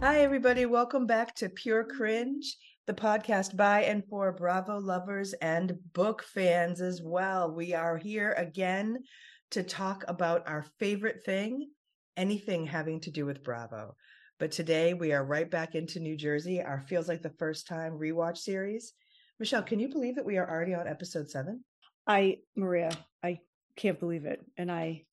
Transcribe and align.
Hi, 0.00 0.20
everybody. 0.20 0.64
Welcome 0.64 1.06
back 1.06 1.34
to 1.34 1.48
Pure 1.48 1.86
Cringe, 1.86 2.56
the 2.86 2.94
podcast 2.94 3.56
by 3.56 3.82
and 3.82 4.04
for 4.08 4.30
Bravo 4.30 4.78
lovers 4.78 5.32
and 5.32 5.76
book 5.92 6.22
fans 6.22 6.80
as 6.80 7.02
well. 7.02 7.50
We 7.52 7.74
are 7.74 7.96
here 7.96 8.32
again 8.38 9.02
to 9.50 9.64
talk 9.64 10.04
about 10.06 10.46
our 10.46 10.64
favorite 10.78 11.24
thing, 11.24 11.70
anything 12.16 12.64
having 12.64 13.00
to 13.00 13.10
do 13.10 13.26
with 13.26 13.42
Bravo. 13.42 13.96
But 14.38 14.52
today 14.52 14.94
we 14.94 15.12
are 15.12 15.24
right 15.24 15.50
back 15.50 15.74
into 15.74 15.98
New 15.98 16.16
Jersey, 16.16 16.62
our 16.62 16.80
feels 16.80 17.08
like 17.08 17.22
the 17.22 17.34
first 17.36 17.66
time 17.66 17.98
rewatch 17.98 18.38
series. 18.38 18.92
Michelle, 19.40 19.64
can 19.64 19.80
you 19.80 19.88
believe 19.88 20.14
that 20.14 20.24
we 20.24 20.38
are 20.38 20.48
already 20.48 20.74
on 20.74 20.86
episode 20.86 21.28
seven? 21.28 21.64
I, 22.06 22.36
Maria, 22.54 22.92
I 23.24 23.40
can't 23.74 23.98
believe 23.98 24.26
it. 24.26 24.46
And 24.56 24.70
I 24.70 25.06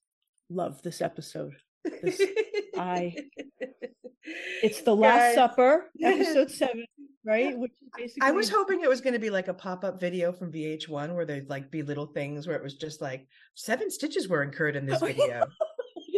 love 0.47 0.83
this 0.83 1.01
episode. 1.01 1.55
This, 2.03 2.21
I, 2.77 3.15
it's 4.63 4.81
the 4.81 4.95
Last 4.95 5.19
Guys. 5.19 5.35
Supper, 5.35 5.85
episode 6.03 6.51
seven, 6.51 6.85
right? 7.25 7.57
Which 7.57 7.71
is 7.71 7.89
basically. 7.95 8.27
I 8.27 8.31
was 8.31 8.49
hoping 8.49 8.81
it 8.81 8.89
was 8.89 9.01
going 9.01 9.13
to 9.13 9.19
be 9.19 9.29
like 9.29 9.47
a 9.47 9.53
pop 9.53 9.83
up 9.83 9.99
video 9.99 10.31
from 10.31 10.51
VH1 10.51 11.15
where 11.15 11.25
there'd 11.25 11.49
like 11.49 11.71
be 11.71 11.83
little 11.83 12.07
things 12.07 12.47
where 12.47 12.55
it 12.55 12.63
was 12.63 12.75
just 12.75 13.01
like 13.01 13.27
seven 13.53 13.89
stitches 13.89 14.27
were 14.27 14.43
incurred 14.43 14.75
in 14.75 14.85
this 14.85 15.01
video. 15.01 15.45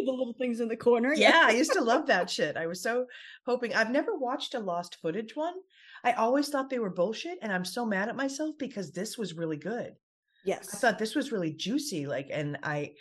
the 0.08 0.12
little 0.12 0.34
things 0.38 0.60
in 0.60 0.68
the 0.68 0.76
corner. 0.76 1.12
yeah, 1.14 1.42
I 1.44 1.50
used 1.50 1.72
to 1.72 1.82
love 1.82 2.06
that 2.06 2.30
shit. 2.30 2.56
I 2.56 2.66
was 2.66 2.82
so 2.82 3.06
hoping. 3.46 3.74
I've 3.74 3.90
never 3.90 4.16
watched 4.16 4.54
a 4.54 4.60
lost 4.60 4.96
footage 5.02 5.36
one. 5.36 5.54
I 6.04 6.12
always 6.12 6.48
thought 6.48 6.70
they 6.70 6.78
were 6.78 6.90
bullshit, 6.90 7.38
and 7.42 7.52
I'm 7.52 7.64
so 7.64 7.84
mad 7.84 8.08
at 8.08 8.16
myself 8.16 8.54
because 8.58 8.92
this 8.92 9.18
was 9.18 9.34
really 9.34 9.56
good. 9.56 9.94
Yes. 10.44 10.74
I 10.74 10.78
thought 10.78 10.98
this 10.98 11.14
was 11.14 11.32
really 11.32 11.52
juicy, 11.52 12.06
like, 12.06 12.28
and 12.32 12.58
I, 12.62 12.92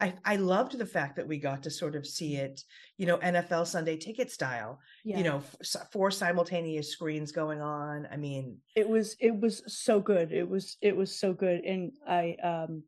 I, 0.00 0.14
I 0.24 0.36
loved 0.36 0.76
the 0.76 0.86
fact 0.86 1.16
that 1.16 1.26
we 1.26 1.38
got 1.38 1.62
to 1.62 1.70
sort 1.70 1.96
of 1.96 2.06
see 2.06 2.36
it, 2.36 2.62
you 2.98 3.06
know, 3.06 3.18
NFL 3.18 3.66
Sunday 3.66 3.96
Ticket 3.96 4.30
style. 4.30 4.80
yeah. 5.04 5.18
You 5.18 5.24
know, 5.24 5.42
f- 5.60 5.88
four 5.92 6.10
simultaneous 6.10 6.90
screens 6.90 7.32
going 7.32 7.60
on. 7.60 8.06
I 8.10 8.16
mean, 8.16 8.58
it 8.74 8.88
was 8.88 9.16
it 9.20 9.38
was 9.38 9.62
so 9.66 10.00
good 10.00 10.32
it 10.32 10.48
was 10.48 10.76
it 10.82 10.96
was 10.96 11.18
so 11.18 11.32
good 11.32 11.64
and 11.64 11.92
i 12.06 12.36
um 12.42 12.82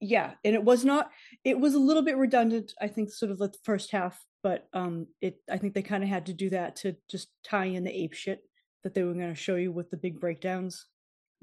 yeah 0.00 0.32
and 0.44 0.54
it 0.54 0.62
was 0.62 0.84
not 0.84 1.10
it 1.44 1.58
was 1.58 1.74
a 1.74 1.78
little 1.78 2.02
bit 2.02 2.16
redundant 2.16 2.72
i 2.80 2.88
think 2.88 3.10
sort 3.10 3.30
of 3.30 3.38
the 3.38 3.52
first 3.64 3.90
half 3.92 4.22
but 4.42 4.66
um 4.72 5.06
it 5.20 5.36
i 5.50 5.56
think 5.56 5.74
they 5.74 5.82
kind 5.82 6.02
of 6.02 6.08
had 6.08 6.26
to 6.26 6.32
do 6.32 6.50
that 6.50 6.76
to 6.76 6.96
just 7.08 7.28
tie 7.44 7.66
in 7.66 7.84
the 7.84 8.02
ape 8.02 8.12
shit 8.14 8.40
that 8.82 8.94
they 8.94 9.02
were 9.02 9.14
going 9.14 9.28
to 9.28 9.34
show 9.34 9.56
you 9.56 9.70
with 9.72 9.90
the 9.90 9.96
big 9.96 10.18
breakdowns 10.20 10.86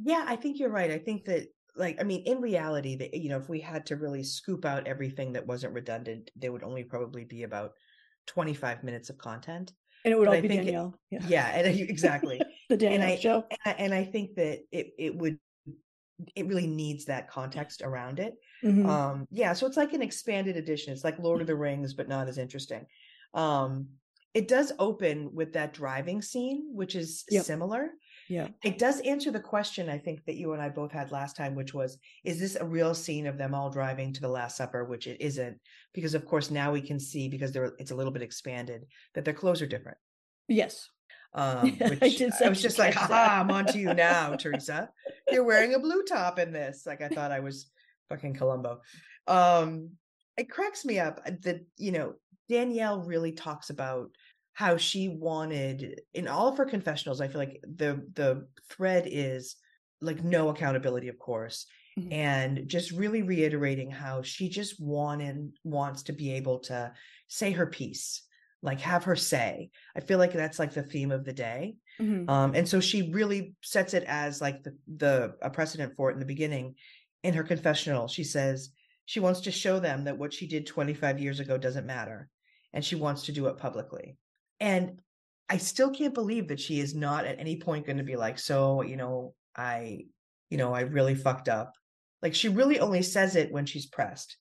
Yeah, 0.03 0.23
I 0.27 0.35
think 0.35 0.59
you're 0.59 0.69
right. 0.69 0.91
I 0.91 0.99
think 0.99 1.25
that 1.25 1.47
like 1.77 1.97
I 1.99 2.03
mean 2.03 2.23
in 2.25 2.41
reality 2.41 2.95
that 2.97 3.13
you 3.13 3.29
know 3.29 3.37
if 3.37 3.49
we 3.49 3.59
had 3.59 3.85
to 3.87 3.95
really 3.95 4.23
scoop 4.23 4.65
out 4.65 4.87
everything 4.87 5.33
that 5.33 5.45
wasn't 5.45 5.73
redundant, 5.73 6.31
there 6.35 6.51
would 6.51 6.63
only 6.63 6.83
probably 6.83 7.23
be 7.23 7.43
about 7.43 7.73
25 8.27 8.83
minutes 8.83 9.09
of 9.09 9.17
content. 9.17 9.73
and 10.03 10.13
it 10.13 10.17
would 10.17 10.25
But 10.25 10.31
all 10.31 10.37
I 10.37 10.41
be 10.41 10.47
think 10.47 10.61
it- 10.63 10.65
danielle 10.65 10.95
yeah, 11.11 11.19
Yeah, 11.27 11.47
and 11.47 11.79
exactly. 11.79 12.39
the 12.69 12.73
and 12.73 12.79
danielle 12.81 13.07
I 13.11 13.15
show 13.17 13.45
and 13.51 13.59
I, 13.65 13.71
and 13.83 13.93
I 13.93 14.03
think 14.03 14.35
that 14.35 14.59
it 14.71 14.87
it 14.97 15.15
would 15.15 15.39
it 16.35 16.47
really 16.47 16.65
needs 16.67 17.05
that 17.05 17.29
context 17.29 17.81
around 17.83 18.19
it. 18.19 18.33
Mhm. 18.63 18.85
Um 18.87 19.27
yeah, 19.31 19.53
so 19.53 19.67
it's 19.67 19.77
like 19.77 19.93
an 19.93 20.01
expanded 20.01 20.57
edition. 20.57 20.91
It's 20.91 21.03
like 21.03 21.19
Lord 21.19 21.41
of 21.41 21.47
the 21.47 21.55
Rings 21.55 21.93
but 21.93 22.07
not 22.09 22.27
as 22.27 22.37
interesting. 22.37 22.85
Um 23.33 23.89
it 24.33 24.47
does 24.47 24.71
open 24.77 25.33
with 25.33 25.53
that 25.53 25.73
driving 25.73 26.21
scene 26.21 26.69
which 26.73 26.95
is 26.95 27.23
Yep. 27.29 27.45
similar. 27.45 27.89
Yeah 28.29 28.47
It 28.63 28.77
does 28.77 28.99
answer 29.01 29.31
the 29.31 29.39
question 29.39 29.89
I 29.89 29.97
think 29.97 30.25
that 30.25 30.35
you 30.35 30.53
and 30.53 30.61
I 30.61 30.69
both 30.69 30.91
had 30.91 31.11
last 31.11 31.35
time, 31.35 31.55
which 31.55 31.73
was, 31.73 31.97
is 32.23 32.39
this 32.39 32.55
a 32.55 32.65
real 32.65 32.93
scene 32.93 33.27
of 33.27 33.37
them 33.37 33.53
all 33.53 33.69
driving 33.69 34.13
to 34.13 34.21
the 34.21 34.27
Last 34.27 34.57
Supper? 34.57 34.83
Which 34.83 35.07
it 35.07 35.21
isn't, 35.21 35.59
because 35.93 36.13
of 36.13 36.25
course 36.25 36.51
now 36.51 36.71
we 36.71 36.81
can 36.81 36.99
see 36.99 37.29
because 37.29 37.51
they're 37.51 37.73
it's 37.79 37.91
a 37.91 37.95
little 37.95 38.11
bit 38.11 38.21
expanded 38.21 38.85
that 39.13 39.25
their 39.25 39.33
clothes 39.33 39.61
are 39.61 39.67
different. 39.67 39.97
yes 40.47 40.89
Um, 41.33 41.77
I 41.81 41.97
which 42.01 42.17
did 42.17 42.31
I, 42.43 42.49
was 42.49 42.61
just 42.61 42.79
like, 42.79 42.95
ha. 42.95 43.39
I'm 43.41 43.51
on 43.51 43.65
to 43.67 43.77
you 43.77 43.93
now, 43.93 44.35
Teresa. 44.35 44.89
You're 45.29 45.43
wearing 45.43 45.75
a 45.75 45.79
blue 45.79 46.01
top 46.03 46.39
in 46.39 46.51
this. 46.51 46.85
Like 46.85 47.01
I 47.01 47.09
thought 47.09 47.31
I 47.31 47.41
was 47.41 47.69
fucking 48.09 48.33
Columbo. 48.33 48.79
Um, 49.27 49.91
it 50.37 50.49
cracks 50.49 50.85
me 50.85 50.99
up 50.99 51.23
that 51.43 51.65
you 51.77 51.91
know 51.91 52.13
Danielle 52.49 53.01
really 53.01 53.33
talks 53.33 53.69
about 53.69 54.09
how 54.57 54.75
she 54.75 55.07
wanted 55.07 56.01
in 56.15 56.27
all 56.27 56.47
of 56.47 56.57
her 56.57 56.65
confessionals. 56.65 57.21
I 57.21 57.27
feel 57.27 57.37
like 57.37 57.59
the 57.61 58.03
the 58.15 58.47
thread 58.71 59.03
is 59.07 59.55
like 60.01 60.23
no 60.23 60.49
accountability, 60.49 61.09
of 61.09 61.19
course, 61.19 61.67
Mhm. 61.95 62.11
and 62.11 62.67
just 62.67 62.89
really 62.89 63.21
reiterating 63.21 63.91
how 63.91 64.23
she 64.23 64.49
just 64.49 64.81
wanted 64.81 65.51
wants 65.63 66.01
to 66.03 66.11
be 66.13 66.31
able 66.33 66.57
to 66.61 66.91
say 67.27 67.51
her 67.51 67.67
piece, 67.67 68.23
like 68.63 68.79
have 68.79 69.03
her 69.03 69.15
say. 69.15 69.69
I 69.95 69.99
feel 69.99 70.17
like 70.17 70.33
that's 70.33 70.57
like 70.57 70.73
the 70.73 70.81
theme 70.81 71.11
of 71.11 71.23
the 71.23 71.33
day. 71.33 71.75
Mhm. 72.01 72.27
Um, 72.27 72.55
and 72.55 72.67
so 72.67 72.79
she 72.79 73.11
really 73.11 73.55
sets 73.61 73.93
it 73.93 74.05
as 74.07 74.41
like 74.41 74.63
the 74.63 74.75
the 74.87 75.35
a 75.39 75.51
precedent 75.51 75.93
for 75.95 76.09
it 76.09 76.13
in 76.13 76.19
the 76.19 76.25
beginning. 76.25 76.77
In 77.21 77.35
her 77.35 77.43
confessional, 77.43 78.07
she 78.07 78.23
says 78.23 78.71
she 79.05 79.19
wants 79.19 79.41
to 79.41 79.51
show 79.51 79.79
them 79.79 80.05
that 80.05 80.17
what 80.17 80.33
she 80.33 80.47
did 80.47 80.65
25 80.65 81.19
years 81.19 81.39
ago 81.39 81.59
doesn't 81.59 81.85
matter, 81.85 82.27
and 82.73 82.83
she 82.83 82.95
wants 82.95 83.21
to 83.25 83.31
do 83.31 83.45
it 83.49 83.57
publicly. 83.57 84.17
And 84.59 84.99
I 85.49 85.57
still 85.57 85.89
can't 85.89 86.13
believe 86.13 86.47
that 86.49 86.59
she 86.59 86.79
is 86.79 86.93
not 86.93 87.25
at 87.25 87.39
any 87.39 87.57
point 87.57 87.85
going 87.85 87.97
to 87.97 88.03
be 88.03 88.15
like, 88.15 88.39
so 88.39 88.81
you 88.81 88.97
know, 88.97 89.33
I, 89.55 90.05
you 90.49 90.57
know, 90.57 90.73
I 90.73 90.81
really 90.81 91.15
fucked 91.15 91.49
up. 91.49 91.73
Like 92.21 92.33
she 92.33 92.49
really 92.49 92.79
only 92.79 93.03
says 93.03 93.35
it 93.35 93.51
when 93.51 93.65
she's 93.65 93.85
pressed. 93.85 94.37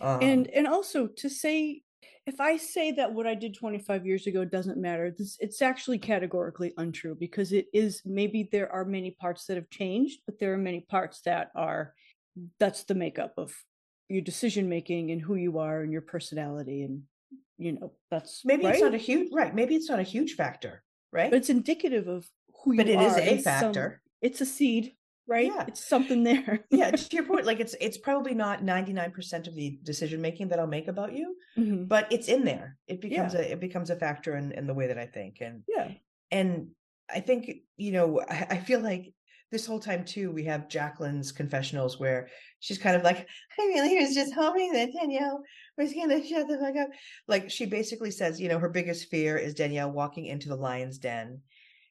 Um, 0.00 0.20
and 0.22 0.48
and 0.48 0.66
also 0.66 1.08
to 1.08 1.28
say 1.28 1.82
if 2.24 2.40
i 2.40 2.56
say 2.56 2.92
that 2.92 3.12
what 3.12 3.26
i 3.26 3.34
did 3.34 3.54
25 3.54 4.06
years 4.06 4.28
ago 4.28 4.44
doesn't 4.44 4.78
matter 4.78 5.12
this 5.16 5.36
it's 5.40 5.60
actually 5.60 5.98
categorically 5.98 6.72
untrue 6.76 7.16
because 7.18 7.52
it 7.52 7.66
is 7.72 8.00
maybe 8.04 8.48
there 8.52 8.70
are 8.70 8.84
many 8.84 9.10
parts 9.10 9.46
that 9.46 9.56
have 9.56 9.68
changed 9.70 10.20
but 10.24 10.38
there 10.38 10.52
are 10.52 10.58
many 10.58 10.86
parts 10.88 11.20
that 11.24 11.50
are 11.56 11.94
that's 12.60 12.84
the 12.84 12.94
makeup 12.94 13.32
of 13.38 13.52
your 14.08 14.22
decision 14.22 14.68
making 14.68 15.10
and 15.10 15.20
who 15.20 15.34
you 15.34 15.58
are 15.58 15.82
and 15.82 15.90
your 15.90 16.02
personality 16.02 16.82
and 16.82 17.02
you 17.58 17.72
know 17.72 17.92
that's 18.10 18.42
maybe 18.44 18.64
it's 18.66 18.80
not 18.80 18.94
a 18.94 18.98
huge 18.98 19.28
right. 19.32 19.54
Maybe 19.54 19.74
it's 19.74 19.88
not 19.90 19.98
a 19.98 20.04
huge 20.04 20.34
factor, 20.34 20.82
right? 21.12 21.30
but 21.30 21.36
it's 21.36 21.50
indicative 21.50 22.06
of 22.08 22.26
who 22.64 22.76
But 22.76 22.88
it 22.88 23.00
is 23.00 23.16
a 23.16 23.38
some- 23.38 23.42
factor. 23.44 24.00
it's 24.22 24.40
a 24.40 24.46
seed 24.46 24.94
right 25.26 25.46
Yeah. 25.54 25.64
it's 25.68 25.86
something 25.86 26.24
there 26.24 26.64
yeah, 26.70 26.90
to 26.90 27.16
your 27.16 27.24
point, 27.26 27.44
like 27.50 27.60
it's 27.60 27.74
it's 27.80 27.98
probably 27.98 28.34
not 28.34 28.62
99% 28.62 29.46
of 29.46 29.54
the 29.54 29.78
decision 29.82 30.20
making 30.22 30.48
that 30.48 30.58
I'll 30.58 30.66
make 30.78 30.88
about 30.88 31.12
you, 31.14 31.36
Mhm. 31.58 31.86
but 31.88 32.10
it's 32.10 32.28
in 32.28 32.44
there. 32.44 32.76
It 32.86 33.00
becomes 33.00 33.34
a 33.34 33.52
it 33.52 33.60
becomes 33.60 33.90
a 33.90 33.96
factor 33.96 34.36
in, 34.36 34.52
in 34.52 34.66
the 34.66 34.74
way 34.74 34.86
that 34.88 34.98
I 34.98 35.06
think. 35.06 35.38
And 35.40 35.62
yeah 35.68 35.88
and 36.30 36.68
I 37.10 37.20
think, 37.20 37.50
you 37.76 37.92
know, 37.92 38.20
I, 38.28 38.46
I 38.50 38.58
feel 38.58 38.80
like 38.80 39.14
this 39.50 39.64
whole 39.64 39.80
time 39.80 40.04
too, 40.04 40.30
we 40.30 40.44
have 40.44 40.68
Jacqueline's 40.68 41.32
confessionals 41.32 41.98
where 41.98 42.28
she's 42.60 42.76
kind 42.76 42.94
of 42.96 43.02
like, 43.02 43.26
I 43.58 43.62
really 43.62 43.98
was 43.98 44.14
just 44.14 44.34
hoping 44.34 44.72
that 44.74 44.90
Danielle 44.92 45.42
shut 45.86 46.48
the 46.48 46.58
fuck 46.60 46.76
up. 46.76 46.88
Like 47.26 47.50
she 47.50 47.66
basically 47.66 48.10
says, 48.10 48.40
you 48.40 48.48
know, 48.48 48.58
her 48.58 48.68
biggest 48.68 49.08
fear 49.08 49.36
is 49.36 49.54
Danielle 49.54 49.90
walking 49.92 50.26
into 50.26 50.48
the 50.48 50.56
lion's 50.56 50.98
den. 50.98 51.40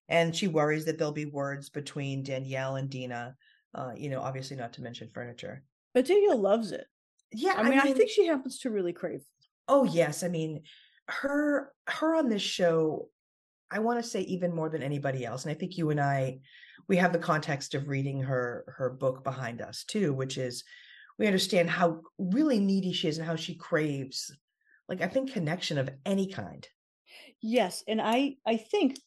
And 0.10 0.36
she 0.36 0.48
worries 0.48 0.86
that 0.86 0.98
there'll 0.98 1.12
be 1.14 1.26
words 1.26 1.70
between 1.70 2.24
Danielle 2.24 2.76
and 2.76 2.90
Dina. 2.90 3.36
Uh, 3.74 3.92
you 3.96 4.10
know, 4.10 4.22
obviously 4.22 4.56
not 4.58 4.74
to 4.74 4.82
mention 4.82 5.10
furniture. 5.14 5.64
but 5.94 6.06
danielle 6.06 6.40
loves 6.40 6.72
it 6.72 6.86
Yeah, 7.32 7.54
i 7.58 7.64
mean 7.70 7.80
i 7.80 7.92
think 7.92 8.10
she 8.10 8.26
happens 8.26 8.60
to 8.60 8.70
really 8.72 8.94
crave 8.94 9.22
Oh 9.70 9.84
yes, 9.84 10.24
I 10.24 10.30
mean 10.30 10.64
her 11.10 11.74
her 11.88 12.16
on 12.16 12.30
this 12.30 12.42
show 12.42 13.10
I 13.70 13.80
want 13.80 14.02
to 14.02 14.10
say 14.10 14.22
even 14.22 14.56
more 14.56 14.70
than 14.70 14.82
anybody 14.82 15.26
else 15.26 15.44
and 15.44 15.52
I 15.52 15.56
think 15.56 15.78
you 15.78 15.90
and 15.90 16.00
I 16.00 16.40
we 16.88 16.96
have 16.98 17.12
the 17.12 17.20
context 17.20 17.76
of 17.76 17.90
reading 17.90 18.22
her 18.22 18.64
her 18.78 18.90
book 18.90 19.24
behind 19.26 19.62
us 19.62 19.84
too 19.84 20.14
which 20.14 20.38
is 20.38 20.64
we 21.18 21.28
understand 21.28 21.70
how 21.70 22.02
really 22.18 22.60
needy 22.60 22.94
she 22.94 23.08
is 23.08 23.18
and 23.18 23.28
how 23.28 23.36
she 23.36 23.56
craves 23.56 24.36
like 24.90 25.02
I 25.02 25.08
think 25.08 25.32
connection 25.34 25.78
of 25.78 25.90
any 26.06 26.28
kind. 26.32 26.68
Yes, 27.42 27.84
and 27.88 28.02
I 28.02 28.38
I 28.46 28.58
think 28.58 29.00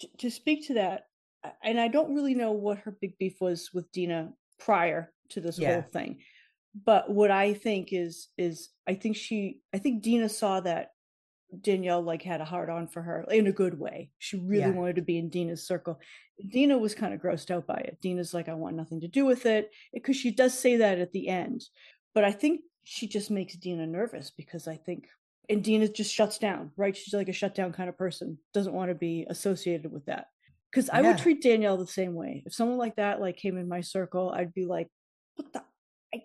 t- 0.00 0.10
to 0.18 0.30
speak 0.30 0.66
to 0.66 0.74
that, 0.74 1.04
and 1.62 1.80
I 1.80 1.88
don't 1.88 2.14
really 2.14 2.34
know 2.34 2.52
what 2.52 2.78
her 2.78 2.90
big 3.00 3.16
beef 3.18 3.40
was 3.40 3.70
with 3.72 3.90
Dina 3.92 4.32
prior 4.58 5.12
to 5.30 5.40
this 5.40 5.58
Yeah. 5.58 5.72
whole 5.80 5.90
thing, 5.90 6.20
but 6.84 7.10
what 7.10 7.30
I 7.30 7.54
think 7.54 7.92
is 7.92 8.28
is 8.36 8.70
I 8.86 8.94
think 8.94 9.16
she 9.16 9.60
I 9.72 9.78
think 9.78 10.02
Dina 10.02 10.28
saw 10.28 10.60
that 10.60 10.90
Danielle 11.60 12.02
like 12.02 12.22
had 12.22 12.40
a 12.40 12.44
hard 12.44 12.68
on 12.68 12.88
for 12.88 13.00
her 13.02 13.24
in 13.30 13.46
a 13.46 13.52
good 13.52 13.78
way. 13.78 14.10
She 14.18 14.38
really 14.38 14.60
Yeah. 14.60 14.70
wanted 14.70 14.96
to 14.96 15.02
be 15.02 15.18
in 15.18 15.30
Dina's 15.30 15.66
circle. 15.66 16.00
Dina 16.50 16.76
was 16.78 16.94
kind 16.94 17.14
of 17.14 17.20
grossed 17.20 17.50
out 17.50 17.66
by 17.66 17.76
it. 17.76 17.98
Dina's 18.00 18.34
like, 18.34 18.48
I 18.48 18.54
want 18.54 18.76
nothing 18.76 19.00
to 19.02 19.08
do 19.08 19.24
with 19.24 19.46
it 19.46 19.66
eh, 19.66 19.68
because 19.94 20.16
she 20.16 20.30
does 20.30 20.58
say 20.58 20.76
that 20.76 20.98
at 20.98 21.12
the 21.12 21.28
end, 21.28 21.62
but 22.14 22.24
I 22.24 22.32
think 22.32 22.60
she 22.84 23.06
just 23.06 23.30
makes 23.30 23.56
Dina 23.56 23.86
nervous 23.86 24.30
because 24.30 24.68
I 24.68 24.76
think 24.76 25.06
and 25.48 25.62
Dina 25.62 25.88
just 25.88 26.12
shuts 26.12 26.38
down, 26.38 26.70
right? 26.76 26.96
She's 26.96 27.14
like 27.14 27.28
a 27.28 27.32
shutdown 27.32 27.72
kind 27.72 27.88
of 27.88 27.98
person, 27.98 28.38
doesn't 28.52 28.72
want 28.72 28.90
to 28.90 28.94
be 28.94 29.26
associated 29.28 29.92
with 29.92 30.06
that. 30.06 30.28
Because 30.70 30.90
I 30.90 31.02
would 31.02 31.18
treat 31.18 31.42
Danielle 31.42 31.76
the 31.76 31.86
same 31.86 32.14
way. 32.14 32.42
If 32.46 32.54
someone 32.54 32.78
like 32.78 32.96
that 32.96 33.20
like 33.20 33.36
came 33.36 33.58
in 33.58 33.68
my 33.68 33.80
circle, 33.80 34.30
I'd 34.30 34.52
be 34.52 34.64
like, 34.64 34.88
"What 35.36 35.52
the? 35.52 35.62
I, 36.12 36.22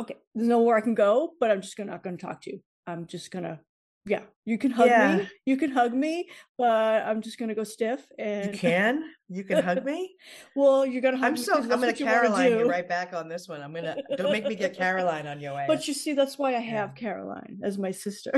okay, 0.00 0.16
there's 0.34 0.48
nowhere 0.48 0.76
I 0.76 0.80
can 0.80 0.94
go, 0.94 1.32
but 1.38 1.52
I'm 1.52 1.60
just 1.60 1.76
gonna, 1.76 1.92
not 1.92 2.02
going 2.02 2.16
to 2.16 2.26
talk 2.26 2.40
to 2.42 2.52
you. 2.52 2.60
I'm 2.88 3.06
just 3.06 3.30
gonna 3.30 3.60
Yeah, 4.06 4.20
you 4.44 4.58
can 4.58 4.70
hug 4.70 4.88
Yeah. 4.88 5.16
me. 5.16 5.28
You 5.46 5.56
can 5.56 5.70
hug 5.70 5.94
me, 5.94 6.28
but 6.58 7.02
I'm 7.06 7.22
just 7.22 7.38
gonna 7.38 7.54
go 7.54 7.64
stiff. 7.64 8.06
And 8.18 8.52
you 8.52 8.58
can? 8.58 9.10
You 9.30 9.44
can 9.44 9.62
hug 9.62 9.82
me? 9.84 10.14
well, 10.54 10.84
you're 10.84 11.00
gonna 11.00 11.16
hug 11.16 11.26
I'm 11.26 11.32
me 11.34 11.40
so 11.40 11.54
I'm 11.56 11.68
gonna 11.68 11.86
you 11.88 12.04
Caroline 12.04 12.52
you 12.52 12.58
do. 12.58 12.68
right 12.68 12.86
back 12.86 13.14
on 13.14 13.28
this 13.28 13.48
one. 13.48 13.62
I'm 13.62 13.72
gonna 13.72 13.96
don't 14.18 14.30
make 14.30 14.46
me 14.46 14.56
get 14.56 14.76
Caroline 14.76 15.26
on 15.26 15.40
your 15.40 15.54
way. 15.54 15.64
But 15.66 15.88
you 15.88 15.94
see, 15.94 16.12
that's 16.12 16.38
why 16.38 16.50
I 16.54 16.60
have 16.60 16.90
Yeah. 16.90 17.00
Caroline 17.00 17.60
as 17.62 17.78
my 17.78 17.90
sister 17.92 18.32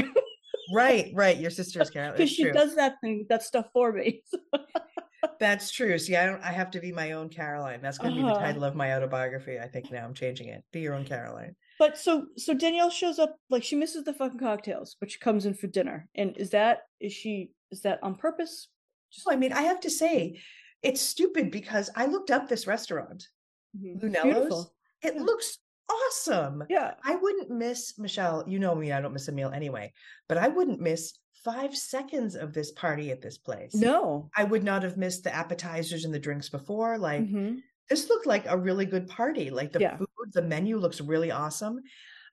right, 0.72 1.10
right. 1.14 1.36
Your 1.36 1.50
sister's 1.50 1.90
Caroline. 1.96 2.16
because 2.16 2.30
she 2.30 2.44
true. 2.44 2.52
does 2.52 2.76
that 2.76 3.00
thing, 3.00 3.26
that 3.28 3.42
stuff 3.42 3.66
for 3.72 3.92
me. 3.92 4.22
That's 5.40 5.70
true. 5.72 5.98
See, 5.98 6.14
I 6.14 6.24
don't 6.26 6.40
I 6.42 6.52
have 6.52 6.70
to 6.72 6.80
be 6.80 6.92
my 6.92 7.12
own 7.12 7.28
Caroline. 7.28 7.80
That's 7.82 7.98
gonna 7.98 8.14
be 8.14 8.22
the 8.22 8.28
Uh-huh. 8.28 8.40
title 8.46 8.62
of 8.64 8.76
my 8.76 8.94
autobiography. 8.94 9.58
I 9.58 9.66
think 9.66 9.90
now 9.90 10.04
I'm 10.04 10.14
changing 10.14 10.48
it. 10.48 10.62
Be 10.72 10.80
your 10.80 10.94
own 10.94 11.04
Caroline. 11.04 11.56
But 11.78 11.99
so 11.99 12.26
so 12.37 12.55
Danielle 12.55 12.90
shows 12.90 13.19
up 13.19 13.37
like 13.50 13.62
she 13.62 13.76
misses 13.76 14.05
the 14.05 14.14
fucking 14.14 14.38
cocktails, 14.38 14.96
but 15.00 15.11
she 15.11 15.19
comes 15.19 15.46
in 15.46 15.55
for 15.55 15.67
dinner. 15.67 16.08
And 16.14 16.37
is 16.37 16.50
that 16.50 16.82
is 17.00 17.12
she 17.12 17.50
is 17.70 17.82
that 17.82 17.99
on 18.02 18.14
purpose? 18.17 18.69
Just 19.12 19.26
Well, 19.26 19.34
I 19.34 19.38
mean, 19.38 19.52
I 19.52 19.62
have 19.62 19.81
to 19.81 19.90
say, 19.90 20.40
it's 20.82 21.00
stupid 21.00 21.50
because 21.50 21.90
I 21.94 22.06
looked 22.06 22.31
up 22.31 22.49
this 22.49 22.67
restaurant, 22.67 23.28
Mhm. 23.76 24.02
Lunello's. 24.02 24.70
It 25.02 25.17
looks 25.17 25.58
awesome. 25.88 26.64
Yeah. 26.69 26.94
I 27.05 27.17
wouldn't 27.17 27.50
miss 27.50 27.99
Michelle. 27.99 28.44
You 28.49 28.58
know 28.58 28.75
me, 28.75 28.90
I 28.93 29.00
don't 29.00 29.12
miss 29.12 29.28
a 29.28 29.32
meal 29.32 29.50
anyway, 29.50 29.93
but 30.28 30.38
I 30.38 30.49
wouldn't 30.49 30.81
miss 30.81 31.12
five 31.44 31.76
seconds 31.76 32.34
of 32.34 32.52
this 32.52 32.73
party 32.73 33.11
at 33.12 33.20
this 33.23 33.38
place. 33.38 33.75
No. 33.75 34.31
I 34.37 34.43
would 34.44 34.64
not 34.64 34.82
have 34.82 34.96
missed 34.96 35.23
the 35.25 35.34
appetizers 35.34 36.05
and 36.05 36.12
the 36.12 36.19
drinks 36.19 36.49
before. 36.49 36.99
Like, 36.99 37.23
Mhm. 37.23 37.62
This 37.88 38.08
looked 38.08 38.26
like 38.26 38.46
a 38.46 38.58
really 38.58 38.86
good 38.86 39.08
party. 39.08 39.50
Like, 39.50 39.72
the 39.72 39.80
Yeah. 39.80 39.98
food, 39.98 40.32
the 40.32 40.42
menu 40.42 40.78
looks 40.78 41.00
really 41.00 41.30
awesome. 41.30 41.80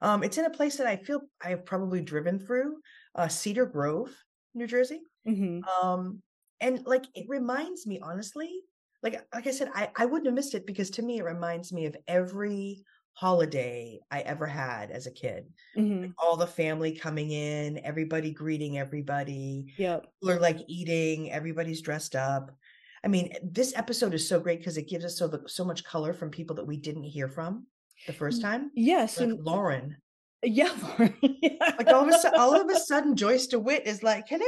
Um, 0.01 0.23
it's 0.23 0.38
in 0.38 0.45
a 0.45 0.50
place 0.50 0.77
that 0.77 0.88
I 0.88 0.97
feel 0.97 1.21
I've 1.41 1.65
probably 1.65 2.01
driven 2.01 2.39
through, 2.39 2.81
uh, 3.15 3.27
Cedar 3.27 3.65
Grove, 3.65 4.15
New 4.53 4.67
Jersey. 4.67 5.01
Mhm. 5.25 5.73
Um, 5.81 6.21
and 6.61 6.85
like 6.85 7.05
it 7.15 7.25
reminds 7.29 7.88
me, 7.88 8.00
honestly, 8.00 8.61
like 9.01 9.27
like 9.33 9.47
I 9.47 9.51
said, 9.51 9.69
I, 9.73 9.91
I 9.97 10.05
wouldn't 10.05 10.27
have 10.27 10.35
missed 10.35 10.55
it 10.55 10.65
because 10.67 10.89
to 10.91 11.01
me 11.03 11.19
it 11.19 11.23
reminds 11.23 11.73
me 11.73 11.85
of 11.85 11.97
every 12.07 12.83
holiday 13.13 13.99
I 14.11 14.21
ever 14.21 14.47
had 14.47 14.91
as 14.91 15.07
a 15.07 15.11
kid. 15.11 15.53
Mhm. 15.75 16.15
All 16.19 16.38
the 16.38 16.47
family 16.47 16.95
coming 16.97 17.31
in, 17.31 17.79
everybody 17.85 18.31
greeting 18.33 18.77
everybody, 18.77 19.73
Yep. 19.77 20.13
are 20.27 20.39
like 20.39 20.59
eating, 20.67 21.31
everybody's 21.31 21.81
dressed 21.81 22.15
up. 22.15 22.51
I 23.03 23.09
mean, 23.09 23.33
this 23.44 23.73
episode 23.75 24.13
is 24.13 24.27
so 24.27 24.39
great 24.39 24.59
because 24.59 24.77
it 24.77 24.88
gives 24.88 25.03
us 25.03 25.17
so 25.17 25.29
so 25.47 25.65
much 25.65 25.83
color 25.83 26.13
from 26.13 26.29
people 26.29 26.55
that 26.55 26.65
we 26.67 26.77
didn't 26.77 27.03
hear 27.03 27.27
from 27.27 27.67
the 28.07 28.13
first 28.13 28.39
mm, 28.39 28.44
time. 28.44 28.71
Yes, 28.75 29.19
Like 29.19 29.29
and 29.29 29.44
Lauren. 29.44 29.97
yeah, 30.44 30.71
Lauren. 30.81 31.13
yeah. 31.21 31.75
Like 31.77 31.88
all 31.88 32.07
of 32.07 32.09
a 32.09 32.17
sudden, 32.17 32.39
all 32.39 32.59
of 32.59 32.69
a 32.69 32.79
sudden, 32.79 33.15
Joyce 33.15 33.47
DeWitt 33.47 33.85
is 33.85 34.03
like, 34.03 34.27
"Hello," 34.29 34.45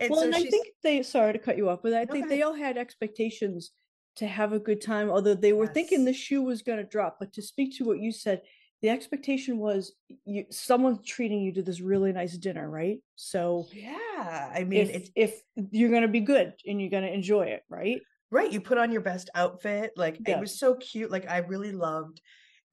and 0.00 0.10
well, 0.10 0.20
so 0.20 0.26
and 0.26 0.34
I 0.34 0.44
think 0.44 0.68
they 0.82 1.02
sorry 1.02 1.32
to 1.32 1.38
cut 1.38 1.56
you 1.56 1.68
off, 1.70 1.80
but 1.82 1.94
I 1.94 2.04
No, 2.04 2.12
think 2.12 2.28
they 2.28 2.42
all 2.42 2.54
had 2.54 2.76
expectations 2.76 3.70
to 4.16 4.26
have 4.26 4.52
a 4.52 4.58
good 4.58 4.80
time, 4.80 5.10
although 5.10 5.34
they 5.34 5.52
were 5.52 5.66
thinking 5.66 6.04
the 6.04 6.12
shoe 6.12 6.42
was 6.42 6.62
going 6.62 6.78
to 6.78 6.84
drop. 6.84 7.16
But 7.18 7.32
to 7.34 7.42
speak 7.42 7.76
to 7.76 7.84
what 7.84 8.00
you 8.00 8.12
said, 8.12 8.42
the 8.82 8.90
expectation 8.90 9.58
was 9.58 9.92
you 10.24 10.44
someone's 10.50 11.06
treating 11.06 11.40
you 11.40 11.52
to 11.54 11.62
this 11.62 11.80
really 11.80 12.12
nice 12.12 12.36
dinner, 12.36 12.68
right? 12.68 12.98
So 13.16 13.66
yeah. 13.72 14.50
I 14.54 14.64
mean, 14.64 14.88
if 14.90 15.08
if 15.14 15.40
you're 15.54 15.90
going 15.90 16.02
to 16.02 16.08
be 16.08 16.20
good 16.20 16.52
and 16.66 16.80
you're 16.80 16.90
going 16.90 17.04
to 17.04 17.12
enjoy 17.12 17.46
it, 17.46 17.62
right? 17.68 18.00
Right, 18.30 18.52
you 18.52 18.60
put 18.60 18.76
on 18.76 18.90
your 18.92 19.02
best 19.02 19.30
outfit. 19.34 19.92
Like 19.96 20.18
Yeah. 20.26 20.36
it 20.36 20.40
was 20.40 20.58
so 20.58 20.74
cute. 20.74 21.10
Like 21.10 21.28
I 21.30 21.38
really 21.38 21.72
loved 21.72 22.20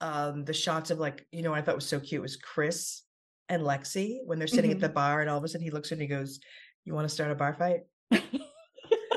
um 0.02 0.44
the 0.46 0.54
shots 0.54 0.90
of 0.92 1.00
like, 1.00 1.26
you 1.32 1.42
know, 1.44 1.54
I 1.54 1.62
thought 1.62 1.76
was 1.76 1.88
so 1.88 2.00
cute 2.00 2.22
was 2.22 2.36
Chris 2.38 3.04
and 3.50 3.62
Lexi 3.64 4.20
when 4.26 4.40
they're 4.40 4.48
sitting 4.48 4.72
Mhm. 4.72 4.76
at 4.76 4.80
the 4.82 4.90
bar 4.90 5.22
and 5.22 5.30
all 5.30 5.38
of 5.38 5.44
a 5.44 5.48
sudden 5.48 5.64
he 5.64 5.72
looks 5.72 5.92
and 5.92 6.02
he 6.02 6.08
goes, 6.08 6.40
You 6.86 6.94
want 6.94 7.06
to 7.08 7.14
start 7.14 7.32
a 7.32 7.36
bar 7.36 7.54
fight? 7.54 7.82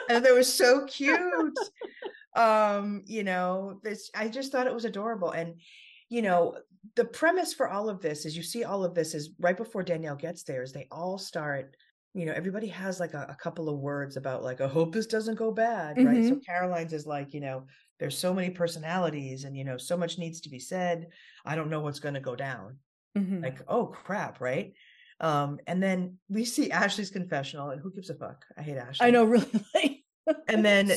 And 0.08 0.24
that 0.24 0.34
was 0.34 0.52
so 0.52 0.86
cute. 0.86 1.58
um, 2.36 3.02
you 3.06 3.24
know, 3.24 3.80
this 3.82 4.10
I 4.14 4.28
just 4.28 4.52
thought 4.52 4.66
it 4.68 4.74
was 4.74 4.84
adorable. 4.84 5.30
And 5.32 5.60
you 6.08 6.22
know, 6.22 6.58
the 6.94 7.04
premise 7.04 7.52
for 7.52 7.68
all 7.68 7.88
of 7.88 8.00
this 8.00 8.24
is 8.24 8.36
you 8.36 8.42
see 8.42 8.64
all 8.64 8.84
of 8.84 8.94
this 8.94 9.14
is 9.14 9.30
right 9.40 9.56
before 9.56 9.82
Danielle 9.82 10.16
gets 10.16 10.42
there, 10.42 10.62
is 10.62 10.72
they 10.72 10.88
all 10.90 11.18
start 11.18 11.76
you 12.16 12.24
know, 12.24 12.32
everybody 12.32 12.68
has 12.68 12.98
like 12.98 13.12
a, 13.12 13.26
a 13.28 13.34
couple 13.34 13.68
of 13.68 13.78
words 13.78 14.16
about 14.16 14.42
like, 14.42 14.62
I 14.62 14.66
hope 14.66 14.90
this 14.90 15.06
doesn't 15.06 15.34
go 15.34 15.50
bad, 15.50 16.02
right? 16.02 16.24
So 16.24 16.36
Caroline's 16.36 16.94
is 16.94 17.06
like, 17.06 17.34
you 17.34 17.40
know, 17.40 17.66
there's 18.00 18.16
so 18.16 18.32
many 18.32 18.48
personalities 18.48 19.44
and 19.44 19.54
you 19.54 19.64
know, 19.64 19.76
so 19.76 19.98
much 19.98 20.16
needs 20.16 20.40
to 20.40 20.48
be 20.48 20.58
said. 20.58 21.08
I 21.44 21.56
don't 21.56 21.68
know 21.68 21.80
what's 21.80 22.00
going 22.00 22.14
to 22.14 22.20
go 22.20 22.34
down. 22.34 22.78
Mhm. 23.18 23.42
Like, 23.42 23.60
oh 23.68 23.88
crap, 23.88 24.40
right? 24.40 24.72
Um, 25.20 25.58
and 25.66 25.82
then 25.82 26.16
we 26.30 26.46
see 26.46 26.70
Ashley's 26.70 27.10
confessional, 27.10 27.70
and 27.70 27.82
who 27.82 27.92
gives 27.92 28.08
a 28.08 28.14
fuck? 28.14 28.46
I 28.56 28.62
hate 28.62 28.78
Ashley. 28.78 29.06
I 29.06 29.10
know, 29.10 29.24
really. 29.24 30.04
And 30.48 30.64
then, 30.64 30.88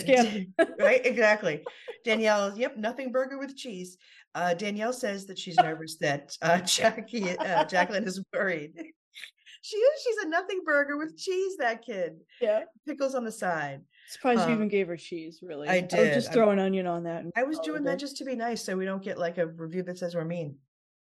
right, 0.79 1.05
exactly. 1.05 1.63
Danielle, 2.05 2.57
yep, 2.57 2.77
nothing 2.77 3.11
burger 3.11 3.37
with 3.37 3.55
cheese. 3.55 3.97
Uh, 4.39 4.53
Danielle 4.53 4.93
says 4.93 5.25
that 5.25 5.37
she's 5.37 5.57
nervous 5.57 5.97
that 5.97 6.35
uh, 6.41 6.59
Jackie, 6.77 7.37
uh, 7.37 7.65
Jacqueline 7.65 8.05
is 8.05 8.23
worried. 8.33 8.71
she 9.61 9.75
is. 9.75 10.01
She's 10.01 10.17
a 10.23 10.29
nothing 10.29 10.61
burger 10.65 10.97
with 10.97 11.17
cheese. 11.17 11.57
That 11.57 11.83
kid, 11.85 12.21
yeah. 12.39 12.61
pickles 12.87 13.15
on 13.15 13.25
the 13.25 13.33
side. 13.33 13.81
Surprised 14.07 14.41
Um, 14.41 14.49
you 14.49 14.55
even 14.55 14.69
gave 14.69 14.87
her 14.87 14.95
cheese, 14.95 15.39
really. 15.43 15.67
I 15.67 15.81
did. 15.81 16.13
just 16.13 16.29
I- 16.29 16.33
throw 16.33 16.51
an 16.51 16.59
onion 16.59 16.87
on 16.87 17.03
that. 17.03 17.25
I 17.35 17.43
was 17.43 17.59
doing 17.59 17.83
that 17.83 17.99
just 17.99 18.15
to 18.17 18.23
be 18.23 18.35
nice, 18.35 18.63
so 18.63 18.77
we 18.77 18.85
don't 18.85 19.03
get 19.03 19.17
like 19.17 19.37
a 19.37 19.47
review 19.47 19.83
that 19.83 19.97
says 19.97 20.15
we're 20.15 20.23
mean. 20.23 20.55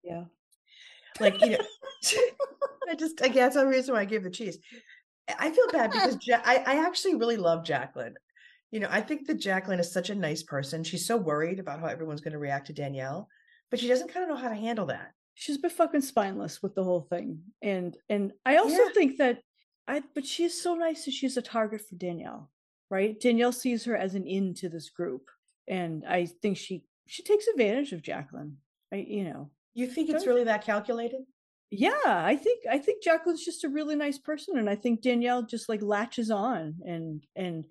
Yeah. 0.01 0.23
Like 1.19 1.41
you 1.41 1.51
know, 1.51 1.57
I 2.89 2.95
just 2.97 3.21
I 3.21 3.27
guess 3.27 3.53
that's 3.53 3.55
the 3.57 3.67
reason 3.67 3.95
why 3.95 4.01
I 4.01 4.05
gave 4.05 4.23
the 4.23 4.29
cheese. 4.29 4.59
I 5.39 5.51
feel 5.51 5.67
bad 5.73 5.91
because 5.91 6.25
ja- 6.25 6.41
I 6.45 6.63
I 6.65 6.85
actually 6.85 7.15
really 7.15 7.37
love 7.37 7.65
Jacqueline. 7.65 8.15
You 8.75 8.81
know, 8.81 8.89
I 8.91 8.99
think 8.99 9.25
that 9.27 9.35
Jacqueline 9.39 9.79
is 9.79 9.89
such 9.89 10.09
a 10.09 10.15
nice 10.15 10.43
person. 10.43 10.83
She's 10.83 11.07
so 11.07 11.15
worried 11.15 11.59
about 11.61 11.79
how 11.79 11.87
everyone's 11.87 12.19
going 12.19 12.33
to 12.33 12.39
react 12.39 12.67
to 12.67 12.73
Danielle, 12.73 13.29
but 13.71 13.79
she 13.79 13.87
doesn't 13.87 14.11
kind 14.13 14.23
of 14.23 14.27
know 14.29 14.35
how 14.35 14.49
to 14.49 14.55
handle 14.55 14.85
that. 14.87 15.13
she's 15.33 15.55
a 15.55 15.59
bit 15.59 15.71
fucking 15.71 16.01
spineless 16.01 16.61
with 16.61 16.75
the 16.75 16.83
whole 16.83 17.01
thing 17.09 17.39
and 17.61 17.95
and 18.09 18.31
i 18.45 18.57
also 18.57 18.83
Yeah. 18.83 18.93
think 18.93 19.17
that 19.17 19.39
i 19.87 20.01
but 20.13 20.25
she's 20.25 20.61
so 20.61 20.75
nice 20.75 21.05
that 21.05 21.13
she's 21.13 21.35
a 21.37 21.41
target 21.41 21.81
for 21.87 21.95
danielle 21.95 22.51
right 22.89 23.17
danielle 23.25 23.51
sees 23.53 23.83
her 23.85 23.95
as 24.05 24.13
an 24.15 24.25
in 24.27 24.53
to 24.55 24.67
this 24.69 24.89
group 24.89 25.23
and 25.67 26.05
i 26.17 26.25
think 26.41 26.55
she 26.57 26.83
she 27.07 27.21
takes 27.23 27.47
advantage 27.47 27.91
of 27.93 28.01
jacqueline 28.01 28.57
i 28.93 28.97
you 29.17 29.23
know 29.29 29.49
You 29.73 29.87
think 29.87 30.09
it's 30.09 30.27
really 30.27 30.45
that 30.45 30.63
calculated? 30.65 31.21
yeah 31.71 32.05
i 32.33 32.35
think 32.43 32.59
i 32.75 32.77
think 32.77 33.03
jacqueline's 33.03 33.43
just 33.43 33.63
a 33.65 33.69
really 33.77 33.95
nice 34.05 34.19
person 34.29 34.57
and 34.57 34.69
i 34.69 34.75
think 34.75 35.01
danielle 35.01 35.43
just 35.43 35.67
like 35.67 35.81
latches 35.81 36.29
on 36.31 36.75
and 36.85 37.25
and 37.35 37.65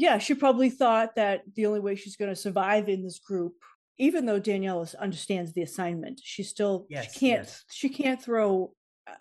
yeah 0.00 0.16
she 0.18 0.34
probably 0.34 0.70
thought 0.70 1.14
that 1.14 1.42
the 1.54 1.66
only 1.66 1.80
way 1.80 1.94
she's 1.94 2.16
going 2.16 2.30
to 2.30 2.36
survive 2.46 2.88
in 2.88 3.02
this 3.04 3.18
group 3.18 3.54
even 3.98 4.24
though 4.24 4.38
danielle 4.40 4.86
understands 4.98 5.52
the 5.52 5.62
assignment 5.62 6.20
she 6.22 6.42
still 6.42 6.86
Yes, 6.88 7.12
she 7.12 7.20
can't 7.20 7.44
yes. 7.44 7.64
she 7.70 7.88
can't 7.88 8.22
throw 8.22 8.72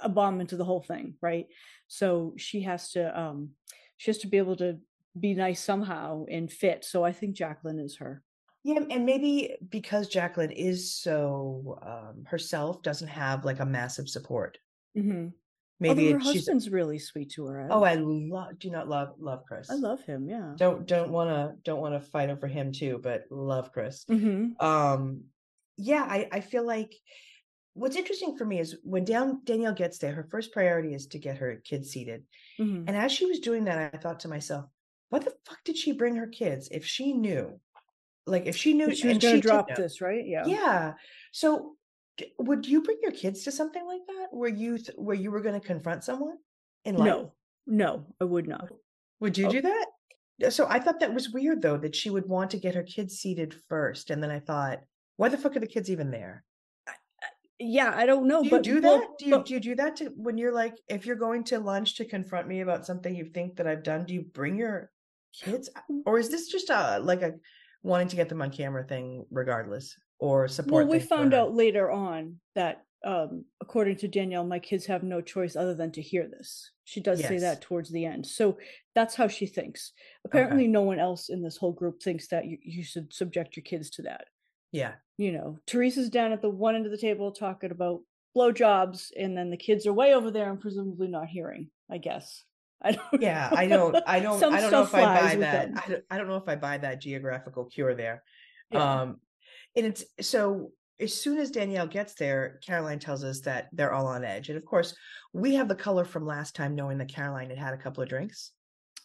a 0.02 0.10
bomb 0.10 0.40
into 0.40 0.56
the 0.56 0.64
whole 0.64 0.82
thing 0.82 1.16
right 1.22 1.48
so 1.88 2.34
she 2.38 2.62
has 2.62 2.92
to 2.92 3.20
um 3.20 3.50
she 3.98 4.10
has 4.10 4.20
to 4.20 4.28
be 4.28 4.38
able 4.38 4.56
to 4.56 4.78
be 5.20 5.34
nice 5.34 5.62
somehow 5.62 6.26
and 6.32 6.52
fit 6.52 6.86
so 6.86 7.04
i 7.04 7.12
think 7.12 7.36
jacqueline 7.36 7.80
is 7.80 7.98
her 7.98 8.24
Yeah, 8.64 8.84
and 8.92 9.06
maybe 9.06 9.56
because 9.70 10.08
Jacqueline 10.10 10.52
is 10.52 10.94
so 10.94 11.80
um, 11.82 12.26
herself, 12.26 12.84
doesn't 12.84 13.08
have 13.08 13.46
like 13.46 13.62
a 13.62 13.66
massive 13.66 14.08
support. 14.10 14.58
mm-hmm. 14.98 15.28
Maybe 15.82 16.12
her 16.12 16.18
it- 16.18 16.24
husband's 16.24 16.70
really 16.70 17.00
sweet 17.00 17.32
to 17.32 17.46
her 17.46 17.62
I, 17.62 17.68
Oh, 17.70 17.84
I 17.84 17.96
love. 17.96 18.60
Do 18.60 18.70
not 18.70 18.90
love 18.90 19.14
love 19.20 19.44
Chris. 19.48 19.70
I 19.70 19.76
love 19.76 20.02
him 20.04 20.28
yeah 20.28 20.54
Don't 20.58 20.86
don't 20.86 21.12
want 21.12 21.30
to 21.30 21.56
don't 21.64 21.80
want 21.82 21.94
to 21.96 22.02
fight 22.10 22.30
over 22.30 22.48
him 22.48 22.72
too, 22.72 23.00
but 23.02 23.24
love 23.30 23.72
Chris. 23.72 24.06
mm-hmm. 24.10 24.64
um 24.66 25.24
yeah 25.78 26.04
i 26.10 26.28
i 26.34 26.40
feel 26.42 26.66
like 26.66 26.94
what's 27.74 27.96
interesting 27.96 28.36
for 28.36 28.44
me 28.44 28.60
is 28.60 28.76
when 28.84 29.06
Dan, 29.06 29.40
danielle 29.46 29.74
gets 29.74 29.98
there 30.00 30.12
her 30.14 30.28
first 30.30 30.52
priority 30.52 30.94
is 30.94 31.08
to 31.08 31.20
get 31.20 31.38
her 31.38 31.62
kids 31.64 31.90
seated 31.92 32.24
Mm-hmm. 32.60 32.84
and 32.90 32.98
as 32.98 33.14
she 33.14 33.26
was 33.26 33.40
doing 33.40 33.64
that 33.66 33.94
i 33.94 33.98
thought 33.98 34.20
to 34.22 34.28
myself 34.28 34.66
what 35.10 35.24
the 35.24 35.34
fuck 35.48 35.60
did 35.64 35.78
she 35.78 35.94
bring 35.94 36.18
her 36.18 36.28
kids 36.28 36.68
if 36.72 36.86
she 36.86 37.14
knew 37.14 37.58
like 38.28 38.46
if 38.48 38.58
she 38.58 38.74
knew 38.74 38.94
she 38.94 39.08
was 39.08 39.18
going 39.18 39.36
to 39.36 39.42
drop 39.42 39.74
this, 39.76 40.02
right? 40.02 40.24
Yeah. 40.28 40.44
yeah 40.46 40.94
so 41.32 41.78
would 42.38 42.66
you 42.66 42.82
bring 42.82 42.98
your 43.02 43.12
kids 43.12 43.44
to 43.44 43.52
something 43.52 43.86
like 43.86 44.02
that 44.08 44.28
where 44.32 44.50
you 44.50 44.78
th- 44.78 44.98
where 44.98 45.16
you 45.16 45.32
were 45.32 45.42
going 45.42 45.60
to 45.60 45.66
confront 45.66 46.04
someone 46.04 46.38
in 46.86 46.96
life 46.96 47.08
No, 47.08 47.34
no, 47.68 48.06
I 48.22 48.26
would 48.26 48.48
not. 48.48 48.70
Oh, 48.72 48.80
would 49.20 49.38
you 49.38 49.48
Oh. 49.48 49.52
do 49.52 49.62
that 49.62 49.86
so 50.50 50.66
i 50.70 50.80
thought 50.80 51.02
that 51.02 51.14
was 51.14 51.30
weird 51.32 51.62
though 51.62 51.76
that 51.78 51.94
she 51.94 52.10
would 52.10 52.26
want 52.26 52.50
to 52.52 52.58
get 52.58 52.74
her 52.74 52.84
kids 52.84 53.20
seated 53.20 53.54
first 53.68 54.10
and 54.10 54.24
then 54.24 54.32
i 54.32 54.40
thought 54.40 54.80
why 55.18 55.28
the 55.28 55.38
fuck 55.38 55.54
are 55.58 55.60
the 55.60 55.68
kids 55.68 55.90
even 55.92 56.12
there 56.12 56.46
Yeah, 57.60 57.92
I 57.94 58.06
don't 58.06 58.26
know. 58.26 58.42
do 58.42 58.46
you 58.48 58.52
but 58.52 58.64
do 58.64 58.82
well, 58.82 59.00
that? 59.00 59.18
do 59.20 59.26
you 59.26 59.32
but- 59.36 59.46
do 59.48 59.54
you 59.54 59.60
do 59.60 59.76
that 59.76 59.98
to 59.98 60.06
when 60.16 60.38
you're 60.38 60.54
like 60.54 60.76
if 60.88 61.06
you're 61.06 61.18
going 61.28 61.44
to 61.46 61.60
lunch 61.60 61.96
to 61.98 62.06
confront 62.06 62.48
me 62.48 62.62
about 62.62 62.86
something 62.86 63.14
you 63.14 63.26
think 63.26 63.58
that 63.58 63.68
I've 63.68 63.84
done? 63.84 64.06
Do 64.06 64.14
you 64.14 64.22
bring 64.22 64.58
your 64.58 64.90
kids, 65.34 65.70
or 66.06 66.18
is 66.20 66.30
this 66.30 66.48
just 66.48 66.70
a 66.70 67.00
like 67.04 67.22
a 67.22 67.34
wanting 67.84 68.08
to 68.10 68.16
get 68.16 68.30
them 68.30 68.42
on 68.42 68.50
camera 68.52 68.86
thing, 68.88 69.26
regardless, 69.30 69.94
or 70.20 70.48
support? 70.48 70.88
well, 70.88 70.98
we 70.98 71.00
found 71.00 71.34
out 71.34 71.56
later 71.56 71.90
on 71.90 72.36
that 72.56 72.84
um, 73.06 73.46
according 73.62 73.96
to 73.98 74.08
Danielle, 74.08 74.46
my 74.46 74.60
kids 74.60 74.86
have 74.86 75.04
no 75.04 75.22
choice 75.22 75.56
other 75.56 75.74
than 75.74 75.92
to 75.94 76.02
hear 76.02 76.28
this. 76.28 76.72
She 76.84 77.00
does 77.00 77.22
say 77.22 77.38
that 77.38 77.62
towards 77.62 77.92
the 77.92 78.06
end. 78.06 78.26
So 78.26 78.58
that's 78.96 79.16
how 79.16 79.28
she 79.28 79.46
thinks. 79.46 79.94
Apparently, 80.26 80.68
no 80.68 80.82
one 80.82 81.00
else 81.00 81.30
in 81.30 81.42
this 81.42 81.56
whole 81.56 81.72
group 81.72 82.02
thinks 82.02 82.28
that 82.30 82.46
you, 82.46 82.58
you 82.62 82.84
should 82.84 83.14
subject 83.14 83.56
your 83.56 83.64
kids 83.64 83.90
to 83.92 84.02
that. 84.04 84.26
Yeah. 84.72 84.94
You 85.18 85.32
know, 85.32 85.60
Teresa's 85.66 86.10
down 86.10 86.32
at 86.32 86.42
the 86.42 86.50
one 86.50 86.76
end 86.76 86.86
of 86.86 86.92
the 86.92 86.98
table 86.98 87.32
talking 87.32 87.72
about 87.72 88.02
blowjobs, 88.36 89.12
and 89.18 89.38
then 89.38 89.50
the 89.50 89.58
kids 89.58 89.86
are 89.86 89.94
way 89.94 90.14
over 90.14 90.32
there 90.32 90.50
and 90.50 90.60
presumably 90.60 91.08
not 91.08 91.28
hearing, 91.28 91.70
I 91.90 92.00
guess. 92.00 92.44
I 92.82 92.94
don't 92.94 93.22
Yeah, 93.22 93.50
I 93.52 93.68
don't 93.68 93.98
I 94.08 94.20
don't 94.20 94.42
I 94.42 94.62
don't 94.62 94.72
know 94.72 94.84
if 94.84 94.96
I 94.96 95.04
buy 95.04 95.36
that. 95.36 95.70
I 95.76 95.90
don't, 95.90 96.04
I 96.10 96.18
don't 96.18 96.28
know 96.28 96.38
if 96.38 96.48
I 96.48 96.56
buy 96.56 96.78
that 96.78 97.02
geographical 97.02 97.66
cure 97.66 97.94
there. 97.94 98.24
Yeah. 98.72 99.02
Um 99.02 99.20
and 99.80 99.88
it's 99.88 100.04
so 100.22 100.72
as 101.00 101.14
soon 101.14 101.38
as 101.38 101.50
Danielle 101.52 101.88
gets 101.88 102.14
there, 102.16 102.60
Caroline 102.66 103.00
tells 103.00 103.24
us 103.24 103.40
that 103.42 103.70
they're 103.72 103.94
all 103.94 104.06
on 104.08 104.26
edge. 104.26 104.50
And 104.50 104.58
of 104.58 104.66
course, 104.66 104.94
we 105.34 105.56
have 105.56 105.70
the 105.70 105.76
color 105.76 106.04
from 106.04 106.26
last 106.26 106.56
time 106.56 106.76
knowing 106.76 106.98
that 106.98 107.08
Caroline 107.14 107.50
had 107.50 107.58
had 107.58 107.74
a 107.74 107.78
couple 107.78 108.04
of 108.04 108.10
drinks 108.10 108.52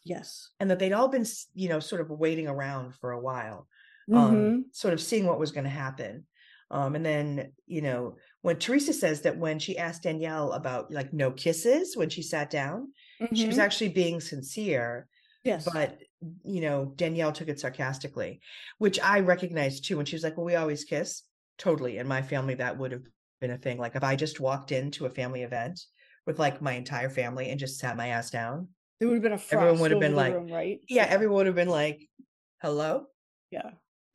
yes. 0.04 0.50
and 0.58 0.68
that 0.70 0.78
they'd 0.80 0.92
all 0.92 1.06
been, 1.08 1.24
you 1.54 1.68
know, 1.68 1.78
sort 1.80 2.00
of 2.00 2.10
waiting 2.10 2.48
around 2.48 2.94
for 2.96 3.12
a 3.12 3.20
while. 3.20 3.68
Mhm. 4.10 4.16
um, 4.16 4.64
sort 4.72 4.92
of 4.92 5.00
seeing 5.00 5.24
what 5.24 5.38
was 5.38 5.50
going 5.52 5.64
to 5.64 5.70
happen. 5.70 6.26
Um, 6.70 6.94
and 6.94 7.06
then, 7.06 7.52
you 7.66 7.80
know, 7.80 8.16
when 8.42 8.58
Teresa 8.58 8.92
says 8.92 9.22
that 9.22 9.38
when 9.38 9.58
she 9.58 9.78
asked 9.78 10.02
Danielle 10.02 10.52
about 10.52 10.90
like 10.90 11.12
no 11.14 11.30
kisses 11.30 11.96
when 11.96 12.10
she 12.10 12.22
sat 12.22 12.50
down, 12.50 12.92
she 13.32 13.46
was 13.46 13.56
Mhm. 13.56 13.62
actually 13.62 13.88
being 13.90 14.20
sincere, 14.20 15.08
yes. 15.42 15.66
but 15.72 15.98
you 16.44 16.60
know, 16.60 16.92
Danielle 16.96 17.32
took 17.32 17.48
it 17.48 17.60
sarcastically, 17.60 18.40
which 18.78 19.00
I 19.00 19.20
recognized 19.20 19.84
too. 19.84 19.96
When 19.96 20.06
she 20.06 20.16
was 20.16 20.22
like, 20.22 20.36
Well, 20.36 20.46
we 20.46 20.56
always 20.56 20.84
kiss. 20.84 21.22
Totally. 21.58 21.98
In 21.98 22.08
my 22.08 22.22
family, 22.22 22.54
that 22.54 22.78
would 22.78 22.92
have 22.92 23.04
been 23.40 23.50
a 23.50 23.58
thing. 23.58 23.78
Like 23.78 23.96
if 23.96 24.04
I 24.04 24.16
just 24.16 24.40
walked 24.40 24.72
into 24.72 25.06
a 25.06 25.10
family 25.10 25.42
event 25.42 25.80
with 26.26 26.38
like 26.38 26.60
my 26.60 26.72
entire 26.72 27.10
family 27.10 27.50
and 27.50 27.60
just 27.60 27.78
sat 27.78 27.96
my 27.96 28.08
ass 28.08 28.30
down, 28.30 28.68
there 28.98 29.08
would 29.08 29.14
have 29.14 29.22
been 29.22 29.32
a 29.32 29.40
everyone 29.52 29.80
would 29.80 29.90
have 29.90 30.00
been 30.00 30.16
like, 30.16 30.34
room, 30.34 30.48
right? 30.50 30.80
yeah, 30.88 31.06
everyone 31.08 31.36
would 31.36 31.46
have 31.46 31.54
been 31.54 31.68
like, 31.68 32.08
Hello? 32.60 33.06
yeah. 33.50 33.70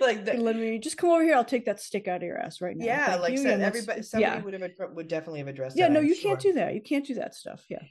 like 0.00 0.24
that. 0.26 0.38
Let 0.38 0.56
me 0.56 0.78
just 0.78 0.96
come 0.96 1.10
over 1.10 1.22
here. 1.22 1.34
I'll 1.34 1.44
take 1.44 1.66
that 1.66 1.80
stick 1.80 2.06
out 2.06 2.18
of 2.18 2.22
your 2.22 2.38
ass 2.38 2.60
right 2.60 2.76
now. 2.76 2.84
Yeah, 2.84 3.06
Thank 3.06 3.20
like 3.22 3.38
said, 3.38 3.60
everybody, 3.60 4.02
somebody 4.02 4.32
yeah. 4.32 4.42
would 4.42 4.54
have 4.54 4.90
would 4.94 5.08
definitely 5.08 5.40
have 5.40 5.48
addressed. 5.48 5.76
Yeah, 5.76 5.88
no, 5.88 5.98
I'm 6.00 6.06
you 6.06 6.14
can't 6.16 6.38
do 6.38 6.52
that. 6.54 6.74
You 6.74 6.80
can't 6.80 7.04
do 7.04 7.14
that 7.14 7.34
stuff. 7.34 7.64
Yeah. 7.68 7.82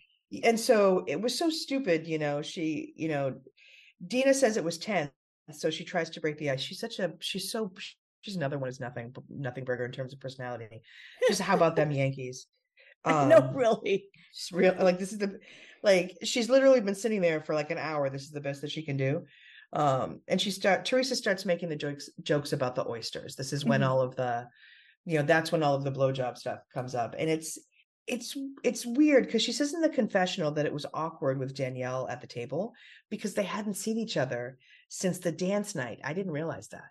And 0.44 0.60
so 0.60 1.04
it 1.08 1.22
was 1.22 1.38
so 1.38 1.50
stupid, 1.50 2.08
you 2.08 2.20
know. 2.20 2.42
She, 2.42 2.94
you 2.96 3.08
know, 3.08 3.40
Dina 4.06 4.34
says 4.34 4.58
it 4.58 4.64
was 4.64 4.78
tense, 4.78 5.12
so 5.52 5.70
she 5.70 5.86
tries 5.86 6.10
to 6.12 6.22
break 6.22 6.38
the 6.38 6.50
ice. 6.52 6.62
She's 6.62 6.80
such 6.80 7.00
a, 7.00 7.14
she's 7.20 7.52
so, 7.52 7.72
she's 8.22 8.36
another 8.36 8.58
one 8.58 8.68
who's 8.68 8.80
nothing, 8.80 9.16
nothing 9.30 9.64
burger 9.64 9.86
in 9.86 9.92
terms 9.92 10.14
of 10.14 10.20
personality. 10.20 10.82
Just 11.28 11.42
how 11.42 11.56
about 11.56 11.76
them 11.76 11.92
Yankees? 11.92 12.48
no, 13.06 13.40
Um, 13.40 13.54
really. 13.54 14.10
She's 14.34 14.52
real 14.52 14.76
like 14.80 15.00
this 15.00 15.14
is 15.14 15.20
the 15.20 15.40
like 15.84 16.18
she's 16.24 16.50
literally 16.50 16.82
been 16.82 16.96
sitting 16.96 17.22
there 17.22 17.42
for 17.42 17.56
like 17.56 17.72
an 17.72 17.78
hour. 17.78 18.10
This 18.10 18.24
is 18.24 18.32
the 18.32 18.42
best 18.42 18.62
that 18.62 18.72
she 18.72 18.84
can 18.84 18.98
do. 18.98 19.26
Um, 19.74 20.22
and 20.28 20.40
she 20.40 20.52
start 20.52 20.86
Teresa 20.86 21.16
starts 21.16 21.46
making 21.46 21.70
the 21.70 21.76
jokes 21.76 22.10
jokes 22.22 22.54
about 22.54 22.76
the 22.76 22.88
oysters. 22.88 23.36
This 23.36 23.54
is 23.54 23.66
when 23.66 23.82
Mhm. 23.82 23.88
all 23.88 24.02
of 24.02 24.16
the, 24.16 24.48
you 25.06 25.18
know, 25.18 25.24
that's 25.24 25.52
when 25.52 25.64
all 25.64 25.76
of 25.76 25.84
the 25.84 25.92
blowjob 25.92 26.38
stuff 26.38 26.60
comes 26.74 26.96
up. 26.96 27.16
And 27.18 27.30
it's 27.30 27.58
it's 28.08 28.38
it's 28.64 28.86
weird 28.86 29.26
because 29.26 29.42
she 29.42 29.52
says 29.52 29.74
in 29.74 29.82
the 29.82 29.90
confessional 29.90 30.52
that 30.52 30.66
it 30.66 30.74
was 30.74 30.86
awkward 30.94 31.38
with 31.38 31.56
Danielle 31.56 32.08
at 32.10 32.22
the 32.22 32.28
table 32.28 32.74
because 33.10 33.34
they 33.34 33.44
hadn't 33.44 33.76
seen 33.76 33.98
each 33.98 34.18
other 34.18 34.58
since 34.90 35.20
the 35.20 35.32
dance 35.32 35.76
night. 35.76 36.00
I 36.04 36.14
didn't 36.14 36.32
realize 36.32 36.70
that. 36.70 36.86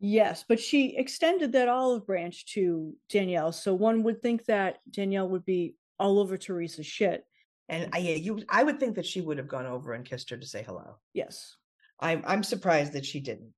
Yes, 0.00 0.44
but 0.48 0.58
she 0.58 0.96
extended 0.96 1.52
that 1.52 1.68
olive 1.68 2.06
branch 2.06 2.46
to 2.54 2.94
Danielle. 3.08 3.52
So 3.52 3.72
one 3.74 4.02
would 4.02 4.20
think 4.20 4.46
that 4.46 4.78
Danielle 4.90 5.28
would 5.28 5.44
be 5.44 5.76
all 5.98 6.18
over 6.18 6.36
Teresa's 6.36 6.86
shit. 6.86 7.24
And 7.68 7.90
I 7.92 7.98
yeah, 7.98 8.16
you 8.16 8.42
I 8.48 8.64
would 8.64 8.80
think 8.80 8.96
that 8.96 9.06
she 9.06 9.20
would 9.20 9.38
have 9.38 9.48
gone 9.48 9.66
over 9.66 9.92
and 9.92 10.04
kissed 10.04 10.30
her 10.30 10.36
to 10.36 10.46
say 10.46 10.62
hello. 10.62 10.96
Yes. 11.12 11.56
I'm 12.00 12.24
I'm 12.26 12.42
surprised 12.42 12.94
that 12.94 13.06
she 13.06 13.20
didn't. 13.20 13.52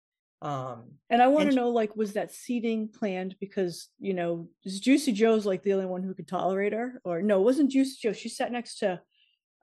Um 0.44 0.98
And 1.10 1.22
I 1.22 1.28
want 1.28 1.48
to 1.48 1.56
know, 1.56 1.70
like, 1.70 1.96
was 1.96 2.12
that 2.12 2.32
seating 2.32 2.88
planned 2.88 3.36
because 3.40 3.88
you 3.98 4.14
know 4.14 4.48
is 4.64 4.78
Juicy 4.78 5.12
Joe's 5.12 5.46
like 5.46 5.62
the 5.62 5.72
only 5.72 5.86
one 5.86 6.02
who 6.02 6.14
could 6.14 6.28
tolerate 6.28 6.72
her, 6.72 7.00
or 7.04 7.22
no? 7.22 7.40
It 7.40 7.44
wasn't 7.44 7.70
Juicy 7.70 7.96
Joe? 8.02 8.12
She 8.12 8.28
sat 8.28 8.52
next 8.52 8.78
to 8.78 9.00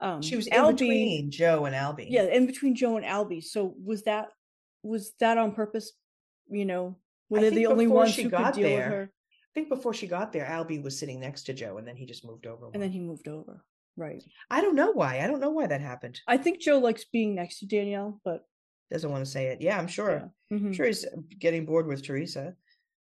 um, 0.02 0.22
she 0.22 0.36
was 0.36 0.48
in 0.48 0.54
Albie. 0.54 0.72
between 0.72 1.32
Joe 1.32 1.66
and 1.66 1.76
Albie. 1.76 2.08
Yeah, 2.10 2.24
in 2.24 2.48
between 2.48 2.76
Joe 2.76 2.98
and 2.98 3.06
Albie. 3.06 3.44
So 3.44 3.76
was 3.84 4.04
that 4.04 4.30
was 4.82 5.14
that 5.20 5.38
on 5.38 5.54
purpose? 5.54 5.92
You 6.50 6.66
know, 6.66 6.98
were 7.30 7.40
they 7.40 7.50
the 7.50 7.68
only 7.68 7.88
ones 7.88 8.14
she 8.14 8.24
who 8.24 8.30
could 8.30 8.38
got 8.38 8.54
deal 8.56 8.64
with 8.64 8.72
there, 8.72 8.90
her? 8.90 9.12
I 9.14 9.52
think 9.54 9.70
before 9.70 9.94
she 9.94 10.08
got 10.08 10.34
there, 10.34 10.46
Albie 10.46 10.82
was 10.82 10.98
sitting 10.98 11.20
next 11.20 11.44
to 11.44 11.54
Joe, 11.54 11.78
and 11.78 11.88
then 11.88 11.96
he 11.96 12.06
just 12.06 12.26
moved 12.26 12.48
over. 12.48 12.66
And 12.66 12.76
one. 12.76 12.82
then 12.82 12.92
he 12.92 13.00
moved 13.00 13.28
over. 13.28 13.64
Right. 13.96 14.24
I 14.50 14.62
don't 14.62 14.76
know 14.76 14.92
why. 14.92 15.20
I 15.20 15.28
don't 15.28 15.42
know 15.42 15.52
why 15.52 15.68
that 15.68 15.82
happened. 15.82 16.22
I 16.26 16.38
think 16.38 16.62
Joe 16.62 16.80
likes 16.80 17.06
being 17.06 17.36
next 17.36 17.60
to 17.60 17.68
Danielle, 17.68 18.20
but 18.24 18.46
Doesn't 18.92 19.10
want 19.12 19.24
to 19.26 19.32
say 19.32 19.48
it. 19.48 19.62
Yeah, 19.62 19.78
I'm 19.80 19.88
sure. 19.88 20.12
yeah. 20.12 20.28
I'm 20.58 20.60
Mhm. 20.72 20.74
sure 20.76 20.86
he's 20.86 21.06
getting 21.40 21.66
bored 21.66 21.88
with 21.88 22.04
Teresa. 22.04 22.56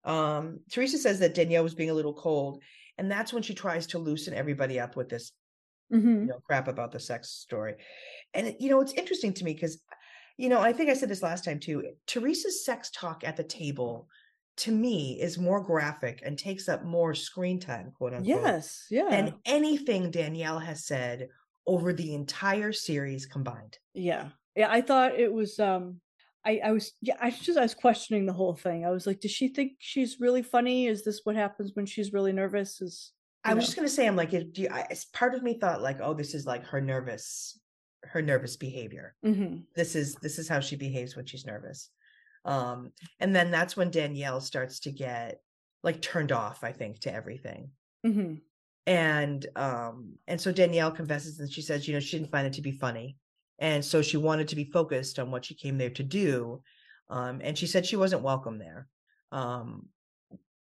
Um, 0.03 0.61
Teresa 0.71 0.97
says 0.97 1.19
that 1.19 1.33
Danielle 1.33 1.63
was 1.63 1.75
being 1.75 1.89
a 1.89 1.93
little 1.93 2.13
cold, 2.13 2.61
and 2.97 3.11
that's 3.11 3.33
when 3.33 3.43
she 3.43 3.53
tries 3.55 3.87
to 3.87 3.99
loosen 3.99 4.33
everybody 4.33 4.79
up 4.79 4.95
with 4.95 5.09
this 5.09 5.31
Mhm. 5.91 6.21
you 6.21 6.25
know 6.27 6.39
crap 6.45 6.67
about 6.67 6.91
the 6.91 6.99
sex 6.99 7.29
story. 7.29 7.75
And 8.33 8.55
you 8.59 8.69
know, 8.69 8.79
it's 8.81 8.93
interesting 8.93 9.33
to 9.33 9.43
me 9.43 9.53
because 9.53 9.81
you 10.37 10.47
know, 10.47 10.61
I 10.61 10.71
think 10.71 10.89
I 10.89 10.93
said 10.93 11.09
this 11.09 11.21
last 11.23 11.43
time 11.43 11.59
too. 11.59 11.95
Teresa's 12.07 12.63
sex 12.63 12.89
talk 12.91 13.25
at 13.25 13.35
the 13.35 13.43
table 13.43 14.07
to 14.57 14.71
me 14.71 15.19
is 15.19 15.37
more 15.37 15.61
graphic 15.61 16.21
and 16.23 16.37
takes 16.39 16.69
up 16.69 16.83
more 16.85 17.13
screen 17.13 17.59
time, 17.59 17.91
quote 17.91 18.13
unquote. 18.13 18.27
Yes. 18.27 18.85
Yeah. 18.89 19.09
than 19.09 19.39
anything 19.45 20.11
Danielle 20.11 20.59
has 20.59 20.85
said 20.85 21.27
over 21.67 21.91
the 21.91 22.13
entire 22.13 22.71
series 22.71 23.25
combined. 23.25 23.79
Yeah. 23.93 24.29
Yeah. 24.59 24.71
I 24.71 24.81
thought 24.81 25.19
it 25.19 25.31
was 25.31 25.59
um 25.59 26.01
I, 26.45 26.61
I 26.63 26.71
was 26.71 26.93
yeah, 27.01 27.15
I 27.19 27.31
just 27.31 27.57
I 27.57 27.61
was 27.61 27.75
questioning 27.75 28.25
the 28.25 28.33
whole 28.33 28.55
thing. 28.55 28.85
I 28.85 28.91
was 28.91 29.05
like, 29.07 29.19
does 29.19 29.31
she 29.31 29.49
think 29.49 29.73
she's 29.79 30.19
really 30.19 30.41
funny? 30.41 30.87
Is 30.87 31.03
this 31.03 31.21
what 31.23 31.35
happens 31.35 31.71
when 31.73 31.85
she's 31.85 32.13
really 32.13 32.31
nervous? 32.33 32.81
Is 32.81 33.13
I 33.43 33.53
was 33.53 33.63
know. 33.63 33.65
just 33.65 33.75
gonna 33.75 33.89
say, 33.89 34.07
I'm 34.07 34.15
like, 34.15 34.33
if 34.33 34.51
do 34.53 34.63
you, 34.63 34.69
I, 34.71 34.85
part 35.13 35.33
of 35.35 35.43
me 35.43 35.57
thought 35.59 35.81
like, 35.81 35.99
oh, 36.01 36.13
this 36.13 36.33
is 36.33 36.45
like 36.45 36.65
her 36.65 36.81
nervous, 36.81 37.59
her 38.03 38.21
nervous 38.21 38.55
behavior. 38.57 39.15
Mhm. 39.25 39.63
This 39.75 39.95
is 39.95 40.15
this 40.15 40.39
is 40.39 40.47
how 40.47 40.59
she 40.59 40.75
behaves 40.75 41.15
when 41.15 41.25
she's 41.25 41.45
nervous. 41.45 41.89
Um, 42.45 42.91
and 43.19 43.35
then 43.35 43.51
that's 43.51 43.75
when 43.77 43.91
Danielle 43.91 44.41
starts 44.41 44.79
to 44.81 44.91
get 44.91 45.39
like 45.83 46.01
turned 46.01 46.31
off, 46.31 46.63
I 46.63 46.71
think, 46.71 46.99
to 47.01 47.13
everything. 47.13 47.71
Mhm. 48.05 48.41
and 48.87 49.45
um 49.57 50.13
and 50.25 50.39
so 50.39 50.53
danielle 50.53 50.89
confesses 50.89 51.37
and 51.41 51.51
she 51.51 51.61
says 51.61 51.85
you 51.85 51.93
know 51.93 51.99
she 51.99 52.17
didn't 52.17 52.31
find 52.31 52.47
it 52.47 52.53
to 52.53 52.61
be 52.61 52.71
funny 52.71 53.17
and 53.59 53.83
so 53.83 54.01
she 54.01 54.17
wanted 54.17 54.47
to 54.47 54.55
be 54.55 54.63
focused 54.63 55.19
on 55.19 55.31
what 55.31 55.45
she 55.45 55.53
came 55.53 55.77
there 55.77 55.89
to 55.91 56.03
do 56.03 56.61
um 57.09 57.41
and 57.43 57.57
she 57.57 57.67
said 57.67 57.85
she 57.85 57.95
wasn't 57.95 58.21
welcome 58.21 58.57
there. 58.57 58.87
Um 59.31 59.89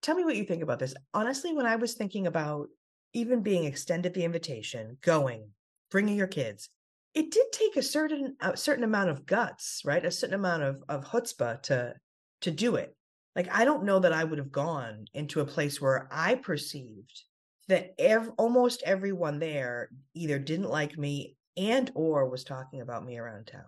tell 0.03 0.15
me 0.15 0.25
what 0.25 0.37
you 0.37 0.45
think 0.45 0.63
about 0.63 0.79
this. 0.79 0.95
Honestly 1.15 1.55
when 1.55 1.67
i 1.67 1.77
was 1.77 1.95
thinking 1.95 2.27
about 2.27 2.69
even 3.15 3.43
being 3.43 3.65
extended 3.65 4.13
the 4.13 4.25
invitation 4.25 4.99
going 5.03 5.51
bringing 5.91 6.17
your 6.17 6.27
kids 6.27 6.69
it 7.15 7.31
did 7.31 7.47
take 7.53 7.77
a 7.77 7.83
certain 7.83 8.37
a 8.41 8.57
certain 8.57 8.85
amount 8.85 9.11
of 9.11 9.25
guts 9.27 9.83
right? 9.85 10.05
A 10.05 10.11
certain 10.11 10.35
amount 10.35 10.63
of 10.63 10.83
of 10.89 11.05
chutzpah 11.05 11.63
to 11.65 11.95
to 12.43 12.51
do 12.51 12.77
it. 12.77 12.95
Like 13.35 13.49
i 13.55 13.65
don't 13.65 13.85
know 13.85 13.99
that 14.01 14.13
i 14.13 14.25
would 14.25 14.39
have 14.39 14.53
gone 14.53 15.07
into 15.15 15.41
a 15.41 15.47
place 15.47 15.81
where 15.81 16.09
i 16.11 16.35
perceived 16.35 17.23
that 17.69 17.95
ev- 17.99 18.33
almost 18.39 18.83
everyone 18.85 19.39
there 19.39 19.91
either 20.15 20.39
didn't 20.39 20.71
like 20.71 20.99
me 20.99 21.37
and 21.59 21.91
or 21.95 22.29
was 22.29 22.45
talking 22.45 22.81
about 22.81 23.05
me 23.05 23.19
around 23.19 23.47
town. 23.47 23.65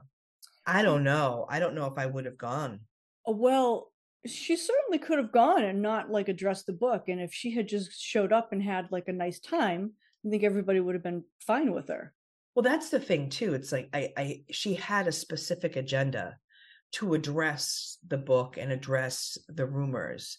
I 0.66 0.82
don't 0.82 1.04
know. 1.04 1.46
I 1.48 1.58
don't 1.58 1.74
know 1.74 1.86
if 1.86 1.98
I 1.98 2.06
would 2.06 2.24
have 2.26 2.38
gone. 2.38 2.80
Uh, 3.28 3.32
Well, 3.32 3.92
she 4.26 4.56
certainly 4.56 4.98
could 4.98 5.18
have 5.18 5.32
gone 5.32 5.64
and 5.64 5.80
not 5.80 6.10
like 6.10 6.28
addressed 6.28 6.66
the 6.66 6.72
book. 6.72 7.08
And 7.08 7.20
if 7.20 7.32
she 7.32 7.52
had 7.54 7.68
just 7.68 8.00
showed 8.00 8.32
up 8.32 8.52
and 8.52 8.62
had 8.62 8.92
like 8.92 9.08
a 9.08 9.12
nice 9.12 9.40
time, 9.40 9.92
I 10.24 10.30
think 10.30 10.44
everybody 10.44 10.80
would 10.80 10.94
have 10.94 11.02
been 11.02 11.24
fine 11.46 11.72
with 11.72 11.88
her. 11.88 12.12
Well, 12.54 12.62
that's 12.62 12.90
the 12.90 13.00
thing 13.00 13.30
too. 13.30 13.54
It's 13.54 13.72
like 13.72 13.88
I, 13.92 14.12
I 14.16 14.42
she 14.50 14.74
had 14.74 15.08
a 15.08 15.12
specific 15.12 15.76
agenda 15.76 16.36
to 16.92 17.14
address 17.14 17.96
the 18.06 18.18
book 18.18 18.58
and 18.58 18.72
address 18.72 19.38
the 19.48 19.64
rumors. 19.66 20.38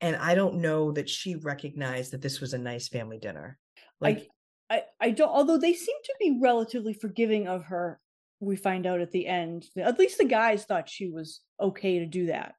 And 0.00 0.16
I 0.16 0.34
don't 0.34 0.62
know 0.62 0.92
that 0.92 1.10
she 1.10 1.34
recognized 1.34 2.12
that 2.12 2.22
this 2.22 2.40
was 2.40 2.54
a 2.54 2.58
nice 2.58 2.88
family 2.88 3.18
dinner. 3.18 3.58
Like 4.00 4.28
I, 4.70 4.84
I 5.00 5.10
don't 5.10 5.30
although 5.30 5.58
they 5.58 5.74
seem 5.74 5.96
to 6.04 6.14
be 6.20 6.38
relatively 6.40 6.94
forgiving 6.94 7.48
of 7.48 7.64
her 7.64 8.00
we 8.38 8.56
find 8.56 8.86
out 8.86 9.00
at 9.00 9.10
the 9.10 9.26
end 9.26 9.66
at 9.76 9.98
least 9.98 10.18
the 10.18 10.24
guys 10.24 10.64
thought 10.64 10.88
she 10.88 11.10
was 11.10 11.40
okay 11.60 11.98
to 11.98 12.06
do 12.06 12.26
that 12.26 12.54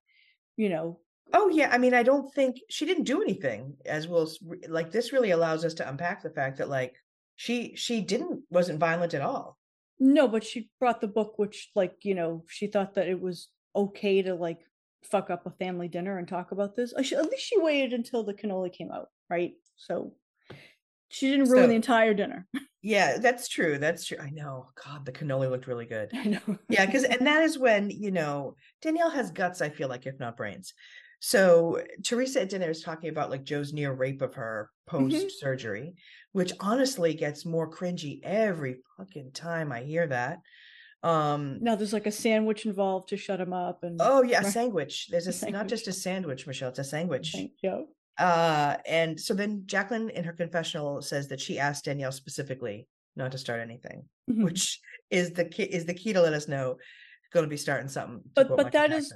you 0.58 0.70
know 0.70 1.00
Oh 1.34 1.50
yeah, 1.50 1.70
I 1.72 1.78
mean, 1.78 1.94
I 1.94 2.04
don't 2.04 2.34
think 2.34 2.58
she 2.70 2.86
didn't 2.86 3.06
do 3.06 3.22
anything. 3.22 3.76
As 3.86 4.08
we'll 4.08 4.30
like, 4.68 4.92
this 4.92 5.14
really 5.14 5.32
allows 5.32 5.64
us 5.64 5.74
to 5.76 5.88
unpack 5.88 6.22
the 6.22 6.30
fact 6.30 6.58
that 6.58 6.70
like 6.70 6.96
she 7.36 7.76
she 7.76 8.02
didn't 8.02 8.42
wasn't 8.50 8.80
violent 8.80 9.14
at 9.14 9.22
all. 9.22 9.58
no 10.00 10.28
but 10.28 10.44
she 10.44 10.70
brought 10.80 11.00
the 11.00 11.08
book 11.08 11.38
which 11.38 11.70
like 11.76 11.96
you 12.04 12.16
know 12.16 12.44
she 12.48 12.68
thought 12.68 12.96
that 12.96 13.08
it 13.08 13.20
was 13.20 13.50
okay 13.76 14.22
to 14.22 14.36
like 14.36 14.60
fuck 15.04 15.30
up 15.30 15.46
a 15.46 15.52
family 15.52 15.88
dinner 15.88 16.18
and 16.18 16.28
talk 16.28 16.52
about 16.52 16.76
this. 16.76 16.94
Uh, 16.94 17.00
at 17.00 17.30
least 17.30 17.44
she 17.44 17.60
waited 17.60 17.94
until 17.94 18.24
the 18.24 18.34
cannoli 18.34 18.72
came 18.72 18.92
out, 18.92 19.08
right? 19.30 19.54
So 19.78 20.14
she 21.12 21.30
didn't 21.30 21.50
ruin 21.50 21.64
so, 21.64 21.68
the 21.68 21.76
entire 21.76 22.14
dinner. 22.14 22.48
Yeah, 22.84 23.20
that's 23.20 23.48
true. 23.48 23.78
That's 23.78 24.08
true. 24.08 24.18
I 24.20 24.32
know. 24.32 24.66
God, 24.84 25.06
the 25.06 25.12
cannoli 25.12 25.52
looked 25.52 25.68
really 25.68 25.86
good. 25.86 26.10
I 26.16 26.24
know. 26.24 26.58
yeah, 26.68 26.88
because 26.88 27.04
and 27.04 27.28
that 27.28 27.44
is 27.44 27.60
when 27.60 27.92
you 27.92 28.10
know 28.10 28.56
Danielle 28.82 29.12
has 29.12 29.30
guts. 29.30 29.62
I 29.62 29.70
feel 29.70 29.88
like, 29.88 30.08
if 30.08 30.20
not 30.20 30.36
brains. 30.36 30.74
So 31.20 31.84
Teresa 32.04 32.42
at 32.42 32.50
dinner 32.50 32.72
is 32.72 32.82
talking 32.82 33.12
about 33.12 33.30
like 33.30 33.44
Joe's 33.44 33.72
near 33.72 33.94
rape 33.94 34.24
of 34.24 34.34
her 34.34 34.72
post 34.88 35.40
surgery, 35.40 35.82
mm-hmm. 35.82 36.40
which 36.40 36.54
honestly 36.60 37.14
gets 37.14 37.46
more 37.46 37.70
cringy 37.70 38.20
every 38.24 38.78
fucking 38.98 39.32
time 39.34 39.72
I 39.72 39.82
hear 39.82 40.08
that. 40.08 40.40
Um 41.04 41.60
now 41.62 41.76
there's 41.76 41.94
like 41.94 42.08
a 42.08 42.12
sandwich 42.12 42.66
involved 42.66 43.10
to 43.10 43.18
shut 43.18 43.40
him 43.40 43.54
up 43.54 43.84
and 43.84 44.00
oh 44.02 44.24
yeah, 44.24 44.42
sandwich. 44.42 45.10
There's 45.10 45.28
a, 45.28 45.30
a 45.30 45.34
sandwich. 45.34 45.54
not 45.54 45.68
just 45.68 45.88
a 45.88 45.94
sandwich, 45.94 46.48
Michelle, 46.48 46.70
it's 46.70 46.80
a 46.80 46.84
sandwich. 46.84 47.36
Yeah. 47.62 47.82
Uh 48.18 48.78
and 48.86 49.20
so 49.20 49.34
then 49.34 49.64
Jacqueline 49.66 50.10
in 50.10 50.24
her 50.24 50.34
confessional 50.34 51.02
says 51.02 51.28
that 51.30 51.40
she 51.40 51.60
asked 51.60 51.86
Danielle 51.86 52.12
specifically 52.12 52.88
not 53.16 53.32
to 53.32 53.38
start 53.38 53.60
anything, 53.60 54.04
mm-hmm. 54.30 54.44
which 54.44 54.80
is 55.10 55.32
the 55.32 55.46
key 55.46 55.64
is 55.64 55.86
the 55.86 55.94
key 55.94 56.14
to 56.14 56.22
let 56.22 56.34
us 56.34 56.48
know 56.48 56.78
going 57.32 57.46
to 57.46 57.50
be 57.50 57.58
starting 57.58 57.90
something. 57.90 58.22
But 58.36 58.50
but 58.50 58.58
Michael 58.58 58.72
that 58.72 58.90
Jackson. 58.90 58.98
is 58.98 59.14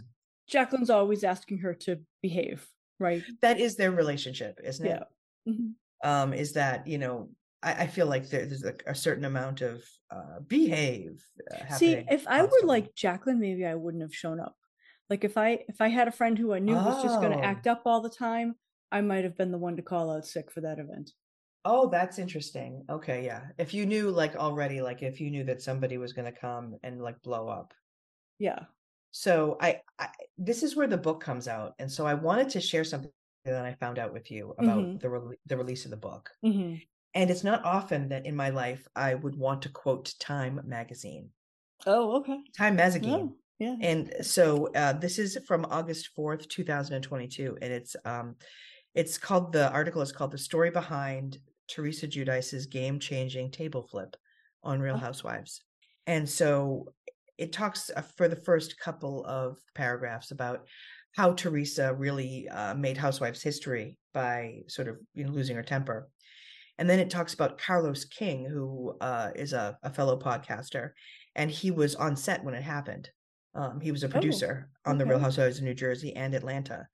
Jacqueline's 0.47 0.89
always 0.89 1.23
asking 1.23 1.59
her 1.59 1.73
to 1.73 1.99
behave, 2.21 2.65
right? 2.99 3.23
That 3.41 3.59
is 3.59 3.75
their 3.75 3.91
relationship, 3.91 4.59
isn't 4.63 4.85
it? 4.85 5.03
Mm-hmm. 5.47 6.09
Um, 6.09 6.33
is 6.33 6.53
that 6.53 6.87
you 6.87 6.97
know 6.97 7.29
I, 7.63 7.73
I 7.73 7.87
feel 7.87 8.07
like 8.07 8.29
there, 8.29 8.45
there's 8.45 8.63
a, 8.63 8.75
a, 8.87 8.95
certain 8.95 9.25
amount 9.25 9.61
of 9.61 9.83
uh, 10.11 10.39
behave. 10.47 11.23
Uh, 11.51 11.73
See, 11.73 12.03
if 12.09 12.27
I 12.27 12.43
were 12.43 12.61
like 12.63 12.95
Jacqueline, 12.95 13.39
maybe 13.39 13.65
I 13.65 13.75
wouldn't 13.75 14.03
have 14.03 14.13
shown 14.13 14.39
up. 14.39 14.55
Like 15.09 15.23
if 15.23 15.37
I 15.37 15.59
if 15.67 15.81
I 15.81 15.89
had 15.89 16.07
a 16.07 16.11
friend 16.11 16.37
who 16.37 16.53
I 16.53 16.59
knew 16.59 16.75
oh. 16.75 16.83
was 16.83 17.03
just 17.03 17.19
going 17.19 17.37
to 17.37 17.43
act 17.43 17.67
up 17.67 17.83
all 17.85 18.01
the 18.01 18.09
time, 18.09 18.55
I 18.95 19.01
might 19.01 19.25
have 19.25 19.37
been 19.37 19.51
the 19.51 19.57
one 19.67 19.75
to 19.75 19.81
call 19.81 20.09
out 20.09 20.25
sick 20.25 20.49
for 20.49 20.61
that 20.61 20.79
event. 20.79 21.11
Oh, 21.65 21.89
that's 21.89 22.17
interesting. 22.19 22.85
Okay, 22.89 23.25
yeah. 23.25 23.41
If 23.57 23.73
you 23.73 23.85
knew 23.85 24.09
like 24.09 24.35
already, 24.35 24.81
like 24.81 25.01
if 25.03 25.19
you 25.19 25.29
knew 25.31 25.43
that 25.45 25.61
somebody 25.61 25.97
was 25.97 26.13
going 26.13 26.31
to 26.31 26.39
come 26.39 26.75
and 26.83 27.01
like 27.01 27.21
blow 27.21 27.49
up. 27.49 27.73
Yeah. 28.39 28.59
So 29.11 29.57
I, 29.59 29.81
I, 29.99 30.07
this 30.37 30.63
is 30.63 30.75
where 30.75 30.87
the 30.87 31.05
book 31.07 31.19
comes 31.21 31.47
out, 31.47 31.73
and 31.79 31.91
so 31.91 32.05
I 32.05 32.13
wanted 32.13 32.49
to 32.51 32.61
share 32.61 32.83
something 32.83 33.11
that 33.43 33.65
I 33.65 33.73
found 33.73 33.99
out 33.99 34.13
with 34.13 34.31
you 34.31 34.53
about 34.59 34.79
mm-hmm. 34.79 34.97
the 34.97 35.09
re- 35.09 35.37
the 35.45 35.57
release 35.57 35.85
of 35.85 35.91
the 35.91 35.97
book. 36.09 36.29
Mm-hmm. 36.45 36.75
And 37.15 37.31
it's 37.31 37.43
not 37.43 37.65
often 37.65 38.09
that 38.09 38.25
in 38.25 38.35
my 38.35 38.49
life 38.49 38.87
I 38.95 39.15
would 39.15 39.35
want 39.35 39.61
to 39.63 39.69
quote 39.69 40.13
Time 40.19 40.61
magazine. 40.65 41.29
Oh, 41.85 42.17
okay. 42.19 42.39
Time 42.57 42.75
magazine. 42.75 43.09
Oh, 43.11 43.35
yeah. 43.59 43.75
And 43.81 44.13
so 44.21 44.69
uh, 44.75 44.93
this 44.93 45.17
is 45.17 45.37
from 45.47 45.65
August 45.77 46.09
fourth, 46.15 46.47
two 46.47 46.63
thousand 46.63 46.95
and 46.95 47.03
twenty-two, 47.03 47.57
and 47.61 47.71
it's 47.73 47.95
um, 48.05 48.35
it's 48.95 49.17
called 49.17 49.51
the 49.51 49.71
article 49.71 50.01
is 50.01 50.11
called 50.11 50.31
"The 50.31 50.37
Story 50.37 50.71
Behind 50.71 51.37
Teresa 51.67 52.07
Giudice's 52.07 52.65
Game 52.65 52.99
Changing 52.99 53.51
Table 53.51 53.83
Flip 53.83 54.15
on 54.63 54.79
Real 54.79 54.95
oh. 54.95 54.99
Housewives." 54.99 55.61
And 56.07 56.27
so 56.27 56.93
it 57.37 57.51
talks 57.51 57.91
uh, 57.95 58.01
for 58.01 58.27
the 58.27 58.35
first 58.35 58.79
couple 58.79 59.25
of 59.25 59.57
paragraphs 59.73 60.31
about 60.31 60.65
how 61.15 61.33
Teresa 61.33 61.93
really 61.93 62.47
uh, 62.49 62.73
made 62.75 62.97
Housewives 62.97 63.41
history 63.41 63.97
by 64.13 64.61
sort 64.67 64.87
of 64.87 64.97
you 65.13 65.25
know, 65.25 65.31
losing 65.31 65.55
her 65.55 65.63
temper. 65.63 66.09
And 66.77 66.89
then 66.89 66.99
it 66.99 67.09
talks 67.09 67.33
about 67.33 67.57
Carlos 67.57 68.03
King, 68.05 68.45
who 68.45 68.97
uh, 68.99 69.31
is 69.33 69.53
a, 69.53 69.77
a, 69.81 69.89
fellow 69.89 70.19
podcaster, 70.19 70.91
and 71.35 71.49
he 71.49 71.71
was 71.71 71.95
on 71.95 72.17
set 72.17 72.43
when 72.43 72.53
it 72.53 72.63
happened. 72.63 73.09
Um, 73.53 73.79
he 73.79 73.93
was 73.93 74.03
a 74.03 74.07
oh, 74.07 74.09
producer 74.09 74.69
oh, 74.85 74.91
on 74.91 74.97
the 74.97 75.05
Real 75.05 75.19
Housewives 75.19 75.57
of 75.57 75.63
New 75.63 75.73
Jersey 75.73 76.13
and 76.17 76.33
Atlanta. 76.33 76.85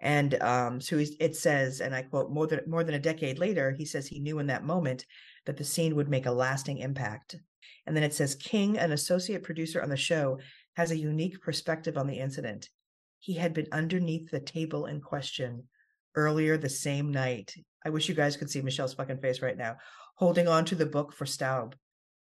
And 0.00 0.40
um, 0.42 0.80
so 0.80 0.98
it 0.98 1.36
says, 1.36 1.80
and 1.80 1.94
I 1.94 2.02
quote, 2.02 2.30
more 2.30 2.46
than 2.46 2.60
more 2.66 2.84
than 2.84 2.94
a 2.94 2.98
decade 2.98 3.38
later, 3.38 3.72
he 3.72 3.86
says 3.86 4.06
he 4.06 4.20
knew 4.20 4.38
in 4.38 4.46
that 4.48 4.64
moment 4.64 5.06
that 5.46 5.56
the 5.56 5.64
scene 5.64 5.96
would 5.96 6.08
make 6.08 6.26
a 6.26 6.32
lasting 6.32 6.78
impact. 6.78 7.36
And 7.86 7.96
then 7.96 8.02
it 8.02 8.12
says 8.12 8.34
King, 8.34 8.78
an 8.78 8.92
associate 8.92 9.42
producer 9.42 9.82
on 9.82 9.88
the 9.88 9.96
show, 9.96 10.38
has 10.76 10.90
a 10.90 10.98
unique 10.98 11.40
perspective 11.40 11.96
on 11.96 12.06
the 12.06 12.18
incident. 12.18 12.68
He 13.18 13.34
had 13.34 13.54
been 13.54 13.68
underneath 13.72 14.30
the 14.30 14.40
table 14.40 14.86
in 14.86 15.00
question 15.00 15.64
earlier 16.14 16.56
the 16.56 16.68
same 16.68 17.10
night. 17.10 17.54
I 17.84 17.90
wish 17.90 18.08
you 18.08 18.14
guys 18.14 18.36
could 18.36 18.50
see 18.50 18.60
Michelle's 18.60 18.94
fucking 18.94 19.20
face 19.20 19.40
right 19.40 19.56
now, 19.56 19.76
holding 20.16 20.48
on 20.48 20.64
to 20.66 20.74
the 20.74 20.86
book 20.86 21.12
for 21.12 21.26
Staub 21.26 21.74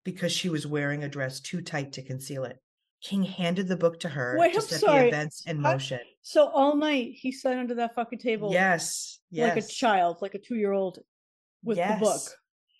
because 0.04 0.32
she 0.32 0.48
was 0.48 0.66
wearing 0.66 1.04
a 1.04 1.08
dress 1.08 1.40
too 1.40 1.60
tight 1.60 1.92
to 1.92 2.02
conceal 2.02 2.44
it. 2.44 2.56
King 3.02 3.22
handed 3.22 3.66
the 3.66 3.76
book 3.76 3.98
to 4.00 4.08
her 4.08 4.36
Wait, 4.38 4.54
to 4.54 4.60
set 4.60 4.80
sorry. 4.80 5.02
the 5.02 5.08
events 5.08 5.44
in 5.46 5.60
motion. 5.60 6.00
So 6.22 6.48
all 6.48 6.76
night 6.76 7.12
he 7.14 7.32
sat 7.32 7.58
under 7.58 7.74
that 7.76 7.94
fucking 7.94 8.18
table. 8.18 8.52
Yes. 8.52 9.20
Yes. 9.30 9.54
Like 9.54 9.64
a 9.64 9.66
child, 9.66 10.18
like 10.20 10.34
a 10.34 10.38
two 10.38 10.56
year 10.56 10.72
old 10.72 10.98
with 11.64 11.78
yes. 11.78 11.98
the 11.98 12.04
book. 12.04 12.20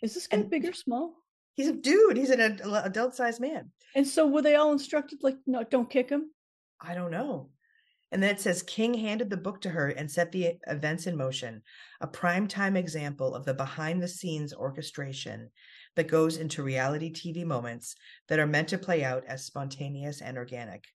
Is 0.03 0.15
this 0.15 0.27
guy 0.27 0.39
and 0.39 0.51
big 0.51 0.67
or 0.67 0.73
small? 0.73 1.15
He's 1.55 1.69
a 1.69 1.73
dude. 1.73 2.17
He's 2.17 2.31
an 2.31 2.61
adult 2.85 3.15
sized 3.15 3.41
man. 3.41 3.71
And 3.95 4.07
so 4.07 4.27
were 4.27 4.43
they 4.43 4.55
all 4.55 4.73
instructed 4.73 5.21
like, 5.23 5.37
no, 5.47 5.65
don't 5.65 5.91
kick 5.91 6.11
him? 6.11 6.31
I 6.81 6.95
don't 6.95 7.11
know. 7.11 7.51
And 8.13 8.23
then 8.23 8.31
it 8.31 8.41
says 8.41 8.63
King 8.63 8.95
handed 8.95 9.31
the 9.31 9.37
book 9.37 9.61
to 9.63 9.71
her 9.71 9.89
and 9.89 10.11
set 10.11 10.33
the 10.33 10.55
events 10.67 11.07
in 11.07 11.17
motion, 11.17 11.63
a 12.01 12.07
prime 12.07 12.49
time 12.49 12.77
example 12.77 13.35
of 13.35 13.45
the 13.45 13.55
behind 13.55 14.03
the 14.03 14.09
scenes 14.09 14.53
orchestration 14.53 15.51
that 16.01 16.09
goes 16.09 16.39
into 16.39 16.63
reality 16.63 17.13
TV 17.13 17.45
moments 17.45 17.95
that 18.29 18.39
are 18.39 18.47
meant 18.47 18.69
to 18.69 18.79
play 18.79 19.05
out 19.05 19.23
as 19.27 19.45
spontaneous 19.45 20.23
and 20.23 20.39
organic. 20.39 20.87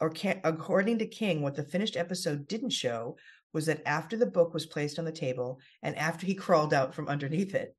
Or 0.00 0.12
according 0.42 0.98
to 0.98 1.06
King, 1.06 1.42
what 1.42 1.54
the 1.54 1.62
finished 1.62 1.96
episode 1.96 2.48
didn't 2.48 2.70
show 2.70 3.18
was 3.52 3.66
that 3.66 3.86
after 3.86 4.16
the 4.16 4.26
book 4.26 4.52
was 4.52 4.66
placed 4.66 4.98
on 4.98 5.04
the 5.04 5.12
table 5.12 5.60
and 5.80 5.96
after 5.96 6.26
he 6.26 6.34
crawled 6.44 6.74
out 6.74 6.92
from 6.92 7.06
underneath 7.06 7.54
it, 7.54 7.76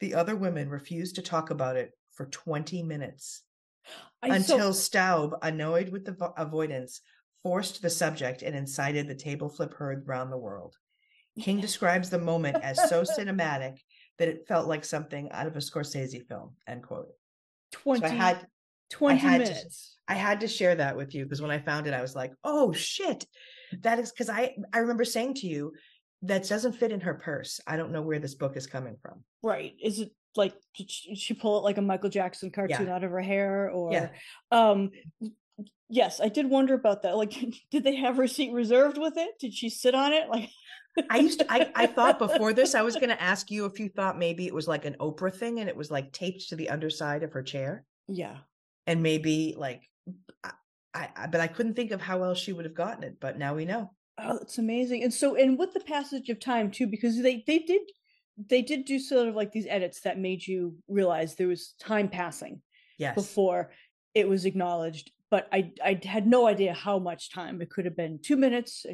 the 0.00 0.14
other 0.14 0.34
women 0.34 0.70
refused 0.70 1.16
to 1.16 1.22
talk 1.22 1.50
about 1.50 1.76
it 1.76 1.90
for 2.14 2.24
20 2.24 2.82
minutes 2.84 3.42
I 4.22 4.28
until 4.34 4.72
so- 4.72 4.80
Staub, 4.80 5.34
annoyed 5.42 5.90
with 5.90 6.06
the 6.06 6.12
vo- 6.12 6.32
avoidance, 6.38 7.02
forced 7.42 7.82
the 7.82 7.90
subject 7.90 8.40
and 8.40 8.56
incited 8.56 9.08
the 9.08 9.14
table 9.14 9.50
flip 9.50 9.74
heard 9.74 10.08
round 10.08 10.32
the 10.32 10.38
world. 10.38 10.74
King 11.38 11.60
describes 11.60 12.08
the 12.08 12.18
moment 12.18 12.56
as 12.62 12.88
so 12.88 13.02
cinematic 13.02 13.76
that 14.18 14.28
it 14.28 14.46
felt 14.46 14.68
like 14.68 14.84
something 14.84 15.30
out 15.32 15.46
of 15.46 15.56
a 15.56 15.60
Scorsese 15.60 16.26
film. 16.26 16.52
End 16.66 16.82
quote. 16.82 17.08
20, 17.72 18.00
so 18.00 18.06
I 18.06 18.10
had 18.10 18.46
20 18.90 19.14
I 19.14 19.18
had 19.18 19.40
minutes. 19.40 19.96
To, 20.08 20.12
I 20.12 20.16
had 20.16 20.40
to 20.40 20.48
share 20.48 20.74
that 20.74 20.96
with 20.96 21.14
you 21.14 21.24
because 21.24 21.40
when 21.40 21.50
I 21.50 21.58
found 21.58 21.86
it, 21.86 21.94
I 21.94 22.02
was 22.02 22.14
like, 22.14 22.32
oh 22.44 22.72
shit. 22.72 23.26
That 23.80 23.98
is 23.98 24.12
because 24.12 24.28
I 24.28 24.54
I 24.72 24.78
remember 24.78 25.04
saying 25.04 25.34
to 25.36 25.46
you, 25.46 25.72
that 26.22 26.48
doesn't 26.48 26.74
fit 26.74 26.92
in 26.92 27.00
her 27.00 27.14
purse. 27.14 27.60
I 27.66 27.76
don't 27.76 27.92
know 27.92 28.02
where 28.02 28.18
this 28.18 28.34
book 28.34 28.56
is 28.56 28.66
coming 28.66 28.96
from. 29.00 29.24
Right. 29.42 29.74
Is 29.82 30.00
it 30.00 30.12
like 30.36 30.54
did 30.76 30.90
she 30.90 31.34
pull 31.34 31.58
it 31.58 31.62
like 31.62 31.78
a 31.78 31.82
Michael 31.82 32.10
Jackson 32.10 32.50
cartoon 32.50 32.86
yeah. 32.86 32.94
out 32.94 33.04
of 33.04 33.10
her 33.10 33.20
hair 33.20 33.70
or 33.70 33.92
yeah. 33.92 34.08
um 34.50 34.90
yes, 35.88 36.20
I 36.20 36.28
did 36.28 36.48
wonder 36.48 36.74
about 36.74 37.02
that. 37.02 37.16
Like 37.16 37.32
did 37.70 37.84
they 37.84 37.96
have 37.96 38.16
her 38.16 38.28
seat 38.28 38.52
reserved 38.52 38.98
with 38.98 39.14
it? 39.16 39.38
Did 39.40 39.52
she 39.54 39.68
sit 39.68 39.94
on 39.94 40.12
it? 40.12 40.28
Like 40.28 40.50
I 41.10 41.18
used 41.18 41.40
to 41.40 41.46
I, 41.50 41.70
I 41.74 41.86
thought 41.86 42.18
before 42.18 42.52
this 42.52 42.74
I 42.74 42.82
was 42.82 42.96
gonna 42.96 43.16
ask 43.18 43.50
you 43.50 43.64
if 43.64 43.80
you 43.80 43.88
thought 43.88 44.18
maybe 44.18 44.46
it 44.46 44.54
was 44.54 44.68
like 44.68 44.84
an 44.84 44.96
Oprah 45.00 45.34
thing 45.34 45.60
and 45.60 45.68
it 45.68 45.76
was 45.76 45.90
like 45.90 46.12
taped 46.12 46.48
to 46.50 46.56
the 46.56 46.68
underside 46.68 47.22
of 47.22 47.32
her 47.32 47.42
chair. 47.42 47.84
Yeah. 48.08 48.36
And 48.86 49.02
maybe 49.02 49.54
like 49.56 49.88
I, 50.94 51.08
I 51.16 51.26
but 51.26 51.40
I 51.40 51.46
couldn't 51.46 51.74
think 51.74 51.90
of 51.90 52.00
how 52.00 52.22
else 52.22 52.38
she 52.38 52.52
would 52.52 52.64
have 52.64 52.74
gotten 52.74 53.04
it, 53.04 53.16
but 53.20 53.38
now 53.38 53.54
we 53.54 53.64
know. 53.64 53.90
Oh, 54.18 54.38
it's 54.42 54.58
amazing. 54.58 55.02
And 55.02 55.12
so, 55.12 55.36
and 55.36 55.58
with 55.58 55.72
the 55.72 55.80
passage 55.80 56.28
of 56.28 56.38
time 56.38 56.70
too, 56.70 56.86
because 56.86 57.20
they 57.20 57.42
they 57.46 57.60
did 57.60 57.82
they 58.48 58.62
did 58.62 58.84
do 58.84 58.98
sort 58.98 59.28
of 59.28 59.34
like 59.34 59.52
these 59.52 59.66
edits 59.68 60.00
that 60.00 60.18
made 60.18 60.46
you 60.46 60.76
realize 60.88 61.34
there 61.34 61.48
was 61.48 61.74
time 61.80 62.08
passing. 62.08 62.60
Yes. 62.98 63.14
Before 63.14 63.72
it 64.14 64.28
was 64.28 64.44
acknowledged, 64.44 65.10
but 65.30 65.48
I 65.52 65.72
I 65.82 66.00
had 66.04 66.26
no 66.26 66.46
idea 66.46 66.74
how 66.74 66.98
much 66.98 67.32
time. 67.32 67.62
It 67.62 67.70
could 67.70 67.86
have 67.86 67.96
been 67.96 68.18
two 68.22 68.36
minutes. 68.36 68.84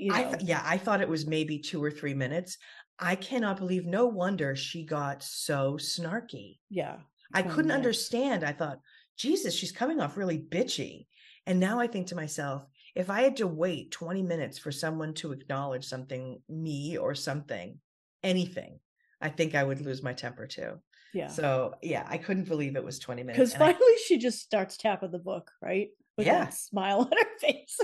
You 0.00 0.10
know. 0.10 0.16
I 0.16 0.22
th- 0.24 0.42
yeah, 0.42 0.62
I 0.64 0.78
thought 0.78 1.00
it 1.00 1.08
was 1.08 1.26
maybe 1.26 1.58
two 1.58 1.82
or 1.82 1.90
three 1.90 2.14
minutes. 2.14 2.56
I 2.98 3.14
cannot 3.14 3.58
believe. 3.58 3.86
No 3.86 4.06
wonder 4.06 4.56
she 4.56 4.84
got 4.84 5.22
so 5.22 5.74
snarky. 5.74 6.58
Yeah. 6.68 6.96
I 7.32 7.42
oh, 7.42 7.44
couldn't 7.44 7.68
minutes. 7.68 7.76
understand. 7.76 8.44
I 8.44 8.52
thought, 8.52 8.80
Jesus, 9.16 9.54
she's 9.54 9.72
coming 9.72 10.00
off 10.00 10.16
really 10.16 10.38
bitchy. 10.38 11.06
And 11.46 11.60
now 11.60 11.80
I 11.80 11.86
think 11.86 12.08
to 12.08 12.16
myself, 12.16 12.64
if 12.94 13.10
I 13.10 13.22
had 13.22 13.36
to 13.36 13.46
wait 13.46 13.90
20 13.92 14.22
minutes 14.22 14.58
for 14.58 14.72
someone 14.72 15.14
to 15.14 15.32
acknowledge 15.32 15.84
something, 15.84 16.40
me 16.48 16.98
or 16.98 17.14
something, 17.14 17.78
anything, 18.22 18.80
I 19.20 19.28
think 19.28 19.54
I 19.54 19.62
would 19.62 19.80
lose 19.80 20.02
my 20.02 20.12
temper 20.12 20.46
too. 20.46 20.80
Yeah. 21.12 21.28
So 21.28 21.74
yeah, 21.82 22.06
I 22.08 22.18
couldn't 22.18 22.48
believe 22.48 22.76
it 22.76 22.84
was 22.84 22.98
20 22.98 23.22
minutes. 23.22 23.38
Because 23.38 23.54
finally 23.54 23.80
I, 23.80 24.02
she 24.06 24.18
just 24.18 24.40
starts 24.40 24.76
tapping 24.76 25.10
the 25.10 25.18
book, 25.18 25.50
right? 25.62 25.88
With 26.16 26.26
yeah. 26.26 26.48
smile 26.50 27.00
on 27.10 27.10
her 27.10 27.38
face. 27.40 27.78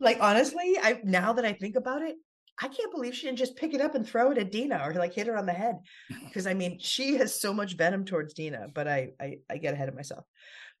Like 0.00 0.18
honestly, 0.20 0.76
I 0.80 1.00
now 1.04 1.32
that 1.34 1.44
I 1.44 1.52
think 1.52 1.76
about 1.76 2.02
it, 2.02 2.16
I 2.60 2.68
can't 2.68 2.92
believe 2.92 3.14
she 3.14 3.26
didn't 3.26 3.38
just 3.38 3.56
pick 3.56 3.74
it 3.74 3.80
up 3.80 3.94
and 3.94 4.06
throw 4.06 4.30
it 4.30 4.38
at 4.38 4.52
Dina 4.52 4.80
or 4.84 4.92
like 4.94 5.14
hit 5.14 5.26
her 5.26 5.36
on 5.36 5.46
the 5.46 5.52
head. 5.52 5.76
Because 6.24 6.46
I 6.46 6.54
mean, 6.54 6.78
she 6.80 7.14
has 7.16 7.40
so 7.40 7.52
much 7.54 7.76
venom 7.76 8.04
towards 8.04 8.34
Dina, 8.34 8.66
but 8.74 8.88
I, 8.88 9.10
I 9.20 9.38
I 9.50 9.58
get 9.58 9.74
ahead 9.74 9.88
of 9.88 9.94
myself. 9.94 10.24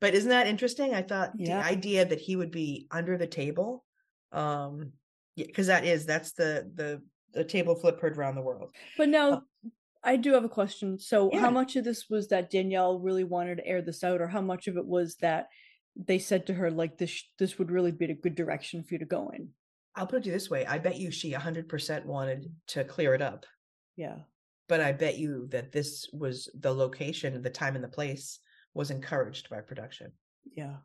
But 0.00 0.14
isn't 0.14 0.30
that 0.30 0.46
interesting? 0.46 0.94
I 0.94 1.02
thought 1.02 1.32
Yeah. 1.36 1.60
the 1.60 1.64
idea 1.66 2.04
that 2.04 2.20
he 2.20 2.36
would 2.36 2.50
be 2.50 2.86
under 2.90 3.16
the 3.16 3.26
table, 3.26 3.84
um, 4.32 4.92
because 5.36 5.68
that 5.68 5.84
is 5.84 6.06
that's 6.06 6.32
the 6.32 6.70
the 6.74 7.02
the 7.32 7.44
table 7.44 7.74
flip 7.74 8.00
heard 8.00 8.16
around 8.16 8.34
the 8.36 8.42
world. 8.42 8.70
But 8.96 9.08
now 9.08 9.42
I 10.02 10.16
do 10.16 10.32
have 10.34 10.44
a 10.44 10.48
question. 10.48 10.98
So, 10.98 11.30
Yeah. 11.32 11.40
how 11.40 11.50
much 11.50 11.76
of 11.76 11.84
this 11.84 12.10
was 12.10 12.28
that 12.28 12.50
Danielle 12.50 12.98
really 13.00 13.24
wanted 13.24 13.56
to 13.56 13.66
air 13.66 13.80
this 13.82 14.04
out, 14.04 14.20
or 14.20 14.28
how 14.28 14.42
much 14.42 14.66
of 14.68 14.76
it 14.76 14.86
was 14.86 15.16
that 15.16 15.46
they 15.96 16.18
said 16.18 16.46
to 16.46 16.54
her 16.54 16.70
like 16.70 16.98
this 16.98 17.22
this 17.38 17.58
would 17.58 17.70
really 17.70 17.92
be 17.92 18.06
a 18.06 18.14
good 18.14 18.34
direction 18.34 18.82
for 18.82 18.94
you 18.94 18.98
to 18.98 19.04
go 19.04 19.30
in? 19.30 19.48
I'll 19.96 20.06
put 20.06 20.26
it 20.26 20.30
this 20.30 20.50
way: 20.50 20.66
I 20.66 20.78
bet 20.78 20.96
you 20.98 21.10
she 21.10 21.32
100% 21.32 22.04
wanted 22.04 22.52
to 22.68 22.84
clear 22.84 23.14
it 23.14 23.22
up, 23.22 23.46
Yeah. 23.96 24.16
but 24.68 24.80
I 24.80 24.92
bet 24.92 25.18
you 25.18 25.46
that 25.52 25.70
this 25.72 26.08
was 26.12 26.50
the 26.58 26.72
location, 26.74 27.40
the 27.42 27.50
time, 27.50 27.74
and 27.76 27.84
the 27.84 27.88
place 27.88 28.40
was 28.74 28.90
encouraged 28.90 29.48
by 29.50 29.60
production. 29.60 30.10
Yeah. 30.56 30.76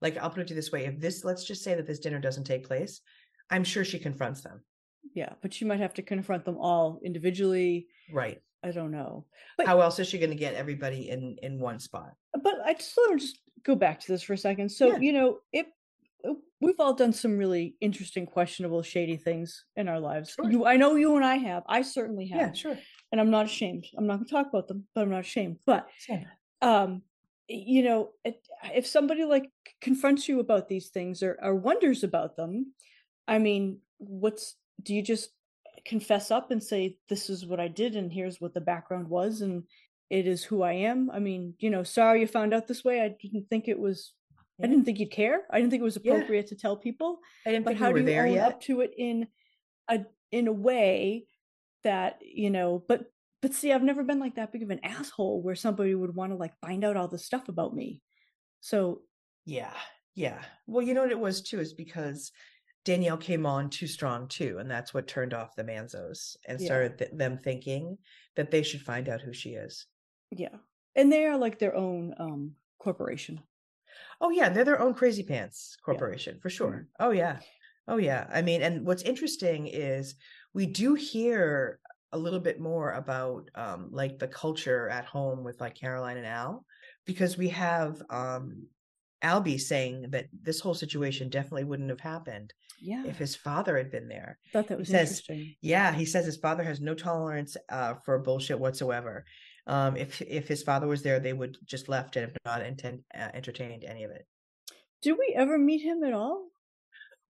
Like 0.00 0.16
I'll 0.18 0.30
put 0.30 0.50
it 0.50 0.54
this 0.54 0.72
way: 0.72 0.86
if 0.86 0.98
this, 0.98 1.24
let's 1.24 1.44
just 1.44 1.62
say 1.62 1.74
that 1.74 1.86
this 1.86 2.00
dinner 2.00 2.18
doesn't 2.18 2.44
take 2.44 2.66
place, 2.66 3.00
I'm 3.50 3.64
sure 3.64 3.84
she 3.84 3.98
confronts 3.98 4.40
them. 4.42 4.64
Yeah. 5.14 5.34
But 5.40 5.54
she 5.54 5.64
might 5.64 5.80
have 5.80 5.94
to 5.94 6.02
confront 6.02 6.44
them 6.44 6.58
all 6.58 7.00
individually. 7.04 7.86
Right. 8.12 8.42
I 8.64 8.72
don't 8.72 8.90
know. 8.90 9.24
But 9.56 9.68
How 9.68 9.80
else 9.80 10.00
is 10.00 10.08
she 10.08 10.18
going 10.18 10.30
to 10.30 10.36
get 10.36 10.54
everybody 10.54 11.10
in 11.10 11.36
in 11.42 11.60
one 11.60 11.78
spot? 11.78 12.14
but 12.42 12.54
I 12.64 12.74
just 12.74 12.96
want 12.96 13.20
to 13.20 13.26
just 13.26 13.38
go 13.68 13.76
back 13.76 14.00
to 14.00 14.08
this 14.12 14.22
for 14.22 14.32
a 14.32 14.38
second. 14.38 14.68
So, 14.70 14.88
Yeah. 14.88 14.98
you 14.98 15.12
know, 15.12 15.38
it 15.52 15.66
uh, 16.28 16.34
we've 16.60 16.80
all 16.80 16.94
done 16.94 17.12
some 17.12 17.38
really 17.38 17.76
interesting, 17.80 18.26
questionable, 18.26 18.82
shady 18.82 19.16
things 19.16 19.64
in 19.76 19.86
our 19.88 20.00
lives. 20.00 20.30
Sure. 20.34 20.50
You 20.50 20.66
I 20.66 20.76
know 20.76 20.96
you 20.96 21.14
and 21.16 21.24
I 21.24 21.36
have. 21.36 21.62
I 21.68 21.82
certainly 21.82 22.26
have. 22.28 22.40
Yeah, 22.40 22.52
sure. 22.52 22.78
And 23.12 23.20
I'm 23.20 23.30
not 23.30 23.46
ashamed. 23.46 23.86
I'm 23.96 24.06
not 24.08 24.16
gonna 24.16 24.28
talk 24.28 24.48
about 24.48 24.66
them, 24.66 24.88
but 24.94 25.02
I'm 25.02 25.10
not 25.10 25.20
ashamed. 25.20 25.58
But 25.64 25.86
um 26.60 27.02
you 27.48 27.82
know 27.82 28.10
it, 28.24 28.36
if 28.74 28.86
somebody 28.86 29.24
like 29.24 29.50
confronts 29.80 30.28
you 30.28 30.40
about 30.40 30.68
these 30.68 30.88
things 30.88 31.22
or, 31.22 31.38
or 31.42 31.54
wonders 31.54 32.04
about 32.04 32.36
them 32.36 32.74
i 33.26 33.38
mean 33.38 33.78
what's 33.98 34.56
do 34.82 34.94
you 34.94 35.02
just 35.02 35.30
confess 35.86 36.30
up 36.30 36.50
and 36.50 36.62
say 36.62 36.98
this 37.08 37.30
is 37.30 37.46
what 37.46 37.60
i 37.60 37.68
did 37.68 37.96
and 37.96 38.12
here's 38.12 38.40
what 38.40 38.52
the 38.52 38.60
background 38.60 39.08
was 39.08 39.40
and 39.40 39.62
it 40.10 40.26
is 40.26 40.42
who 40.44 40.62
i 40.62 40.72
am 40.72 41.10
i 41.12 41.18
mean 41.18 41.54
you 41.58 41.70
know 41.70 41.82
sorry 41.82 42.20
you 42.20 42.26
found 42.26 42.54
out 42.54 42.66
this 42.66 42.84
way 42.84 43.00
i 43.00 43.08
didn't 43.20 43.46
think 43.50 43.68
it 43.68 43.78
was 43.78 44.14
i 44.62 44.66
didn't 44.66 44.84
think 44.84 44.98
you'd 44.98 45.10
care 45.10 45.42
i 45.50 45.58
didn't 45.58 45.70
think 45.70 45.80
it 45.80 45.84
was 45.84 45.98
Yeah. 46.02 46.14
appropriate 46.14 46.46
to 46.48 46.56
tell 46.56 46.76
people 46.76 47.18
I 47.46 47.50
didn't 47.50 47.64
but 47.64 47.70
think 47.72 47.80
how 47.80 47.92
do 47.92 48.00
you 48.00 48.18
own 48.18 48.32
yet. 48.32 48.48
up 48.52 48.60
to 48.62 48.80
it 48.80 48.92
in 48.96 49.26
a 49.88 50.00
in 50.32 50.48
a 50.48 50.52
way 50.52 51.26
that 51.84 52.18
you 52.22 52.50
know 52.50 52.82
but 52.88 53.04
but 53.42 53.54
see 53.54 53.72
i've 53.72 53.82
never 53.82 54.02
been 54.02 54.18
like 54.18 54.34
that 54.36 54.50
big 54.52 54.62
of 54.62 54.70
an 54.70 54.80
asshole 54.84 55.42
where 55.42 55.54
somebody 55.54 55.94
would 55.94 56.14
want 56.14 56.32
to 56.32 56.36
like 56.36 56.54
find 56.60 56.84
out 56.84 56.96
all 56.96 57.08
the 57.08 57.18
stuff 57.18 57.48
about 57.48 57.74
me 57.74 58.02
so 58.60 59.02
Yeah, 59.46 59.72
yeah. 60.14 60.42
Well, 60.66 60.84
you 60.84 60.92
know 60.94 61.02
what 61.02 61.12
it 61.12 61.18
was 61.28 61.42
too 61.42 61.60
is 61.60 61.72
because 61.74 62.32
Danielle 62.84 63.16
came 63.16 63.46
on 63.46 63.70
too 63.70 63.86
strong 63.86 64.26
too, 64.28 64.58
and 64.58 64.68
that's 64.70 64.92
what 64.92 65.06
turned 65.06 65.32
off 65.32 65.54
the 65.56 65.62
Manzos 65.62 66.36
and 66.48 66.58
Yeah. 66.60 66.66
started 66.66 66.98
th- 66.98 67.10
them 67.12 67.38
thinking 67.38 67.96
that 68.36 68.50
they 68.50 68.62
should 68.64 68.80
find 68.82 69.08
out 69.08 69.20
who 69.20 69.32
she 69.32 69.50
is. 69.50 69.86
Yeah 70.30 70.56
and 70.96 71.10
they 71.12 71.24
are 71.26 71.36
like 71.38 71.58
their 71.58 71.74
own 71.74 72.14
um 72.18 72.52
corporation 72.78 73.40
Oh 74.20 74.30
yeah, 74.30 74.48
they're 74.48 74.64
their 74.64 74.80
own 74.80 74.94
crazy 74.94 75.22
pants 75.22 75.76
corporation 75.84 76.38
for 76.40 76.50
sure. 76.50 76.86
Oh 76.98 77.10
yeah. 77.10 77.38
Oh 77.86 77.96
yeah. 77.98 78.26
I 78.32 78.42
mean, 78.42 78.62
and 78.62 78.84
what's 78.84 79.02
interesting 79.02 79.68
is 79.68 80.16
we 80.52 80.66
do 80.66 80.94
hear 80.94 81.78
a 82.12 82.18
little 82.18 82.40
bit 82.40 82.58
more 82.60 82.92
about 82.92 83.48
um 83.54 83.88
like 83.92 84.18
the 84.18 84.26
culture 84.28 84.88
at 84.88 85.04
home 85.04 85.44
with 85.44 85.60
like 85.60 85.74
Caroline 85.76 86.16
and 86.16 86.26
Al 86.26 86.64
because 87.06 87.38
we 87.38 87.48
have 87.50 88.02
um 88.10 88.66
Albie 89.22 89.60
saying 89.60 90.10
that 90.10 90.26
this 90.42 90.60
whole 90.60 90.74
situation 90.74 91.28
definitely 91.28 91.64
wouldn't 91.64 91.90
have 91.90 92.00
happened 92.00 92.52
yeah 92.80 93.04
if 93.06 93.18
his 93.18 93.34
father 93.36 93.76
had 93.76 93.90
been 93.90 94.08
there. 94.08 94.38
i 94.46 94.50
thought 94.52 94.68
that 94.68 94.78
was 94.78 94.88
says- 94.88 95.10
interesting 95.10 95.54
Yeah, 95.60 95.92
he 95.92 96.04
says 96.04 96.24
his 96.26 96.36
father 96.38 96.62
has 96.64 96.80
no 96.80 96.94
tolerance 96.94 97.56
uh, 97.68 97.94
for 98.04 98.18
bullshit 98.18 98.58
whatsoever. 98.60 99.24
Um, 99.68 99.96
if 99.96 100.20
if 100.22 100.48
his 100.48 100.62
father 100.62 100.86
was 100.88 101.02
there, 101.02 101.20
they 101.20 101.32
would 101.32 101.58
just 101.64 101.88
left 101.88 102.16
and 102.16 102.26
have 102.26 102.36
not 102.44 102.62
intend, 102.66 103.04
uh, 103.14 103.28
entertained 103.34 103.84
any 103.84 104.04
of 104.04 104.10
it. 104.10 104.26
do 105.02 105.14
we 105.16 105.32
ever 105.36 105.58
meet 105.58 105.82
him 105.82 106.02
at 106.02 106.12
all 106.12 106.48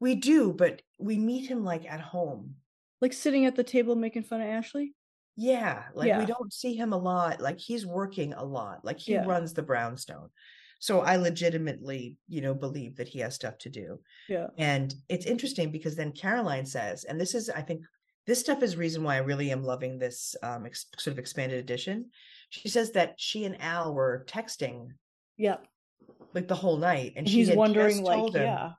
We 0.00 0.14
do, 0.14 0.52
but 0.52 0.82
we 0.98 1.18
meet 1.18 1.46
him 1.50 1.64
like 1.64 1.84
at 1.90 2.00
home. 2.00 2.56
like 3.00 3.12
sitting 3.12 3.44
at 3.46 3.56
the 3.56 3.64
table 3.64 3.96
making 3.96 4.22
fun 4.24 4.40
of 4.40 4.48
ashley 4.48 4.94
Yeah, 5.36 5.88
like 5.94 6.08
Yeah. 6.08 6.18
we 6.18 6.26
don't 6.26 6.52
see 6.52 6.74
him 6.74 6.92
a 6.92 6.98
lot. 6.98 7.40
Like 7.40 7.58
he's 7.58 7.86
working 7.86 8.32
a 8.34 8.44
lot. 8.44 8.84
Like 8.84 8.98
he 8.98 9.12
Yeah. 9.12 9.24
runs 9.24 9.54
the 9.54 9.62
brownstone. 9.62 10.30
So 10.80 11.00
I 11.00 11.16
legitimately, 11.16 12.18
you 12.28 12.40
know, 12.40 12.54
believe 12.54 12.96
that 12.96 13.08
he 13.08 13.18
has 13.20 13.34
stuff 13.34 13.58
to 13.58 13.70
do. 13.70 14.00
yeah 14.28 14.48
And 14.58 14.94
it's 15.08 15.26
interesting 15.26 15.70
because 15.72 15.96
then 15.96 16.12
Caroline 16.12 16.66
says, 16.66 17.04
and 17.04 17.20
this 17.20 17.34
is, 17.34 17.50
I 17.50 17.62
think, 17.62 17.84
this 18.28 18.38
stuff 18.38 18.62
is 18.62 18.76
reason 18.76 19.02
why 19.02 19.14
I 19.16 19.20
really 19.30 19.50
am 19.50 19.64
loving 19.64 19.98
this 19.98 20.36
um, 20.42 20.66
ex- 20.66 20.86
sort 20.98 21.12
of 21.12 21.18
expanded 21.18 21.58
edition. 21.58 22.10
She 22.50 22.68
says 22.68 22.92
that 22.92 23.14
she 23.16 23.44
and 23.46 23.60
Al 23.60 23.92
were 23.94 24.24
texting 24.28 24.90
yeah 25.36 25.56
like 26.34 26.46
the 26.46 26.54
whole 26.54 26.76
night, 26.76 27.12
and 27.16 27.26
and 27.26 27.28
she 27.28 27.38
he's 27.38 27.50
wondering 27.50 28.02
like 28.02 28.32
him, 28.34 28.42
yeah 28.42 28.70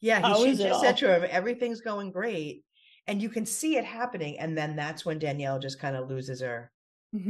yeah, 0.00 0.34
he 0.36 0.52
she 0.52 0.62
just 0.62 0.80
said 0.80 0.96
to 0.98 1.06
her, 1.08 1.26
everything's 1.26 1.80
going 1.80 2.12
great, 2.12 2.62
and 3.08 3.20
you 3.20 3.28
can 3.30 3.44
see 3.46 3.76
it 3.76 3.84
happening, 3.84 4.38
and 4.38 4.56
then 4.56 4.76
that's 4.76 5.04
when 5.04 5.18
Danielle 5.18 5.58
just 5.58 5.80
kind 5.80 5.96
of 5.96 6.08
loses 6.08 6.40
her 6.40 6.70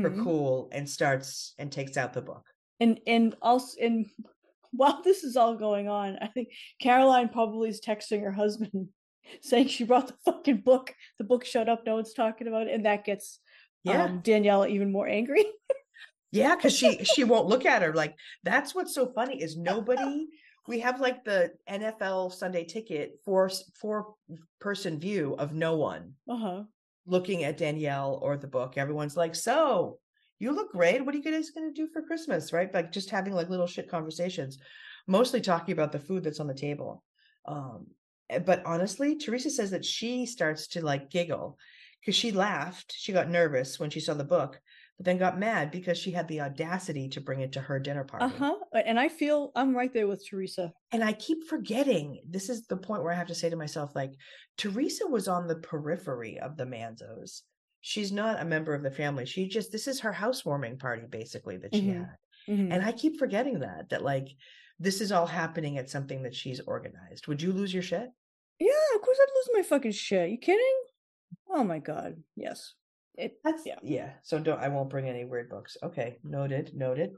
her 0.03 0.11
Mhm. 0.11 0.25
cool 0.25 0.69
and 0.73 0.91
starts 0.91 1.55
and 1.59 1.71
takes 1.71 1.97
out 1.97 2.13
the 2.13 2.21
book. 2.21 2.45
and 2.81 2.99
and 3.07 3.37
also 3.41 3.81
and 3.81 4.07
while 4.73 5.01
this 5.03 5.23
is 5.25 5.37
all 5.37 5.55
going 5.57 5.89
on 5.89 6.19
i 6.21 6.27
think 6.27 6.49
caroline 6.83 7.29
probably 7.29 7.69
is 7.71 7.81
texting 7.81 8.21
her 8.23 8.33
husband 8.33 8.89
saying 9.41 9.69
she 9.69 9.85
brought 9.85 10.09
the 10.09 10.15
fucking 10.25 10.59
book 10.59 10.95
the 11.19 11.25
book 11.25 11.45
showed 11.45 11.69
up 11.69 11.85
no 11.85 11.95
one's 11.95 12.13
talking 12.13 12.49
about 12.49 12.67
it 12.67 12.75
and 12.75 12.87
that 12.87 13.05
gets 13.05 13.41
Yeah, 13.85 14.05
um, 14.05 14.21
danielle 14.23 14.67
even 14.67 14.93
more 14.93 15.09
angry 15.09 15.45
yeah, 16.31 16.55
because 16.55 16.77
she 16.77 17.05
she 17.05 17.25
won't 17.25 17.47
look 17.47 17.65
at 17.65 17.83
her. 17.83 17.95
Like 17.95 18.15
that's 18.43 18.75
what's 18.75 18.95
so 18.95 19.07
funny 19.07 19.41
is 19.41 19.57
nobody. 19.57 20.27
We 20.67 20.81
have 20.81 21.01
like 21.01 21.25
the 21.25 21.53
NFL 21.69 22.33
Sunday 22.33 22.65
Ticket 22.65 23.21
four 23.25 23.51
four 23.81 24.15
person 24.61 25.01
view 25.01 25.35
of 25.39 25.55
no 25.55 25.77
one 25.77 26.13
uh-huh 26.29 26.65
looking 27.07 27.45
at 27.45 27.57
Danielle 27.57 28.19
or 28.21 28.37
the 28.37 28.47
book. 28.47 28.77
Everyone's 28.77 29.17
like, 29.17 29.35
"So 29.35 29.99
you 30.39 30.53
look 30.53 30.73
great. 30.73 31.05
What 31.05 31.15
are 31.15 31.19
you 31.19 31.25
guys 31.25 31.51
going 31.51 31.73
to 31.73 31.73
do 31.73 31.89
for 31.91 32.03
Christmas?" 32.03 32.53
Right? 32.53 32.73
Like 32.73 32.93
just 32.93 33.09
having 33.09 33.33
like 33.33 33.49
little 33.49 33.67
shit 33.67 33.89
conversations, 33.89 34.59
mostly 35.07 35.41
talking 35.41 35.73
about 35.73 35.93
the 35.93 35.99
food 35.99 36.25
that's 36.25 36.41
on 36.41 36.47
the 36.47 36.55
table. 36.55 37.03
Um, 37.47 37.87
but 38.45 38.63
honestly, 38.67 39.17
Teresa 39.17 39.51
says 39.51 39.71
that 39.71 39.85
she 39.85 40.27
starts 40.27 40.67
to 40.69 40.85
like 40.85 41.11
giggle 41.11 41.59
because 42.01 42.15
she 42.17 42.33
laughed. 42.33 42.93
She 42.97 43.13
got 43.13 43.29
nervous 43.31 43.79
when 43.81 43.91
she 43.91 44.01
saw 44.01 44.15
the 44.15 44.25
book, 44.25 44.61
but 44.97 45.05
then 45.07 45.19
got 45.19 45.39
mad 45.39 45.71
because 45.71 45.99
she 45.99 46.11
had 46.13 46.29
the 46.29 46.41
audacity 46.43 47.09
to 47.11 47.21
bring 47.21 47.41
it 47.41 47.53
to 47.53 47.61
her 47.61 47.79
dinner 47.79 48.05
party. 48.05 48.25
uh-huh 48.27 48.55
and 48.85 48.99
i 48.99 49.09
feel 49.09 49.53
i'm 49.57 49.75
right 49.77 49.93
there 49.93 50.07
with 50.09 50.25
teresa 50.29 50.73
And 50.93 51.03
I 51.05 51.13
keep 51.13 51.45
forgetting. 51.49 52.21
This 52.29 52.49
is 52.49 52.67
the 52.67 52.77
point 52.77 53.03
where 53.03 53.13
I 53.13 53.17
have 53.17 53.27
to 53.29 53.35
say 53.35 53.51
to 53.51 53.57
myself, 53.57 53.95
like, 53.95 54.13
Teresa 54.57 55.07
was 55.07 55.29
on 55.29 55.47
the 55.47 55.57
periphery 55.57 56.39
of 56.41 56.57
the 56.57 56.65
Manzos. 56.65 57.43
She's 57.81 58.11
not 58.11 58.41
a 58.41 58.45
member 58.45 58.75
of 58.75 58.83
the 58.83 58.91
family. 58.91 59.25
She 59.27 59.47
just 59.49 59.71
this 59.71 59.87
is 59.87 60.01
her 60.01 60.13
housewarming 60.13 60.79
party, 60.79 61.07
basically, 61.09 61.59
that 61.59 61.75
she 61.75 61.83
Mhm. 61.83 61.97
had. 61.99 62.17
Mhm. 62.49 62.73
And 62.73 62.83
I 62.85 62.93
keep 62.93 63.19
forgetting 63.19 63.61
that, 63.61 63.91
that 63.91 64.03
like 64.03 64.29
this 64.81 65.01
is 65.01 65.13
all 65.13 65.27
happening 65.27 65.77
at 65.79 65.91
something 65.91 66.23
that 66.23 66.35
she's 66.35 66.61
organized. 66.61 67.27
Would 67.29 67.43
you 67.43 67.53
lose 67.53 67.73
your 67.75 67.83
shit? 67.83 68.09
Yeah 68.61 68.69
of 68.97 69.03
course 69.03 69.19
i'd 69.21 69.33
lose 69.37 69.49
my 69.55 69.63
fucking 69.63 69.93
shit 69.93 70.31
you 70.31 70.39
kidding 70.39 70.79
oh 71.51 71.65
my 71.65 71.79
god 71.79 72.17
yes 72.37 72.75
it 73.17 73.39
That's 73.43 73.63
yeah 73.67 73.79
yeah. 73.83 74.11
So 74.23 74.39
don't 74.39 74.61
I 74.61 74.69
won't 74.69 74.91
bring 74.91 75.09
any 75.09 75.25
weird 75.25 75.51
books. 75.51 75.77
Okay, 75.83 76.19
noted, 76.23 76.71
noted. 76.75 77.11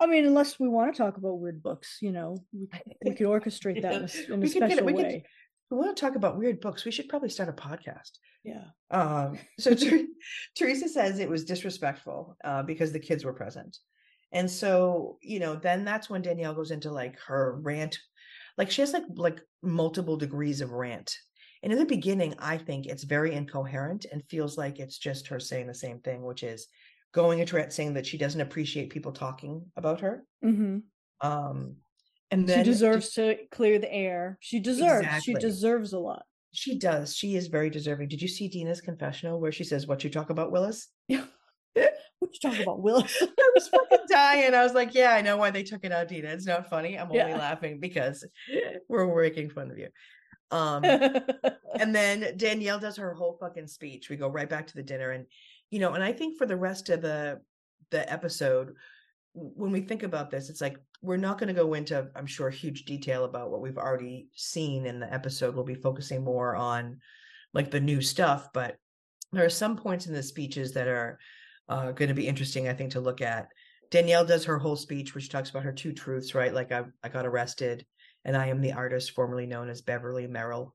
i 0.00 0.06
mean 0.06 0.26
unless 0.26 0.60
we 0.60 0.68
want 0.68 0.94
to 0.94 0.98
talk 1.02 1.16
about 1.16 1.40
weird 1.40 1.62
books 1.62 1.96
you 2.02 2.12
know 2.12 2.36
we, 2.52 2.68
we 3.04 3.14
could 3.14 3.26
orchestrate 3.26 3.80
that 3.80 3.94
in 3.94 4.02
a, 4.04 4.32
in 4.34 4.34
a 4.34 4.36
We 4.36 4.48
get 4.52 4.62
it- 4.62 4.70
special 4.72 4.84
we 4.86 4.92
could- 4.92 5.02
way 5.02 5.24
We 5.70 5.78
want 5.78 5.96
to 5.96 6.00
talk 6.00 6.14
about 6.14 6.36
weird 6.38 6.60
books. 6.60 6.84
We 6.84 6.92
should 6.92 7.08
probably 7.08 7.30
start 7.30 7.48
a 7.48 7.52
podcast. 7.68 8.12
yeah 8.44 8.66
Um, 8.90 9.38
so 9.58 9.74
Ter- 9.74 10.06
Teresa 10.56 10.88
says 10.88 11.18
it 11.18 11.28
was 11.30 11.44
disrespectful 11.44 12.36
uh, 12.44 12.62
because 12.62 12.92
the 12.92 13.00
kids 13.08 13.24
were 13.24 13.32
present. 13.42 13.78
And 14.32 14.50
so, 14.50 15.18
you 15.22 15.38
know, 15.40 15.54
then 15.56 15.84
that's 15.84 16.10
when 16.10 16.20
Danielle 16.22 16.54
goes 16.54 16.70
into 16.70 16.90
like 16.92 17.16
her 17.28 17.58
rant. 17.62 17.98
Like 18.58 18.70
she 18.70 18.82
has 18.82 18.92
like 18.92 19.04
like 19.14 19.40
multiple 19.62 20.16
degrees 20.16 20.60
of 20.60 20.72
rant. 20.72 21.16
And 21.62 21.72
in 21.72 21.78
the 21.78 21.84
beginning, 21.86 22.34
I 22.38 22.58
think 22.58 22.86
it's 22.86 23.04
very 23.04 23.34
incoherent 23.34 24.06
and 24.10 24.22
feels 24.28 24.56
like 24.56 24.78
it's 24.78 24.98
just 24.98 25.28
her 25.28 25.40
saying 25.40 25.66
the 25.66 25.74
same 25.74 26.00
thing, 26.00 26.24
which 26.24 26.42
is 26.42 26.68
going 27.12 27.38
into 27.38 27.56
rant 27.56 27.72
saying 27.72 27.94
that 27.94 28.06
she 28.06 28.18
doesn't 28.18 28.40
appreciate 28.40 28.90
people 28.90 29.12
talking 29.12 29.64
about 29.76 30.00
her. 30.00 30.24
hmm 30.42 30.78
Um, 31.20 31.76
and 32.30 32.42
she 32.42 32.54
then 32.54 32.64
deserves 32.64 33.12
to 33.14 33.36
clear 33.50 33.78
the 33.78 33.92
air. 33.92 34.36
She 34.40 34.60
deserves. 34.60 35.22
She 35.22 35.34
deserves 35.34 35.92
a 35.92 35.98
lot. 35.98 36.24
She 36.52 36.78
does. 36.78 37.14
She 37.14 37.36
is 37.36 37.48
very 37.48 37.70
deserving. 37.70 38.08
Did 38.08 38.22
you 38.22 38.28
see 38.28 38.48
Dina's 38.48 38.80
confessional 38.80 39.40
where 39.40 39.52
she 39.52 39.64
says, 39.64 39.86
What 39.86 40.02
you 40.04 40.10
talk 40.10 40.30
about, 40.30 40.52
Willis? 40.52 40.88
Yeah. 41.08 41.24
what 42.18 42.30
you 42.32 42.40
talking 42.42 42.62
about, 42.62 42.82
Willis? 42.82 43.16
I 43.22 43.50
was 43.54 43.68
fucking 43.68 44.06
dying. 44.08 44.54
I 44.54 44.62
was 44.62 44.74
like, 44.74 44.94
Yeah, 44.94 45.12
I 45.12 45.22
know 45.22 45.36
why 45.36 45.50
they 45.50 45.62
took 45.62 45.84
it 45.84 45.92
out, 45.92 46.08
Dina. 46.08 46.28
It's 46.28 46.46
not 46.46 46.68
funny. 46.68 46.98
I'm 46.98 47.06
only 47.10 47.18
Yeah. 47.18 47.38
laughing 47.38 47.80
because 47.80 48.24
we're 48.88 49.22
making 49.22 49.50
fun 49.50 49.70
of 49.70 49.78
you. 49.78 49.88
Um, 50.50 50.84
and 51.80 51.94
then 51.94 52.36
Danielle 52.36 52.78
does 52.78 52.96
her 52.96 53.14
whole 53.14 53.36
fucking 53.40 53.66
speech. 53.66 54.08
We 54.08 54.16
go 54.16 54.28
right 54.28 54.48
back 54.48 54.66
to 54.68 54.74
the 54.74 54.82
dinner, 54.82 55.10
and 55.10 55.26
you 55.70 55.80
know, 55.80 55.94
and 55.94 56.04
I 56.04 56.12
think 56.12 56.38
for 56.38 56.46
the 56.46 56.56
rest 56.56 56.88
of 56.88 57.02
the 57.02 57.40
the 57.90 58.10
episode, 58.12 58.74
when 59.34 59.72
we 59.72 59.80
think 59.80 60.02
about 60.02 60.30
this, 60.30 60.48
it's 60.48 60.60
like 60.60 60.78
we're 61.02 61.16
not 61.16 61.38
going 61.38 61.48
to 61.48 61.54
go 61.54 61.74
into, 61.74 62.08
I'm 62.16 62.26
sure, 62.26 62.50
huge 62.50 62.84
detail 62.84 63.24
about 63.24 63.50
what 63.50 63.60
we've 63.60 63.78
already 63.78 64.28
seen 64.34 64.86
in 64.86 64.98
the 64.98 65.12
episode. 65.12 65.54
We'll 65.54 65.64
be 65.64 65.74
focusing 65.74 66.24
more 66.24 66.56
on 66.56 66.98
like 67.52 67.70
the 67.70 67.80
new 67.80 68.00
stuff, 68.00 68.48
but 68.52 68.76
there 69.32 69.44
are 69.44 69.50
some 69.50 69.76
points 69.76 70.06
in 70.06 70.14
the 70.14 70.22
speeches 70.22 70.72
that 70.72 70.88
are 70.88 71.18
uh, 71.68 71.92
going 71.92 72.08
to 72.08 72.14
be 72.14 72.28
interesting, 72.28 72.68
I 72.68 72.74
think, 72.74 72.92
to 72.92 73.00
look 73.00 73.20
at. 73.20 73.48
Danielle 73.90 74.24
does 74.24 74.44
her 74.44 74.58
whole 74.58 74.76
speech, 74.76 75.14
which 75.14 75.28
talks 75.28 75.50
about 75.50 75.62
her 75.62 75.72
two 75.72 75.92
truths, 75.92 76.34
right? 76.34 76.52
Like 76.52 76.72
I, 76.72 76.84
I 77.02 77.08
got 77.08 77.26
arrested, 77.26 77.86
and 78.24 78.36
I 78.36 78.48
am 78.48 78.60
the 78.60 78.72
artist 78.72 79.12
formerly 79.12 79.46
known 79.46 79.68
as 79.68 79.82
Beverly 79.82 80.26
Merrill. 80.26 80.74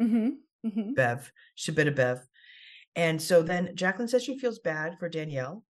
hmm 0.00 0.28
hmm 0.62 0.92
Bev. 0.94 1.30
She's 1.54 1.72
a 1.72 1.76
bit 1.76 1.88
of 1.88 1.94
Bev. 1.94 2.26
And 2.94 3.20
so 3.20 3.42
then 3.42 3.72
Jacqueline 3.74 4.08
says 4.08 4.24
she 4.24 4.38
feels 4.38 4.58
bad 4.58 4.98
for 4.98 5.08
Danielle, 5.08 5.64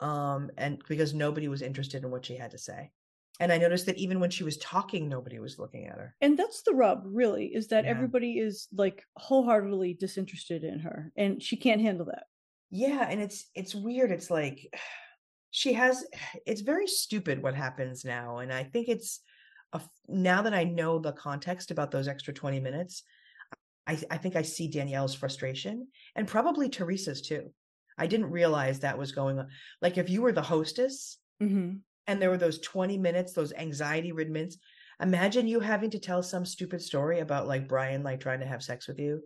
um, 0.00 0.50
and 0.56 0.82
because 0.88 1.12
nobody 1.12 1.46
was 1.48 1.60
interested 1.60 2.02
in 2.02 2.10
what 2.10 2.24
she 2.24 2.36
had 2.36 2.52
to 2.52 2.58
say. 2.58 2.90
And 3.38 3.52
I 3.52 3.58
noticed 3.58 3.86
that 3.86 3.98
even 3.98 4.20
when 4.20 4.30
she 4.30 4.44
was 4.44 4.56
talking, 4.58 5.08
nobody 5.08 5.38
was 5.38 5.58
looking 5.58 5.86
at 5.86 5.96
her. 5.98 6.14
And 6.20 6.38
that's 6.38 6.62
the 6.62 6.74
rub, 6.74 7.02
really, 7.04 7.46
is 7.46 7.68
that 7.68 7.84
Yeah. 7.84 7.90
everybody 7.90 8.38
is 8.38 8.68
like 8.72 9.04
wholeheartedly 9.16 9.94
disinterested 9.94 10.64
in 10.64 10.78
her, 10.80 11.12
and 11.16 11.42
she 11.42 11.56
can't 11.56 11.82
handle 11.82 12.06
that. 12.06 12.24
Yeah, 12.70 13.06
and 13.08 13.20
it's 13.20 13.46
it's 13.54 13.74
weird. 13.74 14.12
It's 14.12 14.30
like 14.30 14.72
she 15.50 15.72
has 15.72 16.04
it's 16.46 16.60
very 16.60 16.86
stupid 16.86 17.42
what 17.42 17.54
happens 17.54 18.04
now. 18.04 18.38
And 18.38 18.52
I 18.52 18.64
think 18.64 18.88
it's 18.88 19.20
a, 19.72 19.80
now 20.08 20.42
that 20.42 20.54
I 20.54 20.64
know 20.64 20.98
the 20.98 21.12
context 21.12 21.70
about 21.70 21.90
those 21.90 22.08
extra 22.08 22.32
20 22.32 22.60
minutes, 22.60 23.02
I, 23.86 23.98
I 24.10 24.16
think 24.16 24.36
I 24.36 24.42
see 24.42 24.68
Danielle's 24.68 25.14
frustration 25.14 25.88
and 26.14 26.28
probably 26.28 26.68
Teresa's 26.68 27.22
too. 27.22 27.52
I 27.98 28.06
didn't 28.06 28.30
realize 28.30 28.80
that 28.80 28.98
was 28.98 29.12
going 29.12 29.38
on. 29.38 29.48
Like 29.82 29.98
if 29.98 30.08
you 30.08 30.22
were 30.22 30.32
the 30.32 30.42
hostess 30.42 31.18
hmm 31.40 31.72
and 32.06 32.20
there 32.20 32.30
were 32.30 32.38
those 32.38 32.58
20 32.60 32.98
minutes, 32.98 33.32
those 33.34 33.52
anxiety 33.52 34.10
ridden 34.10 34.32
minutes, 34.32 34.58
imagine 35.00 35.46
you 35.46 35.60
having 35.60 35.90
to 35.90 35.98
tell 35.98 36.22
some 36.22 36.44
stupid 36.44 36.82
story 36.82 37.20
about 37.20 37.46
like 37.46 37.68
Brian 37.68 38.02
like 38.02 38.20
trying 38.20 38.40
to 38.40 38.46
have 38.46 38.62
sex 38.62 38.88
with 38.88 38.98
you. 38.98 39.22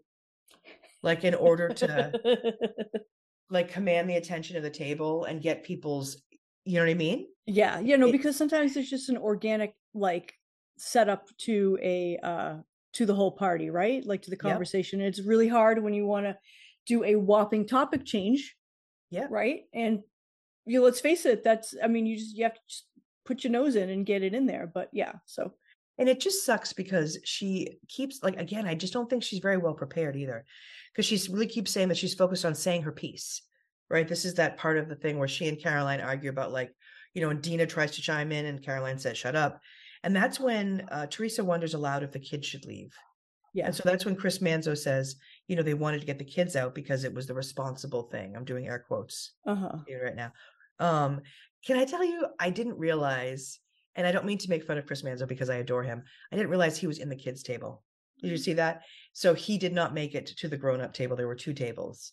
Like 1.02 1.24
in 1.24 1.34
order 1.34 1.68
to 1.70 2.12
like 3.50 3.68
command 3.70 4.08
the 4.08 4.16
attention 4.16 4.56
of 4.56 4.62
the 4.62 4.70
table 4.70 5.24
and 5.24 5.42
get 5.42 5.62
people's 5.64 6.22
you 6.64 6.74
know 6.78 6.84
what 6.84 6.90
I 6.90 6.94
mean? 6.94 7.26
yeah, 7.46 7.78
you 7.78 7.96
know, 7.98 8.08
It- 8.08 8.12
because 8.12 8.36
sometimes 8.36 8.72
there's 8.74 8.88
just 8.88 9.08
an 9.10 9.18
organic 9.18 9.74
like 9.92 10.34
setup 10.78 11.28
to 11.38 11.78
a 11.82 12.16
uh 12.22 12.58
to 12.94 13.06
the 13.06 13.14
whole 13.14 13.32
party, 13.32 13.70
right? 13.70 14.04
Like 14.06 14.22
to 14.22 14.30
the 14.30 14.36
Yep. 14.42 14.42
conversation. 14.50 15.00
It's 15.00 15.20
really 15.20 15.48
hard 15.48 15.82
when 15.82 15.94
you 15.94 16.06
want 16.06 16.26
to 16.26 16.38
do 16.86 17.04
a 17.04 17.16
whopping 17.16 17.66
topic 17.66 18.04
change, 18.06 18.56
Yeah. 19.10 19.26
right? 19.30 19.62
And 19.74 20.02
you 20.66 20.82
let's 20.82 21.00
face 21.00 21.26
it, 21.26 21.44
that's 21.44 21.74
I 21.82 21.88
mean, 21.88 22.06
you 22.06 22.16
just 22.18 22.36
you 22.36 22.44
have 22.44 22.54
to 22.54 22.60
just 22.68 22.86
put 23.26 23.44
your 23.44 23.50
nose 23.52 23.76
in 23.76 23.90
and 23.90 24.06
get 24.06 24.22
it 24.22 24.34
in 24.34 24.46
there. 24.46 24.66
But 24.66 24.90
yeah, 24.92 25.14
so 25.26 25.54
And 25.98 26.08
it 26.08 26.20
just 26.20 26.44
sucks 26.44 26.72
because 26.72 27.18
she 27.24 27.78
keeps 27.88 28.22
like 28.22 28.36
again, 28.38 28.66
I 28.66 28.74
just 28.74 28.92
don't 28.92 29.08
think 29.10 29.22
she's 29.22 29.40
very 29.40 29.58
well 29.58 29.74
prepared 29.74 30.16
either. 30.16 30.44
Because 30.94 31.06
she's 31.06 31.28
really 31.28 31.48
keeps 31.48 31.72
saying 31.72 31.88
that 31.88 31.96
she's 31.96 32.14
focused 32.14 32.44
on 32.44 32.54
saying 32.54 32.82
her 32.82 32.92
piece. 32.92 33.42
Right. 33.90 34.08
This 34.08 34.24
is 34.24 34.34
that 34.34 34.56
part 34.56 34.78
of 34.78 34.88
the 34.88 34.94
thing 34.94 35.18
where 35.18 35.28
she 35.28 35.48
and 35.48 35.60
Caroline 35.60 36.00
argue 36.00 36.30
about 36.30 36.52
like, 36.52 36.72
you 37.12 37.20
know, 37.20 37.30
and 37.30 37.42
Dina 37.42 37.66
tries 37.66 37.92
to 37.92 38.02
chime 38.02 38.32
in 38.32 38.46
and 38.46 38.64
Caroline 38.64 38.98
says, 38.98 39.18
shut 39.18 39.36
up. 39.36 39.60
And 40.02 40.14
that's 40.14 40.40
when 40.40 40.86
uh, 40.90 41.06
Teresa 41.06 41.44
wonders 41.44 41.74
aloud 41.74 42.02
if 42.02 42.12
the 42.12 42.18
kids 42.18 42.46
should 42.46 42.64
leave. 42.66 42.92
yeah. 43.54 43.66
And 43.66 43.74
so 43.74 43.82
that's 43.84 44.04
when 44.04 44.16
Chris 44.16 44.38
Manzo 44.38 44.76
says, 44.76 45.16
you 45.48 45.56
know, 45.56 45.62
they 45.62 45.74
wanted 45.74 46.00
to 46.00 46.06
get 46.06 46.18
the 46.18 46.24
kids 46.24 46.56
out 46.56 46.74
because 46.74 47.04
it 47.04 47.14
was 47.14 47.26
the 47.26 47.34
responsible 47.34 48.04
thing. 48.04 48.34
I'm 48.36 48.44
doing 48.44 48.66
air 48.66 48.84
quotes. 48.86 49.32
Uh-huh. 49.46 49.78
right 50.02 50.16
now. 50.16 50.32
Um, 50.78 51.20
can 51.66 51.78
I 51.78 51.84
tell 51.84 52.04
you, 52.04 52.26
I 52.38 52.50
didn't 52.50 52.78
realize, 52.78 53.60
and 53.94 54.06
I 54.06 54.12
don't 54.12 54.26
mean 54.26 54.38
to 54.38 54.50
make 54.50 54.64
fun 54.64 54.76
of 54.76 54.86
Chris 54.86 55.02
Manzo 55.02 55.26
because 55.26 55.50
I 55.50 55.56
adore 55.56 55.82
him. 55.82 56.02
I 56.30 56.36
didn't 56.36 56.50
realize 56.50 56.76
he 56.76 56.86
was 56.86 56.98
in 56.98 57.08
the 57.08 57.16
kids' 57.16 57.42
table. 57.42 57.82
Did 58.24 58.30
you 58.32 58.36
see 58.38 58.54
that? 58.54 58.82
So 59.12 59.32
he 59.34 59.58
did 59.58 59.72
not 59.72 59.94
make 59.94 60.14
it 60.14 60.26
to 60.26 60.48
the 60.48 60.56
grown-up 60.56 60.92
table. 60.92 61.16
There 61.16 61.28
were 61.28 61.36
two 61.36 61.52
tables. 61.54 62.10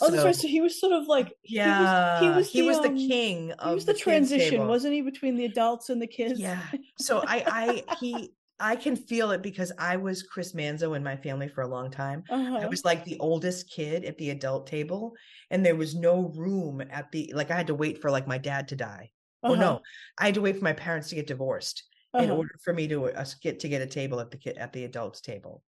Oh, 0.00 0.10
that's 0.10 0.24
right. 0.24 0.34
So- 0.34 0.42
So 0.42 0.48
he 0.48 0.60
was 0.60 0.80
sort 0.80 0.92
of 0.92 1.06
like 1.06 1.32
Yeah, 1.44 2.20
he 2.20 2.28
was 2.30 2.50
he 2.50 2.62
was 2.62 2.80
the, 2.80 2.88
um, 2.88 2.96
king 2.96 3.46
he 3.48 3.52
of 3.58 3.74
was 3.74 3.84
the, 3.84 3.92
kids' 3.92 4.02
transition, 4.02 4.66
wasn't 4.66 4.94
he, 4.94 5.00
between 5.02 5.36
the 5.36 5.44
adults 5.44 5.88
and 5.90 6.00
the 6.00 6.06
kids? 6.06 6.40
Yeah. 6.40 6.60
So 6.98 7.22
I, 7.26 7.82
I, 7.88 7.94
he, 8.00 8.32
I 8.60 8.74
can 8.76 8.96
feel 8.96 9.30
it 9.30 9.40
because 9.42 9.70
I 9.78 9.96
was 9.96 10.22
Chris 10.24 10.52
Manzo 10.52 10.96
in 10.96 11.04
my 11.04 11.16
family 11.16 11.48
for 11.48 11.62
a 11.62 11.68
long 11.68 11.90
time. 11.90 12.24
Uh-huh. 12.28 12.56
I 12.56 12.66
was 12.66 12.84
like 12.84 13.04
the 13.04 13.16
oldest 13.20 13.70
kid 13.70 14.04
at 14.04 14.18
the 14.18 14.30
adult 14.30 14.66
table, 14.66 15.12
and 15.50 15.64
there 15.64 15.76
was 15.76 15.94
no 15.94 16.32
room 16.34 16.82
at 16.90 17.10
the 17.12 17.32
like. 17.36 17.50
I 17.50 17.56
had 17.56 17.68
to 17.68 17.74
wait 17.74 18.00
for 18.02 18.10
like 18.10 18.26
my 18.26 18.38
dad 18.38 18.68
to 18.68 18.76
die. 18.76 19.10
Oh 19.44 19.52
Uh-huh. 19.52 19.60
no, 19.60 19.80
I 20.18 20.24
had 20.26 20.34
to 20.34 20.40
wait 20.40 20.56
for 20.58 20.64
my 20.64 20.72
parents 20.72 21.08
to 21.10 21.14
get 21.14 21.28
divorced 21.28 21.84
in 22.18 22.24
Uh-huh. 22.24 22.36
order 22.36 22.54
for 22.64 22.72
me 22.74 22.88
to 22.88 23.06
uh, 23.06 23.24
get 23.42 23.60
to 23.60 23.68
get 23.68 23.82
a 23.82 23.86
table 23.86 24.20
at 24.20 24.30
the 24.30 24.36
kid 24.36 24.58
at 24.58 24.72
the 24.72 24.84
adults 24.84 25.20
table 25.20 25.62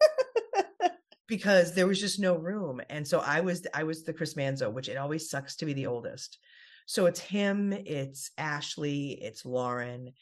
because 1.28 1.74
there 1.74 1.86
was 1.86 2.00
just 2.00 2.18
no 2.20 2.36
room. 2.36 2.80
And 2.90 3.06
so 3.06 3.20
I 3.20 3.40
was 3.40 3.66
I 3.74 3.84
was 3.84 4.02
the 4.04 4.12
Chris 4.12 4.34
Manzo, 4.34 4.72
which 4.72 4.88
it 4.88 4.96
always 4.96 5.30
sucks 5.30 5.56
to 5.56 5.64
be 5.66 5.72
the 5.72 5.86
oldest. 5.86 6.38
So 6.86 7.06
it's 7.06 7.20
him, 7.20 7.72
it's 7.72 8.30
Ashley, 8.38 9.12
it's 9.22 9.44
Lauren, 9.44 10.12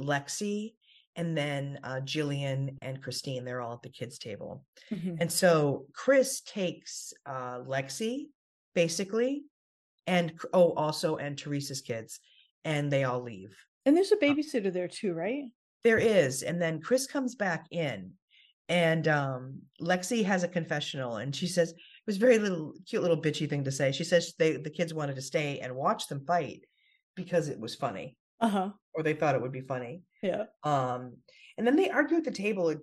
Lexi, 0.00 0.74
and 1.16 1.36
then 1.36 1.78
uh, 1.84 2.00
Jillian 2.04 2.76
and 2.82 3.00
Christine. 3.02 3.44
They're 3.44 3.60
all 3.60 3.74
at 3.74 3.82
the 3.82 3.88
kids 3.90 4.18
table. 4.18 4.64
Mhm. 4.90 5.18
And 5.20 5.30
so 5.32 5.86
Chris 5.94 6.40
takes 6.40 7.12
uh, 7.24 7.60
Lexi, 7.60 8.26
basically, 8.74 9.44
and 10.06 10.32
oh, 10.52 10.72
also 10.72 11.16
and 11.16 11.36
Teresa's 11.36 11.80
kids, 11.82 12.18
and 12.64 12.90
they 12.90 13.04
all 13.04 13.22
leave. 13.22 13.56
And 13.88 13.96
there's 13.96 14.12
a 14.12 14.16
babysitter 14.16 14.70
there 14.70 14.86
too, 14.86 15.14
right? 15.14 15.44
There 15.82 15.96
is, 15.96 16.42
and 16.42 16.60
then 16.60 16.82
Chris 16.82 17.06
comes 17.06 17.34
back 17.36 17.64
in, 17.70 18.12
and 18.68 19.08
um, 19.08 19.62
Lexi 19.80 20.22
has 20.26 20.42
a 20.44 20.48
confessional, 20.48 21.16
and 21.16 21.34
she 21.34 21.46
says 21.46 21.70
it 21.70 21.76
was 22.06 22.16
a 22.16 22.20
very 22.20 22.38
little 22.38 22.74
cute 22.86 23.00
little 23.00 23.16
bitchy 23.20 23.48
thing 23.48 23.64
to 23.64 23.72
say. 23.72 23.92
She 23.92 24.04
says 24.04 24.34
they 24.38 24.58
the 24.58 24.68
kids 24.68 24.92
wanted 24.92 25.16
to 25.16 25.22
stay 25.22 25.60
and 25.60 25.74
watch 25.74 26.06
them 26.06 26.22
fight 26.26 26.66
because 27.16 27.48
it 27.48 27.58
was 27.58 27.74
funny, 27.74 28.18
Uh-huh. 28.40 28.72
or 28.92 29.02
they 29.02 29.14
thought 29.14 29.34
it 29.34 29.40
would 29.40 29.52
be 29.52 29.62
funny. 29.62 30.02
Yeah. 30.22 30.44
Um, 30.64 31.16
and 31.56 31.66
then 31.66 31.76
they 31.76 31.88
argue 31.88 32.18
at 32.18 32.24
the 32.24 32.30
table. 32.30 32.74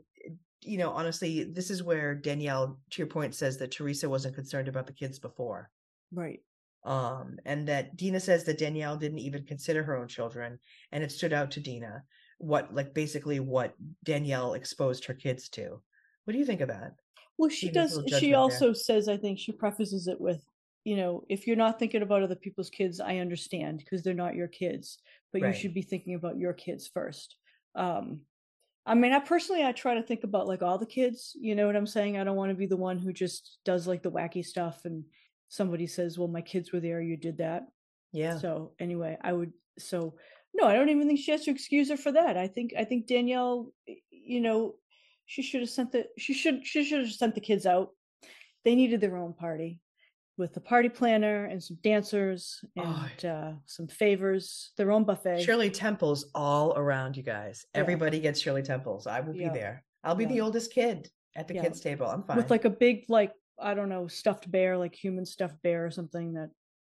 You 0.63 0.77
know, 0.79 0.89
honestly, 0.89 1.43
this 1.43 1.69
is 1.69 1.83
where 1.83 2.15
Danielle, 2.15 2.79
to 2.89 2.97
your 2.97 3.07
point, 3.07 3.35
says 3.35 3.57
that 3.57 3.69
Teresa 3.71 4.09
wasn't 4.09 4.33
concerned 4.33 4.67
about 4.67 4.87
the 4.87 4.93
kids 4.93 5.19
before. 5.19 5.69
Right. 6.11 6.39
Um, 6.85 7.39
and 7.45 7.67
that 7.67 7.97
Dina 7.97 8.19
says 8.19 8.43
that 8.45 8.59
Danielle 8.59 8.95
didn't 8.95 9.19
even 9.19 9.43
consider 9.45 9.83
her 9.83 9.97
own 9.97 10.07
children, 10.07 10.59
and 10.91 11.03
it 11.03 11.11
stood 11.11 11.33
out 11.33 11.51
to 11.51 11.59
Dina 11.59 12.03
what, 12.37 12.73
like, 12.73 12.93
basically 12.93 13.39
what 13.39 13.73
Danielle 14.03 14.53
exposed 14.53 15.05
her 15.05 15.13
kids 15.13 15.49
to. 15.49 15.81
What 16.25 16.33
do 16.33 16.37
you 16.37 16.45
think 16.45 16.61
of 16.61 16.67
that? 16.69 16.93
Well, 17.37 17.49
she 17.49 17.71
Dina's 17.71 17.97
does. 17.97 18.03
She 18.07 18.11
judgment 18.11 18.31
there. 18.31 18.39
also 18.39 18.73
says, 18.73 19.09
I 19.09 19.17
think 19.17 19.39
she 19.39 19.51
prefaces 19.51 20.07
it 20.07 20.21
with, 20.21 20.45
you 20.83 20.95
know, 20.95 21.23
if 21.27 21.47
you're 21.47 21.55
not 21.55 21.79
thinking 21.79 22.03
about 22.03 22.23
other 22.23 22.35
people's 22.35 22.69
kids, 22.69 22.99
I 22.99 23.17
understand 23.17 23.79
because 23.79 24.03
they're 24.03 24.13
not 24.13 24.35
your 24.35 24.47
kids, 24.47 24.99
but 25.33 25.41
Right. 25.41 25.53
you 25.55 25.59
should 25.59 25.73
be 25.73 25.81
thinking 25.81 26.15
about 26.15 26.37
your 26.37 26.53
kids 26.53 26.87
first. 26.87 27.35
Um, 27.73 28.21
I 28.85 28.93
mean, 28.93 29.11
I 29.13 29.19
personally, 29.19 29.63
I 29.63 29.71
try 29.71 29.95
to 29.95 30.03
think 30.03 30.23
about 30.23 30.47
like 30.47 30.61
all 30.61 30.77
the 30.77 30.85
kids. 30.85 31.35
You 31.39 31.55
know 31.55 31.65
what 31.65 31.75
I'm 31.75 31.87
saying? 31.87 32.17
I 32.19 32.23
don't 32.23 32.35
want 32.35 32.51
to 32.51 32.55
be 32.55 32.67
the 32.67 32.77
one 32.77 32.99
who 32.99 33.11
just 33.11 33.57
does 33.65 33.87
like 33.87 34.03
the 34.03 34.11
wacky 34.11 34.45
stuff 34.45 34.81
and 34.85 35.03
somebody 35.55 35.87
says, 35.87 36.17
"Well, 36.19 36.27
my 36.27 36.41
kids 36.41 36.71
were 36.71 36.79
there. 36.79 37.01
You 37.01 37.17
did 37.17 37.37
that." 37.37 37.63
Yeah. 38.11 38.37
So 38.37 38.73
anyway, 38.79 39.17
I 39.21 39.33
would 39.33 39.53
so 39.77 40.15
no, 40.53 40.65
I 40.67 40.75
don't 40.75 40.89
even 40.89 41.07
think 41.07 41.19
she 41.19 41.31
has 41.31 41.43
to 41.45 41.51
excuse 41.51 41.89
her 41.89 41.97
for 41.97 42.11
that. 42.13 42.37
I 42.37 42.47
think 42.47 42.73
I 42.77 42.83
think 42.85 43.07
Danielle, 43.07 43.71
you 44.11 44.39
know, 44.41 44.75
she 45.25 45.41
should 45.41 45.61
have 45.61 45.69
sent 45.69 45.91
the 45.91 46.05
she 46.17 46.33
should 46.33 46.65
she 46.65 46.83
should 46.83 46.99
have 47.01 47.11
sent 47.11 47.35
the 47.35 47.41
kids 47.41 47.65
out. 47.65 47.89
They 48.63 48.75
needed 48.75 49.01
their 49.01 49.17
own 49.17 49.33
party 49.33 49.79
with 50.37 50.53
the 50.53 50.59
party 50.61 50.89
planner 50.89 51.45
and 51.45 51.63
some 51.63 51.77
dancers 51.81 52.59
Oh. 52.77 53.07
and 53.09 53.25
uh, 53.25 53.51
some 53.65 53.87
favors, 53.87 54.71
their 54.77 54.91
own 54.91 55.03
buffet. 55.05 55.41
Shirley 55.43 55.69
Temples 55.69 56.29
all 56.35 56.73
around 56.77 57.15
you 57.15 57.23
guys. 57.23 57.65
Yeah. 57.73 57.81
Everybody 57.81 58.19
gets 58.19 58.39
Shirley 58.41 58.63
Temples. 58.63 59.07
I 59.07 59.19
will 59.21 59.35
Yeah. 59.35 59.49
be 59.51 59.59
there. 59.59 59.83
I'll 60.03 60.15
be 60.15 60.25
the 60.25 60.41
oldest 60.41 60.73
kid 60.73 61.09
at 61.35 61.47
the 61.47 61.55
Yeah. 61.55 61.63
kids' 61.63 61.79
table. 61.81 62.05
I'm 62.07 62.23
fine. 62.23 62.37
with 62.37 62.49
like 62.51 62.65
a 62.65 62.69
big 62.69 63.05
like 63.09 63.31
I 63.59 63.73
don't 63.73 63.89
know 63.89 64.07
stuffed 64.07 64.49
bear, 64.51 64.77
like 64.77 64.95
human 64.95 65.25
stuffed 65.25 65.61
bear 65.63 65.85
or 65.85 65.91
something 65.91 66.33
that 66.33 66.49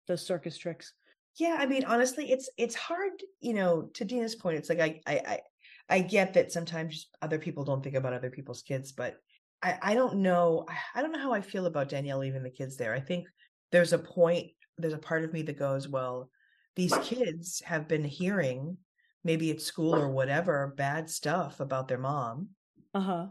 does 0.07 0.27
circus 0.27 0.59
tricks. 0.59 0.93
yeah 1.39 1.57
i 1.61 1.67
mean 1.67 1.85
honestly 1.85 2.33
it's 2.33 2.51
it's 2.57 2.75
hard 2.75 3.13
you 3.41 3.55
know 3.55 3.89
to 3.95 4.05
dina's 4.05 4.35
point 4.35 4.57
it's 4.57 4.69
like 4.69 4.81
I, 4.81 5.01
I 5.07 5.15
i 5.15 5.41
i 5.89 6.01
get 6.01 6.35
that 6.35 6.51
sometimes 6.51 7.09
other 7.23 7.39
people 7.39 7.65
don't 7.65 7.83
think 7.83 7.95
about 7.95 8.13
other 8.13 8.31
people's 8.31 8.63
kids 8.63 8.91
but 8.91 9.17
I, 9.63 9.79
I 9.83 9.95
don't 9.95 10.17
know. 10.17 10.67
I 10.95 11.03
don't 11.03 11.13
know 11.13 11.19
how 11.19 11.33
I 11.33 11.41
feel 11.41 11.67
about 11.67 11.89
Danielle 11.89 12.19
leaving 12.19 12.43
the 12.43 12.51
kids 12.51 12.77
there. 12.77 12.95
I 12.95 13.01
think 13.01 13.27
there's 13.73 13.93
a 13.93 13.99
point, 13.99 14.49
there's 14.79 14.95
a 14.95 14.99
part 14.99 15.25
of 15.25 15.33
me 15.33 15.43
that 15.43 15.59
goes, 15.59 15.89
well, 15.89 16.31
these 16.77 16.97
kids 17.03 17.61
have 17.65 17.87
been 17.87 18.05
hearing, 18.05 18.79
maybe 19.23 19.51
at 19.51 19.61
school 19.61 19.95
or 19.95 20.09
whatever, 20.09 20.73
bad 20.77 21.11
stuff 21.11 21.61
about 21.61 21.89
their 21.89 21.99
mom. 21.99 22.49
Uh-huh. 22.95 23.27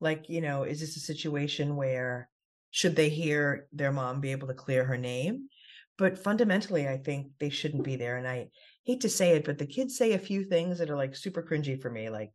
Like, 0.00 0.28
you 0.28 0.40
know, 0.40 0.62
is 0.62 0.80
this 0.80 0.96
a 0.96 1.00
situation 1.00 1.76
where 1.76 2.30
should 2.74 2.96
they 2.96 3.08
hear 3.08 3.68
their 3.72 3.92
mom 3.92 4.20
be 4.20 4.32
able 4.32 4.48
to 4.48 4.52
clear 4.52 4.84
her 4.84 4.98
name? 4.98 5.48
But 5.96 6.18
fundamentally, 6.18 6.88
I 6.88 6.96
think 6.96 7.28
they 7.38 7.48
shouldn't 7.48 7.84
be 7.84 7.94
there. 7.94 8.16
And 8.16 8.26
I 8.26 8.48
hate 8.82 9.02
to 9.02 9.08
say 9.08 9.36
it, 9.36 9.44
but 9.44 9.58
the 9.58 9.66
kids 9.66 9.96
say 9.96 10.12
a 10.12 10.18
few 10.18 10.42
things 10.42 10.78
that 10.78 10.90
are 10.90 10.96
like 10.96 11.14
super 11.14 11.40
cringy 11.40 11.80
for 11.80 11.88
me. 11.88 12.10
Like 12.10 12.32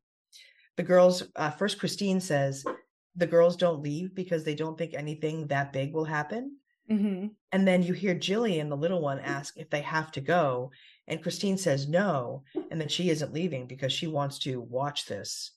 the 0.78 0.84
girls, 0.84 1.23
uh, 1.36 1.49
first 1.49 1.78
Christine 1.78 2.21
says, 2.21 2.63
the 3.17 3.28
girls 3.28 3.58
don't 3.58 3.82
leave 3.82 4.15
because 4.15 4.45
they 4.45 4.56
don't 4.56 4.78
think 4.78 4.93
anything 4.93 5.47
that 5.47 5.73
big 5.73 5.93
will 5.93 6.06
happen. 6.06 6.56
Mm-hmm. 6.89 7.28
And 7.52 7.67
then 7.67 7.84
you 7.84 7.91
hear 7.91 8.15
Jillian, 8.15 8.69
the 8.69 8.78
little 8.78 9.02
one, 9.02 9.19
ask 9.19 9.58
if 9.58 9.69
they 9.69 9.82
have 9.82 10.10
to 10.13 10.21
go. 10.21 10.71
And 11.06 11.21
Christine 11.21 11.58
says 11.58 11.89
no. 11.89 12.43
And 12.71 12.80
then 12.80 12.88
she 12.88 13.10
isn't 13.10 13.34
leaving 13.34 13.67
because 13.67 13.91
she 13.91 14.08
wants 14.08 14.39
to 14.39 14.62
watch 14.62 15.06
this. 15.06 15.52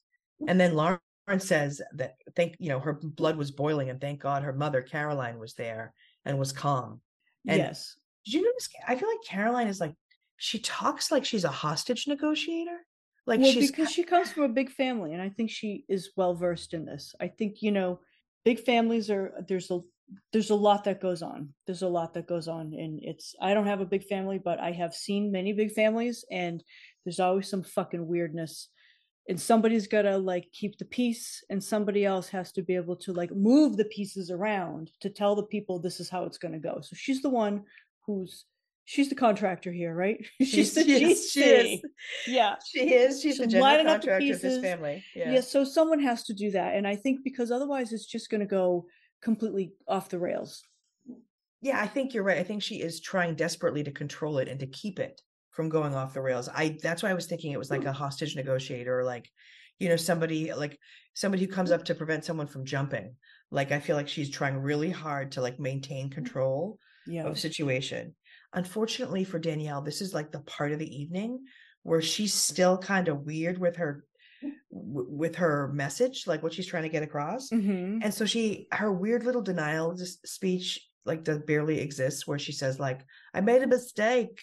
And 0.49 0.61
then 0.61 0.75
Lauren 0.75 0.99
says 1.39 1.81
that 1.95 2.17
thank 2.35 2.57
you 2.59 2.69
know 2.69 2.81
her 2.81 2.95
blood 2.95 3.37
was 3.37 3.51
boiling 3.51 3.91
and 3.91 4.01
thank 4.01 4.21
God 4.21 4.43
her 4.43 4.53
mother 4.53 4.83
Caroline 4.83 5.39
was 5.39 5.55
there 5.55 5.95
and 6.25 6.39
was 6.39 6.53
calm. 6.53 7.01
And 7.47 7.59
yes. 7.59 7.97
Did 8.25 8.35
you 8.35 8.45
notice? 8.45 8.69
I 8.87 8.97
feel 8.97 9.09
like 9.09 9.25
Caroline 9.27 9.69
is 9.69 9.81
like 9.81 9.95
she 10.37 10.59
talks 10.59 11.11
like 11.11 11.25
she's 11.25 11.45
a 11.45 11.51
hostage 11.51 12.07
negotiator. 12.07 12.79
Like 13.27 13.41
well, 13.41 13.53
she's 13.53 13.71
because 13.71 13.91
she 13.91 14.03
comes 14.03 14.33
from 14.33 14.43
a 14.45 14.49
big 14.49 14.71
family, 14.71 15.13
and 15.13 15.23
I 15.23 15.29
think 15.29 15.51
she 15.51 15.85
is 15.89 16.11
well 16.17 16.35
versed 16.35 16.75
in 16.75 16.85
this. 16.85 17.15
I 17.21 17.29
think 17.29 17.63
you 17.63 17.71
know, 17.71 18.01
big 18.45 18.61
families 18.61 19.11
are 19.11 19.33
there's 19.49 19.71
a 19.71 19.81
there's 20.33 20.51
a 20.51 20.55
lot 20.57 20.85
that 20.85 21.01
goes 21.01 21.23
on. 21.23 21.51
There's 21.67 21.83
a 21.83 21.89
lot 21.89 22.15
that 22.15 22.27
goes 22.27 22.49
on, 22.49 22.75
and 22.75 22.99
it's 23.03 23.35
I 23.41 23.55
don't 23.55 23.69
have 23.69 23.81
a 23.81 23.87
big 23.87 24.05
family, 24.05 24.41
but 24.45 24.59
I 24.59 24.73
have 24.73 24.95
seen 24.95 25.31
many 25.31 25.53
big 25.53 25.73
families, 25.73 26.25
and 26.31 26.63
there's 27.05 27.21
always 27.21 27.49
some 27.49 27.63
fucking 27.63 28.07
weirdness. 28.07 28.69
And 29.29 29.41
somebody's 29.41 29.87
gotta 29.87 30.19
like 30.19 30.51
keep 30.53 30.79
the 30.79 30.85
peace, 30.85 31.45
and 31.49 31.63
somebody 31.63 32.05
else 32.05 32.29
has 32.31 32.51
to 32.53 32.63
be 32.63 32.75
able 32.75 32.97
to 32.97 33.13
like 33.13 33.31
move 33.35 33.77
the 33.77 33.85
pieces 33.85 34.31
around 34.31 34.91
to 35.01 35.11
tell 35.11 35.37
the 35.37 35.45
people 35.45 35.79
this 35.79 36.01
is 36.01 36.09
how 36.09 36.25
it's 36.25 36.39
gonna 36.39 36.59
go. 36.59 36.81
So 36.81 36.97
she's 36.97 37.23
the 37.23 37.31
one 37.31 37.63
who's 38.07 38.45
she's 38.85 39.09
the 39.09 39.15
contractor 39.15 39.73
here, 39.73 39.95
right? 39.95 40.25
She's, 40.41 40.75
the 40.75 40.83
she 40.85 41.05
is, 41.05 41.31
she 41.31 41.41
is. 41.41 41.81
Yeah. 42.27 42.57
She 42.65 42.81
is. 42.81 43.23
She's 43.23 43.39
the 43.39 43.45
She's 43.45 43.53
general 43.53 43.71
lining 43.71 43.87
up 43.87 44.01
the 44.01 44.09
contractor 44.09 44.35
of 44.35 44.41
this 44.41 44.61
family. 44.61 45.05
Yeah. 45.15 45.33
Yeah. 45.33 45.41
So 45.41 45.65
someone 45.65 46.01
has 46.01 46.25
to 46.25 46.35
do 46.35 46.51
that. 46.51 46.75
And 46.75 46.87
I 46.87 46.97
think 46.97 47.21
because 47.23 47.51
otherwise 47.51 47.93
it's 47.93 48.07
just 48.07 48.31
gonna 48.31 48.47
go 48.47 48.87
completely 49.23 49.73
off 49.87 50.09
the 50.09 50.19
rails. 50.19 50.63
Yeah, 51.61 51.81
I 51.81 51.87
think 51.87 52.13
you're 52.13 52.25
right. 52.25 52.39
I 52.39 52.43
think 52.43 52.63
she 52.63 52.83
is 52.83 53.01
trying 53.01 53.37
desperately 53.37 53.85
to 53.85 53.93
control 53.93 54.39
it 54.39 54.49
and 54.49 54.59
to 54.61 54.67
keep 54.67 54.99
it 54.99 55.23
from 55.53 55.69
going 55.69 55.95
off 55.95 56.15
the 56.15 56.21
rails. 56.21 56.49
I 56.53 56.77
that's 56.83 57.03
why 57.03 57.11
I 57.11 57.15
was 57.15 57.27
thinking 57.27 57.53
it 57.53 57.59
was 57.59 57.71
like 57.71 57.85
a 57.85 57.93
hostage 57.93 58.35
negotiator 58.37 58.99
or 59.01 59.05
like, 59.05 59.29
you 59.79 59.89
know, 59.89 59.97
somebody 59.97 60.53
like 60.53 60.79
somebody 61.15 61.45
who 61.45 61.53
comes 61.53 61.71
up 61.71 61.85
to 61.85 61.95
prevent 61.95 62.25
someone 62.25 62.47
from 62.47 62.65
jumping. 62.65 63.15
Like 63.51 63.71
I 63.71 63.81
feel 63.81 63.97
like 63.97 64.09
she's 64.09 64.31
trying 64.31 64.57
really 64.59 64.91
hard 64.91 65.33
to 65.33 65.43
like 65.43 65.61
maintain 65.61 66.09
control 66.11 66.79
Yeah. 67.07 67.27
of 67.27 67.39
situation. 67.39 68.15
Unfortunately 68.55 69.25
for 69.25 69.39
Danielle, 69.39 69.83
this 69.83 70.01
is 70.01 70.13
like 70.15 70.33
the 70.33 70.41
part 70.41 70.73
of 70.73 70.79
the 70.79 71.01
evening 71.03 71.45
where 71.83 72.03
she's 72.03 72.33
still 72.35 72.79
kind 72.79 73.09
of 73.09 73.21
weird 73.27 73.59
with 73.59 73.77
her 73.77 74.05
w- 74.71 75.09
with 75.11 75.37
her 75.37 75.71
message, 75.73 76.27
like 76.27 76.43
what 76.43 76.53
she's 76.55 76.67
trying 76.67 76.85
to 76.85 76.89
get 76.89 77.03
across. 77.03 77.51
hmm 77.51 77.99
And 78.03 78.13
so 78.15 78.25
she 78.25 78.69
her 78.73 78.91
weird 78.93 79.25
little 79.25 79.43
denial 79.43 79.97
speech 80.25 80.81
like 81.05 81.25
does 81.25 81.39
barely 81.41 81.81
exists 81.81 82.27
where 82.27 82.39
she 82.39 82.53
says 82.53 82.79
like 82.79 83.05
I 83.35 83.41
made 83.41 83.63
a 83.63 83.67
mistake. 83.67 84.41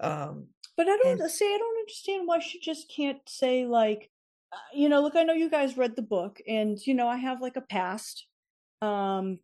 Um 0.00 0.48
But 0.76 0.88
I 0.88 0.96
don't 0.96 1.20
And- 1.20 1.30
say 1.30 1.46
I 1.54 1.58
don't 1.58 1.78
understand 1.78 2.26
why 2.26 2.38
she 2.40 2.58
just 2.60 2.90
can't 2.94 3.20
say 3.28 3.66
like, 3.66 4.10
uh, 4.52 4.56
you 4.74 4.88
know, 4.88 5.00
look, 5.02 5.14
I 5.14 5.22
know 5.24 5.34
you 5.34 5.50
guys 5.50 5.76
read 5.76 5.94
the 5.96 6.02
book, 6.02 6.40
and 6.48 6.78
you 6.86 6.94
know, 6.94 7.06
I 7.08 7.16
have 7.16 7.40
like 7.42 7.56
a 7.56 7.60
past. 7.60 8.26
Um, 8.82 9.40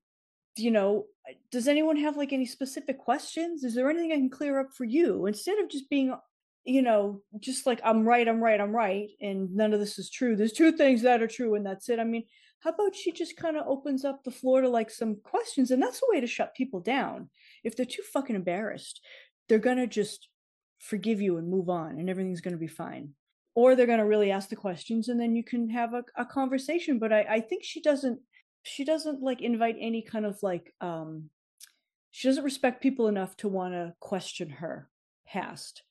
you 0.57 0.71
know, 0.71 1.07
does 1.51 1.69
anyone 1.69 1.97
have 1.99 2.17
like 2.17 2.33
any 2.33 2.47
specific 2.47 2.99
questions? 2.99 3.63
Is 3.65 3.75
there 3.75 3.91
anything 3.91 4.13
I 4.13 4.17
can 4.17 4.31
clear 4.31 4.59
up 4.59 4.73
for 4.73 4.85
you 4.85 5.27
instead 5.27 5.59
of 5.59 5.69
just 5.69 5.91
being, 5.91 6.15
you 6.65 6.81
know, 6.81 7.23
just 7.39 7.67
like 7.67 7.81
I'm 7.85 8.09
right, 8.09 8.27
I'm 8.27 8.43
right, 8.43 8.59
I'm 8.61 8.75
right, 8.75 9.11
and 9.21 9.55
none 9.55 9.75
of 9.75 9.81
this 9.81 9.99
is 9.99 10.09
true. 10.09 10.35
There's 10.35 10.53
two 10.55 10.73
things 10.73 11.03
that 11.03 11.23
are 11.23 11.27
true, 11.29 11.55
and 11.55 11.67
that's 11.67 11.89
it. 11.91 11.99
I 11.99 12.05
mean, 12.05 12.25
how 12.61 12.71
about 12.71 12.97
she 12.97 13.13
just 13.13 13.37
kind 13.37 13.57
of 13.59 13.67
opens 13.69 14.05
up 14.07 14.25
the 14.25 14.31
floor 14.31 14.63
to 14.63 14.69
like 14.71 14.91
some 14.91 15.17
questions, 15.17 15.71
and 15.71 15.83
that's 15.83 16.01
a 16.03 16.07
way 16.11 16.21
to 16.21 16.27
shut 16.27 16.55
people 16.55 16.81
down. 16.81 17.29
If 17.63 17.77
they're 17.77 17.85
too 17.85 18.03
fucking 18.03 18.35
embarrassed, 18.37 19.05
they're 19.49 19.59
gonna 19.59 19.87
just 19.87 20.29
forgive 20.79 21.21
you 21.21 21.39
and 21.39 21.49
move 21.49 21.69
on 21.69 21.99
and 21.99 22.09
everything's 22.09 22.41
going 22.41 22.55
to 22.55 22.59
be 22.59 22.67
fine. 22.67 23.11
Or 23.55 23.75
they're 23.75 23.87
going 23.87 24.01
to 24.01 24.05
really 24.05 24.31
ask 24.31 24.51
the 24.51 24.57
questions 24.57 25.09
and 25.09 25.19
then 25.19 25.35
you 25.35 25.43
can 25.43 25.71
have 25.71 25.95
a, 25.95 26.05
a 26.17 26.27
conversation 26.27 26.99
but 26.99 27.13
I, 27.13 27.21
I 27.29 27.41
think 27.41 27.65
she 27.65 27.81
doesn't 27.81 28.21
she 28.63 28.85
doesn't 28.85 29.23
like 29.23 29.41
invite 29.43 29.77
any 29.81 30.03
kind 30.03 30.27
of 30.27 30.43
like 30.43 30.75
um 30.81 31.31
she 32.17 32.29
doesn't 32.29 32.45
respect 32.45 32.83
people 32.83 33.09
enough 33.09 33.37
to 33.37 33.49
want 33.49 33.75
to 33.75 33.93
question 34.01 34.49
her 34.49 34.89
past. 35.27 35.83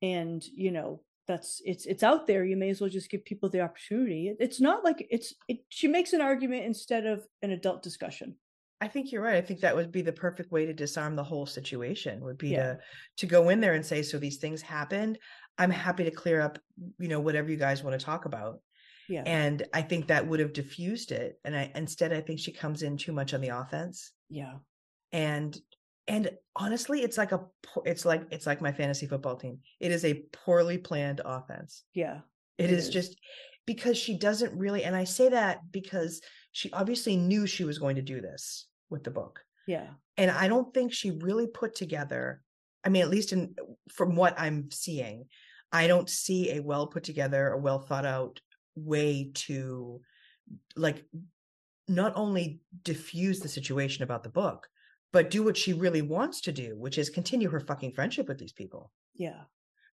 And 0.00 0.42
you 0.54 0.70
know 0.70 1.02
that's 1.28 1.60
it's 1.64 1.86
it's 1.86 2.02
out 2.02 2.26
there 2.26 2.44
you 2.44 2.56
may 2.56 2.70
as 2.70 2.80
well 2.80 2.90
just 2.90 3.10
give 3.10 3.24
people 3.24 3.48
the 3.48 3.60
opportunity. 3.60 4.34
It's 4.40 4.60
not 4.60 4.82
like 4.82 5.06
it's 5.10 5.34
it 5.46 5.58
she 5.68 5.88
makes 5.88 6.12
an 6.12 6.20
argument 6.20 6.64
instead 6.64 7.06
of 7.06 7.26
an 7.42 7.50
adult 7.50 7.82
discussion 7.82 8.36
I 8.80 8.88
think 8.88 9.12
you're 9.12 9.22
right. 9.22 9.36
I 9.36 9.40
think 9.40 9.60
that 9.60 9.76
would 9.76 9.92
be 9.92 10.02
the 10.02 10.12
perfect 10.12 10.50
way 10.52 10.66
to 10.66 10.74
disarm 10.74 11.16
the 11.16 11.24
whole 11.24 11.46
situation 11.46 12.20
would 12.24 12.38
be 12.38 12.50
Yeah. 12.50 12.74
to 12.74 12.78
to 13.18 13.26
go 13.26 13.48
in 13.48 13.60
there 13.60 13.74
and 13.74 13.84
say 13.86 14.02
so 14.02 14.18
these 14.18 14.38
things 14.38 14.60
happened. 14.62 15.18
I'm 15.58 15.70
happy 15.70 16.04
to 16.04 16.10
clear 16.10 16.40
up, 16.40 16.58
you 16.98 17.08
know, 17.08 17.20
whatever 17.20 17.50
you 17.50 17.56
guys 17.56 17.82
want 17.82 17.98
to 17.98 18.04
talk 18.04 18.24
about. 18.24 18.60
yeah 19.08 19.22
And 19.24 19.62
I 19.72 19.82
think 19.82 20.08
that 20.08 20.26
would 20.26 20.40
have 20.40 20.52
diffused 20.52 21.12
it. 21.12 21.38
And 21.44 21.56
I 21.56 21.70
instead 21.74 22.12
I 22.12 22.20
think 22.20 22.40
she 22.40 22.52
comes 22.52 22.82
in 22.82 22.96
too 22.96 23.12
much 23.12 23.32
on 23.34 23.40
the 23.40 23.48
offense. 23.60 24.12
yeah 24.28 24.54
and 25.12 25.56
and 26.08 26.30
honestly 26.56 27.00
it's 27.02 27.16
like 27.16 27.32
a 27.32 27.40
it's 27.86 28.04
like 28.04 28.22
it's 28.30 28.46
like 28.46 28.60
my 28.60 28.72
fantasy 28.72 29.06
football 29.06 29.36
team 29.36 29.60
it 29.80 29.90
is 29.92 30.04
a 30.04 30.22
poorly 30.32 30.76
planned 30.76 31.20
offense 31.24 31.84
yeah 31.94 32.18
it 32.58 32.64
It 32.70 32.70
is, 32.72 32.88
is. 32.88 32.92
just 32.92 33.18
because 33.64 33.96
she 33.96 34.18
doesn't 34.18 34.58
really 34.58 34.82
and 34.84 34.94
i 34.96 35.04
say 35.04 35.28
that 35.30 35.60
because 35.70 36.20
she 36.54 36.70
obviously 36.72 37.16
knew 37.16 37.46
she 37.46 37.64
was 37.64 37.78
going 37.78 37.96
to 37.96 38.02
do 38.02 38.20
this 38.20 38.68
with 38.88 39.04
the 39.04 39.10
book. 39.10 39.40
Yeah. 39.66 39.88
And 40.16 40.30
i 40.30 40.48
don't 40.48 40.72
think 40.72 40.92
she 40.92 41.10
really 41.10 41.46
put 41.48 41.74
together 41.74 42.40
i 42.84 42.88
mean 42.88 43.02
at 43.02 43.10
least 43.10 43.32
in 43.32 43.54
from 43.92 44.14
what 44.14 44.38
i'm 44.38 44.70
seeing 44.70 45.24
i 45.72 45.86
don't 45.86 46.08
see 46.08 46.52
a 46.52 46.60
well 46.60 46.86
put 46.86 47.02
together 47.02 47.48
a 47.48 47.58
well 47.58 47.80
thought 47.80 48.06
out 48.06 48.40
way 48.76 49.32
to 49.34 50.00
like 50.76 51.04
not 51.88 52.12
only 52.14 52.60
diffuse 52.82 53.40
the 53.40 53.48
situation 53.48 54.04
about 54.04 54.22
the 54.22 54.28
book 54.28 54.68
but 55.12 55.30
do 55.30 55.42
what 55.42 55.56
she 55.56 55.72
really 55.72 56.02
wants 56.02 56.42
to 56.42 56.52
do 56.52 56.76
which 56.78 56.98
is 56.98 57.10
continue 57.10 57.48
her 57.48 57.60
fucking 57.60 57.92
friendship 57.92 58.28
with 58.28 58.38
these 58.38 58.52
people. 58.52 58.90
Yeah. 59.14 59.42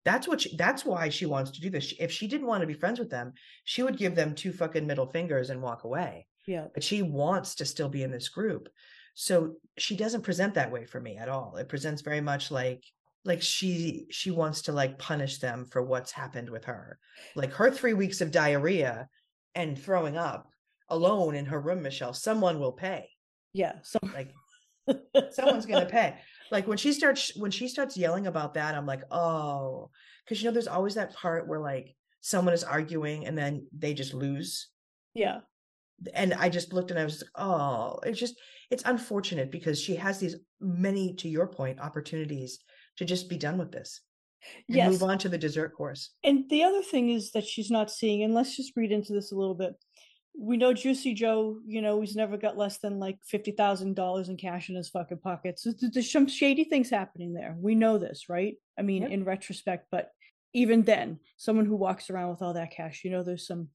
That's 0.06 0.30
what 0.30 0.42
she, 0.42 0.56
that's 0.56 0.86
why 0.86 1.10
she 1.10 1.26
wants 1.26 1.52
to 1.52 1.62
do 1.62 1.70
this. 1.70 1.94
If 2.00 2.10
she 2.10 2.28
didn't 2.28 2.48
want 2.48 2.62
to 2.62 2.68
be 2.68 2.74
friends 2.74 3.00
with 3.00 3.10
them 3.10 3.34
she 3.64 3.84
would 3.84 3.98
give 3.98 4.16
them 4.16 4.36
two 4.36 4.52
fucking 4.52 4.88
middle 4.88 5.08
fingers 5.08 5.50
and 5.50 5.62
walk 5.62 5.84
away 5.84 6.28
yeah. 6.50 6.66
but 6.74 6.84
she 6.84 7.04
wants 7.04 7.56
to 7.56 7.66
still 7.66 7.90
be 7.90 8.02
in 8.02 8.10
this 8.10 8.28
group. 8.28 8.70
So 9.14 9.58
she 9.78 9.96
doesn't 9.96 10.24
present 10.24 10.56
that 10.56 10.72
way 10.72 10.86
for 10.86 11.00
me 11.00 11.16
at 11.18 11.30
all. 11.30 11.58
It 11.58 11.70
presents 11.70 12.02
very 12.02 12.22
much 12.22 12.50
like 12.50 12.84
like 13.24 13.42
she 13.42 14.08
she 14.10 14.32
wants 14.32 14.64
to 14.64 14.72
like 14.72 14.98
punish 14.98 15.38
them 15.40 15.66
for 15.66 15.84
what's 15.84 16.12
happened 16.12 16.50
with 16.50 16.66
her. 16.66 16.98
Like 17.36 17.54
her 17.54 17.70
3 17.70 17.94
weeks 17.94 18.22
of 18.22 18.32
diarrhea 18.32 19.08
and 19.54 19.78
throwing 19.78 20.18
up 20.18 20.50
alone 20.90 21.36
in 21.36 21.46
her 21.46 21.62
room 21.62 21.84
michelle 21.84 22.14
someone 22.14 22.60
will 22.60 22.72
pay. 22.72 23.08
Yeah 23.54 23.74
so 23.84 24.00
like 24.12 24.34
someone's 25.32 25.68
going 25.68 25.86
to 25.86 25.92
pay. 25.92 26.16
Like 26.50 26.68
when 26.68 26.80
she 26.80 26.94
starts 26.94 27.36
when 27.36 27.52
she 27.52 27.68
starts 27.68 27.96
yelling 27.96 28.26
about 28.26 28.56
that 28.56 28.74
i'm 28.74 28.88
like 28.88 29.04
oh 29.12 29.92
because 30.26 30.42
you 30.42 30.50
know 30.50 30.54
there's 30.54 30.68
always 30.68 30.96
that 30.96 31.14
part 31.14 31.48
where 31.48 31.60
like 31.60 31.96
someone 32.22 32.56
is 32.56 32.64
arguing 32.64 33.28
and 33.28 33.38
then 33.38 33.68
they 33.78 33.94
just 33.94 34.16
lose. 34.16 34.70
Yeah 35.14 35.42
and 36.14 36.34
I 36.34 36.50
just 36.50 36.74
looked 36.74 36.92
and 36.92 37.00
I 37.00 37.04
was 37.04 37.22
like, 37.22 37.32
oh, 37.36 38.00
it's 38.04 38.20
just 38.20 38.36
it's 38.72 38.84
unfortunate 38.86 39.52
because 39.52 39.82
she 39.82 39.96
has 39.96 40.20
these 40.20 40.36
many, 40.62 41.14
to 41.16 41.28
your 41.30 41.48
point, 41.48 41.80
opportunities 41.80 42.60
to 42.98 43.06
just 43.06 43.30
be 43.30 43.38
done 43.38 43.58
with 43.58 43.72
this 43.72 44.02
and 44.68 44.78
yes 44.78 44.90
move 44.90 45.04
on 45.04 45.18
to 45.18 45.30
the 45.30 45.38
dessert 45.38 45.76
course. 45.76 46.12
And 46.24 46.50
the 46.50 46.64
other 46.64 46.82
thing 46.82 47.10
is 47.10 47.32
that 47.32 47.46
she's 47.46 47.72
not 47.72 47.92
seeing, 47.92 48.24
and 48.24 48.34
let's 48.34 48.56
just 48.56 48.74
read 48.76 48.92
into 48.92 49.14
this 49.14 49.32
a 49.32 49.36
little 49.36 49.56
bit. 49.56 49.74
We 50.38 50.56
know 50.56 50.74
Juicy 50.74 51.14
Joe, 51.16 51.58
you 51.66 51.82
know, 51.82 52.00
he's 52.00 52.16
never 52.16 52.38
got 52.38 52.58
less 52.58 52.78
than 52.78 53.00
like 53.00 53.18
fifty 53.26 53.52
thousand 53.52 53.96
dollars 53.96 54.30
in 54.30 54.38
cash 54.38 54.70
in 54.70 54.76
his 54.76 54.90
fucking 54.90 55.20
pockets. 55.20 55.64
So 55.64 55.74
there's 55.82 56.12
some 56.12 56.28
shady 56.28 56.64
things 56.64 56.90
happening 56.90 57.34
there. 57.34 57.56
We 57.58 57.76
know 57.76 57.98
this, 57.98 58.30
right? 58.30 58.56
I 58.78 58.84
mean, 58.84 59.02
Yep. 59.02 59.12
in 59.12 59.26
retrospect, 59.26 59.88
but 59.92 60.10
even 60.54 60.84
then, 60.84 61.20
someone 61.38 61.66
who 61.66 61.76
walks 61.76 62.10
around 62.10 62.30
with 62.30 62.42
all 62.42 62.54
that 62.54 62.72
cash, 62.72 63.02
you 63.04 63.12
know, 63.12 63.24
there's 63.24 63.46
some 63.48 63.68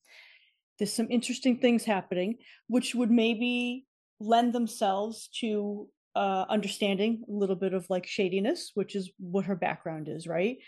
there's 0.78 0.92
some 0.92 1.08
interesting 1.10 1.58
things 1.58 1.84
happening, 1.84 2.38
which 2.68 2.94
would 2.94 3.10
maybe 3.10 3.86
lend 4.20 4.52
themselves 4.52 5.28
to 5.40 5.88
uh, 6.16 6.44
understanding 6.48 7.24
a 7.28 7.32
little 7.32 7.56
bit 7.56 7.74
of 7.74 7.88
like 7.90 8.06
shadiness, 8.06 8.70
which 8.74 8.94
is 8.94 9.10
what 9.18 9.44
her 9.46 9.56
background 9.56 10.08
is, 10.08 10.26
right? 10.26 10.58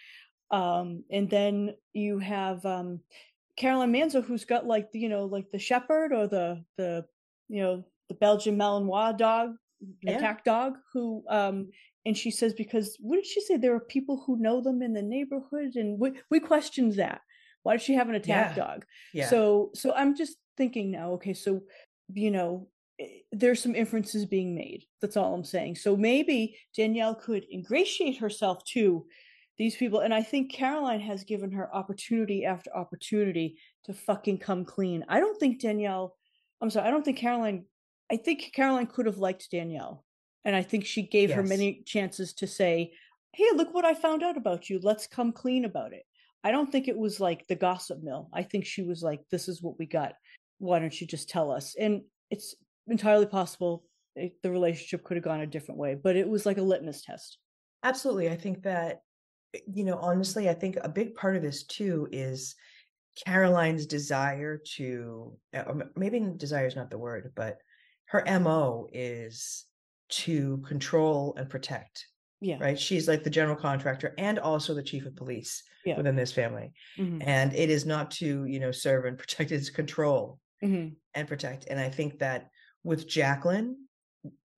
Um, 0.50 1.04
and 1.10 1.28
then 1.28 1.74
you 1.92 2.18
have 2.18 2.64
um, 2.64 3.00
Caroline 3.56 3.92
Manzo, 3.92 4.24
who's 4.24 4.44
got 4.44 4.66
like 4.66 4.92
the, 4.92 4.98
you 4.98 5.08
know, 5.08 5.24
like 5.24 5.50
the 5.50 5.58
shepherd 5.58 6.12
or 6.12 6.26
the 6.26 6.64
the 6.76 7.04
you 7.48 7.62
know 7.62 7.84
the 8.08 8.14
Belgian 8.14 8.56
Malinois 8.56 9.16
dog, 9.16 9.54
yeah. 10.02 10.16
attack 10.16 10.44
dog, 10.44 10.74
who 10.92 11.24
um, 11.28 11.68
and 12.04 12.16
she 12.16 12.30
says 12.30 12.54
because 12.54 12.96
what 13.00 13.16
did 13.16 13.26
she 13.26 13.40
say? 13.40 13.56
There 13.56 13.74
are 13.74 13.80
people 13.80 14.22
who 14.26 14.40
know 14.40 14.60
them 14.60 14.82
in 14.82 14.92
the 14.92 15.02
neighborhood, 15.02 15.72
and 15.74 15.98
we 15.98 16.12
we 16.30 16.40
questioned 16.40 16.94
that. 16.94 17.20
Why 17.66 17.74
does 17.74 17.82
she 17.82 17.94
have 17.94 18.08
an 18.08 18.14
attack 18.14 18.56
yeah. 18.56 18.64
dog? 18.64 18.84
Yeah. 19.12 19.28
So 19.28 19.70
so 19.74 19.92
I'm 19.92 20.16
just 20.16 20.36
thinking 20.56 20.90
now. 20.90 21.12
Okay, 21.12 21.34
so 21.34 21.62
you 22.12 22.30
know 22.30 22.68
eh, 23.00 23.06
there's 23.32 23.62
some 23.62 23.74
inferences 23.74 24.24
being 24.24 24.54
made. 24.54 24.84
That's 25.00 25.16
all 25.16 25.34
I'm 25.34 25.44
saying. 25.44 25.74
So 25.76 25.96
maybe 25.96 26.56
Danielle 26.76 27.14
could 27.14 27.44
ingratiate 27.52 28.18
herself 28.18 28.64
to 28.72 29.04
these 29.58 29.76
people. 29.76 30.00
And 30.00 30.12
I 30.12 30.22
think 30.22 30.52
Caroline 30.52 31.00
has 31.00 31.24
given 31.24 31.50
her 31.52 31.74
opportunity 31.74 32.44
after 32.44 32.74
opportunity 32.76 33.58
to 33.84 33.94
fucking 33.94 34.38
come 34.38 34.64
clean. 34.64 35.04
I 35.08 35.20
don't 35.20 35.38
think 35.38 35.60
Danielle, 35.60 36.14
I'm 36.60 36.70
sorry, 36.70 36.86
I 36.86 36.90
don't 36.90 37.04
think 37.04 37.18
Caroline, 37.18 37.64
I 38.10 38.16
think 38.16 38.52
Caroline 38.54 38.86
could 38.86 39.06
have 39.06 39.18
liked 39.18 39.50
Danielle. 39.50 40.04
And 40.44 40.54
I 40.54 40.62
think 40.62 40.84
she 40.84 41.02
gave 41.02 41.30
yes. 41.30 41.36
her 41.36 41.42
many 41.42 41.82
chances 41.86 42.32
to 42.34 42.46
say, 42.46 42.92
hey, 43.32 43.48
look 43.54 43.74
what 43.74 43.84
I 43.84 43.94
found 43.94 44.22
out 44.22 44.36
about 44.36 44.70
you. 44.70 44.78
Let's 44.82 45.06
come 45.06 45.32
clean 45.32 45.64
about 45.64 45.92
it. 45.92 46.04
I 46.46 46.52
don't 46.52 46.70
think 46.70 46.86
it 46.86 46.96
was 46.96 47.18
like 47.18 47.44
the 47.48 47.56
gossip 47.56 48.04
mill. 48.04 48.28
I 48.32 48.44
think 48.44 48.66
she 48.66 48.82
was 48.82 49.02
like, 49.02 49.20
this 49.32 49.48
is 49.48 49.64
what 49.64 49.80
we 49.80 49.86
got. 49.86 50.12
Why 50.58 50.78
don't 50.78 51.00
you 51.00 51.04
just 51.04 51.28
tell 51.28 51.50
us? 51.50 51.74
And 51.76 52.02
it's 52.30 52.54
entirely 52.86 53.26
possible 53.26 53.82
it, 54.14 54.40
the 54.44 54.52
relationship 54.52 55.02
could 55.02 55.16
have 55.16 55.24
gone 55.24 55.40
a 55.40 55.46
different 55.48 55.80
way, 55.80 55.96
but 55.96 56.14
it 56.14 56.28
was 56.28 56.46
like 56.46 56.58
a 56.58 56.62
litmus 56.62 57.02
test. 57.02 57.38
Absolutely. 57.82 58.30
I 58.30 58.36
think 58.36 58.62
that, 58.62 59.00
eh, 59.54 59.58
you 59.66 59.82
know, 59.82 59.98
honestly, 60.00 60.48
I 60.48 60.54
think 60.54 60.78
a 60.80 60.88
big 60.88 61.16
part 61.16 61.34
of 61.34 61.42
this 61.42 61.64
too 61.64 62.06
is 62.12 62.54
Caroline's 63.26 63.84
desire 63.84 64.62
to, 64.76 65.36
eh, 65.52 65.64
maybe 65.96 66.20
desire 66.36 66.68
is 66.68 66.76
not 66.76 66.90
the 66.90 66.98
word, 66.98 67.32
but 67.34 67.58
her 68.04 68.22
MO 68.38 68.86
is 68.92 69.64
to 70.10 70.58
control 70.58 71.34
and 71.36 71.50
protect. 71.50 72.06
Yeah. 72.40 72.58
Right. 72.60 72.78
She's 72.78 73.08
like 73.08 73.24
the 73.24 73.30
general 73.30 73.56
contractor 73.56 74.14
and 74.18 74.38
also 74.38 74.74
the 74.74 74.82
chief 74.82 75.06
of 75.06 75.16
police 75.16 75.62
yeah. 75.84 75.96
within 75.96 76.16
this 76.16 76.32
family. 76.32 76.72
Mm-hmm. 76.98 77.22
And 77.22 77.54
it 77.54 77.70
is 77.70 77.86
not 77.86 78.10
to, 78.12 78.44
you 78.44 78.60
know, 78.60 78.72
serve 78.72 79.04
and 79.06 79.18
protect, 79.18 79.52
it's 79.52 79.70
control 79.70 80.38
mm-hmm. 80.62 80.94
and 81.14 81.28
protect. 81.28 81.66
And 81.68 81.80
I 81.80 81.88
think 81.88 82.18
that 82.18 82.48
with 82.84 83.08
Jacqueline, 83.08 83.76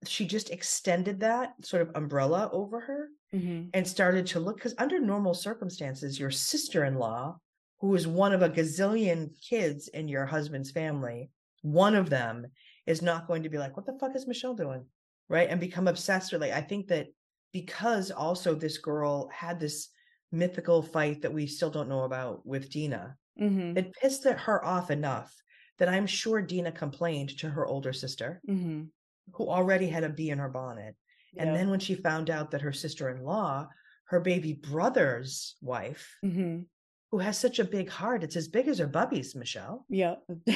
she 0.04 0.26
just 0.26 0.50
extended 0.50 1.20
that 1.20 1.54
sort 1.64 1.82
of 1.82 1.90
umbrella 1.94 2.48
over 2.52 2.80
her 2.80 3.08
mm-hmm. 3.34 3.68
and 3.74 3.86
started 3.86 4.26
to 4.28 4.40
look 4.40 4.56
because 4.56 4.74
under 4.78 5.00
normal 5.00 5.34
circumstances, 5.34 6.18
your 6.18 6.30
sister-in-law, 6.30 7.36
who 7.80 7.94
is 7.94 8.06
one 8.06 8.32
of 8.32 8.42
a 8.42 8.50
gazillion 8.50 9.30
kids 9.48 9.88
in 9.88 10.08
your 10.08 10.26
husband's 10.26 10.70
family, 10.70 11.30
one 11.62 11.94
of 11.94 12.10
them 12.10 12.46
is 12.86 13.02
not 13.02 13.26
going 13.26 13.42
to 13.42 13.48
be 13.48 13.58
like, 13.58 13.76
what 13.76 13.86
the 13.86 13.96
fuck 14.00 14.14
is 14.16 14.26
Michelle 14.26 14.54
doing? 14.54 14.84
right 15.28 15.48
and 15.48 15.60
become 15.60 15.88
obsessed 15.88 16.32
with 16.32 16.40
like 16.40 16.52
i 16.52 16.60
think 16.60 16.88
that 16.88 17.06
because 17.52 18.10
also 18.10 18.54
this 18.54 18.78
girl 18.78 19.28
had 19.32 19.58
this 19.58 19.88
mythical 20.32 20.82
fight 20.82 21.22
that 21.22 21.32
we 21.32 21.46
still 21.46 21.70
don't 21.70 21.88
know 21.88 22.02
about 22.02 22.46
with 22.46 22.70
dina 22.70 23.16
mm-hmm. 23.40 23.76
it 23.76 23.92
pissed 23.94 24.24
her 24.24 24.64
off 24.64 24.90
enough 24.90 25.34
that 25.78 25.88
i'm 25.88 26.06
sure 26.06 26.42
dina 26.42 26.70
complained 26.70 27.30
to 27.38 27.48
her 27.48 27.66
older 27.66 27.92
sister 27.92 28.40
mm-hmm. 28.48 28.82
who 29.32 29.48
already 29.48 29.88
had 29.88 30.04
a 30.04 30.08
bee 30.08 30.30
in 30.30 30.38
her 30.38 30.48
bonnet 30.48 30.94
yeah. 31.32 31.42
and 31.42 31.56
then 31.56 31.70
when 31.70 31.80
she 31.80 31.94
found 31.94 32.28
out 32.28 32.50
that 32.50 32.60
her 32.60 32.72
sister-in-law 32.72 33.66
her 34.04 34.20
baby 34.20 34.52
brother's 34.52 35.56
wife 35.62 36.18
mm-hmm. 36.22 36.60
who 37.10 37.18
has 37.18 37.38
such 37.38 37.58
a 37.58 37.64
big 37.64 37.88
heart 37.88 38.22
it's 38.22 38.36
as 38.36 38.48
big 38.48 38.68
as 38.68 38.78
her 38.78 38.86
bubby's 38.86 39.34
michelle 39.34 39.86
yeah 39.88 40.16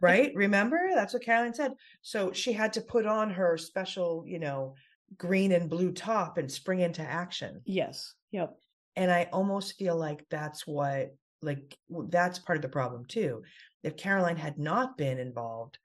right? 0.00 0.32
Remember? 0.34 0.90
That's 0.94 1.14
what 1.14 1.22
Caroline 1.22 1.54
said. 1.54 1.72
So 2.02 2.32
she 2.32 2.52
had 2.52 2.74
to 2.74 2.80
put 2.80 3.06
on 3.06 3.30
her 3.30 3.56
special, 3.56 4.24
you 4.26 4.38
know, 4.38 4.74
green 5.18 5.52
and 5.52 5.70
blue 5.70 5.92
top 5.92 6.38
and 6.38 6.50
spring 6.50 6.80
into 6.80 7.02
action. 7.02 7.60
Yes. 7.64 8.14
Yep. 8.32 8.54
And 8.96 9.10
I 9.10 9.28
almost 9.32 9.76
feel 9.76 9.96
like 9.96 10.24
that's 10.30 10.66
what, 10.66 11.14
like, 11.42 11.76
that's 12.08 12.38
part 12.38 12.56
of 12.56 12.62
the 12.62 12.68
problem 12.68 13.04
too. 13.06 13.42
If 13.82 13.96
Caroline 13.96 14.36
had 14.36 14.58
not 14.58 14.96
been 14.96 15.18
involved, 15.18 15.78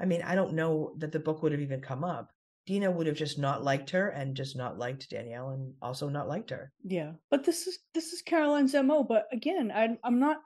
I 0.00 0.04
mean, 0.04 0.22
I 0.22 0.34
don't 0.34 0.54
know 0.54 0.94
that 0.98 1.12
the 1.12 1.20
book 1.20 1.42
would 1.42 1.52
have 1.52 1.60
even 1.60 1.80
come 1.80 2.04
up. 2.04 2.30
Dina 2.66 2.90
would 2.90 3.06
have 3.06 3.16
just 3.16 3.38
not 3.38 3.62
liked 3.62 3.90
her 3.90 4.08
and 4.08 4.36
just 4.36 4.56
not 4.56 4.76
liked 4.76 5.08
Danielle 5.08 5.50
and 5.50 5.72
also 5.80 6.08
not 6.08 6.28
liked 6.28 6.50
her. 6.50 6.72
Yeah. 6.82 7.12
But 7.30 7.44
this 7.44 7.66
is 7.68 7.78
this 7.94 8.12
is 8.12 8.22
Caroline's 8.22 8.74
MO. 8.74 9.04
But 9.04 9.26
again, 9.32 9.72
I'm 9.72 9.98
I'm 10.02 10.18
not 10.18 10.38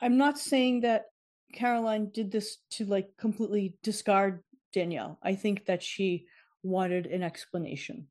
I'm 0.00 0.16
not 0.16 0.38
saying 0.38 0.82
that 0.82 1.06
Caroline 1.52 2.10
did 2.14 2.30
this 2.30 2.58
to 2.72 2.84
like 2.84 3.08
completely 3.18 3.74
discard 3.82 4.44
Danielle. 4.72 5.18
I 5.22 5.34
think 5.34 5.66
that 5.66 5.82
she 5.82 6.26
wanted 6.64 7.06
an 7.06 7.22
explanation 7.22 8.08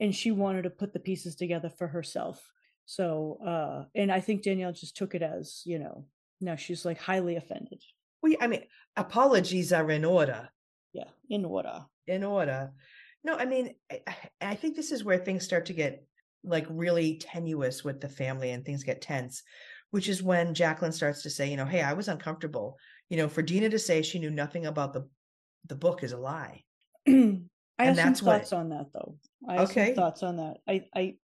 and 0.00 0.14
she 0.14 0.30
wanted 0.30 0.62
to 0.62 0.70
put 0.70 0.92
the 0.92 1.00
pieces 1.00 1.34
together 1.34 1.70
for 1.70 1.88
herself. 1.88 2.52
So, 2.84 3.38
uh, 3.44 3.84
and 3.94 4.12
I 4.12 4.20
think 4.20 4.42
Danielle 4.42 4.72
just 4.72 4.96
took 4.96 5.14
it 5.14 5.22
as, 5.22 5.62
you 5.64 5.78
know, 5.78 6.06
now 6.40 6.56
she's 6.56 6.84
like 6.84 6.98
highly 7.00 7.36
offended. 7.36 7.82
Well, 8.22 8.34
I 8.40 8.46
mean, 8.46 8.62
apologies 8.96 9.72
are 9.72 9.90
in 9.90 10.04
order. 10.04 10.48
Yeah, 10.92 11.08
in 11.28 11.44
order. 11.44 11.84
In 12.06 12.22
order. 12.22 12.72
No, 13.24 13.36
I 13.36 13.44
mean, 13.44 13.74
I, 13.90 14.00
I 14.40 14.54
think 14.54 14.76
this 14.76 14.92
is 14.92 15.02
where 15.02 15.18
things 15.18 15.44
start 15.44 15.66
to 15.66 15.72
get 15.72 16.04
like 16.44 16.66
really 16.70 17.16
tenuous 17.16 17.82
with 17.82 18.00
the 18.00 18.08
family 18.08 18.50
and 18.50 18.64
things 18.64 18.84
get 18.84 19.00
tense 19.00 19.42
which 19.90 20.08
is 20.08 20.22
when 20.22 20.54
Jacqueline 20.54 20.92
starts 20.92 21.22
to 21.22 21.30
say, 21.30 21.48
you 21.50 21.56
know, 21.56 21.64
hey, 21.64 21.82
I 21.82 21.92
was 21.92 22.08
uncomfortable. 22.08 22.78
You 23.08 23.16
know, 23.16 23.28
for 23.28 23.42
Dina 23.42 23.70
to 23.70 23.78
say 23.78 24.02
she 24.02 24.18
knew 24.18 24.30
nothing 24.30 24.66
about 24.66 24.92
the 24.92 25.08
the 25.68 25.74
book 25.74 26.04
is 26.04 26.12
a 26.12 26.18
lie. 26.18 26.64
I 27.78 27.86
and 27.86 27.98
have 27.98 28.16
some 28.16 28.26
thoughts 28.26 28.52
what, 28.52 28.58
on 28.58 28.68
that 28.70 28.86
though. 28.92 29.18
I 29.48 29.54
have 29.54 29.70
okay. 29.70 29.86
some 29.86 29.94
thoughts 29.94 30.22
on 30.22 30.36
that. 30.36 30.58
I, 30.68 30.84
I 30.94 31.16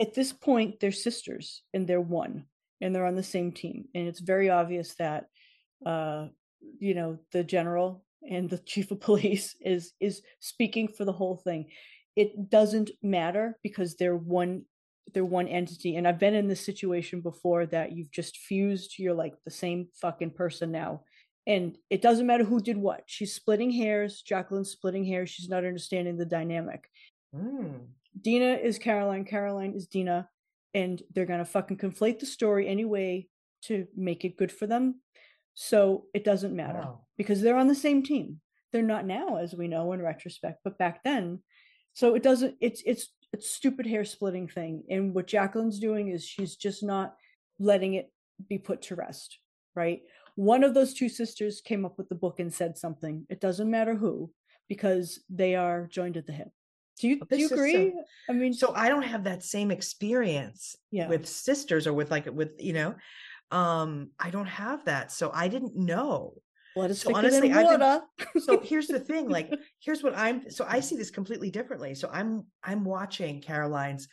at 0.00 0.14
this 0.14 0.32
point 0.32 0.80
they're 0.80 0.92
sisters 0.92 1.62
and 1.72 1.86
they're 1.86 2.00
one 2.00 2.44
and 2.80 2.94
they're 2.94 3.06
on 3.06 3.16
the 3.16 3.22
same 3.22 3.52
team. 3.52 3.86
And 3.94 4.08
it's 4.08 4.20
very 4.20 4.50
obvious 4.50 4.94
that 4.96 5.26
uh, 5.84 6.26
you 6.78 6.94
know, 6.94 7.18
the 7.32 7.44
general 7.44 8.04
and 8.28 8.48
the 8.48 8.58
chief 8.66 8.90
of 8.90 9.00
police 9.00 9.54
is 9.60 9.92
is 10.00 10.22
speaking 10.40 10.88
for 10.88 11.04
the 11.04 11.12
whole 11.12 11.36
thing. 11.36 11.66
It 12.16 12.50
doesn't 12.50 12.90
matter 13.02 13.58
because 13.62 13.96
they're 13.96 14.16
one 14.16 14.64
they're 15.12 15.24
one 15.24 15.48
entity 15.48 15.96
and 15.96 16.06
i've 16.06 16.20
been 16.20 16.34
in 16.34 16.46
this 16.46 16.64
situation 16.64 17.20
before 17.20 17.66
that 17.66 17.90
you've 17.90 18.12
just 18.12 18.36
fused 18.36 18.96
you're 18.96 19.14
like 19.14 19.34
the 19.44 19.50
same 19.50 19.88
fucking 20.00 20.30
person 20.30 20.70
now 20.70 21.02
and 21.46 21.76
it 21.88 22.02
doesn't 22.02 22.26
matter 22.26 22.44
who 22.44 22.60
did 22.60 22.76
what. 22.76 23.02
She's 23.06 23.34
splitting 23.34 23.70
hairs. 23.70 24.22
Jacqueline's 24.22 24.70
splitting 24.70 25.04
hairs. 25.04 25.30
She's 25.30 25.48
not 25.48 25.64
understanding 25.64 26.16
the 26.16 26.26
dynamic. 26.26 26.88
Mm. 27.34 27.86
dina 28.20 28.54
is 28.54 28.78
caroline. 28.78 29.24
Caroline 29.24 29.74
is 29.74 29.86
dina. 29.86 30.28
And 30.74 31.02
they're 31.14 31.26
gonna 31.26 31.44
fucking 31.44 31.78
conflate 31.78 32.18
the 32.20 32.26
story 32.26 32.68
anyway 32.68 33.28
to 33.64 33.86
make 33.96 34.24
it 34.24 34.36
good 34.36 34.52
for 34.52 34.66
them. 34.66 35.00
So 35.54 36.06
it 36.14 36.24
doesn't 36.24 36.54
matter 36.54 36.80
wow. 36.80 37.00
because 37.16 37.40
they're 37.40 37.56
on 37.56 37.68
the 37.68 37.74
same 37.74 38.02
team. 38.02 38.40
They're 38.72 38.82
not 38.82 39.06
now 39.06 39.36
as 39.36 39.54
we 39.54 39.68
know 39.68 39.92
in 39.92 40.02
retrospect 40.02 40.60
but 40.62 40.78
back 40.78 41.02
then. 41.04 41.40
So 41.92 42.14
it 42.14 42.22
doesn't 42.22 42.56
it's 42.60 42.82
it's 42.86 43.08
it's 43.32 43.50
stupid 43.50 43.86
hair 43.86 44.04
splitting 44.04 44.48
thing. 44.48 44.84
And 44.90 45.14
what 45.14 45.26
Jacqueline's 45.26 45.78
doing 45.78 46.08
is 46.08 46.24
she's 46.24 46.56
just 46.56 46.82
not 46.82 47.14
letting 47.58 47.94
it 47.94 48.12
be 48.48 48.58
put 48.58 48.82
to 48.82 48.94
rest, 48.94 49.38
right? 49.74 50.00
One 50.40 50.64
of 50.64 50.72
those 50.72 50.94
two 50.94 51.10
sisters 51.10 51.60
came 51.60 51.84
up 51.84 51.98
with 51.98 52.08
the 52.08 52.14
book 52.14 52.40
and 52.40 52.50
said 52.50 52.78
something. 52.78 53.26
It 53.28 53.42
doesn't 53.42 53.70
matter 53.70 53.94
who, 53.94 54.30
because 54.70 55.20
they 55.28 55.54
are 55.54 55.86
joined 55.86 56.16
at 56.16 56.26
the 56.26 56.32
hip. 56.32 56.48
Do 56.98 57.08
you, 57.08 57.20
do 57.28 57.36
you 57.36 57.48
agree? 57.48 57.92
I 58.26 58.32
mean, 58.32 58.54
so 58.54 58.72
I 58.74 58.88
don't 58.88 59.02
have 59.02 59.24
that 59.24 59.42
same 59.42 59.70
experience 59.70 60.76
yeah. 60.90 61.08
with 61.08 61.28
sisters 61.28 61.86
or 61.86 61.92
with 61.92 62.10
like 62.10 62.24
with 62.32 62.52
you 62.58 62.72
know, 62.72 62.94
um, 63.50 64.12
I 64.18 64.30
don't 64.30 64.46
have 64.46 64.82
that, 64.86 65.12
so 65.12 65.30
I 65.34 65.48
didn't 65.48 65.76
know. 65.76 66.32
Let 66.74 66.90
us 66.90 67.00
so 67.00 67.14
honestly, 67.14 67.52
I 67.52 68.00
so 68.38 68.60
here's 68.60 68.86
the 68.86 68.98
thing, 68.98 69.28
like 69.28 69.52
here's 69.80 70.02
what 70.02 70.16
I'm 70.16 70.50
so 70.50 70.64
I 70.66 70.80
see 70.80 70.96
this 70.96 71.10
completely 71.10 71.50
differently. 71.50 71.94
So 71.94 72.08
I'm 72.10 72.46
I'm 72.64 72.86
watching 72.86 73.42
Caroline's 73.42 74.08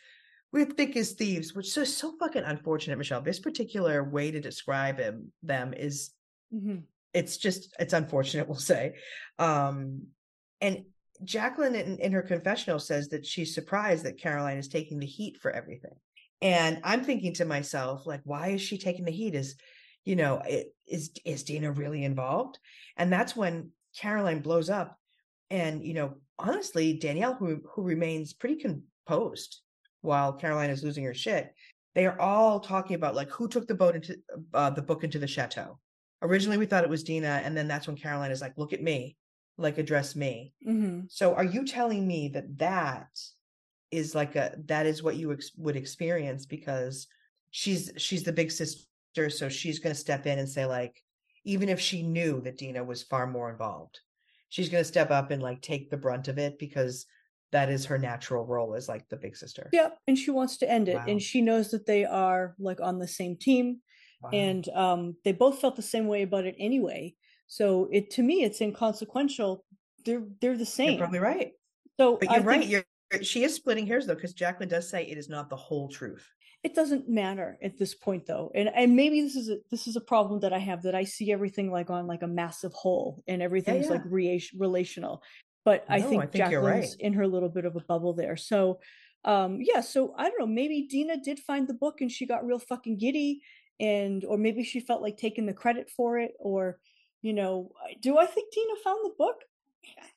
We're 0.52 0.66
Thick 0.66 0.94
as 0.98 1.12
Thieves, 1.12 1.54
which 1.54 1.74
is 1.74 1.96
so 1.96 2.12
fucking 2.18 2.44
unfortunate, 2.44 2.98
Michelle. 2.98 3.22
This 3.22 3.40
particular 3.40 4.04
way 4.04 4.30
to 4.30 4.40
describe 4.40 4.98
him 4.98 5.32
them 5.42 5.72
is 5.72 6.10
mm-hmm. 6.54 6.78
it's 7.14 7.36
just 7.36 7.74
it's 7.78 7.92
unfortunate, 7.92 8.48
we'll 8.48 8.56
say. 8.56 8.94
Um 9.38 10.08
and 10.60 10.84
Jacqueline 11.24 11.74
in, 11.74 11.98
in 11.98 12.12
her 12.12 12.22
confessional 12.22 12.78
says 12.78 13.08
that 13.08 13.26
she's 13.26 13.54
surprised 13.54 14.04
that 14.04 14.20
Caroline 14.20 14.58
is 14.58 14.68
taking 14.68 14.98
the 14.98 15.06
heat 15.06 15.38
for 15.40 15.50
everything. 15.50 15.94
And 16.40 16.80
I'm 16.84 17.02
thinking 17.02 17.34
to 17.34 17.44
myself, 17.44 18.06
like, 18.06 18.20
why 18.24 18.48
is 18.48 18.62
she 18.62 18.78
taking 18.78 19.04
the 19.04 19.10
heat? 19.10 19.34
Is 19.34 19.56
you 20.04 20.16
know, 20.16 20.40
it, 20.46 20.74
is 20.86 21.10
is 21.24 21.42
Dina 21.42 21.72
really 21.72 22.04
involved? 22.04 22.58
And 22.96 23.12
that's 23.12 23.36
when 23.36 23.70
Caroline 23.96 24.40
blows 24.40 24.70
up, 24.70 24.96
and 25.50 25.84
you 25.84 25.94
know, 25.94 26.14
honestly, 26.38 26.94
Danielle, 26.94 27.34
who 27.34 27.60
who 27.74 27.82
remains 27.82 28.32
pretty 28.32 28.56
composed 28.56 29.60
while 30.00 30.32
Caroline 30.32 30.70
is 30.70 30.84
losing 30.84 31.04
her 31.04 31.14
shit, 31.14 31.52
they 31.94 32.06
are 32.06 32.18
all 32.20 32.60
talking 32.60 32.94
about 32.94 33.16
like 33.16 33.28
who 33.30 33.48
took 33.48 33.66
the 33.66 33.74
boat 33.74 33.96
into 33.96 34.16
uh, 34.54 34.70
the 34.70 34.82
book 34.82 35.04
into 35.04 35.18
the 35.18 35.26
chateau. 35.26 35.78
Originally, 36.22 36.58
we 36.58 36.66
thought 36.66 36.84
it 36.84 36.90
was 36.90 37.04
Dina, 37.04 37.40
and 37.44 37.56
then 37.56 37.68
that's 37.68 37.86
when 37.86 37.96
Caroline 37.96 38.30
is 38.30 38.40
like, 38.40 38.56
"Look 38.58 38.72
at 38.72 38.82
me, 38.82 39.16
like 39.56 39.78
address 39.78 40.16
me." 40.16 40.52
Mm-hmm. 40.66 41.02
So, 41.08 41.34
are 41.34 41.44
you 41.44 41.64
telling 41.64 42.06
me 42.06 42.28
that 42.28 42.58
that 42.58 43.08
is 43.90 44.14
like 44.14 44.36
a 44.36 44.54
that 44.66 44.86
is 44.86 45.02
what 45.02 45.16
you 45.16 45.32
ex- 45.32 45.52
would 45.56 45.76
experience 45.76 46.44
because 46.46 47.06
she's 47.50 47.90
she's 47.96 48.24
the 48.24 48.32
big 48.32 48.50
sister, 48.50 49.30
so 49.30 49.48
she's 49.48 49.78
going 49.78 49.94
to 49.94 50.00
step 50.00 50.26
in 50.26 50.38
and 50.38 50.48
say 50.48 50.66
like, 50.66 51.02
even 51.44 51.68
if 51.68 51.80
she 51.80 52.02
knew 52.02 52.40
that 52.42 52.58
Dina 52.58 52.82
was 52.84 53.02
far 53.02 53.26
more 53.26 53.50
involved, 53.50 54.00
she's 54.48 54.68
going 54.68 54.82
to 54.82 54.88
step 54.88 55.10
up 55.10 55.30
and 55.30 55.42
like 55.42 55.62
take 55.62 55.88
the 55.90 55.96
brunt 55.96 56.28
of 56.28 56.38
it 56.38 56.58
because 56.58 57.06
that 57.50 57.70
is 57.70 57.86
her 57.86 57.96
natural 57.96 58.44
role 58.44 58.74
as 58.74 58.88
like 58.88 59.08
the 59.08 59.16
big 59.16 59.34
sister. 59.36 59.70
Yep, 59.72 59.98
and 60.06 60.18
she 60.18 60.30
wants 60.30 60.58
to 60.58 60.70
end 60.70 60.88
it, 60.88 60.96
Wow. 60.96 61.04
and 61.08 61.22
she 61.22 61.40
knows 61.40 61.70
that 61.70 61.86
they 61.86 62.04
are 62.04 62.54
like 62.58 62.80
on 62.80 62.98
the 62.98 63.08
same 63.08 63.36
team, 63.36 63.80
Wow. 64.20 64.30
and 64.32 64.68
um, 64.70 65.16
they 65.24 65.32
both 65.32 65.60
felt 65.60 65.76
the 65.76 65.82
same 65.82 66.06
way 66.08 66.22
about 66.22 66.44
it 66.44 66.56
anyway. 66.58 67.14
So 67.46 67.88
it 67.92 68.10
to 68.12 68.22
me, 68.22 68.42
it's 68.44 68.60
inconsequential. 68.60 69.64
They're 70.04 70.24
they're 70.40 70.52
the 70.54 70.58
you're 70.58 70.66
same. 70.66 70.98
probably 70.98 71.18
right. 71.20 71.52
So 71.98 72.16
But 72.20 72.30
you're 72.30 72.42
right. 72.42 72.60
think 72.60 72.70
You're 72.70 72.84
she 73.22 73.42
is 73.44 73.54
splitting 73.54 73.86
hairs 73.86 74.06
though, 74.06 74.14
because 74.14 74.34
Jacqueline 74.34 74.68
does 74.68 74.88
say 74.88 75.04
it 75.04 75.16
is 75.18 75.28
not 75.28 75.48
the 75.48 75.56
whole 75.56 75.88
truth. 75.88 76.26
it 76.64 76.74
doesn't 76.74 77.08
matter 77.08 77.56
at 77.62 77.78
this 77.78 77.94
point 77.94 78.26
though 78.26 78.50
and 78.54 78.68
and 78.74 78.96
maybe 78.96 79.20
this 79.22 79.36
is 79.36 79.48
a 79.48 79.58
this 79.70 79.86
is 79.86 79.94
a 79.94 80.00
problem 80.00 80.40
that 80.40 80.52
i 80.52 80.58
have 80.58 80.82
that 80.82 80.94
i 80.94 81.04
see 81.04 81.30
everything 81.32 81.70
like 81.70 81.88
on 81.88 82.06
like 82.08 82.22
a 82.22 82.26
massive 82.26 82.72
whole 82.72 83.22
and 83.28 83.40
everything's 83.40 83.86
yeah. 83.86 83.92
like 83.92 84.02
rea- 84.06 84.50
relational 84.58 85.22
but 85.64 85.84
i 85.88 86.00
think 86.00 86.20
I 86.22 86.26
think 86.26 86.44
jacqueline's 86.44 86.96
right. 86.96 87.00
in 87.06 87.12
her 87.12 87.26
little 87.28 87.48
bit 87.48 87.64
of 87.64 87.76
a 87.76 87.80
bubble 87.80 88.12
there 88.12 88.36
so 88.36 88.80
um 89.24 89.58
yeah 89.60 89.80
so 89.80 90.12
i 90.18 90.24
don't 90.24 90.38
know 90.40 90.46
maybe 90.46 90.88
dina 90.90 91.16
did 91.16 91.38
find 91.38 91.68
the 91.68 91.74
book 91.74 92.00
and 92.00 92.10
she 92.10 92.26
got 92.26 92.44
real 92.44 92.58
fucking 92.58 92.98
giddy 92.98 93.40
and 93.80 94.24
or 94.24 94.36
maybe 94.36 94.64
she 94.64 94.80
felt 94.80 95.02
like 95.02 95.16
taking 95.16 95.46
the 95.46 95.52
credit 95.52 95.90
for 95.90 96.18
it 96.18 96.32
or 96.38 96.78
you 97.22 97.32
know 97.32 97.70
do 98.00 98.18
i 98.18 98.26
think 98.26 98.52
dina 98.52 98.74
found 98.82 98.98
the 99.04 99.14
book 99.18 99.36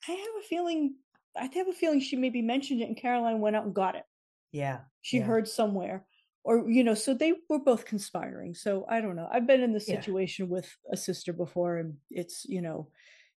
i 0.08 0.12
have 0.12 0.34
a 0.40 0.46
feeling 0.46 0.94
i 1.36 1.48
have 1.54 1.68
a 1.68 1.72
feeling 1.72 2.00
she 2.00 2.16
maybe 2.16 2.42
mentioned 2.42 2.80
it 2.80 2.88
and 2.88 2.96
caroline 2.96 3.40
went 3.40 3.56
out 3.56 3.64
and 3.64 3.74
got 3.74 3.94
it 3.94 4.04
Yeah. 4.52 4.80
she 5.00 5.18
yeah. 5.18 5.24
heard 5.24 5.48
somewhere 5.48 6.04
or 6.44 6.68
you 6.68 6.82
know 6.84 6.94
so 6.94 7.14
they 7.14 7.34
were 7.48 7.60
both 7.60 7.84
conspiring 7.84 8.54
so 8.54 8.84
i 8.88 9.00
don't 9.00 9.16
know 9.16 9.28
i've 9.32 9.46
been 9.46 9.62
in 9.62 9.72
this 9.72 9.88
Yeah. 9.88 9.96
situation 10.00 10.48
with 10.48 10.68
a 10.92 10.96
sister 10.96 11.32
before 11.32 11.78
and 11.78 11.94
it's 12.10 12.44
you 12.44 12.62
know 12.62 12.88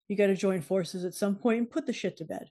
you 0.08 0.16
got 0.16 0.28
to 0.28 0.36
join 0.36 0.62
forces 0.62 1.06
at 1.06 1.14
some 1.16 1.36
point 1.36 1.60
and 1.60 1.70
put 1.70 1.86
the 1.86 1.94
shit 1.94 2.18
to 2.18 2.26
bed 2.26 2.48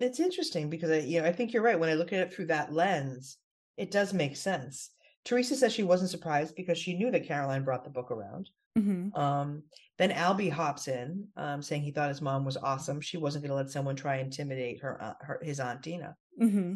It's 0.00 0.20
interesting 0.20 0.70
because 0.70 0.90
I, 0.90 0.98
you 0.98 1.20
know, 1.20 1.28
I 1.28 1.32
think 1.32 1.52
you're 1.52 1.62
right. 1.62 1.78
When 1.78 1.90
I 1.90 1.94
look 1.94 2.12
at 2.12 2.20
it 2.20 2.32
through 2.32 2.46
that 2.46 2.72
lens, 2.72 3.36
it 3.76 3.90
does 3.90 4.12
make 4.12 4.36
sense. 4.36 4.90
Teresa 5.28 5.54
says 5.54 5.74
she 5.74 5.82
wasn't 5.82 6.08
surprised 6.08 6.56
because 6.56 6.78
she 6.78 6.94
knew 6.94 7.10
that 7.10 7.26
Caroline 7.26 7.62
brought 7.62 7.84
the 7.84 7.90
book 7.90 8.10
around. 8.10 8.48
mm-hmm. 8.78 9.14
Um, 9.14 9.62
then 9.98 10.10
Albie 10.10 10.50
hops 10.50 10.88
in, 10.88 11.26
um, 11.36 11.60
saying 11.60 11.82
he 11.82 11.90
thought 11.90 12.08
his 12.08 12.22
mom 12.22 12.46
was 12.46 12.56
awesome. 12.56 13.00
She 13.02 13.18
wasn't 13.18 13.42
going 13.44 13.50
to 13.50 13.56
let 13.56 13.70
someone 13.70 13.94
try 13.94 14.16
intimidate 14.18 14.80
her, 14.80 14.98
aunt, 15.02 15.16
her 15.20 15.40
his 15.42 15.60
aunt 15.60 15.82
Dina. 15.82 16.16
Mm-hmm. 16.40 16.74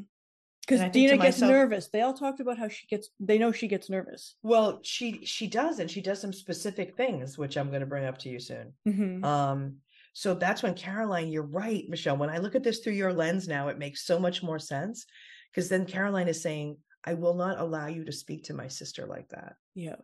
Because 0.60 0.80
And 0.80 0.90
I 0.90 0.92
think 0.92 0.92
to 0.92 0.98
Dina 0.98 1.22
gets 1.22 1.40
myself- 1.40 1.50
nervous. 1.50 1.88
They 1.88 2.02
all 2.02 2.12
talked 2.12 2.40
about 2.40 2.58
how 2.58 2.68
she 2.68 2.86
gets. 2.88 3.08
They 3.18 3.38
know 3.38 3.52
she 3.52 3.68
gets 3.68 3.88
nervous. 3.88 4.34
Well, 4.42 4.80
she 4.82 5.24
she 5.24 5.46
does, 5.46 5.78
and 5.78 5.90
she 5.90 6.02
does 6.02 6.20
some 6.20 6.32
specific 6.32 6.94
things, 6.94 7.38
which 7.38 7.56
I'm 7.56 7.68
going 7.68 7.80
to 7.80 7.86
bring 7.86 8.04
up 8.04 8.18
to 8.18 8.28
you 8.28 8.38
soon. 8.38 8.74
Mm-hmm. 8.86 9.24
Um, 9.24 9.76
so 10.12 10.34
that's 10.34 10.62
when 10.62 10.74
Caroline, 10.74 11.28
you're 11.28 11.42
right, 11.42 11.88
Michelle. 11.88 12.18
When 12.18 12.28
I 12.28 12.36
look 12.36 12.54
at 12.54 12.62
this 12.62 12.80
through 12.80 12.92
your 12.92 13.14
lens 13.14 13.48
now, 13.48 13.68
it 13.68 13.78
makes 13.78 14.04
so 14.04 14.18
much 14.18 14.42
more 14.42 14.58
sense 14.58 15.06
because 15.50 15.70
then 15.70 15.86
Caroline 15.86 16.28
is 16.28 16.42
saying, 16.42 16.76
I 17.04 17.14
will 17.14 17.34
not 17.34 17.58
allow 17.60 17.86
you 17.88 18.04
to 18.04 18.12
speak 18.12 18.44
to 18.44 18.54
my 18.54 18.68
sister 18.68 19.06
like 19.06 19.28
that. 19.30 19.56
Yeah. 19.74 19.96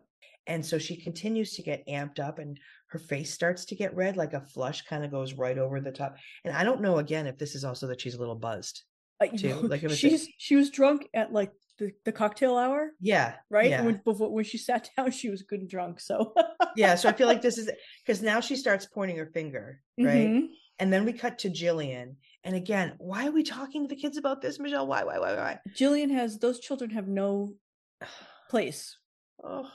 And 0.47 0.65
so 0.65 0.77
she 0.79 0.95
continues 0.97 1.53
to 1.53 1.61
get 1.61 1.85
amped 1.87 2.19
up 2.19 2.39
and 2.39 2.59
her 2.87 2.99
face 2.99 3.31
starts 3.33 3.65
to 3.65 3.75
get 3.75 3.95
red, 3.95 4.17
like 4.17 4.33
a 4.33 4.41
flush 4.41 4.81
kind 4.81 5.03
of 5.05 5.11
goes 5.11 5.33
right 5.33 5.57
over 5.57 5.79
the 5.79 5.91
top. 5.91 6.15
And 6.43 6.55
I 6.55 6.63
don't 6.63 6.81
know 6.81 6.97
again 6.97 7.27
if 7.27 7.37
this 7.37 7.55
is 7.55 7.63
also 7.63 7.87
that 7.87 8.01
she's 8.01 8.15
a 8.15 8.19
little 8.19 8.35
buzzed. 8.35 8.83
I- 9.21 9.27
Too, 9.27 9.55
like 9.55 9.83
it 9.83 9.87
was 9.89 9.93
a- 9.93 9.97
she's 9.97 10.27
she 10.37 10.55
was 10.55 10.69
drunk 10.71 11.07
at 11.13 11.31
like 11.33 11.51
the, 11.77 11.91
the 12.03 12.11
cocktail 12.11 12.57
hour, 12.57 12.91
Yeah. 12.99 13.35
right? 13.49 13.69
Yeah. 13.69 13.83
When 13.83 14.01
before 14.03 14.31
when 14.33 14.43
she 14.43 14.57
sat 14.57 14.89
down, 14.97 15.11
she 15.11 15.29
was 15.29 15.43
good 15.43 15.59
and 15.61 15.69
drunk. 15.69 15.99
So 15.99 16.33
yeah. 16.75 16.95
So 16.95 17.09
I 17.09 17.13
feel 17.13 17.27
like 17.27 17.41
this 17.43 17.57
is 17.57 17.69
because 18.05 18.21
now 18.21 18.39
she 18.39 18.55
starts 18.55 18.85
pointing 18.87 19.17
her 19.17 19.27
finger, 19.27 19.81
right? 19.99 20.27
Mhm. 20.29 20.47
And 20.79 20.91
then 20.91 21.05
we 21.05 21.13
cut 21.13 21.37
to 21.39 21.49
Jillian. 21.49 22.15
And 22.43 22.55
again, 22.55 22.93
why 22.97 23.27
are 23.27 23.31
we 23.31 23.43
talking 23.43 23.83
to 23.83 23.93
the 23.93 23.99
kids 23.99 24.17
about 24.17 24.41
this, 24.41 24.59
Michelle? 24.59 24.87
Why, 24.87 25.03
why, 25.03 25.19
why, 25.19 25.35
why? 25.35 25.59
Jillian 25.75 26.11
has 26.11 26.37
those 26.39 26.59
children 26.59 26.89
have 26.91 27.07
no 27.07 27.53
place. 28.49 28.97
Oh, 29.43 29.69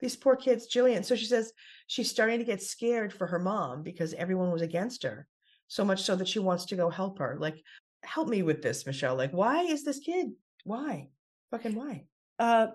these 0.00 0.16
poor 0.16 0.36
kids, 0.36 0.72
Jillian. 0.72 1.04
So 1.04 1.16
she 1.16 1.26
says 1.26 1.52
she's 1.86 2.10
starting 2.10 2.38
to 2.38 2.44
get 2.44 2.62
scared 2.62 3.12
for 3.12 3.26
her 3.26 3.38
mom 3.38 3.82
because 3.82 4.14
everyone 4.14 4.50
was 4.50 4.62
against 4.62 5.02
her. 5.02 5.26
So 5.68 5.84
much 5.84 6.02
so 6.02 6.16
that 6.16 6.28
she 6.28 6.38
wants 6.38 6.64
to 6.66 6.76
go 6.76 6.90
help 6.90 7.18
her. 7.18 7.36
Like, 7.38 7.62
help 8.02 8.28
me 8.28 8.42
with 8.42 8.62
this, 8.62 8.86
Michelle. 8.86 9.14
Like, 9.16 9.32
why 9.32 9.62
is 9.62 9.84
this 9.84 9.98
kid? 9.98 10.30
Why? 10.64 11.08
Fucking 11.50 11.74
why? 11.74 12.04
Uh, 12.38 12.68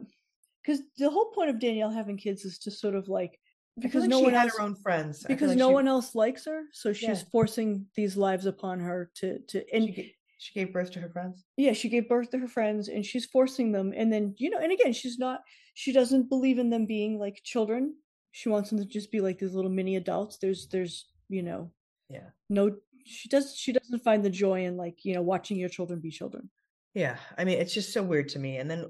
because 0.61 0.81
the 0.97 1.09
whole 1.09 1.31
point 1.31 1.49
of 1.49 1.59
Danielle 1.59 1.91
having 1.91 2.17
kids 2.17 2.43
is 2.45 2.57
to 2.59 2.71
sort 2.71 2.95
of 2.95 3.07
like 3.07 3.39
because 3.79 4.01
like 4.01 4.09
no 4.09 4.19
one 4.19 4.33
else 4.33 4.55
her 4.55 4.61
own 4.63 4.75
friends. 4.75 5.23
Because 5.27 5.49
like 5.49 5.57
no 5.57 5.69
she- 5.69 5.73
one 5.73 5.87
else 5.87 6.15
likes 6.15 6.45
her, 6.45 6.63
so 6.71 6.93
she's 6.93 7.09
Yeah. 7.09 7.29
forcing 7.31 7.85
these 7.95 8.15
lives 8.17 8.45
upon 8.45 8.79
her 8.79 9.11
to 9.15 9.39
to 9.49 9.63
and 9.73 9.85
She, 9.93 10.15
she 10.37 10.53
gave 10.53 10.73
birth 10.73 10.91
to 10.91 10.99
her 10.99 11.09
friends. 11.09 11.43
yeah 11.57 11.73
she 11.73 11.89
gave 11.89 12.07
birth 12.09 12.29
to 12.31 12.37
her 12.39 12.47
friends 12.47 12.87
and 12.89 13.05
she's 13.05 13.25
forcing 13.25 13.71
them 13.71 13.93
and 13.95 14.11
then 14.11 14.35
you 14.37 14.49
know 14.49 14.59
and 14.59 14.71
again 14.71 14.93
she's 14.93 15.17
not 15.17 15.41
she 15.73 15.91
doesn't 15.93 16.29
believe 16.29 16.59
in 16.59 16.69
them 16.69 16.85
being 16.85 17.17
like 17.17 17.39
children 17.43 17.95
she 18.31 18.49
wants 18.49 18.69
them 18.69 18.77
to 18.79 18.85
just 18.85 19.11
be 19.11 19.21
like 19.21 19.39
these 19.39 19.53
little 19.53 19.71
mini 19.71 19.95
adults 19.95 20.37
there's 20.41 20.67
there's 20.67 21.07
you 21.29 21.41
know 21.41 21.71
Yeah. 22.09 22.29
no 22.49 22.75
she 23.05 23.29
does 23.29 23.55
she 23.55 23.71
doesn't 23.71 24.03
find 24.03 24.23
the 24.25 24.29
joy 24.29 24.65
in 24.65 24.75
like 24.77 25.05
you 25.05 25.13
know 25.15 25.21
watching 25.21 25.57
your 25.57 25.69
children 25.69 25.99
be 26.01 26.11
children 26.11 26.49
Yeah. 26.93 27.17
I 27.37 27.43
mean, 27.45 27.59
it's 27.59 27.73
just 27.73 27.91
so 27.93 28.01
weird 28.03 28.29
to 28.29 28.39
me. 28.39 28.57
And 28.59 28.69
then 28.71 28.85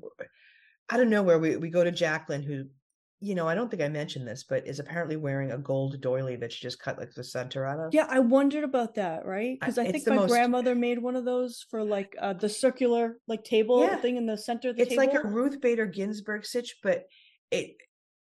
I 0.92 0.98
don't 0.98 1.10
know 1.10 1.24
where 1.24 1.40
we, 1.40 1.58
we 1.58 1.70
go 1.72 1.84
to 1.84 1.92
Jacqueline, 1.92 2.44
who, 2.44 2.66
you 3.22 3.34
know, 3.34 3.48
I 3.48 3.56
don't 3.56 3.72
think 3.72 3.82
I 3.82 3.88
mentioned 3.88 4.28
this, 4.28 4.44
but 4.44 4.68
is 4.68 4.80
apparently 4.80 5.16
wearing 5.16 5.52
a 5.52 5.58
gold 5.58 6.02
doily 6.02 6.36
that 6.38 6.52
she 6.52 6.62
just 6.62 6.80
cut 6.80 6.98
like 7.00 7.14
the 7.14 7.24
center 7.24 7.66
out 7.66 7.80
of. 7.80 7.94
yeah 7.94 8.08
i 8.10 8.20
wondered 8.20 8.64
about 8.64 8.96
that 8.96 9.26
right 9.26 9.58
because 9.60 9.78
i, 9.78 9.84
it's 9.84 9.92
think 9.94 10.08
my 10.08 10.16
most- 10.16 10.30
grandmother 10.30 10.76
made 10.76 11.00
one 11.00 11.16
of 11.16 11.26
those 11.26 11.66
for 11.70 11.84
like 11.84 12.16
uh 12.22 12.34
the 12.34 12.50
circular 12.50 13.18
like 13.28 13.44
table 13.44 13.82
Yeah. 13.82 13.96
thing 13.98 14.18
in 14.18 14.26
the 14.26 14.38
center 14.38 14.70
of 14.70 14.76
the 14.76 14.82
it's 14.84 14.90
table 14.92 15.04
like 15.06 15.14
a 15.14 15.28
Ruth 15.28 15.62
Bader 15.62 15.86
Ginsburg 15.86 16.46
stitch, 16.46 16.78
but 16.84 17.06
it 17.52 17.76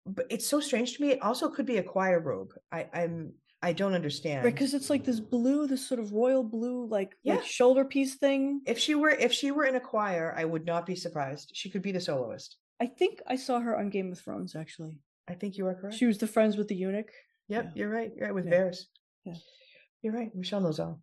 but 0.05 0.27
it's 0.29 0.45
so 0.47 0.59
strange 0.59 0.95
to 0.95 1.01
me. 1.01 1.09
It 1.13 1.21
also 1.23 1.49
could 1.49 1.65
be 1.65 1.77
a 1.77 1.83
choir 1.83 2.19
robe. 2.19 2.51
I, 2.71 2.88
I'm 2.93 3.33
I 3.63 3.73
don't 3.73 3.93
understand. 3.95 4.43
because 4.43 4.75
it's 4.75 4.91
like 4.91 5.03
this 5.03 5.19
blue 5.19 5.65
this 5.65 5.88
sort 5.88 5.99
of 5.99 6.11
royal 6.13 6.43
blue 6.43 6.86
like 6.88 7.15
Yeah. 7.23 7.36
like 7.36 7.45
shoulder 7.45 7.83
piece 7.86 8.15
thing 8.15 8.61
if 8.67 8.77
she 8.77 8.93
were 8.93 9.09
if 9.09 9.33
she 9.33 9.49
were 9.49 9.65
in 9.65 9.75
a 9.75 9.79
choir, 9.79 10.33
I 10.38 10.45
would 10.45 10.65
not 10.67 10.86
be 10.86 10.95
surprised. 10.95 11.51
She 11.55 11.71
could 11.71 11.81
be 11.81 11.91
the 11.91 11.99
soloist. 12.01 12.57
I 12.82 12.86
think 12.86 13.19
i 13.28 13.36
saw 13.36 13.59
her 13.59 13.78
on 13.78 13.89
game 13.89 14.11
of 14.11 14.19
thrones 14.19 14.55
actually 14.55 14.99
I 15.28 15.34
think 15.34 15.57
you 15.57 15.65
are 15.65 15.73
correct. 15.73 15.95
she 15.97 16.05
was 16.05 16.19
the 16.19 16.28
friends 16.28 16.55
with 16.57 16.67
the 16.67 16.76
eunuch 16.76 17.09
Yep, 17.47 17.63
yeah. 17.63 17.71
you're 17.76 17.89
right. 17.89 18.11
You're 18.15 18.26
right 18.28 18.34
with 18.36 18.45
Yeah. 18.47 18.53
Varys. 18.53 18.78
Yeah. 19.23 19.34
You're 20.01 20.13
right. 20.13 20.34
Michelle 20.36 20.61
knows 20.61 20.80
all. 20.80 21.01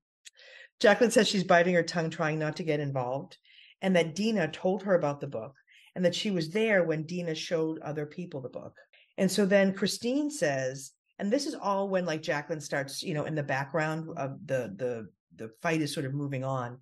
Jacqueline 0.81 1.11
says 1.13 1.29
she's 1.29 1.45
biting 1.45 1.75
her 1.75 1.83
tongue, 1.85 2.11
trying 2.11 2.39
not 2.41 2.57
to 2.57 2.65
get 2.65 2.81
involved, 2.81 3.37
and 3.81 3.95
that 3.95 4.15
Dina 4.17 4.49
told 4.49 4.83
her 4.83 4.95
about 4.97 5.21
the 5.21 5.29
book, 5.29 5.55
and 5.95 6.05
that 6.05 6.15
she 6.17 6.31
was 6.33 6.51
there 6.51 6.83
when 6.85 7.05
Dina 7.05 7.35
showed 7.37 7.79
other 7.81 8.07
people 8.07 8.41
the 8.41 8.49
book. 8.49 8.75
And 9.19 9.31
so 9.31 9.47
then 9.47 9.73
Christine 9.75 10.31
says, 10.31 10.93
and 11.19 11.31
this 11.33 11.47
is 11.47 11.55
all 11.55 11.89
when 11.89 12.05
like 12.07 12.23
Jacqueline 12.23 12.61
starts, 12.61 13.03
you 13.05 13.15
know, 13.15 13.25
in 13.25 13.35
the 13.37 13.43
background 13.45 14.09
of 14.17 14.45
the 14.45 14.73
the 14.77 15.09
the 15.37 15.51
fight 15.63 15.81
is 15.81 15.93
sort 15.95 16.07
of 16.07 16.15
moving 16.15 16.43
on, 16.45 16.79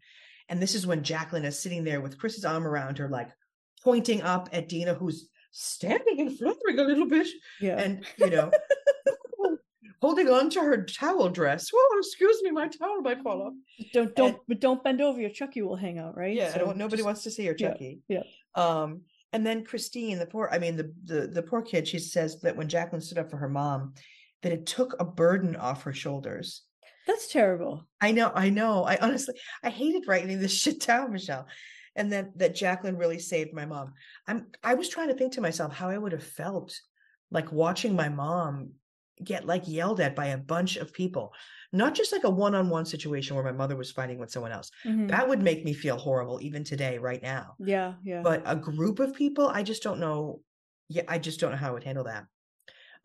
and 0.49 0.61
this 0.61 0.75
is 0.75 0.87
when 0.87 1.03
Jacqueline 1.03 1.45
is 1.45 1.59
sitting 1.59 1.85
there 1.85 2.01
with 2.01 2.19
Chris's 2.19 2.45
arm 2.47 2.67
around 2.67 2.97
her, 2.99 3.09
like 3.11 3.29
pointing 3.83 4.23
up 4.23 4.49
at 4.53 4.69
Dina, 4.69 4.95
who's 4.95 5.29
standing 5.53 6.21
and 6.21 6.39
fluttering 6.39 6.79
a 6.79 6.85
little 6.85 7.07
bit 7.09 7.27
yeah. 7.61 7.77
and 7.79 8.05
you 8.19 8.31
know 8.31 8.51
holding 10.01 10.29
on 10.31 10.49
to 10.51 10.61
her 10.61 10.85
towel 10.85 11.29
dress. 11.29 11.71
Oh 11.75 11.97
excuse 11.99 12.41
me 12.43 12.51
my 12.51 12.69
towel 12.69 13.01
might 13.03 13.23
fall 13.23 13.43
off. 13.43 13.53
Don't 13.93 14.15
don't 14.15 14.29
and- 14.29 14.39
but 14.49 14.61
don't 14.61 14.83
bend 14.85 15.01
over. 15.01 15.21
Your 15.21 15.31
chucky 15.31 15.63
will 15.63 15.77
hang 15.77 15.99
out 15.99 16.17
right? 16.17 16.35
Yeah 16.35 16.47
I 16.47 16.51
So 16.53 16.59
don't, 16.61 16.77
nobody 16.77 16.99
just- 16.99 17.07
wants 17.07 17.23
to 17.25 17.31
see 17.31 17.45
yeah, 17.47 17.53
chucky. 17.55 18.01
yeah. 18.09 18.23
um 18.55 19.03
and 19.33 19.47
then 19.47 19.65
christine 19.65 20.19
the 20.19 20.27
poor 20.27 20.49
i 20.51 20.59
mean 20.59 20.75
the, 20.77 20.93
the 21.05 21.29
the 21.29 21.43
poor 21.43 21.63
kid 21.63 21.87
she 21.87 22.01
says 22.01 22.41
that 22.41 22.57
when 22.57 22.69
jacqueline 22.69 23.01
stood 23.01 23.19
up 23.19 23.31
for 23.31 23.37
her 23.37 23.49
mom 23.49 23.95
that 24.43 24.51
it 24.51 24.67
took 24.67 24.97
a 24.99 25.05
burden 25.05 25.55
off 25.55 25.83
her 25.85 25.93
shoulders. 25.93 26.63
That's 27.07 27.29
terrible. 27.31 27.87
I 28.01 28.11
know 28.13 28.33
i 28.35 28.51
know. 28.51 28.85
I 28.85 28.97
honestly 29.01 29.35
i 29.63 29.71
hated 29.71 30.09
writing 30.09 30.39
this 30.41 30.53
shit 30.63 30.81
down 30.81 31.13
michelle 31.13 31.47
and 31.97 32.11
then 32.13 32.33
that 32.37 32.55
jacqueline 32.55 32.97
really 32.97 33.19
saved 33.19 33.53
my 33.53 33.67
mom. 33.67 33.93
I'm 34.27 34.47
i 34.63 34.75
was 34.75 34.89
trying 34.89 35.09
to 35.09 35.15
think 35.15 35.33
to 35.35 35.41
myself 35.41 35.73
how 35.73 35.89
i 35.91 35.99
would 35.99 36.13
have 36.13 36.23
felt 36.23 36.79
like 37.31 37.53
watching 37.53 37.95
my 37.95 38.09
mom 38.09 38.73
get 39.23 39.47
like 39.47 39.69
yelled 39.69 40.01
at 40.01 40.17
by 40.17 40.27
a 40.27 40.39
bunch 40.39 40.77
of 40.77 40.93
people 40.93 41.33
not 41.73 41.95
just 41.95 42.11
like 42.11 42.25
a 42.25 42.31
one-on-one 42.31 42.85
situation 42.85 43.37
where 43.37 43.45
my 43.45 43.53
mother 43.53 43.77
was 43.77 43.93
fighting 43.93 44.19
with 44.19 44.31
someone 44.31 44.51
else. 44.51 44.71
Mhm. 44.85 45.09
that 45.09 45.29
would 45.29 45.41
make 45.43 45.65
me 45.65 45.73
feel 45.73 45.97
horrible 45.97 46.41
even 46.43 46.65
today 46.65 46.99
right 46.99 47.23
now. 47.23 47.55
Yeah, 47.61 47.95
yeah. 48.03 48.23
but 48.23 48.43
a 48.47 48.57
group 48.57 48.99
of 48.99 49.15
people 49.15 49.47
i 49.49 49.63
just 49.63 49.83
don't 49.83 50.01
know 50.01 50.41
yeah 50.89 51.03
i 51.09 51.19
just 51.19 51.39
don't 51.39 51.51
know 51.53 51.57
how 51.57 51.69
i 51.69 51.73
would 51.73 51.85
handle 51.85 52.05
that. 52.05 52.25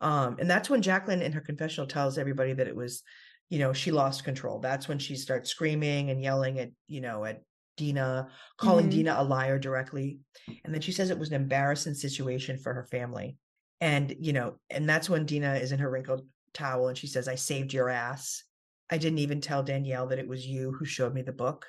Um 0.00 0.36
and 0.40 0.50
that's 0.50 0.68
when 0.70 0.82
jacqueline 0.82 1.22
in 1.22 1.32
her 1.32 1.40
confessional 1.40 1.86
tells 1.86 2.18
everybody 2.18 2.52
that 2.54 2.66
it 2.68 2.76
was 2.76 3.02
you 3.48 3.58
know 3.60 3.72
she 3.72 3.92
lost 3.92 4.24
control. 4.24 4.58
That's 4.58 4.88
when 4.88 4.98
she 4.98 5.14
starts 5.16 5.50
screaming 5.50 6.10
and 6.10 6.20
yelling 6.22 6.58
at 6.58 6.70
you 6.88 7.00
know 7.00 7.24
at 7.24 7.42
dina 7.76 8.28
calling 8.56 8.86
Mhm. 8.86 8.90
dina 8.90 9.14
a 9.18 9.24
liar 9.24 9.58
directly 9.58 10.18
and 10.64 10.72
then 10.74 10.80
she 10.80 10.92
says 10.92 11.10
it 11.10 11.18
was 11.18 11.28
an 11.28 11.34
embarrassing 11.34 11.94
situation 11.94 12.58
for 12.58 12.72
her 12.72 12.84
family 12.84 13.36
and 13.80 14.14
you 14.18 14.32
know 14.32 14.58
and 14.70 14.88
that's 14.88 15.10
when 15.10 15.26
dina 15.26 15.54
is 15.56 15.72
in 15.72 15.78
her 15.78 15.90
wrinkled 15.90 16.26
towel 16.54 16.88
and 16.88 16.96
she 16.98 17.06
says 17.06 17.28
i 17.28 17.34
saved 17.34 17.72
your 17.72 17.88
ass 17.88 18.42
i 18.90 18.96
didn't 18.96 19.18
even 19.18 19.40
tell 19.40 19.62
danielle 19.62 20.06
that 20.06 20.18
it 20.18 20.28
was 20.28 20.46
you 20.46 20.72
who 20.72 20.84
showed 20.84 21.12
me 21.14 21.22
the 21.22 21.32
book 21.32 21.66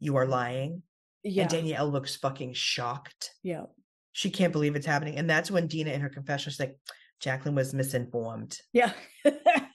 you 0.00 0.16
are 0.16 0.26
lying 0.26 0.82
yeah, 1.24 1.42
and 1.42 1.50
Danielle 1.50 1.88
looks 1.90 2.14
fucking 2.14 2.52
shocked. 2.54 3.32
yeah. 3.42 3.64
She 4.12 4.30
can't 4.30 4.52
believe 4.52 4.76
it's 4.76 4.86
happening. 4.86 5.16
And 5.16 5.28
that's 5.28 5.50
when 5.50 5.66
Dina, 5.66 5.90
in 5.90 6.00
her 6.00 6.08
confession, 6.08 6.50
she's 6.50 6.60
like, 6.60 6.78
Jacqueline 7.20 7.56
was 7.56 7.74
misinformed. 7.74 8.56
Yeah. 8.72 8.92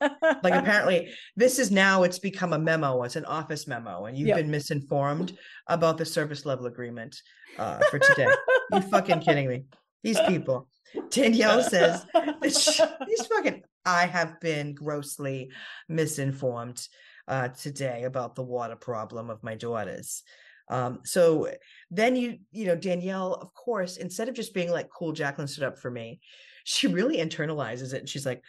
Like, 0.00 0.54
apparently, 0.54 1.12
this 1.36 1.58
is 1.58 1.70
now, 1.70 2.02
it's 2.02 2.18
become 2.18 2.52
a 2.52 2.58
memo. 2.58 3.02
It's 3.02 3.16
an 3.16 3.24
office 3.24 3.66
memo, 3.66 4.06
and 4.06 4.16
you've 4.16 4.28
Yep. 4.28 4.36
been 4.36 4.50
misinformed 4.50 5.36
about 5.66 5.98
the 5.98 6.04
service 6.04 6.44
level 6.46 6.66
agreement 6.66 7.16
uh, 7.58 7.78
for 7.90 7.98
today. 7.98 8.28
you 8.72 8.80
fucking 8.82 9.20
kidding 9.20 9.48
me? 9.48 9.64
These 10.02 10.20
people. 10.26 10.68
Danielle 11.10 11.62
says, 11.62 12.04
these 12.42 13.26
fucking, 13.26 13.62
I 13.84 14.06
have 14.06 14.40
been 14.40 14.74
grossly 14.74 15.50
misinformed 15.88 16.86
uh, 17.26 17.48
today 17.48 18.04
about 18.04 18.34
the 18.34 18.42
water 18.42 18.76
problem 18.76 19.28
of 19.30 19.42
my 19.42 19.54
daughters. 19.54 20.22
Um, 20.70 21.00
so 21.04 21.50
then 21.90 22.16
you, 22.16 22.38
you 22.52 22.66
know, 22.66 22.76
Danielle, 22.76 23.34
of 23.34 23.52
course, 23.54 23.96
instead 23.96 24.28
of 24.28 24.34
just 24.34 24.54
being 24.54 24.70
like, 24.70 24.88
cool, 24.90 25.12
Jacqueline 25.12 25.48
stood 25.48 25.64
up 25.64 25.78
for 25.78 25.90
me, 25.90 26.20
she 26.64 26.86
really 26.86 27.16
internalizes 27.18 27.94
it. 27.94 28.00
And 28.00 28.08
she's 28.08 28.26
like, 28.26 28.42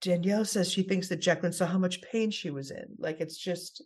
Danielle 0.00 0.44
says 0.44 0.70
she 0.70 0.82
thinks 0.82 1.08
that 1.08 1.20
Jacqueline 1.20 1.52
saw 1.52 1.66
how 1.66 1.78
much 1.78 2.02
pain 2.02 2.30
she 2.30 2.50
was 2.50 2.70
in. 2.70 2.86
Like, 2.98 3.20
it's 3.20 3.36
just, 3.36 3.82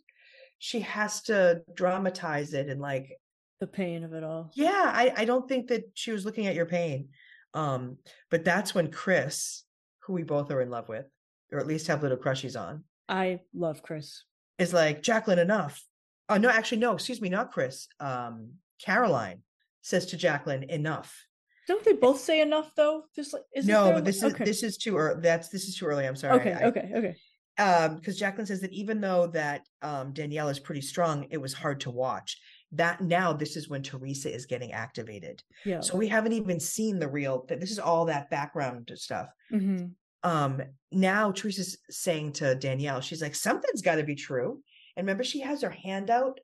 she 0.59 0.79
has 0.81 1.21
to 1.23 1.61
dramatize 1.73 2.53
it 2.53 2.69
and 2.69 2.79
like, 2.79 3.17
the 3.59 3.67
pain 3.67 4.03
of 4.03 4.13
it 4.13 4.23
all. 4.23 4.51
yeah, 4.55 4.91
I, 4.93 5.13
I 5.15 5.25
don't 5.25 5.47
think 5.47 5.67
that 5.69 5.83
she 5.93 6.11
was 6.11 6.25
looking 6.25 6.47
at 6.47 6.55
your 6.55 6.65
pain. 6.65 7.09
Um, 7.53 7.97
but 8.29 8.43
that's 8.43 8.75
when 8.75 8.91
Chris, 8.91 9.63
who 10.01 10.13
we 10.13 10.23
both 10.23 10.51
are 10.51 10.61
in 10.61 10.69
love 10.69 10.89
with, 10.89 11.05
or 11.51 11.59
at 11.59 11.67
least 11.67 11.87
have 11.87 12.01
little 12.01 12.17
crushes 12.17 12.55
on, 12.55 12.83
I 13.07 13.39
love 13.53 13.81
Chris. 13.81 14.23
is 14.59 14.73
like, 14.73 15.01
Jacqueline, 15.01 15.39
enough. 15.39 15.83
Oh, 16.29 16.37
no, 16.37 16.49
actually, 16.49 16.79
no, 16.79 16.93
excuse 16.93 17.21
me, 17.21 17.29
not 17.29 17.51
Chris. 17.51 17.87
Um, 17.99 18.53
Caroline 18.83 19.43
says 19.81 20.07
to 20.07 20.17
Jacqueline, 20.17 20.63
enough. 20.63 21.25
Don't 21.67 21.83
they 21.85 21.93
both 21.93 22.19
say 22.19 22.41
enough 22.41 22.71
though? 22.75 23.03
Just 23.15 23.33
like 23.33 23.43
no, 23.63 23.91
but 23.93 24.05
this 24.05 24.17
is 24.23 24.33
okay. 24.33 24.43
this 24.43 24.63
is 24.63 24.77
too 24.77 24.97
early. 24.97 25.21
That's 25.21 25.49
this 25.49 25.65
is 25.65 25.75
too 25.77 25.85
early. 25.85 26.05
I'm 26.05 26.15
sorry. 26.15 26.39
okay, 26.39 26.53
I- 26.53 26.63
okay, 26.65 26.91
okay. 26.95 27.15
um 27.59 27.95
because 27.97 28.17
jacqueline 28.17 28.47
says 28.47 28.61
that 28.61 28.73
even 28.73 28.99
though 28.99 29.27
that 29.27 29.61
um 29.83 30.11
danielle 30.11 30.49
is 30.49 30.57
pretty 30.59 30.81
strong 30.81 31.27
it 31.29 31.37
was 31.37 31.53
hard 31.53 31.79
to 31.79 31.91
watch 31.91 32.39
that 32.71 32.99
now 33.01 33.31
this 33.31 33.55
is 33.55 33.69
when 33.69 33.83
teresa 33.83 34.33
is 34.33 34.47
getting 34.47 34.71
activated 34.71 35.43
Yeah. 35.63 35.81
so 35.81 35.95
we 35.95 36.07
haven't 36.07 36.33
even 36.33 36.59
seen 36.59 36.97
the 36.97 37.07
real 37.07 37.45
that 37.49 37.59
this 37.59 37.69
is 37.69 37.77
all 37.77 38.05
that 38.05 38.31
background 38.31 38.91
stuff 38.95 39.27
hmm 39.51 39.85
um 40.23 40.61
now 40.91 41.31
teresa's 41.31 41.77
saying 41.91 42.31
to 42.33 42.55
danielle 42.55 43.01
she's 43.01 43.21
like 43.21 43.35
something's 43.35 43.83
got 43.83 43.97
to 43.97 44.03
be 44.03 44.15
true 44.15 44.59
and 44.97 45.05
remember 45.05 45.23
she 45.23 45.41
has 45.41 45.61
her 45.61 45.69
hand 45.69 46.09
out 46.09 46.39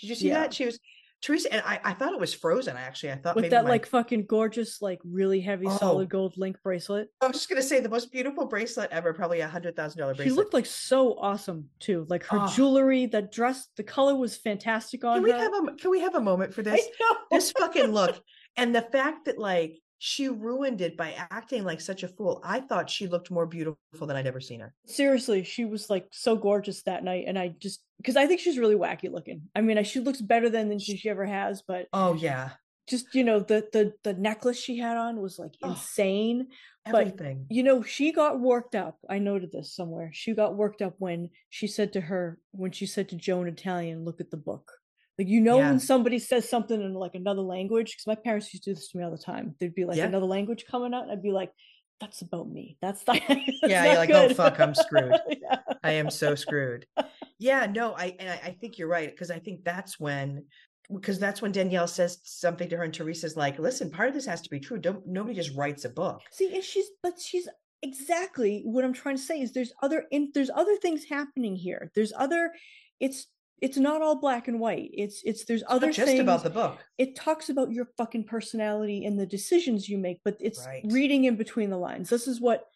did 0.00 0.08
you 0.08 0.14
see 0.14 0.28
Yeah. 0.28 0.40
that 0.40 0.54
she 0.54 0.64
was 0.64 0.78
teresa 1.22 1.52
and 1.52 1.62
i 1.64 1.80
i 1.84 1.92
thought 1.92 2.12
it 2.12 2.20
was 2.20 2.34
frozen 2.34 2.76
actually 2.76 3.10
i 3.10 3.16
thought 3.16 3.34
With 3.34 3.42
maybe 3.44 3.50
that 3.50 3.64
my- 3.64 3.70
like 3.70 3.86
fucking 3.86 4.26
gorgeous, 4.26 4.80
like 4.82 5.00
really 5.04 5.40
heavy 5.40 5.66
Oh. 5.66 5.76
solid 5.76 6.08
gold 6.10 6.34
link 6.36 6.56
bracelet. 6.62 7.08
i 7.20 7.26
was 7.26 7.36
just 7.36 7.48
gonna 7.48 7.62
say 7.62 7.80
the 7.80 7.88
most 7.88 8.12
beautiful 8.12 8.46
bracelet 8.46 8.90
ever 8.92 9.12
probably 9.14 9.40
a 9.40 9.48
hundred 9.48 9.74
thousand 9.76 10.00
dollar 10.00 10.14
bracelet. 10.14 10.32
She 10.32 10.36
looked 10.36 10.54
like 10.54 10.66
so 10.66 11.14
awesome 11.18 11.68
too. 11.80 12.06
Like 12.08 12.24
her 12.26 12.38
Oh. 12.42 12.52
jewelry, 12.54 13.06
the 13.06 13.22
dress, 13.22 13.68
the 13.76 13.82
color 13.82 14.14
was 14.14 14.36
fantastic 14.36 15.04
on 15.04 15.16
can 15.16 15.22
we 15.22 15.30
her. 15.32 15.38
have 15.38 15.52
a 15.54 15.72
can 15.76 15.90
we 15.90 16.00
have 16.00 16.14
a 16.14 16.20
moment 16.20 16.52
for 16.54 16.62
this 16.62 16.86
this 17.30 17.50
fucking 17.52 17.86
look 17.92 18.20
and 18.56 18.74
the 18.74 18.82
fact 18.82 19.24
that 19.24 19.38
like 19.38 19.78
she 19.98 20.28
ruined 20.28 20.80
it 20.80 20.96
by 20.96 21.14
acting 21.30 21.64
like 21.64 21.80
such 21.80 22.02
a 22.02 22.08
fool 22.08 22.40
i 22.44 22.60
thought 22.60 22.90
she 22.90 23.06
looked 23.06 23.30
more 23.30 23.46
beautiful 23.46 24.06
than 24.06 24.16
i'd 24.16 24.26
ever 24.26 24.40
seen 24.40 24.60
her 24.60 24.74
seriously, 24.86 25.42
she 25.42 25.64
was 25.64 25.88
like 25.88 26.06
so 26.12 26.36
gorgeous 26.36 26.82
that 26.82 27.04
night, 27.04 27.24
and 27.26 27.38
I 27.38 27.54
just 27.58 27.82
because 27.98 28.16
I 28.16 28.26
think 28.26 28.40
she's 28.40 28.58
really 28.58 28.74
wacky 28.74 29.10
looking. 29.10 29.42
I 29.54 29.62
mean, 29.62 29.82
she 29.84 30.00
looks 30.00 30.20
better 30.20 30.50
than 30.50 30.68
than 30.68 30.78
she, 30.78 30.96
she 30.96 31.08
ever 31.08 31.24
has, 31.24 31.62
but 31.66 31.86
oh 31.92 32.14
yeah 32.14 32.50
just 32.88 33.14
you 33.14 33.24
know 33.24 33.40
the 33.40 33.66
the 33.72 33.92
the 34.04 34.14
necklace 34.14 34.58
she 34.58 34.78
had 34.78 34.96
on 34.96 35.20
was 35.20 35.38
like 35.38 35.54
Oh. 35.62 35.70
insane. 35.70 36.48
But, 36.88 37.08
everything 37.08 37.46
You 37.50 37.64
know, 37.64 37.82
she 37.82 38.12
got 38.12 38.38
worked 38.38 38.76
up. 38.76 38.98
I 39.10 39.18
noted 39.18 39.50
this 39.50 39.74
somewhere. 39.74 40.10
She 40.12 40.34
got 40.34 40.54
worked 40.54 40.82
up 40.82 40.94
when 40.98 41.30
she 41.50 41.66
said 41.66 41.92
to 41.94 42.00
her 42.00 42.38
when 42.52 42.70
she 42.70 42.86
said 42.86 43.08
to 43.08 43.16
Joan 43.16 43.48
Italian, 43.48 44.04
"Look 44.04 44.20
at 44.20 44.30
the 44.30 44.36
book." 44.36 44.70
Like 45.18 45.28
you 45.28 45.40
know 45.40 45.58
Yeah. 45.58 45.70
when 45.70 45.80
somebody 45.80 46.18
says 46.18 46.48
something 46.48 46.80
in 46.80 46.92
like 46.94 47.14
another 47.14 47.42
language 47.42 47.92
because 47.92 48.06
my 48.06 48.14
parents 48.14 48.52
used 48.52 48.64
to 48.64 48.70
do 48.70 48.74
this 48.74 48.88
to 48.90 48.98
me 48.98 49.04
all 49.04 49.10
the 49.10 49.18
time. 49.18 49.54
There'd 49.58 49.74
be 49.74 49.84
like 49.84 49.96
Yeah. 49.96 50.06
another 50.06 50.26
language 50.26 50.64
coming 50.70 50.92
out, 50.94 51.04
and 51.04 51.12
I'd 51.12 51.22
be 51.22 51.32
like, 51.32 51.50
"That's 52.00 52.20
about 52.22 52.48
me. 52.50 52.76
That's 52.82 53.06
not." 53.06 53.20
that's 53.28 53.40
Yeah, 53.62 53.84
not 53.84 54.08
you're 54.08 54.18
like, 54.18 54.30
"Oh, 54.30 54.34
fuck, 54.34 54.60
I'm 54.60 54.74
screwed." 54.74 55.14
Yeah. 55.42 55.58
i 55.84 55.92
am 55.92 56.10
so 56.10 56.34
screwed 56.34 56.86
yeah 57.38 57.66
no 57.66 57.92
i 57.94 58.16
and 58.18 58.28
I, 58.30 58.40
I 58.48 58.50
think 58.60 58.78
you're 58.78 58.88
right 58.88 59.10
because 59.10 59.30
i 59.30 59.38
think 59.38 59.62
that's 59.62 60.00
when 60.00 60.44
because 60.92 61.18
that's 61.20 61.40
when 61.42 61.52
danielle 61.52 61.86
says 61.86 62.18
something 62.24 62.68
to 62.70 62.76
her 62.78 62.82
and 62.84 62.92
teresa's 62.92 63.36
like 63.36 63.58
listen 63.58 63.90
part 63.90 64.08
of 64.08 64.14
this 64.14 64.26
has 64.26 64.40
to 64.42 64.50
be 64.50 64.58
true 64.58 64.78
don't 64.78 65.06
nobody 65.06 65.34
just 65.34 65.54
writes 65.54 65.84
a 65.84 65.88
book 65.90 66.20
See, 66.32 66.52
and 66.54 66.64
she's 66.64 66.86
but 67.02 67.20
she's 67.20 67.46
exactly 67.82 68.62
what 68.64 68.84
I'm 68.84 68.92
trying 68.94 69.16
to 69.16 69.22
say 69.22 69.40
is 69.40 69.52
there's 69.52 69.72
other 69.82 70.04
in 70.10 70.30
there's 70.34 70.50
other 70.54 70.76
things 70.76 71.04
happening 71.04 71.54
here. 71.54 71.90
There's 71.94 72.12
other 72.16 72.52
it's 72.98 73.26
it's 73.60 73.76
not 73.78 74.02
all 74.02 74.16
black 74.20 74.48
and 74.48 74.60
white. 74.60 74.90
It's 74.92 75.22
it's 75.24 75.44
there's 75.44 75.62
It's 75.62 75.70
other 75.70 75.86
not 75.86 75.94
just 75.96 76.08
things. 76.08 76.20
about 76.20 76.42
the 76.42 76.50
book 76.50 76.78
it 76.98 77.16
talks 77.16 77.48
about 77.48 77.72
your 77.72 77.86
fucking 77.96 78.24
personality 78.24 79.04
and 79.04 79.18
the 79.18 79.26
decisions 79.26 79.88
you 79.88 79.98
make, 79.98 80.20
but 80.24 80.36
it's 80.40 80.64
Right. 80.66 80.84
reading 80.88 81.24
in 81.24 81.36
between 81.36 81.70
the 81.70 81.78
lines. 81.78 82.08
This 82.10 82.26
is 82.28 82.40
what 82.40 82.66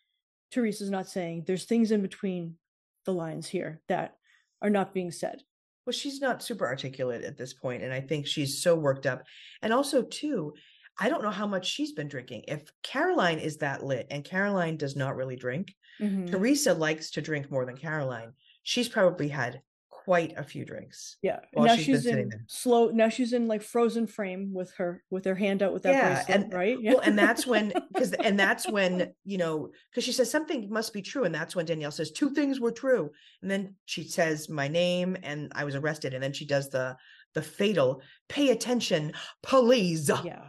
Teresa's 0.50 0.90
not 0.90 1.08
saying. 1.08 1.44
There's 1.46 1.64
things 1.64 1.90
in 1.92 2.02
between 2.02 2.56
the 3.04 3.12
lines 3.12 3.48
here 3.48 3.80
that 3.88 4.16
are 4.62 4.70
not 4.70 4.92
being 4.94 5.10
said. 5.10 5.42
Well, 5.86 5.92
she's 5.92 6.20
not 6.20 6.42
super 6.42 6.66
articulate 6.66 7.24
at 7.24 7.38
this 7.38 7.54
point, 7.54 7.82
and 7.82 7.92
I 7.92 8.00
think 8.00 8.26
she's 8.26 8.62
so 8.62 8.74
worked 8.76 9.06
up. 9.06 9.24
And 9.62 9.72
also, 9.72 10.02
too, 10.02 10.54
I 10.98 11.08
don't 11.08 11.22
know 11.22 11.30
how 11.30 11.46
much 11.46 11.66
she's 11.66 11.92
been 11.92 12.08
drinking. 12.08 12.44
If 12.48 12.70
Caroline 12.82 13.38
is 13.38 13.56
that 13.58 13.84
lit, 13.84 14.06
and 14.10 14.22
Caroline 14.24 14.76
does 14.76 14.96
not 14.96 15.16
really 15.16 15.36
drink, 15.36 15.74
Mhm. 15.98 16.30
Teresa 16.30 16.74
likes 16.74 17.10
to 17.12 17.22
drink 17.22 17.50
more 17.50 17.64
than 17.64 17.76
Caroline. 17.76 18.34
She's 18.62 18.88
probably 18.88 19.28
had 19.28 19.62
quite 20.10 20.34
a 20.36 20.42
few 20.42 20.64
drinks. 20.64 21.18
Yeah. 21.22 21.38
while 21.52 21.66
now 21.66 21.76
she's 21.76 22.04
in 22.04 22.30
there. 22.30 22.44
slow 22.48 22.88
now 22.88 23.08
she's 23.08 23.32
in 23.32 23.46
like 23.46 23.62
frozen 23.62 24.08
frame 24.08 24.52
with 24.52 24.72
her 24.72 25.04
with 25.08 25.24
her 25.24 25.36
hand 25.36 25.62
out 25.62 25.72
with 25.72 25.84
that 25.84 25.92
Yeah, 25.94 26.14
bracelet, 26.14 26.36
and- 26.42 26.52
right? 26.52 26.76
Well, 26.82 26.98
and 26.98 27.16
that's 27.16 27.46
when, 27.46 27.72
because, 27.92 28.12
and 28.14 28.36
that's 28.36 28.68
when, 28.76 29.14
you 29.24 29.38
know, 29.38 29.70
because 29.88 30.02
she 30.02 30.10
says 30.10 30.28
something 30.28 30.68
must 30.68 30.92
be 30.92 31.00
true. 31.00 31.22
And 31.22 31.32
that's 31.32 31.54
when 31.54 31.64
Danielle 31.64 31.92
says 31.92 32.10
two 32.10 32.30
things 32.30 32.58
were 32.58 32.72
true. 32.72 33.10
And 33.40 33.48
then 33.48 33.76
she 33.84 34.02
says 34.02 34.48
my 34.48 34.66
name 34.66 35.16
and 35.22 35.52
I 35.54 35.62
was 35.62 35.76
arrested. 35.76 36.12
And 36.12 36.20
then 36.20 36.32
she 36.32 36.44
does 36.44 36.70
the, 36.70 36.96
the 37.34 37.42
fatal 37.42 38.02
pay 38.28 38.50
attention, 38.50 39.12
please. 39.44 40.08
yeah. 40.24 40.42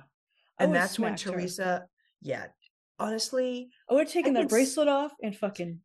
I 0.57 0.63
and 0.63 0.73
that's 0.73 0.97
when 0.97 1.15
smacked 1.17 1.35
her. 1.35 1.39
Teresa, 1.39 1.85
yeah, 2.23 2.45
honestly, 2.97 3.69
I 3.87 3.93
would 3.93 4.05
have 4.07 4.11
taken 4.11 4.33
that 4.33 4.49
bracelet 4.49 4.87
off 4.87 5.11
and 5.21 5.35
fucking 5.37 5.81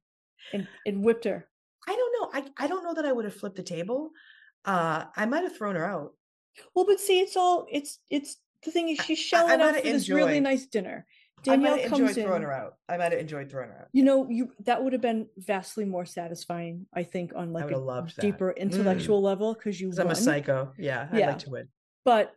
and, 0.54 0.66
and 0.86 1.02
whipped 1.02 1.24
her. 1.26 1.46
I 1.86 1.94
don't 1.96 2.12
know. 2.34 2.40
I, 2.40 2.64
I 2.64 2.66
don't 2.66 2.84
know 2.84 2.94
that 2.94 3.04
I 3.06 3.12
would 3.12 3.24
have 3.24 3.34
flipped 3.34 3.56
the 3.56 3.62
table. 3.62 4.10
Uh, 4.64 5.04
I 5.16 5.26
might 5.26 5.44
have 5.44 5.56
thrown 5.56 5.76
her 5.76 5.84
out. 5.86 6.14
Well, 6.74 6.86
but 6.86 6.98
see, 7.00 7.20
it's 7.20 7.36
all 7.36 7.66
it's 7.70 8.00
it's 8.10 8.38
the 8.64 8.70
thing 8.70 8.88
is 8.88 8.98
she's 8.98 9.18
I 9.18 9.22
shelling 9.22 9.60
out 9.60 9.68
for 9.70 9.74
have 9.74 9.82
this 9.84 10.08
really 10.08 10.40
nice 10.40 10.66
dinner. 10.66 11.06
Danielle 11.42 11.74
I 11.74 11.76
might 11.76 11.80
have 11.82 11.90
comes 11.90 12.00
enjoyed 12.00 12.18
in. 12.18 12.24
throwing 12.26 12.42
her 12.42 12.52
out. 12.52 12.74
I 12.88 12.96
might 12.96 13.12
have 13.12 13.20
enjoyed 13.20 13.50
throwing 13.50 13.68
her 13.68 13.78
out. 13.82 13.88
You 13.92 14.02
know, 14.04 14.26
you 14.28 14.52
that 14.64 14.82
would 14.82 14.92
have 14.94 15.02
been 15.02 15.28
vastly 15.36 15.84
more 15.84 16.06
satisfying, 16.06 16.86
I 16.94 17.04
think, 17.04 17.32
on 17.36 17.52
like 17.52 17.70
a 17.70 17.74
have 17.74 17.82
loved 17.82 18.16
that. 18.16 18.22
deeper 18.22 18.50
intellectual 18.52 19.22
level 19.22 19.54
because 19.54 19.80
you 19.80 19.90
'Cause 19.90 19.98
I'm 19.98 20.10
a 20.10 20.14
psycho. 20.16 20.72
Yeah, 20.78 21.08
I'd 21.12 21.18
Yeah. 21.18 21.26
like 21.28 21.38
to 21.40 21.50
win. 21.50 21.68
But 22.04 22.34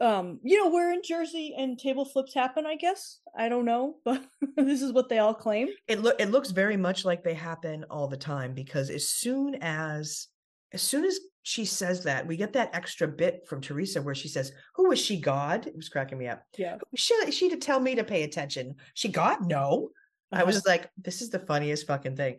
um, 0.00 0.40
you 0.42 0.62
know, 0.62 0.70
we're 0.70 0.92
in 0.92 1.02
Jersey 1.04 1.54
and 1.56 1.78
table 1.78 2.04
flips 2.04 2.34
happen. 2.34 2.66
I 2.66 2.76
guess 2.76 3.20
I 3.38 3.48
don't 3.48 3.64
know, 3.64 3.96
but 4.04 4.24
this 4.56 4.82
is 4.82 4.92
what 4.92 5.08
they 5.08 5.18
all 5.18 5.34
claim. 5.34 5.68
It 5.88 6.00
look 6.00 6.20
it 6.20 6.30
looks 6.30 6.50
very 6.50 6.76
much 6.76 7.04
like 7.04 7.22
they 7.22 7.34
happen 7.34 7.84
all 7.90 8.08
the 8.08 8.16
time 8.16 8.54
because 8.54 8.90
as 8.90 9.08
soon 9.08 9.56
as 9.60 10.28
as 10.72 10.82
soon 10.82 11.04
as 11.04 11.18
she 11.46 11.64
says 11.66 12.04
that, 12.04 12.26
we 12.26 12.36
get 12.38 12.54
that 12.54 12.74
extra 12.74 13.06
bit 13.06 13.46
from 13.46 13.60
Teresa 13.60 14.00
where 14.00 14.14
she 14.14 14.28
says, 14.28 14.50
Who 14.76 14.88
was 14.88 14.98
she, 14.98 15.20
God? 15.20 15.66
It 15.66 15.76
was 15.76 15.90
cracking 15.90 16.16
me 16.18 16.26
up. 16.26 16.42
Yeah. 16.56 16.78
She, 16.96 17.30
she 17.30 17.50
to 17.50 17.58
tell 17.58 17.78
me 17.78 17.94
to 17.96 18.02
pay 18.04 18.22
attention. 18.22 18.76
She 18.94 19.08
God? 19.08 19.46
No. 19.46 19.90
I 20.32 20.36
Uh-huh. 20.38 20.46
was 20.46 20.64
like, 20.66 20.88
this 20.96 21.20
is 21.20 21.28
the 21.30 21.38
funniest 21.38 21.86
fucking 21.86 22.16
thing. 22.16 22.38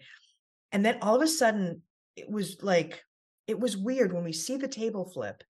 And 0.72 0.84
then 0.84 0.98
all 1.04 1.16
of 1.16 1.22
a 1.22 1.28
sudden, 1.28 1.84
it 2.16 2.30
was 2.30 2.58
like, 2.64 3.04
it 3.48 3.60
was 3.60 3.78
weird 3.78 4.12
when 4.12 4.24
we 4.24 4.34
see 4.34 4.58
the 4.58 4.68
table 4.68 5.06
flip 5.06 5.44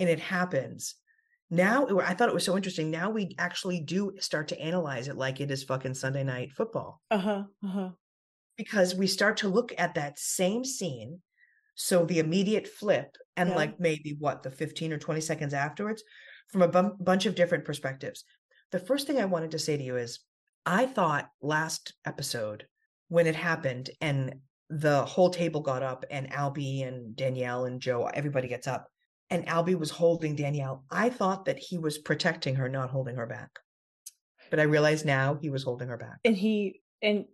and 0.00 0.08
it 0.08 0.18
happens. 0.18 0.94
Now, 1.50 1.86
it- 1.86 1.94
I 2.04 2.14
thought 2.14 2.28
it 2.28 2.34
was 2.34 2.44
so 2.44 2.56
interesting. 2.56 2.90
Now 2.90 3.10
we 3.10 3.34
actually 3.38 3.80
do 3.80 4.12
start 4.18 4.48
to 4.48 4.60
analyze 4.60 5.08
it 5.08 5.16
like 5.16 5.40
it 5.40 5.50
is 5.50 5.62
fucking 5.64 5.94
Sunday 5.94 6.24
night 6.24 6.52
football 6.52 7.00
Uh-huh. 7.10 7.44
Uh-huh. 7.64 7.90
because 8.56 8.94
we 8.94 9.06
start 9.06 9.36
to 9.38 9.48
look 9.48 9.72
at 9.78 9.94
that 9.94 10.18
same 10.18 10.64
scene. 10.64 11.20
So 11.76 12.04
the 12.04 12.18
immediate 12.20 12.68
flip 12.68 13.16
and 13.36 13.50
Yeah. 13.50 13.56
like 13.56 13.80
maybe 13.80 14.16
what 14.18 14.42
the 14.42 14.50
15 14.50 14.92
or 14.92 14.98
20 14.98 15.20
seconds 15.20 15.52
afterwards 15.54 16.02
from 16.48 16.62
a 16.62 16.68
bunch 16.68 17.26
of 17.26 17.34
different 17.34 17.64
perspectives. 17.64 18.24
The 18.70 18.78
first 18.78 19.06
thing 19.06 19.18
I 19.20 19.24
wanted 19.24 19.50
to 19.52 19.58
say 19.58 19.76
to 19.76 19.82
you 19.82 19.96
is 19.96 20.20
I 20.66 20.86
thought 20.86 21.30
last 21.42 21.94
episode 22.04 22.66
when 23.08 23.26
it 23.26 23.36
happened 23.36 23.90
and 24.00 24.40
the 24.70 25.04
whole 25.04 25.30
table 25.30 25.60
got 25.60 25.82
up 25.82 26.04
and 26.10 26.30
Albie 26.30 26.86
and 26.86 27.14
Danielle 27.14 27.66
and 27.66 27.80
Joe, 27.82 28.06
everybody 28.06 28.48
gets 28.48 28.66
up 28.66 28.88
and 29.30 29.46
Albie 29.46 29.78
was 29.78 29.90
holding 29.90 30.36
Danielle. 30.36 30.84
I 30.90 31.10
thought 31.10 31.46
that 31.46 31.58
he 31.58 31.78
was 31.78 31.98
protecting 31.98 32.56
her, 32.56 32.68
not 32.68 32.90
holding 32.90 33.16
her 33.16 33.26
back. 33.26 33.50
But 34.50 34.60
I 34.60 34.64
realize 34.64 35.04
now 35.04 35.38
he 35.40 35.50
was 35.50 35.62
holding 35.62 35.88
her 35.88 35.96
back. 35.96 36.18
And 36.24 36.36
he 36.36 36.82
and 37.02 37.24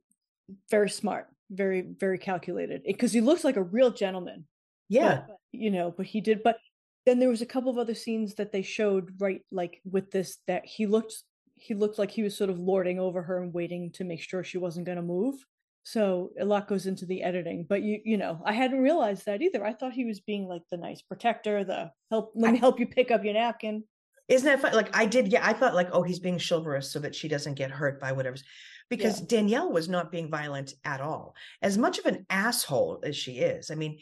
very 0.71 0.91
smart, 0.91 1.27
very, 1.51 1.83
very 1.83 2.19
calculated. 2.19 2.83
Because 2.87 3.13
he 3.13 3.21
looks 3.21 3.45
like 3.45 3.57
a 3.57 3.63
real 3.63 3.91
gentleman. 3.91 4.47
Yeah. 4.89 5.23
but, 5.27 5.37
you 5.53 5.71
know, 5.71 5.93
but 5.97 6.07
he 6.07 6.21
did. 6.21 6.43
But 6.43 6.59
then 7.07 7.19
there 7.19 7.29
was 7.29 7.43
a 7.43 7.47
couple 7.47 7.71
of 7.71 7.79
other 7.79 7.95
scenes 7.95 8.35
that 8.35 8.53
they 8.53 8.63
showed 8.63 9.11
right 9.21 9.41
like 9.51 9.81
with 9.85 10.11
this 10.11 10.39
that 10.47 10.65
he 10.65 10.87
looked 10.87 11.15
he 11.57 11.75
looked 11.75 11.99
like 11.99 12.11
he 12.11 12.23
was 12.23 12.37
sort 12.37 12.51
of 12.51 12.59
lording 12.59 12.99
over 12.99 13.23
her 13.23 13.43
and 13.43 13.53
waiting 13.53 13.91
to 13.93 14.05
make 14.05 14.21
sure 14.23 14.43
she 14.43 14.59
wasn't 14.59 14.87
going 14.87 14.97
to 14.97 15.03
move. 15.03 15.35
So 15.83 16.31
a 16.39 16.45
lot 16.45 16.69
goes 16.69 16.87
into 16.87 17.07
the 17.07 17.23
editing, 17.23 17.67
but 17.69 17.83
you 17.83 18.01
you 18.05 18.17
know 18.17 18.41
I 18.45 18.53
hadn't 18.53 18.81
realized 18.81 19.27
that 19.27 19.43
either. 19.43 19.65
I 19.65 19.73
thought 19.73 19.93
he 19.93 20.05
was 20.05 20.21
being 20.21 20.47
like 20.47 20.63
the 20.71 20.77
nice 20.77 21.03
protector, 21.03 21.65
the 21.65 21.91
help. 22.11 22.33
Let 22.35 22.53
me 22.53 22.59
help 22.59 22.79
you 22.79 22.87
pick 22.87 23.11
up 23.11 23.25
your 23.25 23.35
napkin. 23.35 23.85
Isn't 24.29 24.47
that 24.47 24.61
fun? 24.61 24.75
Like 24.75 24.97
I 24.97 25.07
did, 25.07 25.29
yeah. 25.29 25.45
I 25.45 25.53
thought 25.53 25.75
like, 25.75 25.89
oh, 25.93 26.03
he's 26.03 26.21
being 26.21 26.39
chivalrous 26.39 26.93
so 26.93 27.01
that 27.01 27.17
she 27.17 27.27
doesn't 27.27 27.55
get 27.55 27.73
hurt 27.73 28.01
by 28.01 28.13
whatever's 28.13 28.45
because 28.89 29.21
Danielle 29.21 29.73
was 29.73 29.89
not 29.89 30.13
being 30.13 30.31
violent 30.31 30.75
at 30.85 31.01
all. 31.01 31.35
As 31.63 31.77
much 31.77 31.99
of 31.99 32.07
an 32.07 32.27
asshole 32.31 33.01
as 33.05 33.17
she 33.17 33.39
is, 33.39 33.73
I 33.73 33.75
mean, 33.75 33.99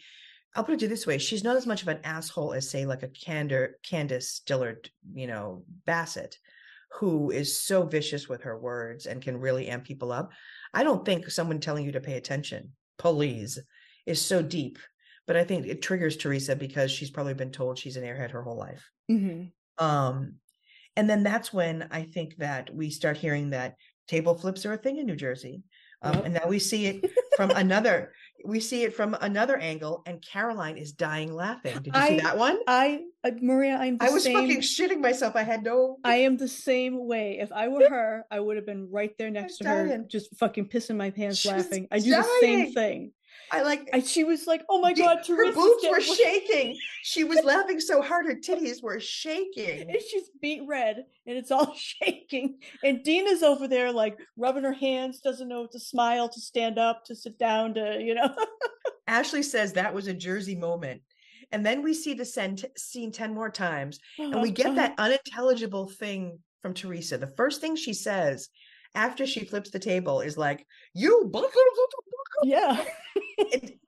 I'll 0.54 0.64
put 0.64 0.82
it 0.82 0.88
this 0.88 1.06
way: 1.06 1.16
she's 1.16 1.44
not 1.44 1.56
as 1.56 1.66
much 1.66 1.80
of 1.80 1.88
an 1.88 2.00
asshole 2.04 2.52
as, 2.52 2.68
say, 2.68 2.84
like 2.84 3.02
a 3.02 3.08
Candor, 3.08 3.78
Candiace 3.82 4.40
Dillard, 4.44 4.90
you 5.14 5.26
know, 5.26 5.64
Bassett, 5.86 6.36
who 6.92 7.30
is 7.30 7.60
so 7.60 7.84
vicious 7.84 8.28
with 8.28 8.42
her 8.42 8.58
words 8.58 9.06
and 9.06 9.22
can 9.22 9.40
really 9.40 9.68
amp 9.68 9.84
people 9.84 10.12
up. 10.12 10.32
I 10.74 10.84
don't 10.84 11.04
think 11.04 11.30
someone 11.30 11.60
telling 11.60 11.84
you 11.84 11.92
to 11.92 12.00
pay 12.00 12.16
attention, 12.16 12.72
please, 12.98 13.58
is 14.06 14.20
so 14.20 14.42
deep. 14.42 14.78
But 15.26 15.36
I 15.36 15.44
think 15.44 15.66
it 15.66 15.82
triggers 15.82 16.16
Teresa 16.16 16.56
because 16.56 16.90
she's 16.90 17.10
probably 17.10 17.34
been 17.34 17.52
told 17.52 17.78
she's 17.78 17.96
an 17.96 18.04
airhead 18.04 18.30
her 18.30 18.42
whole 18.42 18.56
life. 18.56 18.88
hmm 19.08 19.44
Um, 19.76 20.36
and 20.96 21.08
then 21.08 21.22
that's 21.22 21.52
when 21.52 21.88
I 21.90 22.02
think 22.04 22.36
that 22.38 22.74
we 22.74 22.90
start 22.90 23.16
hearing 23.16 23.50
that 23.50 23.76
table 24.08 24.36
flips 24.36 24.64
are 24.66 24.72
a 24.72 24.78
thing 24.78 24.98
in 24.98 25.06
New 25.06 25.16
Jersey. 25.16 25.62
Um, 26.02 26.14
Yep. 26.14 26.24
and 26.24 26.34
now 26.34 26.46
we 26.48 26.58
see 26.58 26.86
it 26.86 27.10
from 27.36 27.50
another, 27.50 28.12
we 28.44 28.60
see 28.60 28.82
it 28.84 28.94
from 28.94 29.16
another 29.20 29.56
angle, 29.56 30.02
and 30.06 30.22
Caroline 30.22 30.76
is 30.76 30.92
dying 30.92 31.34
laughing. 31.34 31.74
Did 31.82 31.94
you 31.94 32.02
see 32.02 32.20
that 32.20 32.36
one? 32.38 32.58
I 32.66 33.02
uh, 33.24 33.30
Maria, 33.40 33.76
I'm 33.76 33.98
the 33.98 34.06
I 34.06 34.10
was 34.10 34.24
same. 34.24 34.34
fucking 34.34 34.60
shitting 34.60 35.00
myself. 35.00 35.36
I 35.36 35.42
had 35.42 35.62
no. 35.62 35.98
I 36.04 36.16
am 36.16 36.36
the 36.36 36.48
same 36.48 37.06
way. 37.06 37.38
If 37.40 37.52
I 37.52 37.68
were 37.68 37.88
her, 37.88 38.24
I 38.30 38.40
would 38.40 38.56
have 38.56 38.66
been 38.66 38.90
right 38.90 39.16
there 39.18 39.30
next 39.30 39.58
to 39.58 39.68
her, 39.68 39.98
just 40.08 40.36
fucking 40.36 40.68
pissing 40.68 40.96
my 40.96 41.10
pants 41.10 41.38
She 41.38 41.52
was 41.52 41.64
laughing. 41.64 41.88
I 41.90 41.98
do 41.98 42.10
the 42.10 42.26
same 42.40 42.72
thing. 42.72 43.12
I 43.50 43.62
like. 43.62 43.88
And 43.92 44.04
she 44.06 44.24
was 44.24 44.46
like, 44.46 44.62
"Oh 44.68 44.80
my 44.80 44.92
god, 44.92 45.18
her 45.18 45.22
Teresa's 45.24 45.54
boobs 45.54 45.84
were 45.90 46.00
shaking. 46.00 46.76
She 47.02 47.24
was 47.24 47.40
laughing 47.44 47.80
so 47.80 48.02
hard, 48.02 48.26
her 48.26 48.34
titties 48.36 48.82
were 48.82 49.00
shaking. 49.00 49.88
and 49.90 50.00
she's 50.00 50.30
beat 50.40 50.62
red 50.66 51.04
and 51.26 51.36
it's 51.38 51.50
all 51.50 51.74
shaking 51.76 52.58
and 52.84 53.02
dina's 53.04 53.42
over 53.42 53.66
there 53.68 53.92
like 53.92 54.16
rubbing 54.36 54.64
her 54.64 54.72
hands 54.72 55.20
doesn't 55.20 55.48
know 55.48 55.64
if 55.64 55.70
to 55.70 55.80
smile 55.80 56.28
to 56.28 56.40
stand 56.40 56.78
up 56.78 57.04
to 57.04 57.14
sit 57.16 57.38
down 57.38 57.74
to 57.74 57.98
you 58.00 58.14
know 58.14 58.28
Ashley 59.06 59.42
says 59.42 59.72
that 59.72 59.94
was 59.94 60.06
a 60.06 60.14
Jersey 60.14 60.54
moment. 60.54 61.00
And 61.50 61.64
then 61.64 61.82
we 61.82 61.94
see 61.94 62.12
the 62.12 62.26
scene 62.76 63.10
10 63.12 63.34
more 63.34 63.50
times 63.50 63.98
and 64.18 64.34
we 64.42 64.48
Uh-huh, 64.48 64.50
get 64.50 64.66
uh-huh. 64.66 64.74
that 64.76 64.94
unintelligible 64.98 65.88
thing 65.88 66.38
from 66.60 66.74
Teresa. 66.74 67.16
The 67.16 67.34
first 67.36 67.60
thing 67.62 67.74
she 67.74 67.94
says 67.94 68.48
after 68.94 69.26
she 69.26 69.44
flips 69.46 69.70
the 69.70 69.78
table 69.78 70.20
is 70.20 70.36
like, 70.36 70.66
"You." 70.94 71.30
Blah, 72.42 72.50
blah, 72.50 72.74
blah, 72.74 72.74
blah, 72.74 72.84
blah." 72.84 72.86
yeah 72.86 73.48
It- 73.52 73.78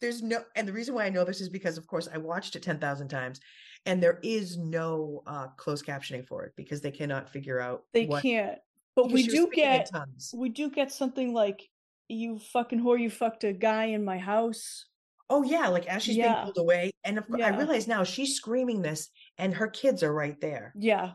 there's 0.00 0.22
no, 0.22 0.44
and 0.54 0.68
the 0.68 0.74
reason 0.74 0.94
why 0.94 1.06
I 1.06 1.08
know 1.08 1.24
this 1.24 1.40
is 1.40 1.48
because, 1.48 1.78
of 1.78 1.86
course, 1.86 2.06
I 2.12 2.18
watched 2.18 2.54
it 2.54 2.62
ten 2.62 2.78
thousand 2.78 3.08
times, 3.08 3.40
and 3.86 4.02
there 4.02 4.20
is 4.22 4.58
no 4.58 5.22
uh, 5.26 5.46
closed 5.56 5.86
captioning 5.86 6.26
for 6.26 6.44
it 6.44 6.52
because 6.54 6.82
they 6.82 6.90
cannot 6.90 7.30
figure 7.30 7.58
out. 7.60 7.84
they 7.94 8.04
what, 8.04 8.22
can't 8.22 8.58
but 8.94 9.10
we 9.10 9.26
do 9.26 9.48
get 9.50 9.90
we 10.34 10.50
do 10.50 10.70
get 10.70 10.92
something 10.92 11.32
like 11.32 11.62
you 12.08 12.38
fucking 12.38 12.80
whore 12.80 13.00
you 13.00 13.08
fucked 13.08 13.44
a 13.44 13.52
guy 13.54 13.86
in 13.86 14.04
my 14.04 14.18
house 14.18 14.84
Oh 15.28 15.42
yeah, 15.42 15.68
like 15.68 15.86
as 15.86 16.02
she's 16.02 16.16
being 16.16 16.34
pulled 16.44 16.58
away, 16.58 16.92
and 17.02 17.18
of, 17.18 17.26
cour- 17.26 17.42
I 17.42 17.56
realize 17.56 17.88
now 17.88 18.04
she's 18.04 18.36
screaming 18.36 18.82
this, 18.82 19.08
and 19.38 19.54
her 19.54 19.66
kids 19.66 20.02
are 20.02 20.12
right 20.12 20.40
there. 20.40 20.72
yeah 20.76 21.12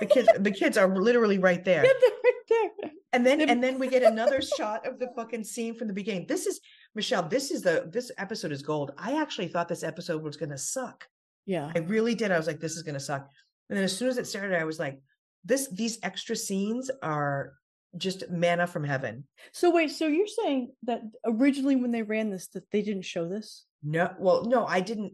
The 0.00 0.06
kids, 0.06 0.28
the 0.38 0.50
kids 0.50 0.76
are 0.76 0.88
literally 0.94 1.38
right 1.38 1.64
there. 1.64 1.84
yeah 1.84 1.92
they're 2.00 2.10
right 2.24 2.70
there 2.80 2.90
And 3.12 3.24
then 3.26 3.40
and 3.40 3.62
then 3.62 3.78
we 3.78 3.88
get 3.88 4.02
another 4.14 4.40
shot 4.42 4.86
of 4.86 4.98
the 4.98 5.08
fucking 5.16 5.44
scene 5.44 5.74
from 5.74 5.88
the 5.88 5.94
beginning. 5.94 6.26
This 6.26 6.46
is 6.46 6.60
Michelle, 6.94 7.22
this 7.22 7.50
is 7.50 7.62
the 7.62 7.88
this 7.90 8.10
episode 8.18 8.52
is 8.52 8.62
gold. 8.62 8.92
I 8.98 9.20
actually 9.20 9.48
thought 9.48 9.68
this 9.68 9.82
episode 9.84 10.22
was 10.22 10.36
gonna 10.36 10.58
suck. 10.58 11.06
yeah 11.46 11.70
I 11.74 11.78
really 11.80 12.14
did. 12.14 12.30
I 12.30 12.36
was 12.38 12.46
like, 12.46 12.60
this 12.60 12.76
is 12.76 12.82
gonna 12.82 13.00
suck. 13.00 13.28
And 13.68 13.76
then 13.76 13.84
as 13.84 13.96
soon 13.96 14.08
as 14.08 14.18
it 14.18 14.26
started, 14.26 14.58
I 14.60 14.64
was 14.64 14.78
like, 14.78 15.00
this 15.44 15.68
these 15.72 15.98
extra 16.02 16.36
scenes 16.36 16.90
are 17.02 17.54
just 17.96 18.28
manna 18.28 18.66
from 18.66 18.84
heaven. 18.84 19.24
so 19.52 19.70
wait 19.70 19.90
so 19.90 20.06
you're 20.06 20.26
saying 20.44 20.72
that 20.82 21.00
originally 21.24 21.76
when 21.76 21.92
they 21.92 22.02
ran 22.02 22.28
this 22.30 22.48
that 22.48 22.70
they 22.70 22.82
didn't 22.82 23.04
show 23.06 23.26
this 23.26 23.64
No, 23.82 24.12
well, 24.18 24.44
no, 24.44 24.66
I 24.66 24.80
didn't 24.80 25.12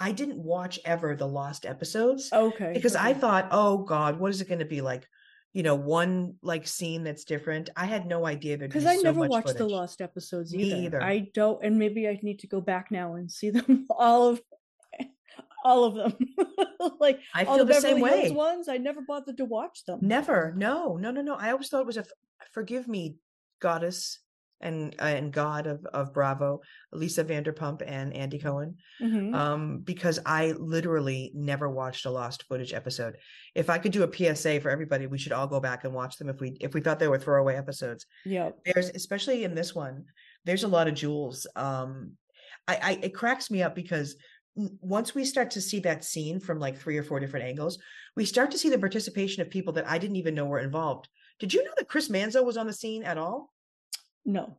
I 0.00 0.12
didn't 0.12 0.38
watch 0.38 0.80
ever 0.84 1.14
the 1.14 1.28
lost 1.28 1.66
episodes 1.66 2.30
okay 2.32 2.72
because 2.72 2.96
I 2.96 3.12
thought, 3.12 3.48
oh 3.50 3.78
God, 3.78 4.18
what 4.18 4.30
is 4.30 4.40
it 4.40 4.48
gonna 4.48 4.64
be 4.64 4.80
like? 4.80 5.06
You 5.52 5.62
know, 5.62 5.74
one 5.74 6.36
like 6.42 6.66
scene 6.66 7.04
that's 7.04 7.24
different. 7.24 7.70
I 7.76 7.84
had 7.84 8.06
no 8.06 8.24
idea 8.24 8.56
there'd 8.56 8.70
be 8.70 8.78
because 8.78 8.86
I 8.86 8.96
so 8.96 9.02
never 9.02 9.26
watched 9.28 9.56
the 9.56 9.68
lost 9.68 10.00
episodes 10.00 10.54
Me 10.54 10.64
either. 10.64 10.98
either. 10.98 11.02
I 11.02 11.28
don't, 11.34 11.62
and 11.64 11.78
maybe 11.78 12.08
I 12.08 12.18
need 12.22 12.38
to 12.40 12.46
go 12.46 12.60
back 12.60 12.90
now 12.90 13.14
and 13.14 13.30
see 13.30 13.50
them 13.50 13.86
all 13.90 14.28
of 14.28 14.40
all 15.64 15.84
of 15.84 15.94
them. 15.94 16.16
like 17.00 17.20
I 17.34 17.44
all 17.44 17.56
feel 17.56 17.66
the 17.66 17.74
the 17.74 17.80
same 17.80 18.00
Beverly 18.00 18.22
Hills 18.22 18.32
ones. 18.32 18.68
I 18.68 18.78
never 18.78 19.02
bothered 19.02 19.36
to 19.36 19.44
watch 19.44 19.84
them. 19.84 19.98
Never. 20.00 20.54
No, 20.56 20.96
no, 20.96 21.10
no, 21.10 21.20
no. 21.20 21.34
I 21.34 21.50
always 21.50 21.68
thought 21.68 21.82
it 21.82 21.86
was 21.86 21.98
a 21.98 22.04
forgive 22.52 22.88
me, 22.88 23.16
goddess 23.60 24.18
and 24.60 24.94
uh, 24.98 25.04
and 25.04 25.32
God 25.32 25.66
of 25.66 25.84
of 25.86 26.12
Bravo, 26.12 26.60
Lisa 26.92 27.24
Vanderpump 27.24 27.82
and 27.86 28.14
Andy 28.14 28.38
Cohen. 28.38 28.76
Mhm. 29.00 29.34
Um, 29.34 29.78
because 29.80 30.18
I 30.26 30.52
literally 30.52 31.32
never 31.34 31.68
watched 31.70 32.06
a 32.06 32.10
lost 32.10 32.44
footage 32.44 32.72
episode. 32.72 33.16
If 33.54 33.70
I 33.70 33.78
could 33.78 33.92
do 33.92 34.02
a 34.02 34.12
PSA 34.12 34.60
for 34.60 34.70
everybody, 34.70 35.06
we 35.06 35.18
should 35.18 35.32
all 35.32 35.46
go 35.46 35.60
back 35.60 35.84
and 35.84 35.94
watch 35.94 36.16
them 36.16 36.28
if 36.28 36.40
we 36.40 36.56
if 36.60 36.74
we 36.74 36.80
thought 36.80 36.98
they 36.98 37.08
were 37.08 37.18
throwaway 37.18 37.56
episodes. 37.56 38.06
yeah. 38.24 38.50
There's 38.64 38.90
especially 38.90 39.44
in 39.44 39.54
this 39.54 39.74
one, 39.74 40.04
there's 40.44 40.64
a 40.64 40.68
lot 40.68 40.88
of 40.88 40.94
jewels. 40.94 41.46
Um, 41.56 42.12
I, 42.68 42.76
I 42.82 42.98
it 43.02 43.14
cracks 43.14 43.50
me 43.50 43.62
up 43.62 43.74
because 43.74 44.16
once 44.56 45.14
we 45.14 45.24
start 45.24 45.52
to 45.52 45.60
see 45.60 45.78
that 45.80 46.04
scene 46.04 46.40
from 46.40 46.58
like 46.58 46.76
three 46.76 46.98
or 46.98 47.02
four 47.02 47.20
different 47.20 47.46
angles, 47.46 47.78
we 48.16 48.24
start 48.24 48.50
to 48.50 48.58
see 48.58 48.68
the 48.68 48.78
participation 48.78 49.40
of 49.42 49.48
people 49.48 49.72
that 49.74 49.88
I 49.88 49.96
didn't 49.98 50.16
even 50.16 50.34
know 50.34 50.44
were 50.44 50.58
involved. 50.58 51.08
Did 51.38 51.54
you 51.54 51.64
know 51.64 51.70
that 51.78 51.88
Chris 51.88 52.08
Manzo 52.08 52.44
was 52.44 52.56
on 52.56 52.66
the 52.66 52.72
scene 52.72 53.02
at 53.04 53.16
all? 53.16 53.50
No. 54.24 54.56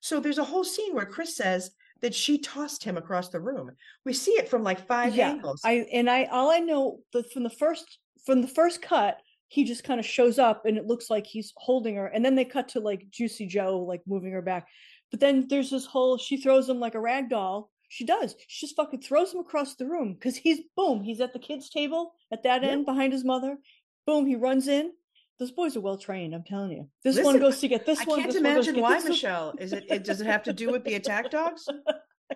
So 0.00 0.20
there's 0.20 0.38
a 0.38 0.44
whole 0.44 0.64
scene 0.64 0.94
where 0.94 1.06
Chris 1.06 1.36
says 1.36 1.70
that 2.00 2.14
she 2.14 2.38
tossed 2.38 2.82
him 2.82 2.96
across 2.96 3.28
the 3.28 3.40
room. 3.40 3.70
We 4.04 4.12
see 4.12 4.32
it 4.32 4.48
from 4.48 4.64
like 4.64 4.86
five 4.86 5.14
yeah. 5.14 5.30
angles. 5.30 5.62
I 5.64 5.86
and 5.92 6.10
I 6.10 6.24
all 6.24 6.50
I 6.50 6.58
know 6.58 6.98
the 7.12 7.22
from 7.32 7.44
the 7.44 7.50
first 7.50 7.98
from 8.26 8.42
the 8.42 8.48
first 8.48 8.82
cut. 8.82 9.18
He 9.48 9.64
just 9.64 9.84
kind 9.84 10.00
of 10.00 10.06
shows 10.06 10.38
up 10.38 10.64
and 10.64 10.78
it 10.78 10.86
looks 10.86 11.10
like 11.10 11.26
he's 11.26 11.52
holding 11.56 11.96
her. 11.96 12.06
And 12.06 12.24
then 12.24 12.34
they 12.34 12.44
cut 12.44 12.68
to 12.70 12.80
like 12.80 13.10
Juicy 13.10 13.46
Joe, 13.46 13.80
like 13.80 14.00
moving 14.06 14.32
her 14.32 14.40
back. 14.42 14.66
But 15.10 15.20
then 15.20 15.46
there's 15.48 15.70
this 15.70 15.84
whole 15.86 16.18
she 16.18 16.38
throws 16.38 16.68
him 16.68 16.80
like 16.80 16.94
a 16.94 17.00
rag 17.00 17.28
doll. 17.28 17.70
She 17.88 18.04
does. 18.06 18.34
She 18.48 18.66
just 18.66 18.76
fucking 18.76 19.02
throws 19.02 19.34
him 19.34 19.40
across 19.40 19.74
the 19.76 19.86
room 19.86 20.14
because 20.14 20.36
he's 20.36 20.60
boom, 20.74 21.02
he's 21.04 21.20
at 21.20 21.34
the 21.34 21.38
kids' 21.38 21.68
table 21.68 22.14
at 22.32 22.42
that 22.44 22.62
Yeah. 22.62 22.70
end 22.70 22.86
behind 22.86 23.12
his 23.12 23.24
mother. 23.24 23.58
Boom, 24.06 24.26
he 24.26 24.34
runs 24.34 24.66
in. 24.66 24.92
Those 25.38 25.50
boys 25.50 25.76
are 25.76 25.80
well 25.80 25.96
trained, 25.96 26.34
I'm 26.34 26.44
telling 26.44 26.72
you. 26.72 26.88
This 27.02 27.22
one 27.24 27.38
goes 27.38 27.58
to 27.60 27.68
get 27.68 27.84
this 27.86 28.00
I 28.00 28.04
one. 28.04 28.20
I 28.20 28.22
can't 28.22 28.32
this 28.32 28.42
one 28.42 28.54
goes 28.54 28.66
to 28.66 28.70
imagine 28.70 28.82
why. 28.82 29.08
Michelle. 29.08 29.54
Is 29.58 29.72
it, 29.72 29.84
it 29.88 30.04
does 30.04 30.20
it 30.20 30.26
have 30.26 30.42
to 30.44 30.52
do 30.52 30.70
with 30.70 30.84
the 30.84 30.94
attack 30.94 31.30
dogs? 31.30 31.66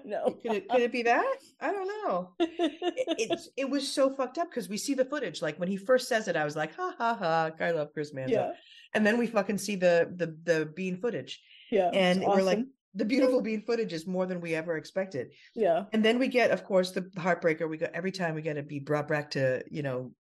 No. 0.05 0.37
Could 0.43 0.53
it, 0.53 0.69
could 0.69 0.83
it 0.83 0.93
be 0.93 1.03
that? 1.05 1.37
I 1.59 1.73
don't 1.73 1.87
know. 1.87 2.31
It, 2.39 2.51
it, 3.31 3.41
it 3.57 3.71
was 3.71 3.91
so 3.91 4.11
fucked 4.15 4.37
up 4.37 4.51
because 4.51 4.69
we 4.69 4.77
see 4.77 4.93
the 4.93 5.07
footage. 5.07 5.41
Like 5.41 5.59
when 5.59 5.69
he 5.69 5.79
first 5.79 6.07
says 6.07 6.29
it, 6.29 6.37
I 6.37 6.45
was 6.45 6.55
like, 6.55 6.75
ha 6.75 6.95
ha 6.99 7.17
ha, 7.19 7.51
I 7.59 7.71
love 7.71 7.95
Chris 7.95 8.13
Manzo. 8.13 8.29
yeah, 8.29 8.51
And 8.95 9.07
then 9.07 9.17
we 9.17 9.27
fucking 9.27 9.57
see 9.57 9.77
the 9.77 10.13
the 10.15 10.37
the 10.45 10.67
bean 10.67 10.99
footage. 11.01 11.41
yeah. 11.71 11.89
And 11.95 12.21
we're 12.21 12.43
like, 12.43 12.61
the 12.95 13.05
beautiful 13.05 13.41
bean 13.41 13.63
footage 13.63 13.93
is 13.93 14.07
more 14.07 14.27
than 14.27 14.41
we 14.41 14.55
ever 14.55 14.77
expected. 14.77 15.29
yeah, 15.55 15.85
And 15.93 16.05
then 16.05 16.19
we 16.19 16.29
get, 16.29 16.51
of 16.51 16.65
course, 16.65 16.91
the 16.93 17.03
heartbreaker. 17.17 17.69
We 17.69 17.77
go 17.77 17.89
every 17.93 18.13
time 18.13 18.35
we 18.35 18.43
get 18.43 18.55
to 18.55 18.63
be 18.63 18.81
brought 18.81 19.09
back 19.09 19.31
to, 19.33 19.63
you 19.71 19.83
know, 19.83 20.13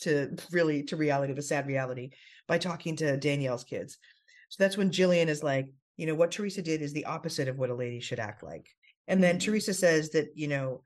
to 0.00 0.36
really 0.50 0.82
to 0.84 0.96
reality, 0.96 1.32
the 1.32 1.42
sad 1.42 1.66
reality, 1.66 2.10
by 2.48 2.58
talking 2.58 2.96
to 2.96 3.16
Danielle's 3.16 3.64
kids. 3.64 3.98
So 4.48 4.62
that's 4.62 4.76
when 4.76 4.90
Jillian 4.90 5.28
is 5.28 5.42
like, 5.42 5.68
you 5.96 6.06
know, 6.06 6.14
what 6.14 6.30
Teresa 6.30 6.62
did 6.62 6.82
is 6.82 6.92
the 6.92 7.04
opposite 7.04 7.48
of 7.48 7.58
what 7.58 7.70
a 7.70 7.74
lady 7.74 8.00
should 8.00 8.18
act 8.18 8.42
like. 8.42 8.66
And 9.06 9.22
then 9.22 9.36
Mhm. 9.36 9.40
Teresa 9.44 9.74
says 9.74 10.10
that, 10.10 10.28
you 10.34 10.48
know, 10.48 10.82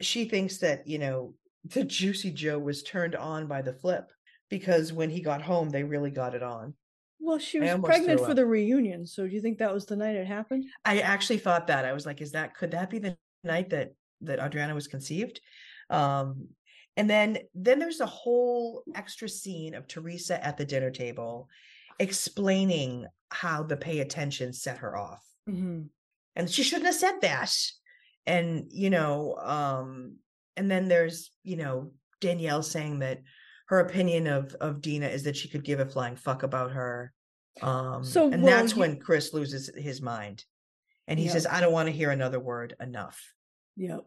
she 0.00 0.24
thinks 0.24 0.58
that, 0.58 0.86
you 0.86 0.98
know, 0.98 1.34
the 1.64 1.84
Juicy 1.84 2.30
Joe 2.30 2.58
was 2.58 2.82
turned 2.82 3.14
on 3.14 3.46
by 3.46 3.62
the 3.62 3.72
flip 3.72 4.10
because 4.50 4.92
when 4.92 5.10
he 5.10 5.20
got 5.20 5.42
home, 5.42 5.70
they 5.70 5.82
really 5.82 6.10
got 6.10 6.34
it 6.34 6.42
on. 6.42 6.74
Well, 7.18 7.38
she 7.38 7.58
was 7.58 7.74
pregnant 7.82 8.20
for 8.20 8.30
up. 8.30 8.36
the 8.36 8.44
reunion, 8.44 9.06
so 9.06 9.26
do 9.26 9.34
you 9.34 9.40
think 9.40 9.58
that 9.58 9.72
was 9.72 9.86
the 9.86 9.96
night 9.96 10.16
it 10.16 10.26
happened? 10.26 10.66
I 10.84 11.00
actually 11.00 11.38
thought 11.38 11.68
that. 11.68 11.86
I 11.86 11.94
was 11.94 12.04
like, 12.04 12.20
is 12.20 12.32
that 12.32 12.54
could 12.54 12.72
that 12.72 12.90
be 12.90 12.98
the 12.98 13.16
night 13.42 13.70
that 13.70 13.94
that 14.20 14.40
Audriana 14.40 14.74
was 14.74 14.88
conceived? 14.88 15.40
Um 15.88 16.48
and 16.96 17.08
then 17.10 17.38
then 17.54 17.78
there's 17.78 18.00
a 18.00 18.06
whole 18.06 18.82
extra 18.94 19.28
scene 19.28 19.74
of 19.74 19.86
Teresa 19.88 20.44
at 20.44 20.56
the 20.56 20.64
dinner 20.64 20.90
table 20.90 21.48
explaining 21.98 23.06
how 23.30 23.62
the 23.62 23.76
pay 23.76 24.00
attention 24.00 24.52
set 24.52 24.78
her 24.78 24.96
off. 24.96 25.24
Mm-hmm. 25.48 25.82
And 26.36 26.50
she 26.50 26.62
shouldn't 26.62 26.86
have 26.86 26.94
said 26.94 27.20
that. 27.22 27.54
And 28.26 28.66
you 28.70 28.90
know, 28.90 29.36
um 29.36 30.16
and 30.56 30.70
then 30.70 30.88
there's, 30.88 31.30
you 31.42 31.56
know, 31.56 31.92
Danielle 32.20 32.62
saying 32.62 33.00
that 33.00 33.22
her 33.68 33.80
opinion 33.80 34.26
of 34.26 34.54
of 34.60 34.80
Dina 34.80 35.08
is 35.08 35.24
that 35.24 35.36
she 35.36 35.48
could 35.48 35.64
give 35.64 35.80
a 35.80 35.86
flying 35.86 36.16
fuck 36.16 36.42
about 36.42 36.72
her. 36.72 37.12
Um 37.62 38.04
So, 38.04 38.30
and 38.32 38.42
well, 38.42 38.56
that's 38.60 38.74
you- 38.74 38.80
when 38.80 39.00
Chris 39.00 39.32
loses 39.32 39.70
his 39.76 40.00
mind. 40.00 40.44
And 41.06 41.18
he 41.18 41.26
Yeah. 41.26 41.32
says, 41.32 41.46
I 41.46 41.60
don't 41.60 41.72
want 41.72 41.86
to 41.88 41.92
hear 41.92 42.10
another 42.10 42.40
word 42.40 42.74
enough. 42.80 43.20
Yeah. 43.76 43.98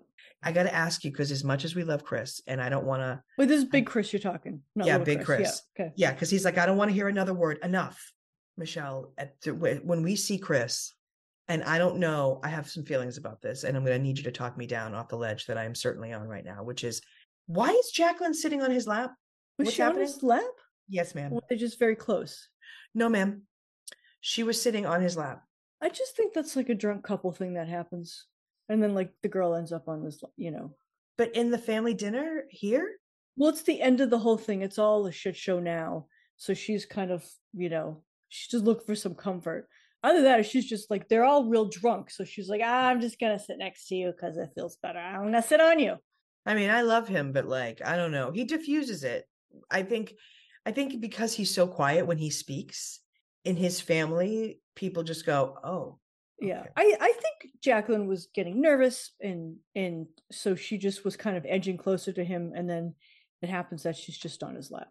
I 0.44 0.52
got 0.52 0.64
to 0.64 0.74
ask 0.74 1.04
you 1.04 1.12
because 1.12 1.32
as 1.32 1.44
much 1.44 1.66
as 1.66 1.76
we 1.76 1.84
love 1.84 2.04
Chris, 2.04 2.42
and 2.48 2.62
I 2.62 2.70
don't 2.70 2.86
want 2.86 3.02
to, 3.02 3.22
Wait, 3.38 3.48
this 3.48 3.60
is 3.60 3.66
big 3.66 3.86
Chris 3.86 4.14
you're 4.14 4.20
talking. 4.20 4.62
Not 4.76 4.88
Yeah, 4.88 4.98
big 5.00 5.24
Chris. 5.24 5.64
Yeah. 5.78 5.86
Okay. 5.86 5.94
yeah, 5.96 6.12
because 6.12 6.30
he's 6.30 6.46
like, 6.46 6.58
I 6.58 6.66
don't 6.66 6.78
want 6.78 6.90
to 6.90 6.96
hear 6.96 7.08
another 7.08 7.34
word 7.34 7.60
enough, 7.64 8.12
Michelle. 8.56 9.14
At 9.18 9.40
the, 9.42 9.54
when 9.54 10.04
we 10.04 10.16
see 10.16 10.38
Chris, 10.38 10.94
and 11.48 11.64
I 11.64 11.78
don't 11.78 11.98
know, 11.98 12.40
I 12.44 12.50
have 12.50 12.70
some 12.70 12.84
feelings 12.84 13.18
about 13.18 13.42
this, 13.42 13.64
and 13.64 13.76
I'm 13.76 13.84
going 13.84 13.98
to 13.98 14.04
need 14.04 14.18
you 14.18 14.24
to 14.26 14.32
talk 14.32 14.58
me 14.58 14.68
down 14.68 14.94
off 14.94 15.10
the 15.10 15.18
ledge 15.18 15.46
that 15.48 15.58
I 15.58 15.66
am 15.66 15.76
certainly 15.76 16.14
on 16.14 16.28
right 16.28 16.46
now, 16.46 16.64
which 16.64 16.84
is 16.84 17.02
why 17.48 17.70
is 17.70 17.92
Jacqueline 17.92 18.34
sitting 18.34 18.62
on 18.62 18.72
his 18.72 18.88
lap? 18.88 19.14
Was 19.58 19.68
What's 19.68 19.76
she 19.76 19.82
on 19.82 19.98
his 19.98 20.22
lap? 20.22 20.44
Yes, 20.90 21.16
ma'am. 21.16 21.32
Or 21.32 21.36
were 21.36 21.42
they 21.50 21.56
just 21.56 21.80
very 21.80 21.96
close? 21.96 22.50
No, 22.94 23.10
ma'am. 23.10 23.44
She 24.22 24.44
was 24.44 24.62
sitting 24.62 24.86
on 24.86 25.02
his 25.02 25.18
lap. 25.18 25.44
I 25.82 25.90
just 25.90 26.16
think 26.16 26.34
that's 26.34 26.56
like 26.56 26.70
a 26.70 26.76
drunk 26.76 27.04
couple 27.04 27.32
thing 27.32 27.54
that 27.54 27.68
happens. 27.68 28.26
And 28.70 28.82
then 28.84 28.94
like 28.94 29.12
the 29.24 29.30
girl 29.30 29.56
ends 29.56 29.72
up 29.72 29.88
on 29.88 30.04
this, 30.04 30.22
you 30.36 30.52
know. 30.52 30.76
But 31.18 31.36
in 31.36 31.50
the 31.52 31.58
family 31.58 31.94
dinner 31.94 32.44
here, 32.50 33.00
Well, 33.36 33.50
it's 33.50 33.64
the 33.64 33.82
end 33.82 34.02
of 34.02 34.10
the 34.10 34.20
whole 34.20 34.38
thing. 34.38 34.62
It's 34.62 34.80
all 34.80 35.06
a 35.08 35.12
shit 35.12 35.36
show 35.36 35.60
now. 35.60 36.08
So 36.38 36.54
she's 36.54 36.86
kind 36.86 37.12
of, 37.12 37.24
you 37.54 37.70
know, 37.70 38.04
she's 38.30 38.50
just 38.50 38.66
looking 38.66 38.86
for 38.86 38.96
some 38.96 39.16
comfort. 39.16 39.68
Other 40.04 40.22
than 40.22 40.26
that, 40.26 40.46
she's 40.46 40.68
just 40.68 40.90
like 40.92 41.08
they're 41.08 41.24
all 41.26 41.46
real 41.50 41.66
drunk. 41.70 42.10
So 42.12 42.24
she's 42.24 42.50
like, 42.50 42.62
ah, 42.64 42.88
I'm 42.88 43.02
just 43.02 43.20
gonna 43.20 43.40
sit 43.40 43.58
next 43.58 43.88
to 43.88 43.96
you 43.96 44.12
because 44.12 44.38
it 44.38 44.50
feels 44.56 44.78
better. 44.78 45.00
I'm 45.00 45.24
gonna 45.26 45.42
sit 45.42 45.62
on 45.62 45.80
you. 45.80 45.96
I 46.46 46.54
mean, 46.56 46.70
I 46.70 46.82
love 46.82 47.08
him, 47.08 47.32
but 47.34 47.46
like, 47.48 47.82
I 47.84 47.96
don't 47.98 48.12
know. 48.12 48.32
He 48.32 48.44
diffuses 48.46 49.04
it. 49.04 49.26
I 49.72 49.82
think, 49.84 50.14
I 50.66 50.72
think 50.72 51.02
because 51.02 51.34
he's 51.34 51.54
so 51.54 51.68
quiet 51.68 52.06
when 52.08 52.18
he 52.18 52.30
speaks 52.30 53.00
in 53.44 53.56
his 53.56 53.82
family, 53.82 54.60
people 54.76 55.04
just 55.04 55.26
go, 55.26 55.58
"Oh, 55.64 56.00
Yeah. 56.40 56.62
Okay. 56.62 56.70
I, 56.76 56.96
I 57.00 57.12
think 57.14 57.47
Jacqueline 57.62 58.08
was 58.08 58.28
getting 58.34 58.62
nervous 58.62 59.12
and 59.22 59.58
and 59.76 60.08
so 60.32 60.56
she 60.56 60.78
just 60.78 61.04
was 61.04 61.16
kind 61.18 61.38
of 61.38 61.46
edging 61.48 61.78
closer 61.78 62.12
to 62.14 62.24
him 62.24 62.54
and 62.56 62.70
then 62.70 62.94
it 63.42 63.50
happens 63.50 63.84
that 63.84 63.96
she's 63.96 64.18
just 64.18 64.44
on 64.44 64.56
his 64.56 64.72
lap. 64.72 64.88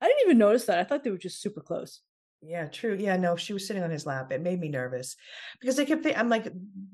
I 0.00 0.06
didn't 0.06 0.22
even 0.26 0.38
notice 0.38 0.66
that. 0.66 0.78
I 0.78 0.84
thought 0.84 1.04
they 1.04 1.10
were 1.10 1.18
just 1.18 1.40
super 1.40 1.60
close. 1.60 2.00
yeah, 2.42 2.66
true. 2.66 2.96
Yeah, 2.98 3.16
no, 3.16 3.36
she 3.36 3.52
was 3.52 3.66
sitting 3.66 3.82
on 3.82 3.90
his 3.90 4.06
lap. 4.06 4.32
It 4.32 4.40
made 4.42 4.60
me 4.60 4.68
nervous 4.68 5.16
because 5.60 5.78
I 5.78 5.84
kept 5.84 6.02
thinking, 6.02 6.18
I'm 6.20 6.28
like, 6.28 6.44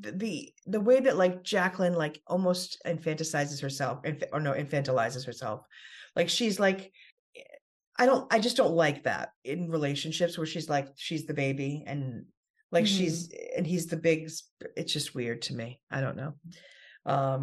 the 0.00 0.52
the, 0.66 0.80
way 0.80 1.00
that 1.00 1.16
like 1.16 1.42
Jacqueline 1.44 1.94
like 1.94 2.20
almost 2.26 2.78
infantilizes 2.86 3.60
herself, 3.60 4.00
inf- 4.04 4.24
or 4.32 4.40
no, 4.40 4.52
infantilizes 4.52 5.24
herself. 5.24 5.60
Like 6.16 6.28
she's 6.28 6.58
like, 6.58 6.92
eh, 7.36 7.42
I 7.98 8.06
don't, 8.06 8.32
I 8.32 8.38
just 8.40 8.56
don't 8.56 8.74
like 8.74 9.04
that 9.04 9.30
in 9.44 9.70
relationships 9.70 10.36
where 10.36 10.46
she's 10.46 10.68
like, 10.68 10.88
she's 10.96 11.26
the 11.26 11.34
baby 11.34 11.84
and 11.86 12.26
like 12.76 12.84
Mhm. 12.84 12.96
she's 12.98 13.18
and 13.56 13.66
he's 13.66 13.86
the 13.86 13.96
big 14.08 14.18
it's 14.80 14.92
just 14.92 15.14
weird 15.18 15.40
to 15.42 15.52
me 15.60 15.68
i 15.96 15.98
don't 16.04 16.16
know 16.22 16.32
um 17.14 17.42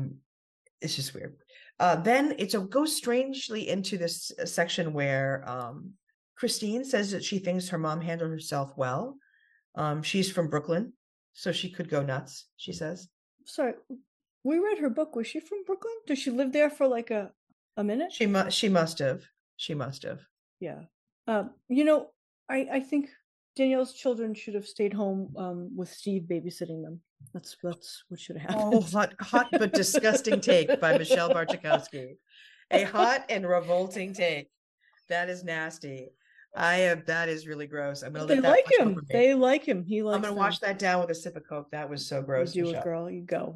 it's 0.81 0.95
just 0.99 1.13
weird 1.15 1.33
uh 1.79 1.95
then 2.09 2.23
it's 2.43 2.53
a 2.53 2.59
goes 2.59 2.95
strangely 2.95 3.61
into 3.75 3.97
this 4.03 4.15
uh, 4.39 4.45
section 4.45 4.85
where 4.99 5.31
um 5.55 5.75
christine 6.39 6.83
says 6.93 7.07
that 7.11 7.23
she 7.23 7.37
thinks 7.39 7.69
her 7.69 7.77
mom 7.85 7.99
handled 8.09 8.31
herself 8.31 8.69
well 8.77 9.03
um 9.75 9.97
she's 10.09 10.29
from 10.31 10.49
brooklyn 10.53 10.93
so 11.33 11.51
she 11.51 11.69
could 11.75 11.89
go 11.95 12.01
nuts 12.03 12.33
she 12.57 12.73
says 12.81 12.97
Sorry. 13.45 13.73
We 14.45 14.55
read 14.59 14.77
her 14.83 14.89
book. 14.89 15.17
Was 15.17 15.27
she 15.27 15.39
from 15.41 15.59
Brooklyn? 15.67 15.97
Does 16.07 16.17
she 16.23 16.31
live 16.31 16.51
there 16.53 16.69
for 16.77 16.87
like 16.97 17.11
a 17.11 17.23
a 17.75 17.83
minute? 17.83 18.11
she 18.17 18.25
must 18.25 18.55
she 18.59 18.69
must 18.69 18.99
have 18.99 19.19
she 19.63 19.73
must 19.83 20.03
have 20.03 20.21
Yeah. 20.67 20.81
Um, 21.27 21.45
you 21.67 21.83
know, 21.89 21.99
I 22.55 22.57
I 22.77 22.79
think 22.89 23.09
Danielle's 23.55 23.93
children 23.93 24.33
should 24.33 24.55
have 24.55 24.65
stayed 24.65 24.93
home 24.93 25.33
um 25.37 25.69
with 25.75 25.89
Steve 25.89 26.23
babysitting 26.29 26.83
them. 26.83 26.99
That's 27.33 27.55
that's 27.63 28.03
what 28.09 28.19
should 28.19 28.37
have 28.37 28.49
happened. 28.51 28.73
oh 28.75 28.81
hot 28.81 29.13
hot 29.21 29.47
but 29.51 29.73
disgusting 29.73 30.41
take 30.41 30.79
by 30.81 30.97
michelle 30.97 31.29
barchikowski 31.29 32.17
a 32.71 32.83
hot 32.83 33.25
and 33.29 33.47
revolting 33.47 34.13
take 34.13 34.49
that 35.09 35.29
is 35.29 35.43
nasty 35.43 36.09
i 36.55 36.75
have 36.75 37.05
that 37.05 37.29
is 37.29 37.47
really 37.47 37.65
gross 37.67 38.03
i'm 38.03 38.11
gonna 38.11 38.25
they 38.25 38.35
let 38.35 38.43
that 38.43 38.49
like 38.49 38.79
him. 38.79 39.01
They 39.09 39.33
like 39.35 39.63
him. 39.63 39.85
He 39.85 40.03
likes 40.03 40.15
I'm 40.17 40.21
gonna 40.21 40.33
them. 40.33 40.39
wash 40.43 40.59
that 40.59 40.77
down 40.79 40.99
with 41.01 41.11
a 41.11 41.15
sip 41.15 41.35
of 41.37 41.43
Coke. 41.47 41.71
That 41.71 41.89
was 41.89 42.05
so 42.05 42.17
You 42.17 42.23
gross. 42.23 42.51
do 42.53 42.69
it, 42.69 42.83
girl. 42.83 43.09
You 43.09 43.21
go. 43.21 43.55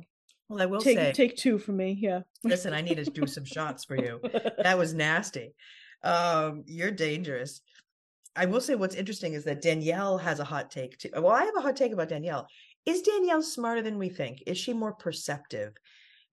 Well, 0.50 0.62
I 0.62 0.66
will 0.66 0.80
Take 0.80 0.98
say, 0.98 1.12
take 1.12 1.36
two 1.36 1.58
from 1.60 1.76
me. 1.78 1.98
Yeah. 2.00 2.22
listen, 2.46 2.74
I 2.74 2.80
need 2.82 2.96
to 2.96 3.06
do 3.06 3.28
some 3.28 3.44
shots 3.44 3.84
for 3.84 3.98
you. 3.98 4.22
That 4.64 4.78
was 4.78 4.94
nasty. 4.94 5.54
Um, 6.04 6.64
you're 6.68 6.92
dangerous. 6.92 7.62
I 8.38 8.46
will 8.46 8.62
say 8.62 8.76
what's 8.76 8.96
interesting 8.96 9.34
is 9.34 9.44
that 9.46 9.62
Danielle 9.62 10.18
has 10.18 10.40
a 10.40 10.46
hot 10.46 10.70
take 10.72 10.98
too. 10.98 11.10
Well, 11.14 11.32
I 11.32 11.44
have 11.44 11.56
a 11.58 11.62
hot 11.62 11.76
take 11.76 11.92
about 11.92 12.10
Danielle. 12.10 12.48
Is 12.86 13.02
Danielle 13.02 13.42
smarter 13.42 13.82
than 13.82 13.98
we 13.98 14.10
think? 14.10 14.44
Is 14.46 14.58
she 14.58 14.74
more 14.74 14.94
perceptive 14.94 15.74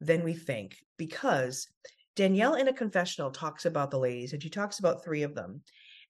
than 0.00 0.22
we 0.22 0.34
think? 0.34 0.76
Because 0.98 1.66
Danielle 2.14 2.54
in 2.54 2.68
a 2.68 2.72
confessional 2.72 3.30
talks 3.30 3.64
about 3.64 3.90
the 3.90 3.98
ladies 3.98 4.32
and 4.32 4.42
she 4.42 4.50
talks 4.50 4.78
about 4.78 5.02
three 5.02 5.22
of 5.22 5.34
them. 5.34 5.62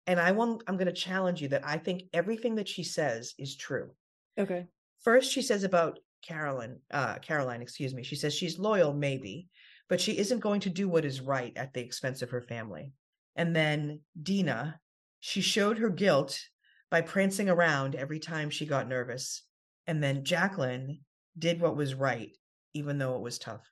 And 0.06 0.20
I 0.20 0.32
want 0.32 0.62
I'm 0.66 0.76
going 0.76 0.86
to 0.86 0.92
challenge 0.92 1.40
you 1.40 1.48
that 1.48 1.66
I 1.66 1.78
think 1.78 2.02
everything 2.12 2.56
that 2.56 2.68
she 2.68 2.82
says 2.82 3.34
is 3.38 3.56
true. 3.56 3.90
okay. 4.38 4.66
First, 5.02 5.32
she 5.32 5.42
says 5.42 5.64
about 5.64 5.98
Carolyn, 6.22 6.80
uh, 6.90 7.16
Caroline, 7.18 7.60
excuse 7.60 7.94
me. 7.94 8.02
She 8.02 8.16
says 8.16 8.34
she's 8.34 8.58
loyal, 8.58 8.94
maybe, 8.94 9.48
but 9.88 10.00
she 10.00 10.16
isn't 10.16 10.40
going 10.40 10.60
to 10.60 10.70
do 10.70 10.88
what 10.88 11.04
is 11.04 11.20
right 11.20 11.52
at 11.56 11.74
the 11.74 11.82
expense 11.82 12.22
of 12.22 12.30
her 12.30 12.40
family. 12.40 12.92
And 13.36 13.54
then 13.54 14.00
Dina, 14.22 14.80
she 15.26 15.40
showed 15.40 15.78
her 15.78 15.88
guilt 15.88 16.38
by 16.90 17.00
prancing 17.00 17.48
around 17.48 17.94
every 17.94 18.18
time 18.20 18.50
she 18.50 18.66
got 18.66 18.86
nervous. 18.90 19.42
And 19.86 20.02
then 20.02 20.22
Jacqueline 20.22 21.00
did 21.38 21.62
what 21.62 21.76
was 21.76 21.94
right, 21.94 22.30
even 22.74 22.98
though 22.98 23.14
it 23.16 23.22
was 23.22 23.38
tough. 23.38 23.62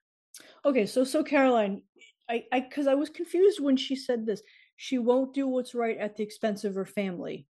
Okay. 0.64 0.86
So 0.86 1.05
so 1.05 1.22
Caroline, 1.22 1.82
I 2.26 2.44
I 2.50 2.61
because 2.61 2.86
I 2.86 2.94
was 2.94 3.11
confused 3.11 3.61
when 3.61 3.76
she 3.76 3.96
said 3.96 4.24
this. 4.24 4.40
She 4.76 4.96
won't 4.96 5.34
do 5.34 5.46
what's 5.46 5.74
right 5.74 5.98
at 5.98 6.16
the 6.16 6.22
expense 6.22 6.64
of 6.64 6.74
her 6.74 6.86
family. 6.86 7.46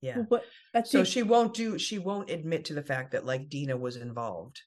Yeah. 0.00 0.22
But 0.28 0.42
So 0.84 0.98
the, 0.98 1.04
she 1.04 1.22
won't 1.22 1.54
do, 1.54 1.78
she 1.78 2.00
won't 2.00 2.28
admit 2.28 2.64
to 2.64 2.74
the 2.74 2.82
fact 2.82 3.12
that 3.12 3.24
like 3.24 3.48
Dina 3.48 3.76
was 3.76 3.94
involved. 3.96 4.60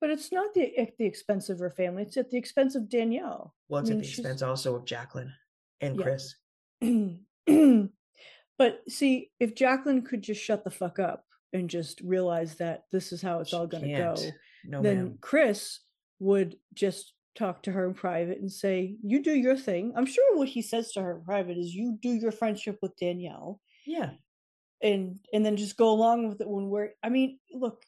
but 0.00 0.08
it's 0.08 0.32
not 0.32 0.54
the 0.54 0.74
at 0.78 0.96
the 0.96 1.04
expense 1.04 1.50
of 1.50 1.58
her 1.58 1.70
family. 1.70 2.04
It's 2.04 2.16
at 2.16 2.30
the 2.30 2.38
expense 2.38 2.74
of 2.74 2.88
Danielle. 2.88 3.54
Well, 3.68 3.82
it's 3.82 3.90
I 3.90 3.94
at 3.94 4.00
the 4.00 4.08
expense 4.08 4.40
also 4.40 4.76
of 4.76 4.86
Jacqueline 4.86 5.32
and 5.82 5.94
Yeah. 5.98 6.02
Chris. 6.02 6.34
but 8.58 8.80
see, 8.88 9.30
if 9.40 9.54
Jacqueline 9.54 10.02
could 10.02 10.22
just 10.22 10.42
shut 10.42 10.64
the 10.64 10.70
fuck 10.70 10.98
up 10.98 11.24
and 11.52 11.70
just 11.70 12.00
realize 12.00 12.56
that 12.56 12.84
this 12.92 13.12
is 13.12 13.22
how 13.22 13.40
it's 13.40 13.50
She 13.50 13.56
all 13.56 13.66
going 13.66 13.84
to 13.84 13.96
go. 13.96 14.16
No, 14.64 14.82
then 14.82 14.96
ma'am. 14.96 15.18
Chris 15.20 15.80
would 16.20 16.56
just 16.72 17.12
talk 17.36 17.62
to 17.64 17.72
her 17.72 17.86
in 17.86 17.94
private 17.94 18.40
and 18.40 18.50
say, 18.50 18.96
"You 19.02 19.22
do 19.22 19.34
your 19.34 19.56
thing." 19.56 19.92
I'm 19.96 20.06
sure 20.06 20.36
what 20.36 20.48
he 20.48 20.62
says 20.62 20.92
to 20.92 21.02
her 21.02 21.18
in 21.18 21.24
private 21.24 21.58
is, 21.58 21.74
"You 21.74 21.98
do 22.00 22.10
your 22.10 22.32
friendship 22.32 22.78
with 22.80 22.96
Danielle." 22.96 23.60
Yeah. 23.86 24.12
and 24.82 25.18
and 25.32 25.44
then 25.44 25.56
just 25.56 25.76
go 25.76 25.90
along 25.90 26.28
with 26.28 26.40
it 26.40 26.48
when 26.48 26.70
we're 26.70 26.90
i 27.02 27.10
mean 27.10 27.38
look 27.52 27.84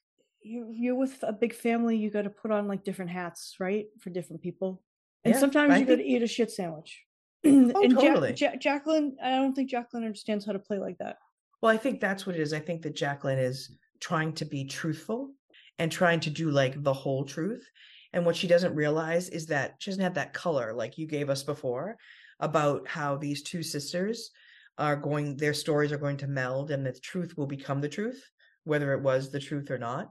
you, 0.46 0.68
you're 0.70 0.94
with 0.94 1.22
a 1.22 1.32
big 1.32 1.54
family. 1.54 1.96
You 1.96 2.10
got 2.10 2.22
to 2.22 2.30
put 2.30 2.50
on 2.50 2.68
like 2.68 2.84
different 2.84 3.10
hats, 3.10 3.56
right, 3.58 3.86
for 4.00 4.10
different 4.10 4.42
people. 4.42 4.82
And 5.24 5.34
Yeah, 5.34 5.40
sometimes 5.40 5.72
I 5.72 5.78
you 5.78 5.86
got 5.86 5.96
to 5.96 6.04
eat 6.04 6.22
a 6.22 6.26
shit 6.26 6.50
sandwich. 6.50 7.02
Oh, 7.74 7.82
and 7.82 7.92
Ja- 7.92 8.00
totally. 8.00 8.34
Ja- 8.36 8.56
Jacqueline, 8.56 9.16
I 9.22 9.30
don't 9.30 9.54
think 9.54 9.70
Jacqueline 9.70 10.04
understands 10.04 10.44
how 10.44 10.52
to 10.52 10.58
play 10.58 10.78
like 10.78 10.98
that. 10.98 11.16
Well, 11.62 11.72
I 11.72 11.76
think 11.76 12.00
that's 12.00 12.26
what 12.26 12.36
it 12.36 12.42
is. 12.42 12.52
I 12.52 12.60
think 12.60 12.82
that 12.82 12.96
Jacqueline 12.96 13.38
is 13.38 13.76
trying 14.00 14.32
to 14.34 14.44
be 14.44 14.64
truthful 14.64 15.32
and 15.78 15.90
trying 15.90 16.20
to 16.20 16.30
do 16.30 16.50
like 16.50 16.82
the 16.82 16.92
whole 16.92 17.24
truth. 17.24 17.66
And 18.12 18.24
what 18.24 18.36
she 18.36 18.46
doesn't 18.46 18.74
realize 18.74 19.28
is 19.28 19.46
that 19.46 19.74
she 19.78 19.90
doesn't 19.90 20.02
have 20.02 20.14
that 20.14 20.32
color 20.32 20.72
like 20.72 20.98
you 20.98 21.06
gave 21.06 21.28
us 21.28 21.42
before 21.42 21.96
about 22.40 22.86
how 22.86 23.16
these 23.16 23.42
two 23.42 23.62
sisters 23.62 24.30
are 24.78 24.96
going, 24.96 25.36
their 25.36 25.54
stories 25.54 25.92
are 25.92 25.98
going 25.98 26.16
to 26.18 26.26
meld 26.26 26.70
and 26.70 26.84
the 26.84 26.92
truth 26.92 27.36
will 27.36 27.46
become 27.46 27.80
the 27.80 27.88
truth, 27.88 28.22
whether 28.64 28.92
it 28.92 29.02
was 29.02 29.30
the 29.30 29.40
truth 29.40 29.70
or 29.70 29.78
not. 29.78 30.10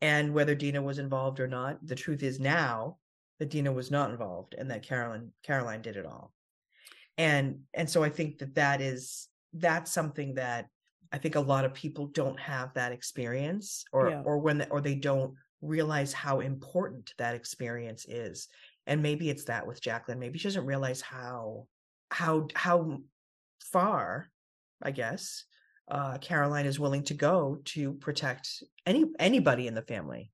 And 0.00 0.34
whether 0.34 0.54
Dina 0.54 0.82
was 0.82 0.98
involved 0.98 1.40
or 1.40 1.48
not, 1.48 1.84
the 1.84 1.94
truth 1.94 2.22
is 2.22 2.38
now 2.38 2.98
that 3.38 3.50
Dina 3.50 3.72
was 3.72 3.90
not 3.90 4.10
involved 4.10 4.54
and 4.56 4.70
that 4.70 4.82
Carolyn 4.82 5.32
Caroline 5.42 5.82
did 5.82 5.96
it 5.96 6.06
all. 6.06 6.32
And 7.18 7.60
and 7.74 7.88
so 7.88 8.02
I 8.02 8.10
think 8.10 8.38
that 8.38 8.54
that 8.56 8.80
is 8.80 9.28
that's 9.52 9.92
something 9.92 10.34
that 10.34 10.66
I 11.12 11.18
think 11.18 11.34
a 11.36 11.40
lot 11.40 11.64
of 11.64 11.72
people 11.72 12.08
don't 12.08 12.38
have 12.38 12.74
that 12.74 12.92
experience 12.92 13.84
or 13.92 14.10
Yeah. 14.10 14.22
or 14.24 14.38
when 14.38 14.66
or 14.70 14.80
they 14.80 14.94
don't 14.96 15.34
realize 15.62 16.12
how 16.12 16.40
important 16.40 17.14
that 17.18 17.34
experience 17.34 18.04
is. 18.06 18.48
And 18.86 19.02
maybe 19.02 19.30
it's 19.30 19.44
that 19.44 19.66
with 19.66 19.80
Jacqueline. 19.80 20.18
Maybe 20.18 20.38
she 20.38 20.44
doesn't 20.48 20.66
realize 20.66 21.00
how 21.00 21.66
how 22.10 22.48
how 22.54 22.98
far, 23.72 24.30
I 24.82 24.90
guess, 24.90 25.44
uh 25.88 26.18
Caroline 26.18 26.66
is 26.66 26.78
willing 26.78 27.04
to 27.04 27.14
go 27.14 27.60
to 27.66 27.94
protect 27.94 28.62
any 28.84 29.06
anybody 29.18 29.66
in 29.66 29.74
the 29.74 29.82
family. 29.82 30.30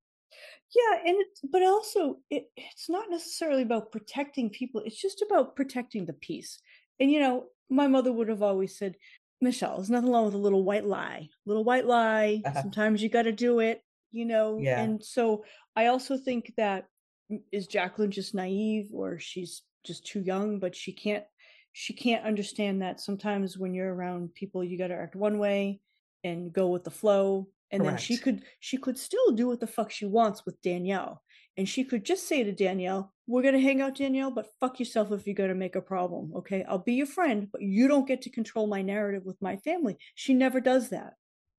Yeah, 0.75 1.01
and 1.07 1.17
it's 1.21 1.41
but 1.51 1.63
also 1.63 2.19
it, 2.31 2.45
it's 2.57 2.89
not 2.89 3.11
necessarily 3.11 3.63
about 3.63 3.93
protecting 3.93 4.49
people. 4.51 4.83
It's 4.85 5.01
just 5.01 5.23
about 5.23 5.55
protecting 5.55 6.07
the 6.07 6.15
peace. 6.15 6.59
And 7.03 7.11
you 7.11 7.19
know, 7.19 7.47
my 7.69 7.89
mother 7.89 8.13
would 8.13 8.29
have 8.29 8.45
always 8.45 8.79
said, 8.79 8.95
Michelle, 9.41 9.75
there's 9.75 9.91
nothing 9.91 10.13
wrong 10.13 10.27
with 10.27 10.35
a 10.35 10.39
little 10.39 10.63
white 10.63 10.87
lie. 10.87 11.31
Little 11.45 11.65
white 11.65 11.85
lie. 11.85 12.43
Uh-huh. 12.45 12.63
Sometimes 12.63 13.03
you 13.03 13.09
got 13.09 13.23
to 13.23 13.33
do 13.33 13.59
it. 13.59 13.83
You 14.13 14.25
know. 14.25 14.61
Yeah. 14.61 14.81
And 14.81 15.05
so 15.05 15.45
I 15.75 15.87
also 15.87 16.17
think 16.17 16.53
that 16.59 16.87
mm, 17.29 17.69
Jacqueline 17.69 18.13
just 18.13 18.37
naive 18.37 18.91
or 18.93 19.19
she's 19.19 19.63
just 19.85 20.07
too 20.07 20.21
young, 20.21 20.61
but 20.61 20.77
she 20.77 20.93
can't 20.93 21.25
she 21.73 21.93
can't 21.93 22.25
understand 22.25 22.83
that 22.83 23.01
sometimes 23.01 23.59
when 23.59 23.75
you're 23.75 23.93
around 23.93 24.33
people, 24.35 24.63
you 24.63 24.79
got 24.79 24.89
to 24.89 24.95
act 24.95 25.17
one 25.17 25.41
way 25.41 25.81
and 26.23 26.53
go 26.53 26.69
with 26.69 26.85
the 26.85 26.91
flow. 26.91 27.49
And 27.73 27.85
then 27.85 27.97
she 27.97 28.17
could 28.19 28.43
she 28.61 28.77
could 28.77 28.99
still 28.99 29.33
do 29.33 29.49
what 29.49 29.61
the 29.61 29.67
fuck 29.67 29.91
she 29.91 30.07
wants 30.07 30.45
with 30.45 30.61
Danielle. 30.63 31.23
And 31.57 31.69
she 31.69 31.85
could 31.85 32.05
just 32.05 32.29
say 32.29 32.43
to 32.45 32.53
Danielle, 32.53 33.13
We're 33.27 33.43
gonna 33.43 33.61
hang 33.61 33.81
out, 33.81 33.97
Danielle, 33.97 34.31
but 34.31 34.49
fuck 34.61 34.79
yourself 34.79 35.11
if 35.13 35.27
you're 35.27 35.35
gonna 35.35 35.55
make 35.55 35.77
a 35.77 35.81
problem. 35.83 36.33
Okay. 36.37 36.65
I'll 36.69 36.79
be 36.79 36.95
your 36.95 37.07
friend, 37.07 37.49
but 37.51 37.63
you 37.63 37.89
don't 37.89 38.07
get 38.07 38.23
to 38.23 38.31
control 38.31 38.67
my 38.67 38.83
narrative 38.83 39.25
with 39.25 39.41
my 39.41 39.57
family. 39.57 39.97
She 40.15 40.35
never 40.35 40.61
does 40.61 40.91
that. 40.91 41.15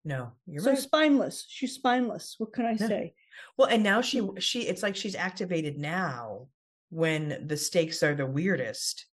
No, 0.05 0.31
you're 0.45 0.63
so 0.63 0.71
right. 0.71 0.79
spineless. 0.79 1.45
She's 1.47 1.73
spineless. 1.73 2.35
What 2.37 2.53
can 2.53 2.65
I 2.65 2.71
Yeah. 2.71 2.87
say? 2.87 3.13
Well, 3.57 3.69
and 3.69 3.83
now 3.83 4.01
she 4.01 4.21
mm. 4.21 4.39
she 4.41 4.67
it's 4.67 4.83
like 4.83 4.95
she's 4.95 5.15
activated 5.15 5.77
now 5.77 6.47
when 6.89 7.47
the 7.47 7.57
stakes 7.57 8.03
are 8.03 8.15
the 8.15 8.25
weirdest. 8.25 9.05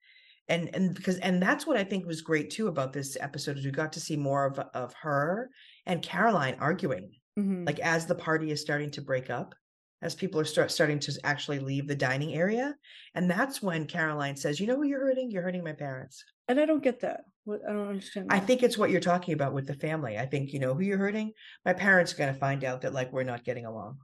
And 0.48 0.74
and 0.74 0.94
because 0.94 1.18
and 1.18 1.42
that's 1.42 1.66
what 1.66 1.76
I 1.76 1.84
think 1.84 2.06
was 2.06 2.22
great 2.22 2.50
too 2.50 2.68
about 2.68 2.92
this 2.92 3.16
episode 3.20 3.58
is 3.58 3.64
we 3.64 3.70
got 3.70 3.92
to 3.92 4.00
see 4.00 4.16
more 4.16 4.46
of 4.46 4.58
of 4.72 4.94
her 4.94 5.50
and 5.88 6.02
Caroline 6.02 6.56
arguing 6.60 7.10
Mhm. 7.38 7.66
like 7.66 7.80
as 7.80 8.06
the 8.06 8.14
party 8.14 8.50
is 8.50 8.60
starting 8.60 8.90
to 8.92 9.00
break 9.02 9.30
up 9.30 9.54
as 10.02 10.14
people 10.14 10.38
are 10.40 10.44
start 10.44 10.70
starting 10.70 10.98
to 11.00 11.12
actually 11.24 11.58
leave 11.58 11.88
the 11.88 11.94
dining 11.96 12.34
area 12.34 12.76
and 13.14 13.28
that's 13.30 13.60
when 13.62 13.86
Caroline 13.86 14.36
says, 14.36 14.60
"You 14.60 14.66
know 14.68 14.76
who 14.76 14.84
you're 14.84 15.00
hurting? 15.00 15.30
You're 15.30 15.42
hurting 15.42 15.64
my 15.64 15.72
parents." 15.72 16.24
and 16.50 16.58
I 16.58 16.64
don't 16.66 16.82
get 16.82 17.00
that. 17.00 17.24
I 17.46 17.72
don't 17.72 17.88
understand. 17.88 18.28
I 18.30 18.40
think 18.40 18.62
it's 18.62 18.78
what 18.78 18.90
you're 18.90 19.00
talking 19.02 19.34
about 19.34 19.52
with 19.52 19.66
the 19.66 19.74
family. 19.74 20.18
I 20.18 20.24
think 20.26 20.52
you 20.52 20.58
know 20.60 20.72
who 20.74 20.80
you're 20.82 20.96
hurting. 20.98 21.32
My 21.64 21.74
parents 21.74 22.12
are 22.12 22.16
going 22.16 22.32
to 22.32 22.40
find 22.40 22.64
out 22.64 22.80
that 22.82 22.94
like 22.94 23.12
we're 23.12 23.22
not 23.24 23.44
getting 23.44 23.66
along. 23.66 23.98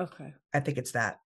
okay. 0.00 0.32
I 0.54 0.60
think 0.60 0.78
it's 0.78 0.92
that. 0.92 1.18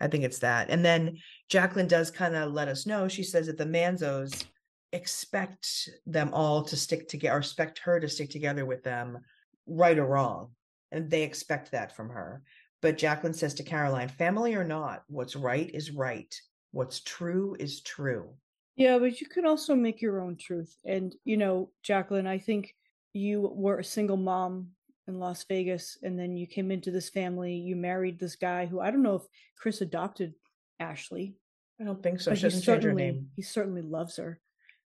I 0.00 0.08
think 0.08 0.24
it's 0.24 0.38
that. 0.40 0.70
And 0.70 0.84
then 0.84 1.18
Jacqueline 1.48 1.88
does 1.88 2.10
kind 2.10 2.34
of 2.36 2.52
let 2.52 2.68
us 2.68 2.86
know. 2.86 3.08
She 3.08 3.22
says 3.24 3.46
that 3.46 3.58
the 3.58 3.64
Manzos 3.66 4.44
expect 4.92 5.88
them 6.06 6.30
all 6.32 6.62
to 6.64 6.76
stick 6.76 7.08
together, 7.08 7.36
or 7.36 7.38
expect 7.38 7.78
her 7.80 7.98
to 7.98 8.08
stick 8.08 8.30
together 8.30 8.64
with 8.66 8.82
them, 8.82 9.18
right 9.66 9.98
or 9.98 10.06
wrong. 10.06 10.50
And 10.90 11.10
they 11.10 11.22
expect 11.22 11.70
that 11.70 11.96
from 11.96 12.10
her. 12.10 12.42
But 12.82 12.98
Jacqueline 12.98 13.34
says 13.34 13.54
to 13.54 13.62
Caroline, 13.62 14.08
family 14.08 14.54
or 14.54 14.64
not, 14.64 15.04
what's 15.08 15.36
right 15.36 15.70
is 15.72 15.90
right. 15.90 16.34
What's 16.72 17.00
true 17.00 17.56
is 17.58 17.80
true. 17.82 18.34
Yeah, 18.76 18.98
but 18.98 19.20
you 19.20 19.26
can 19.26 19.46
also 19.46 19.74
make 19.74 20.02
your 20.02 20.20
own 20.20 20.36
truth. 20.36 20.76
And, 20.84 21.14
you 21.24 21.36
know, 21.36 21.70
Jacqueline, 21.82 22.26
I 22.26 22.38
think 22.38 22.74
you 23.12 23.52
were 23.54 23.78
a 23.78 23.84
single 23.84 24.16
mom 24.16 24.68
in 25.06 25.18
Las 25.18 25.44
Vegas 25.44 25.98
and 26.02 26.18
then 26.18 26.36
you 26.36 26.46
came 26.46 26.70
into 26.70 26.90
this 26.90 27.08
family. 27.08 27.54
You 27.54 27.76
married 27.76 28.18
this 28.18 28.36
guy 28.36 28.66
who 28.66 28.80
I 28.80 28.90
don't 28.90 29.02
know 29.02 29.16
if 29.16 29.22
Chris 29.56 29.80
adopted 29.80 30.34
Ashley, 30.80 31.36
I 31.80 31.84
don't 31.84 32.02
think 32.02 32.20
so. 32.20 32.30
but 32.30 32.38
She 32.38 32.44
doesn't 32.44 32.62
change 32.62 32.84
her 32.84 32.92
name. 32.92 33.28
he 33.36 33.42
certainly 33.42 33.82
loves 33.82 34.16
her 34.16 34.40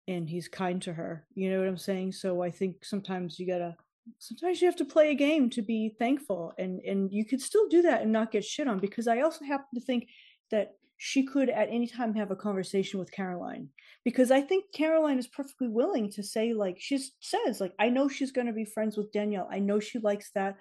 and 0.08 0.30
he's 0.30 0.48
kind 0.48 0.82
to 0.84 0.94
her. 0.94 1.26
You 1.34 1.52
know 1.52 1.60
what 1.60 1.68
I'm 1.68 1.78
saying? 1.78 2.14
So 2.14 2.42
I 2.42 2.52
think 2.52 2.84
sometimes 2.84 3.40
you 3.40 3.48
gotta 3.48 3.76
sometimes 4.18 4.62
you 4.62 4.68
have 4.68 4.76
to 4.78 4.86
play 4.86 5.12
a 5.12 5.16
game 5.16 5.50
to 5.52 5.62
be 5.62 5.96
thankful 6.00 6.54
and 6.58 6.80
and 6.82 7.12
you 7.12 7.26
could 7.26 7.42
still 7.42 7.68
do 7.68 7.82
that 7.84 8.02
and 8.02 8.12
not 8.12 8.32
get 8.32 8.44
shit 8.44 8.68
on 8.68 8.80
because 8.80 9.08
I 9.08 9.22
also 9.22 9.46
happen 9.46 9.68
to 9.76 9.82
think 9.82 10.08
that 10.50 10.74
she 10.98 11.24
could 11.24 11.50
at 11.50 11.70
any 11.70 11.88
time 11.88 12.14
have 12.14 12.32
a 12.32 12.36
conversation 12.36 13.00
with 13.00 13.12
Caroline 13.12 13.70
because 14.04 14.30
I 14.30 14.42
think 14.42 14.66
Caroline 14.74 15.18
is 15.18 15.28
perfectly 15.28 15.68
willing 15.68 16.12
to 16.12 16.24
say 16.24 16.54
like 16.54 16.78
she 16.80 17.00
says 17.20 17.60
like 17.60 17.74
I 17.80 17.90
know 17.90 18.08
she's 18.08 18.32
going 18.32 18.48
to 18.48 18.54
be 18.54 18.66
friends 18.66 18.98
with 18.98 19.12
Danielle. 19.12 19.48
I 19.52 19.60
know 19.60 19.80
she 19.80 20.00
likes 20.00 20.32
that. 20.36 20.58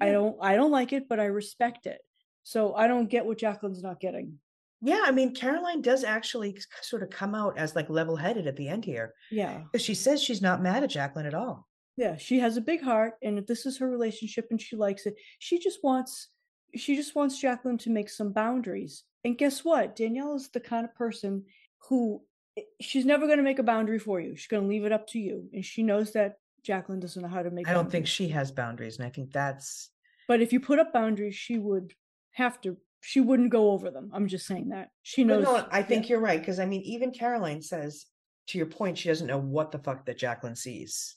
I 0.00 0.10
don't 0.10 0.36
I 0.40 0.56
don't 0.56 0.70
like 0.70 0.92
it 0.92 1.08
but 1.08 1.20
I 1.20 1.26
respect 1.26 1.86
it. 1.86 2.00
So 2.44 2.74
I 2.74 2.86
don't 2.86 3.10
get 3.10 3.26
what 3.26 3.38
Jacqueline's 3.38 3.82
not 3.82 4.00
getting. 4.00 4.38
Yeah, 4.82 5.02
I 5.04 5.10
mean, 5.10 5.34
Caroline 5.34 5.80
does 5.80 6.04
actually 6.04 6.58
sort 6.82 7.02
of 7.02 7.10
come 7.10 7.34
out 7.34 7.56
as 7.56 7.74
like 7.74 7.88
level 7.88 8.16
headed 8.16 8.46
at 8.46 8.56
the 8.56 8.68
end 8.68 8.84
here. 8.84 9.14
Yeah. 9.30 9.62
Because 9.72 9.84
she 9.84 9.94
says 9.94 10.22
she's 10.22 10.42
not 10.42 10.62
mad 10.62 10.84
at 10.84 10.90
Jacqueline 10.90 11.26
at 11.26 11.34
all. 11.34 11.66
Yeah, 11.96 12.16
she 12.16 12.38
has 12.40 12.56
a 12.56 12.60
big 12.60 12.82
heart 12.82 13.14
and 13.22 13.38
if 13.38 13.46
this 13.46 13.64
is 13.64 13.78
her 13.78 13.88
relationship 13.88 14.48
and 14.50 14.60
she 14.60 14.76
likes 14.76 15.06
it. 15.06 15.14
She 15.38 15.58
just 15.58 15.82
wants 15.82 16.28
she 16.74 16.94
just 16.94 17.14
wants 17.14 17.40
Jacqueline 17.40 17.78
to 17.78 17.90
make 17.90 18.10
some 18.10 18.32
boundaries. 18.32 19.04
And 19.24 19.38
guess 19.38 19.64
what? 19.64 19.96
Danielle 19.96 20.34
is 20.34 20.50
the 20.50 20.60
kind 20.60 20.84
of 20.84 20.94
person 20.94 21.44
who 21.88 22.22
eh, 22.58 22.62
she's 22.80 23.06
never 23.06 23.26
going 23.26 23.38
to 23.38 23.44
make 23.44 23.58
a 23.58 23.64
boundary 23.64 23.98
for 23.98 24.20
you. 24.20 24.36
She's 24.36 24.48
going 24.48 24.64
to 24.64 24.68
leave 24.68 24.84
it 24.84 24.92
up 24.92 25.06
to 25.08 25.18
you. 25.18 25.48
And 25.54 25.64
she 25.64 25.82
knows 25.82 26.12
that 26.12 26.34
Jacqueline 26.62 27.00
doesn't 27.00 27.22
know 27.22 27.28
how 27.28 27.42
to 27.42 27.50
make 27.50 27.68
I 27.68 27.72
don't 27.72 27.90
think 27.90 28.06
she 28.06 28.28
has 28.28 28.50
boundaries. 28.50 28.98
And 28.98 29.06
I 29.06 29.10
think 29.10 29.32
that's 29.32 29.90
But 30.28 30.42
if 30.42 30.52
you 30.52 30.60
put 30.60 30.78
up 30.78 30.92
boundaries, 30.92 31.34
she 31.34 31.56
would 31.56 31.94
have 32.32 32.60
to 32.60 32.76
she 33.06 33.20
wouldn't 33.20 33.50
go 33.50 33.70
over 33.70 33.88
them. 33.88 34.10
I'm 34.12 34.26
just 34.26 34.46
saying 34.46 34.70
that. 34.70 34.88
She 35.04 35.22
But 35.22 35.28
knows 35.28 35.44
no, 35.44 35.68
I 35.70 35.80
think 35.84 36.04
yeah. 36.04 36.14
you're 36.14 36.20
right. 36.20 36.40
Because 36.40 36.58
I 36.58 36.66
mean, 36.66 36.80
even 36.82 37.12
Caroline 37.12 37.62
says, 37.62 38.06
to 38.48 38.58
your 38.58 38.66
point, 38.66 38.98
she 38.98 39.08
doesn't 39.08 39.28
know 39.28 39.38
what 39.38 39.70
the 39.70 39.78
fuck 39.78 40.06
that 40.06 40.18
Jacqueline 40.18 40.56
sees 40.56 41.14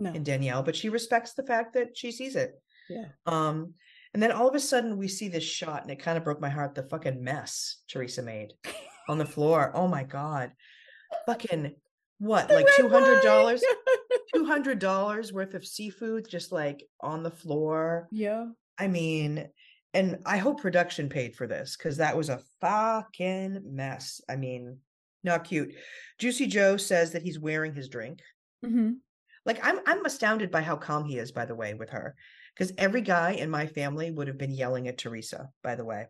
no. 0.00 0.12
in 0.12 0.24
Danielle, 0.24 0.64
but 0.64 0.74
she 0.74 0.88
respects 0.88 1.34
the 1.34 1.44
fact 1.44 1.74
that 1.74 1.96
she 1.96 2.10
sees 2.10 2.34
it. 2.34 2.60
Yeah. 2.90 3.04
Um, 3.24 3.74
and 4.14 4.20
then 4.20 4.32
all 4.32 4.48
of 4.48 4.56
a 4.56 4.60
sudden 4.60 4.98
we 4.98 5.06
see 5.06 5.28
this 5.28 5.44
shot, 5.44 5.82
and 5.82 5.92
it 5.92 6.00
kind 6.00 6.18
of 6.18 6.24
broke 6.24 6.40
my 6.40 6.48
heart. 6.48 6.74
The 6.74 6.82
fucking 6.82 7.22
mess 7.22 7.82
Teresa 7.88 8.22
made 8.22 8.54
on 9.08 9.18
the 9.18 9.24
floor. 9.24 9.70
Oh 9.76 9.86
my 9.86 10.02
god, 10.02 10.50
fucking 11.24 11.72
what? 12.18 12.48
The 12.48 12.54
Like 12.54 12.66
two 12.76 12.88
hundred 12.88 13.22
dollars, 13.22 13.62
two 14.34 14.44
hundred 14.44 14.80
dollars 14.80 15.32
worth 15.32 15.54
of 15.54 15.64
seafood, 15.64 16.26
just 16.28 16.50
like 16.50 16.82
on 17.00 17.22
the 17.22 17.30
floor. 17.30 18.08
yeah. 18.10 18.46
I 18.80 18.88
mean, 18.88 19.48
and 19.94 20.18
I 20.26 20.36
hope 20.38 20.60
production 20.60 21.08
paid 21.08 21.34
for 21.34 21.46
this 21.46 21.76
because 21.76 21.96
that 21.96 22.16
was 22.16 22.28
a 22.28 22.40
fucking 22.60 23.62
mess. 23.64 24.20
I 24.28 24.36
mean, 24.36 24.78
not 25.24 25.44
cute. 25.44 25.74
Juicy 26.18 26.46
Joe 26.46 26.76
says 26.76 27.12
that 27.12 27.22
he's 27.22 27.38
wearing 27.38 27.74
his 27.74 27.88
drink. 27.88 28.20
hmm 28.64 28.92
Like 29.44 29.58
I'm 29.62 29.80
I'm 29.86 30.04
astounded 30.04 30.50
by 30.50 30.62
how 30.62 30.76
calm 30.76 31.04
he 31.04 31.18
is, 31.18 31.32
by 31.32 31.44
the 31.46 31.54
way, 31.54 31.74
with 31.74 31.90
her. 31.90 32.14
Because 32.54 32.72
every 32.76 33.02
guy 33.02 33.32
in 33.32 33.50
my 33.50 33.66
family 33.66 34.10
would 34.10 34.26
have 34.28 34.38
been 34.38 34.50
yelling 34.50 34.88
at 34.88 34.98
Teresa, 34.98 35.48
by 35.62 35.74
the 35.74 35.84
way. 35.84 36.06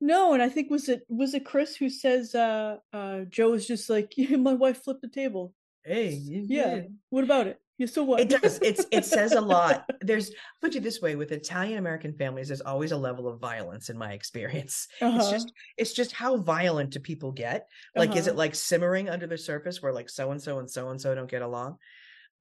No, 0.00 0.34
and 0.34 0.42
I 0.42 0.48
think 0.48 0.70
was 0.70 0.88
it 0.88 1.02
was 1.08 1.34
it 1.34 1.44
Chris 1.44 1.76
who 1.76 1.88
says 1.88 2.34
uh 2.34 2.76
uh 2.92 3.20
Joe 3.28 3.54
is 3.54 3.66
just 3.66 3.88
like 3.90 4.12
yeah, 4.16 4.36
my 4.50 4.54
wife 4.54 4.82
flipped 4.82 5.02
the 5.02 5.08
table. 5.08 5.52
Hey, 5.84 6.18
Yeah. 6.20 6.80
What 7.10 7.24
about 7.24 7.46
it? 7.46 7.58
Yeah, 7.78 7.86
so 7.86 8.04
what? 8.04 8.20
It 8.20 8.30
does. 8.30 8.58
It's 8.62 8.86
it 8.90 9.04
says 9.04 9.32
a 9.32 9.40
lot. 9.40 9.84
There's 10.00 10.32
put 10.62 10.74
you 10.74 10.80
this 10.80 11.02
way, 11.02 11.14
with 11.14 11.30
Italian 11.32 11.78
American 11.78 12.14
families, 12.14 12.48
there's 12.48 12.62
always 12.62 12.92
a 12.92 12.96
level 12.96 13.28
of 13.28 13.38
violence 13.38 13.90
in 13.90 13.98
my 13.98 14.12
experience. 14.12 14.88
It's 15.00 15.02
Uh-huh. 15.02 15.30
just 15.30 15.52
it's 15.76 15.92
just 15.92 16.12
how 16.12 16.38
violent 16.38 16.90
do 16.90 17.00
people 17.00 17.32
get? 17.32 17.68
Like, 17.94 18.16
is 18.16 18.26
it 18.26 18.30
Uh-huh. 18.30 18.38
like 18.38 18.54
simmering 18.54 19.10
under 19.10 19.26
the 19.26 19.36
surface 19.38 19.82
where 19.82 19.92
like 19.92 20.08
so 20.08 20.30
and 20.30 20.40
so 20.42 20.58
and 20.58 20.70
so 20.70 20.88
and 20.88 21.00
so 21.00 21.14
don't 21.14 21.30
get 21.30 21.42
along? 21.42 21.76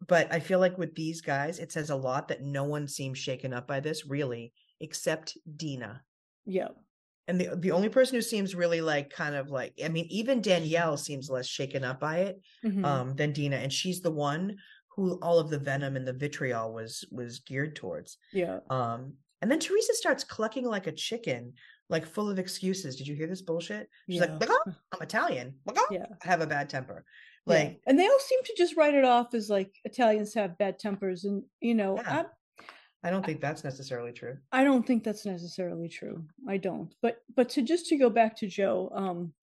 but 0.08 0.32
I 0.32 0.42
feel 0.42 0.60
like 0.60 0.78
with 0.78 0.94
these 0.94 1.22
guys, 1.22 1.58
it 1.58 1.72
says 1.72 1.90
a 1.90 1.96
lot 1.96 2.28
that 2.28 2.42
no 2.44 2.66
one 2.66 2.86
seems 2.88 3.18
shaken 3.18 3.54
up 3.54 3.66
by 3.66 3.80
this, 3.80 4.06
really, 4.06 4.52
except 4.82 5.38
Dina. 5.56 6.04
Yeah. 6.46 6.68
And 7.28 7.40
the 7.42 7.56
the 7.56 7.72
only 7.72 7.90
person 7.90 8.16
who 8.16 8.22
seems 8.22 8.54
really 8.54 8.82
like 8.82 9.10
kind 9.10 9.36
of 9.36 9.50
like 9.50 9.74
I 9.84 9.88
mean, 9.90 10.06
even 10.10 10.42
Danielle 10.42 10.98
seems 10.98 11.30
less 11.30 11.48
shaken 11.48 11.84
up 11.84 12.00
by 12.00 12.18
it 12.28 12.42
Mhm. 12.64 12.86
um 12.86 13.16
than 13.16 13.32
Dina. 13.34 13.56
And 13.56 13.72
she's 13.74 14.02
the 14.02 14.12
one 14.12 14.58
who 14.96 15.20
all 15.22 15.40
of 15.40 15.50
the 15.50 15.60
venom 15.60 15.96
and 15.96 16.08
the 16.08 16.14
vitriol 16.14 16.74
was 16.74 17.04
was 17.12 17.40
geared 17.40 17.76
towards. 17.76 18.18
yeah. 18.34 18.60
Um 18.70 19.14
and 19.42 19.52
then 19.52 19.60
Teresa 19.60 19.94
starts 19.94 20.24
clucking 20.24 20.66
like 20.66 20.88
a 20.88 20.92
chicken, 20.92 21.54
like 21.90 22.06
full 22.06 22.30
of 22.30 22.40
excuses. 22.40 22.96
Did 22.96 23.08
you 23.08 23.16
hear 23.16 23.28
this 23.28 23.42
bullshit? 23.42 23.90
She's 24.10 24.20
Yeah. 24.22 24.26
like, 24.28 24.40
"Blah, 24.40 24.56
I'm 24.94 25.02
Italian. 25.02 25.56
Yeah. 25.92 26.06
I 26.24 26.28
have 26.28 26.42
a 26.42 26.48
bad 26.48 26.70
temper. 26.70 27.04
Yeah. 27.46 27.54
Like, 27.54 27.82
and 27.86 28.00
they 28.00 28.08
all 28.08 28.20
seem 28.20 28.40
to 28.44 28.54
just 28.58 28.76
write 28.78 28.96
it 28.96 29.06
off 29.06 29.34
as 29.36 29.50
like 29.50 29.72
Italians 29.84 30.34
have 30.34 30.58
bad 30.58 30.80
tempers, 30.80 31.26
and 31.26 31.44
you 31.60 31.76
know, 31.76 31.98
Yeah. 31.98 32.24
I, 32.24 33.08
I 33.08 33.12
don't 33.12 33.24
think 33.24 33.40
that's 33.40 33.64
necessarily 33.64 34.14
true. 34.14 34.38
I 34.52 34.64
don't 34.64 34.88
think 34.88 35.04
that's 35.04 35.26
necessarily 35.28 35.90
true. 35.90 36.24
I 36.48 36.58
don't. 36.58 36.92
But 37.04 37.18
but 37.36 37.50
to 37.50 37.62
just 37.62 37.86
to 37.88 37.98
go 37.98 38.10
back 38.10 38.36
to 38.38 38.48
Joe, 38.48 38.90
um 38.96 39.34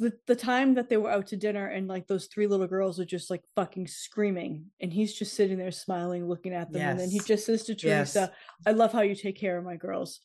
the 0.00 0.12
the 0.26 0.34
time 0.34 0.74
that 0.74 0.88
they 0.88 0.96
were 0.96 1.10
out 1.10 1.28
to 1.28 1.36
dinner 1.36 1.66
and 1.68 1.86
like 1.86 2.08
those 2.08 2.26
three 2.26 2.48
little 2.48 2.66
girls 2.66 2.98
are 2.98 3.04
just 3.04 3.30
like 3.30 3.42
fucking 3.54 3.86
screaming 3.86 4.64
and 4.80 4.92
he's 4.92 5.14
just 5.14 5.34
sitting 5.34 5.58
there 5.58 5.70
smiling 5.70 6.26
looking 6.26 6.52
at 6.54 6.72
them 6.72 6.82
and 6.82 6.98
then 6.98 7.10
he 7.10 7.20
just 7.20 7.46
says 7.46 7.62
to 7.64 7.72
Yes. 7.74 8.14
Teresa, 8.14 8.32
I 8.66 8.72
love 8.72 8.92
how 8.92 9.02
you 9.02 9.14
take 9.14 9.38
care 9.38 9.56
of 9.58 9.64
my 9.64 9.76
girls. 9.76 10.20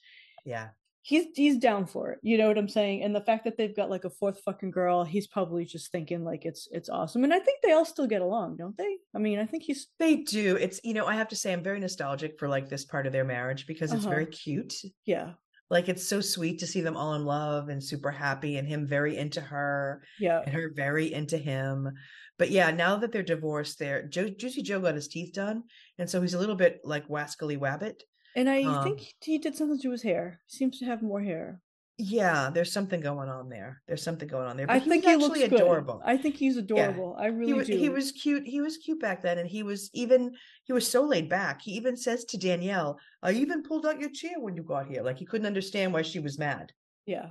Yeah. 0.45 0.69
He's 1.01 1.25
he's 1.35 1.57
down 1.59 1.85
for 1.85 2.11
it. 2.13 2.19
You 2.23 2.35
know 2.39 2.47
what 2.47 2.57
I'm 2.57 2.67
saying? 2.67 3.03
And 3.03 3.15
the 3.15 3.21
fact 3.21 3.43
that 3.43 3.57
they've 3.57 3.75
got 3.75 3.91
like 3.91 4.05
a 4.05 4.09
fourth 4.09 4.39
fucking 4.43 4.71
girl, 4.71 5.03
he's 5.03 5.27
probably 5.27 5.63
just 5.63 5.91
thinking 5.91 6.23
like 6.23 6.45
it's 6.45 6.67
it's 6.71 6.89
awesome. 6.89 7.23
And 7.23 7.31
I 7.31 7.37
think 7.37 7.59
they 7.61 7.73
all 7.73 7.85
still 7.85 8.07
get 8.07 8.23
along, 8.23 8.57
don't 8.57 8.75
they? 8.75 8.97
I 9.15 9.19
mean, 9.19 9.37
I 9.37 9.45
think 9.45 9.61
he's 9.63 9.85
They 9.99 10.15
do. 10.15 10.55
It's, 10.55 10.79
you 10.83 10.95
know, 10.95 11.05
I 11.05 11.13
have 11.13 11.27
to 11.27 11.35
say, 11.35 11.53
I'm 11.53 11.61
very 11.61 11.79
nostalgic 11.79 12.39
for 12.39 12.47
like 12.49 12.69
this 12.69 12.85
part 12.85 13.05
of 13.05 13.13
their 13.13 13.23
marriage 13.23 13.67
because 13.67 13.93
it's 13.93 14.03
Uh-huh. 14.03 14.15
very 14.15 14.25
cute. 14.25 14.73
yeah, 15.05 15.33
Like, 15.69 15.89
it's 15.89 16.07
so 16.07 16.21
sweet 16.21 16.59
to 16.59 16.67
see 16.67 16.81
them 16.81 16.95
all 16.95 17.15
in 17.15 17.25
love 17.25 17.69
and 17.69 17.83
super 17.83 18.11
happy 18.11 18.57
and 18.57 18.67
him 18.67 18.85
very 18.85 19.17
into 19.17 19.41
her 19.41 20.03
yeah. 20.19 20.41
and 20.45 20.53
her 20.53 20.71
very 20.73 21.11
into 21.11 21.37
him. 21.37 21.89
But 22.37 22.51
yeah, 22.51 22.71
now 22.71 22.97
that 22.97 23.11
they're 23.11 23.23
divorced, 23.23 23.79
they're 23.79 24.07
Joe, 24.07 24.29
Juicy 24.29 24.61
Joe 24.61 24.79
got 24.79 24.95
his 24.95 25.07
teeth 25.07 25.33
done. 25.33 25.63
And 25.97 26.09
so 26.09 26.21
he's 26.21 26.33
a 26.33 26.39
little 26.39 26.55
bit 26.55 26.81
like 26.83 27.07
Wascally 27.07 27.57
Wabbit. 27.57 28.01
And 28.35 28.49
I 28.49 28.63
Um, 28.63 28.83
think 28.83 29.13
he 29.23 29.37
did 29.37 29.55
something 29.55 29.79
to 29.81 29.91
his 29.91 30.03
hair. 30.03 30.41
He 30.47 30.57
seems 30.57 30.77
to 30.79 30.85
have 30.85 31.01
more 31.01 31.21
hair. 31.21 31.61
Yeah, 31.97 32.49
there's 32.53 32.73
something 32.73 32.99
going 32.99 33.29
on 33.29 33.47
there. 33.47 33.81
There's 33.87 34.03
something 34.03 34.27
going 34.27 34.47
on 34.47 34.57
there. 34.57 34.67
But 34.67 34.75
I 34.75 34.79
think 34.79 35.05
he 35.05 35.15
looks 35.15 35.39
actually 35.39 35.47
good. 35.49 35.61
adorable. 35.61 36.01
I 36.03 36.17
think 36.17 36.35
he's 36.35 36.57
adorable. 36.57 37.15
I 37.17 37.27
really 37.27 37.47
he 37.47 37.53
was 37.53 37.67
do. 37.67 37.77
he 37.77 37.87
was 37.87 38.11
cute. 38.11 38.45
He 38.45 38.59
was 38.59 38.75
cute 38.77 38.99
back 38.99 39.21
then, 39.21 39.37
and 39.37 39.49
he 39.49 39.63
was 39.63 39.89
even 39.93 40.35
he 40.65 40.73
was 40.73 40.85
so 40.85 41.03
laid 41.03 41.29
back. 41.29 41.61
He 41.61 41.71
even 41.71 41.95
says 41.95 42.25
to 42.25 42.37
Danielle, 42.37 42.99
"I 43.23 43.31
even 43.31 43.63
pulled 43.63 43.85
out 43.85 44.01
your 44.01 44.09
chair 44.09 44.33
when 44.39 44.57
you 44.57 44.63
got 44.63 44.87
here." 44.87 45.03
Like 45.03 45.17
he 45.17 45.25
couldn't 45.25 45.47
understand 45.47 45.93
why 45.93 46.01
she 46.01 46.19
was 46.19 46.37
mad. 46.37 46.73
yeah. 47.05 47.29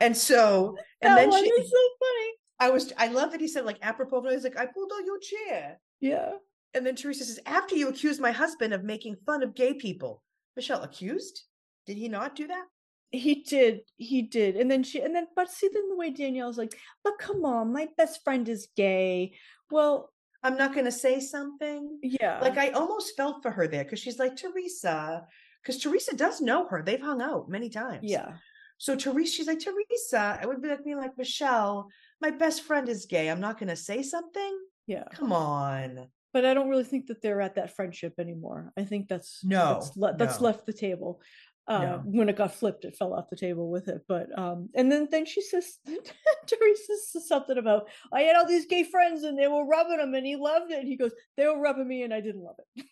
And 0.00 0.16
so, 0.16 0.76
and 1.02 1.12
that 1.12 1.16
then 1.16 1.30
one 1.30 1.44
she, 1.44 1.50
is 1.50 1.70
so 1.70 1.76
funny. 2.00 2.30
I 2.60 2.70
was, 2.70 2.92
I 2.96 3.08
love 3.08 3.32
that 3.32 3.40
he 3.40 3.48
said 3.48 3.64
like 3.66 3.78
apropos. 3.82 4.28
He's 4.30 4.44
like, 4.44 4.58
"I 4.58 4.66
pulled 4.66 4.92
out 4.96 5.04
your 5.04 5.18
chair," 5.18 5.78
Yeah. 6.00 6.30
and 6.74 6.86
then 6.86 6.96
Teresa 6.96 7.24
says, 7.24 7.38
"After 7.44 7.74
you 7.74 7.88
accused 7.88 8.20
my 8.20 8.32
husband 8.32 8.72
of 8.72 8.82
making 8.82 9.16
fun 9.26 9.42
of 9.42 9.54
gay 9.54 9.74
people." 9.74 10.22
Michelle 10.56 10.82
accused? 10.82 11.42
Did 11.86 11.96
he 11.96 12.08
not 12.08 12.34
do 12.36 12.46
that? 12.46 12.64
He 13.12 13.36
did. 13.42 13.80
He 13.96 14.22
did. 14.22 14.56
And 14.56 14.70
then 14.70 14.82
she 14.82 15.00
and 15.00 15.14
then 15.14 15.26
but 15.36 15.50
see 15.50 15.68
then 15.72 15.88
the 15.90 15.96
way 15.96 16.10
Danielle's 16.10 16.58
like, 16.58 16.74
but 17.04 17.18
come 17.18 17.44
on, 17.44 17.72
my 17.72 17.88
best 17.96 18.24
friend 18.24 18.48
is 18.48 18.68
gay. 18.74 19.36
Well, 19.70 20.10
I'm 20.42 20.56
not 20.56 20.72
going 20.74 20.86
to 20.86 20.92
say 20.92 21.20
something. 21.20 21.98
yeah. 22.02 22.40
like 22.40 22.58
I 22.58 22.70
almost 22.70 23.16
felt 23.16 23.42
for 23.42 23.50
her 23.50 23.68
there 23.68 23.84
because 23.84 24.00
she's 24.00 24.18
like 24.18 24.34
Teresa, 24.36 25.26
because 25.62 25.80
Teresa 25.80 26.16
does 26.16 26.40
know 26.40 26.66
her. 26.68 26.82
They've 26.82 27.00
hung 27.00 27.22
out 27.22 27.48
many 27.48 27.68
times. 27.68 28.00
yeah. 28.02 28.32
So 28.78 28.96
Teresa, 28.96 29.30
she's 29.32 29.46
like 29.46 29.60
Teresa. 29.60 30.40
I 30.42 30.46
would 30.46 30.60
be 30.60 30.68
like 30.68 30.84
me, 30.84 30.96
like 30.96 31.16
Michelle. 31.16 31.88
My 32.20 32.30
best 32.30 32.62
friend 32.64 32.88
is 32.88 33.06
gay. 33.06 33.30
I'm 33.30 33.40
not 33.40 33.56
going 33.56 33.68
to 33.68 33.76
say 33.76 34.02
something. 34.02 34.58
Yeah. 34.88 35.04
Come 35.14 35.32
on. 35.32 36.08
But 36.32 36.44
I 36.44 36.52
don't 36.54 36.68
really 36.68 36.82
think 36.82 37.06
that 37.06 37.22
they're 37.22 37.40
at 37.42 37.54
that 37.54 37.76
friendship 37.76 38.14
anymore. 38.18 38.72
I 38.76 38.82
think 38.82 39.06
that's 39.06 39.44
No, 39.44 39.74
that's, 39.74 39.96
le- 39.96 40.16
that's 40.16 40.40
no. 40.40 40.46
left 40.46 40.66
the 40.66 40.72
table. 40.72 41.20
Uh, 41.68 41.78
No. 41.78 42.02
when 42.04 42.28
it 42.28 42.36
got 42.36 42.54
flipped, 42.54 42.84
it 42.84 42.96
fell 42.96 43.14
off 43.14 43.30
the 43.30 43.36
table 43.36 43.70
with 43.70 43.88
it. 43.88 44.02
But 44.08 44.36
um, 44.36 44.68
and 44.74 44.90
then 44.90 45.08
then 45.10 45.24
she 45.24 45.40
says, 45.42 45.78
Teresa 46.46 46.92
says 47.10 47.28
something 47.28 47.56
about 47.58 47.88
I 48.12 48.22
had 48.22 48.36
all 48.36 48.46
these 48.46 48.66
gay 48.66 48.82
friends 48.84 49.22
and 49.22 49.38
they 49.38 49.46
were 49.48 49.64
rubbing 49.66 50.00
him 50.00 50.14
and 50.14 50.26
he 50.26 50.36
loved 50.36 50.72
it. 50.72 50.80
And 50.80 50.88
he 50.88 50.96
goes, 50.96 51.12
they 51.36 51.46
were 51.46 51.60
rubbing 51.60 51.86
me 51.86 52.02
and 52.02 52.12
I 52.12 52.20
didn't 52.20 52.42
love 52.42 52.56
it. 52.76 52.86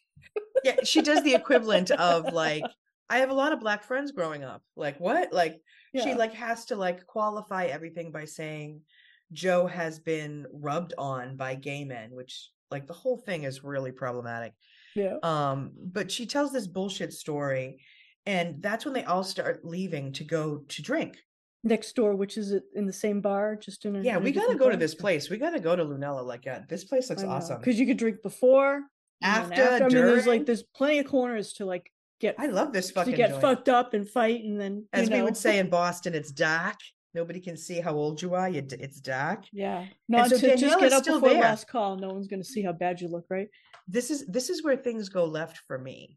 Yeah, 0.65 0.77
she 0.85 1.03
does 1.03 1.23
the 1.25 1.35
equivalent 1.35 1.91
of 1.91 2.33
like 2.33 2.63
I 3.11 3.19
have 3.19 3.31
a 3.31 3.35
lot 3.35 3.53
of 3.53 3.59
black 3.61 3.83
friends 3.83 4.13
growing 4.13 4.45
up. 4.45 4.63
Like 4.77 5.01
what? 5.01 5.33
Like 5.33 5.61
she 6.01 6.15
like 6.15 6.35
has 6.35 6.67
to 6.67 6.77
like 6.77 7.05
qualify 7.07 7.65
everything 7.67 8.13
by 8.13 8.25
saying 8.27 8.83
Joe 9.33 9.67
has 9.67 9.99
been 9.99 10.47
rubbed 10.53 10.95
on 10.97 11.37
by 11.37 11.57
gay 11.57 11.85
men, 11.85 12.11
which 12.13 12.51
like 12.71 12.87
the 12.87 12.93
whole 12.95 13.17
thing 13.19 13.43
is 13.43 13.65
really 13.65 13.91
problematic. 13.91 14.53
yeah. 14.95 15.17
um 15.25 15.73
but 15.83 16.11
she 16.11 16.25
tells 16.27 16.53
this 16.53 16.69
bullshit 16.69 17.13
story 17.13 17.81
and 18.27 18.63
that's 18.63 18.85
when 18.85 18.95
they 18.95 19.05
all 19.05 19.25
start 19.25 19.65
leaving 19.65 20.13
to 20.13 20.25
go 20.25 20.59
to 20.69 20.83
drink 20.83 21.17
Next 21.63 21.95
door, 21.95 22.15
which 22.15 22.39
is 22.39 22.55
in 22.75 22.87
the 22.87 22.93
same 22.93 23.21
bar, 23.21 23.55
just 23.55 23.85
in 23.85 23.95
a 23.95 24.01
yeah 24.01 24.17
we 24.17 24.33
gotta 24.33 24.55
go 24.55 24.71
to 24.71 24.79
this 24.79 24.95
place 24.95 25.29
we 25.29 25.37
gotta 25.37 25.61
go 25.61 25.77
to 25.77 25.85
lunella 25.85 26.25
like 26.25 26.47
uh, 26.47 26.61
this 26.71 26.85
place 26.85 27.11
looks 27.11 27.23
awesome 27.23 27.59
because 27.59 27.79
you 27.79 27.87
could 27.87 27.99
drink 27.99 28.23
before, 28.23 28.81
then 29.21 29.31
After, 29.31 29.63
I 29.63 29.79
mean, 29.81 29.91
there's 29.91 30.27
like 30.27 30.47
there's 30.47 30.63
plenty 30.63 31.01
of 31.01 31.07
corners 31.07 31.53
to 31.55 31.67
like 31.67 31.93
get 32.19 32.35
i 32.39 32.47
love 32.47 32.73
this 32.73 32.91
fucking. 32.91 33.13
to 33.13 33.17
get 33.17 33.31
joint. 33.31 33.43
fucked 33.43 33.69
up 33.69 33.93
and 33.93 34.09
fight, 34.09 34.43
and 34.43 34.59
then 34.59 34.87
as 34.95 35.11
you 35.11 35.17
we 35.17 35.23
would 35.23 35.37
say 35.37 35.59
in 35.59 35.69
boston 35.69 36.15
it's 36.15 36.33
dark 36.33 36.77
nobody 37.13 37.41
can 37.41 37.59
see 37.59 37.79
how 37.81 37.93
old 37.95 38.23
you 38.23 38.35
are 38.35 38.49
you, 38.49 38.63
d- 38.63 38.77
it's 38.81 38.99
dark 39.01 39.45
Yeah. 39.53 39.85
Not 40.09 40.31
so 40.31 40.39
to 40.39 40.57
just 40.57 40.81
get 40.81 40.93
up 40.95 41.05
before 41.05 41.29
there. 41.29 41.41
last 41.41 41.69
call. 41.69 41.97
No 41.97 42.09
one's 42.09 42.29
going 42.29 42.41
to 42.41 42.49
see 42.49 42.63
how 42.63 42.73
bad 42.73 43.01
you 43.01 43.09
look, 43.09 43.27
right? 43.29 43.49
this 43.89 44.11
is 44.11 44.27
this 44.27 44.49
is 44.49 44.63
where 44.65 44.77
things 44.77 45.09
go 45.09 45.25
left 45.25 45.59
for 45.67 45.79
me 45.79 46.17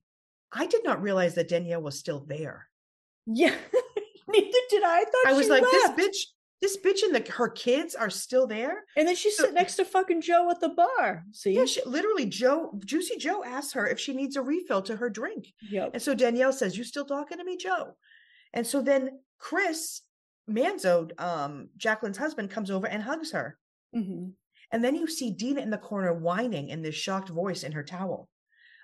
i 0.53 0.65
did 0.65 0.83
not 0.83 1.01
realize 1.01 1.35
that 1.35 1.47
danielle 1.49 1.81
was 1.81 1.97
still 1.99 2.23
there 2.27 2.67
Yeah. 3.25 3.55
Neither 4.27 4.57
did 4.69 4.83
I. 4.83 4.99
I 4.99 5.03
thought 5.03 5.27
i 5.27 5.33
was 5.33 5.49
like 5.49 5.63
left. 5.63 5.97
this 5.97 6.07
bitch 6.07 6.17
this 6.61 6.77
bitch 6.77 7.03
and 7.03 7.13
the 7.13 7.29
her 7.33 7.49
kids 7.49 7.93
are 7.93 8.09
still 8.09 8.47
there 8.47 8.85
And 8.95 9.05
then 9.05 9.15
she's 9.15 9.35
So- 9.35 9.43
sitting 9.43 9.55
next 9.55 9.75
to 9.75 9.83
fucking 9.85 10.21
Joe 10.21 10.49
at 10.49 10.61
the 10.61 10.69
bar. 10.69 11.25
See? 11.33 11.51
Yeah, 11.51 11.65
she, 11.65 11.81
literally, 11.85 12.25
Joe, 12.25 12.79
Juicy 12.85 13.17
Joe 13.17 13.43
asks 13.43 13.73
her 13.73 13.85
if 13.85 13.99
she 13.99 14.13
needs 14.13 14.37
a 14.37 14.41
refill 14.41 14.81
to 14.83 14.95
her 14.95 15.09
drink. 15.09 15.47
Yep. 15.69 15.89
And 15.93 16.01
so 16.01 16.15
Danielle 16.15 16.53
says, 16.53 16.77
You 16.77 16.85
still 16.85 17.03
talking 17.03 17.37
to 17.37 17.43
me, 17.43 17.57
Joe? 17.57 17.97
And 18.53 18.65
so 18.65 18.81
then 18.81 19.19
Chris 19.39 20.03
Manzo, 20.49 21.11
um, 21.19 21.67
Jacqueline's 21.75 22.17
husband, 22.17 22.49
comes 22.49 22.71
over 22.71 22.87
and 22.87 23.03
hugs 23.03 23.33
her. 23.33 23.57
hmm 23.93 24.29
And 24.71 24.81
then 24.81 24.95
you 24.95 25.07
see 25.07 25.31
Dina 25.31 25.59
in 25.59 25.69
the 25.69 25.77
corner 25.77 26.13
whining 26.13 26.69
in 26.69 26.81
this 26.81 26.95
shocked 26.95 27.27
voice 27.27 27.63
in 27.63 27.73
her 27.73 27.83
towel. 27.83 28.29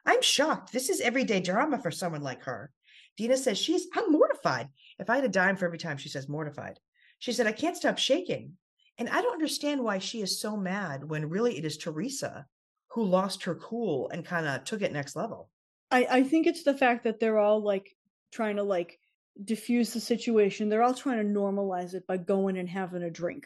I'm 0.10 0.24
shocked. 0.24 0.74
This 0.74 0.90
is 0.90 1.02
everyday 1.02 1.40
drama 1.40 1.78
for 1.78 1.92
someone 1.92 2.24
like 2.24 2.44
her. 2.46 2.72
Dina 3.16 3.38
says, 3.38 3.60
She's, 3.60 3.86
I'm 3.94 4.12
mortified. 4.12 4.68
If 4.98 5.08
I 5.08 5.18
had 5.18 5.24
a 5.24 5.30
dime 5.30 5.56
for 5.56 5.66
every 5.66 5.78
time 5.78 5.98
she 5.98 6.10
says 6.10 6.28
mortified, 6.28 6.80
she 7.20 7.32
said, 7.32 7.46
I 7.46 7.52
can't 7.52 7.78
stop 7.78 8.00
shaking. 8.00 8.54
And 8.98 9.08
I 9.08 9.22
don't 9.22 9.34
understand 9.34 9.84
why 9.84 10.00
she 10.00 10.22
is 10.22 10.42
so 10.42 10.58
mad 10.58 11.08
when 11.08 11.30
really 11.30 11.60
it 11.60 11.64
is 11.64 11.78
Teresa 11.78 12.48
who 12.88 13.04
lost 13.04 13.44
her 13.44 13.54
cool 13.54 14.10
and 14.10 14.26
kind 14.26 14.48
of 14.48 14.64
took 14.64 14.82
it 14.82 14.92
next 14.92 15.16
level. 15.16 15.52
I, 15.92 16.08
I 16.10 16.24
think 16.24 16.48
it's 16.48 16.64
the 16.64 16.74
fact 16.74 17.04
that 17.04 17.20
they're 17.20 17.38
all 17.38 17.62
like 17.62 17.96
trying 18.32 18.56
to 18.56 18.64
like 18.64 18.98
diffuse 19.46 19.94
the 19.94 20.00
situation. 20.00 20.70
They're 20.70 20.82
all 20.82 20.96
trying 20.96 21.20
to 21.20 21.40
normalize 21.40 21.94
it 21.94 22.08
by 22.08 22.18
going 22.18 22.58
and 22.58 22.68
having 22.68 23.04
a 23.04 23.12
drink. 23.12 23.46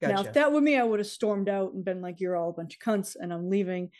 Now, 0.00 0.22
if 0.22 0.32
that 0.34 0.52
were 0.52 0.60
me, 0.60 0.78
I 0.78 0.84
would 0.84 1.00
have 1.00 1.08
stormed 1.08 1.48
out 1.48 1.72
and 1.72 1.84
been 1.84 2.00
like, 2.00 2.20
"You're 2.20 2.36
all 2.36 2.50
a 2.50 2.52
bunch 2.52 2.76
of 2.76 2.80
cunts," 2.80 3.16
and 3.18 3.32
I'm 3.32 3.50
leaving. 3.50 3.90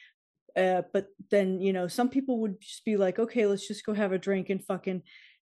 Uh, 0.58 0.82
but 0.92 1.06
then 1.30 1.60
you 1.60 1.72
know, 1.72 1.86
some 1.88 2.08
people 2.08 2.40
would 2.40 2.60
just 2.60 2.84
be 2.84 2.96
like, 2.96 3.18
"Okay, 3.18 3.46
let's 3.46 3.66
just 3.68 3.84
go 3.86 3.94
have 3.94 4.12
a 4.12 4.18
drink 4.18 4.50
and 4.50 4.64
fucking 4.64 5.02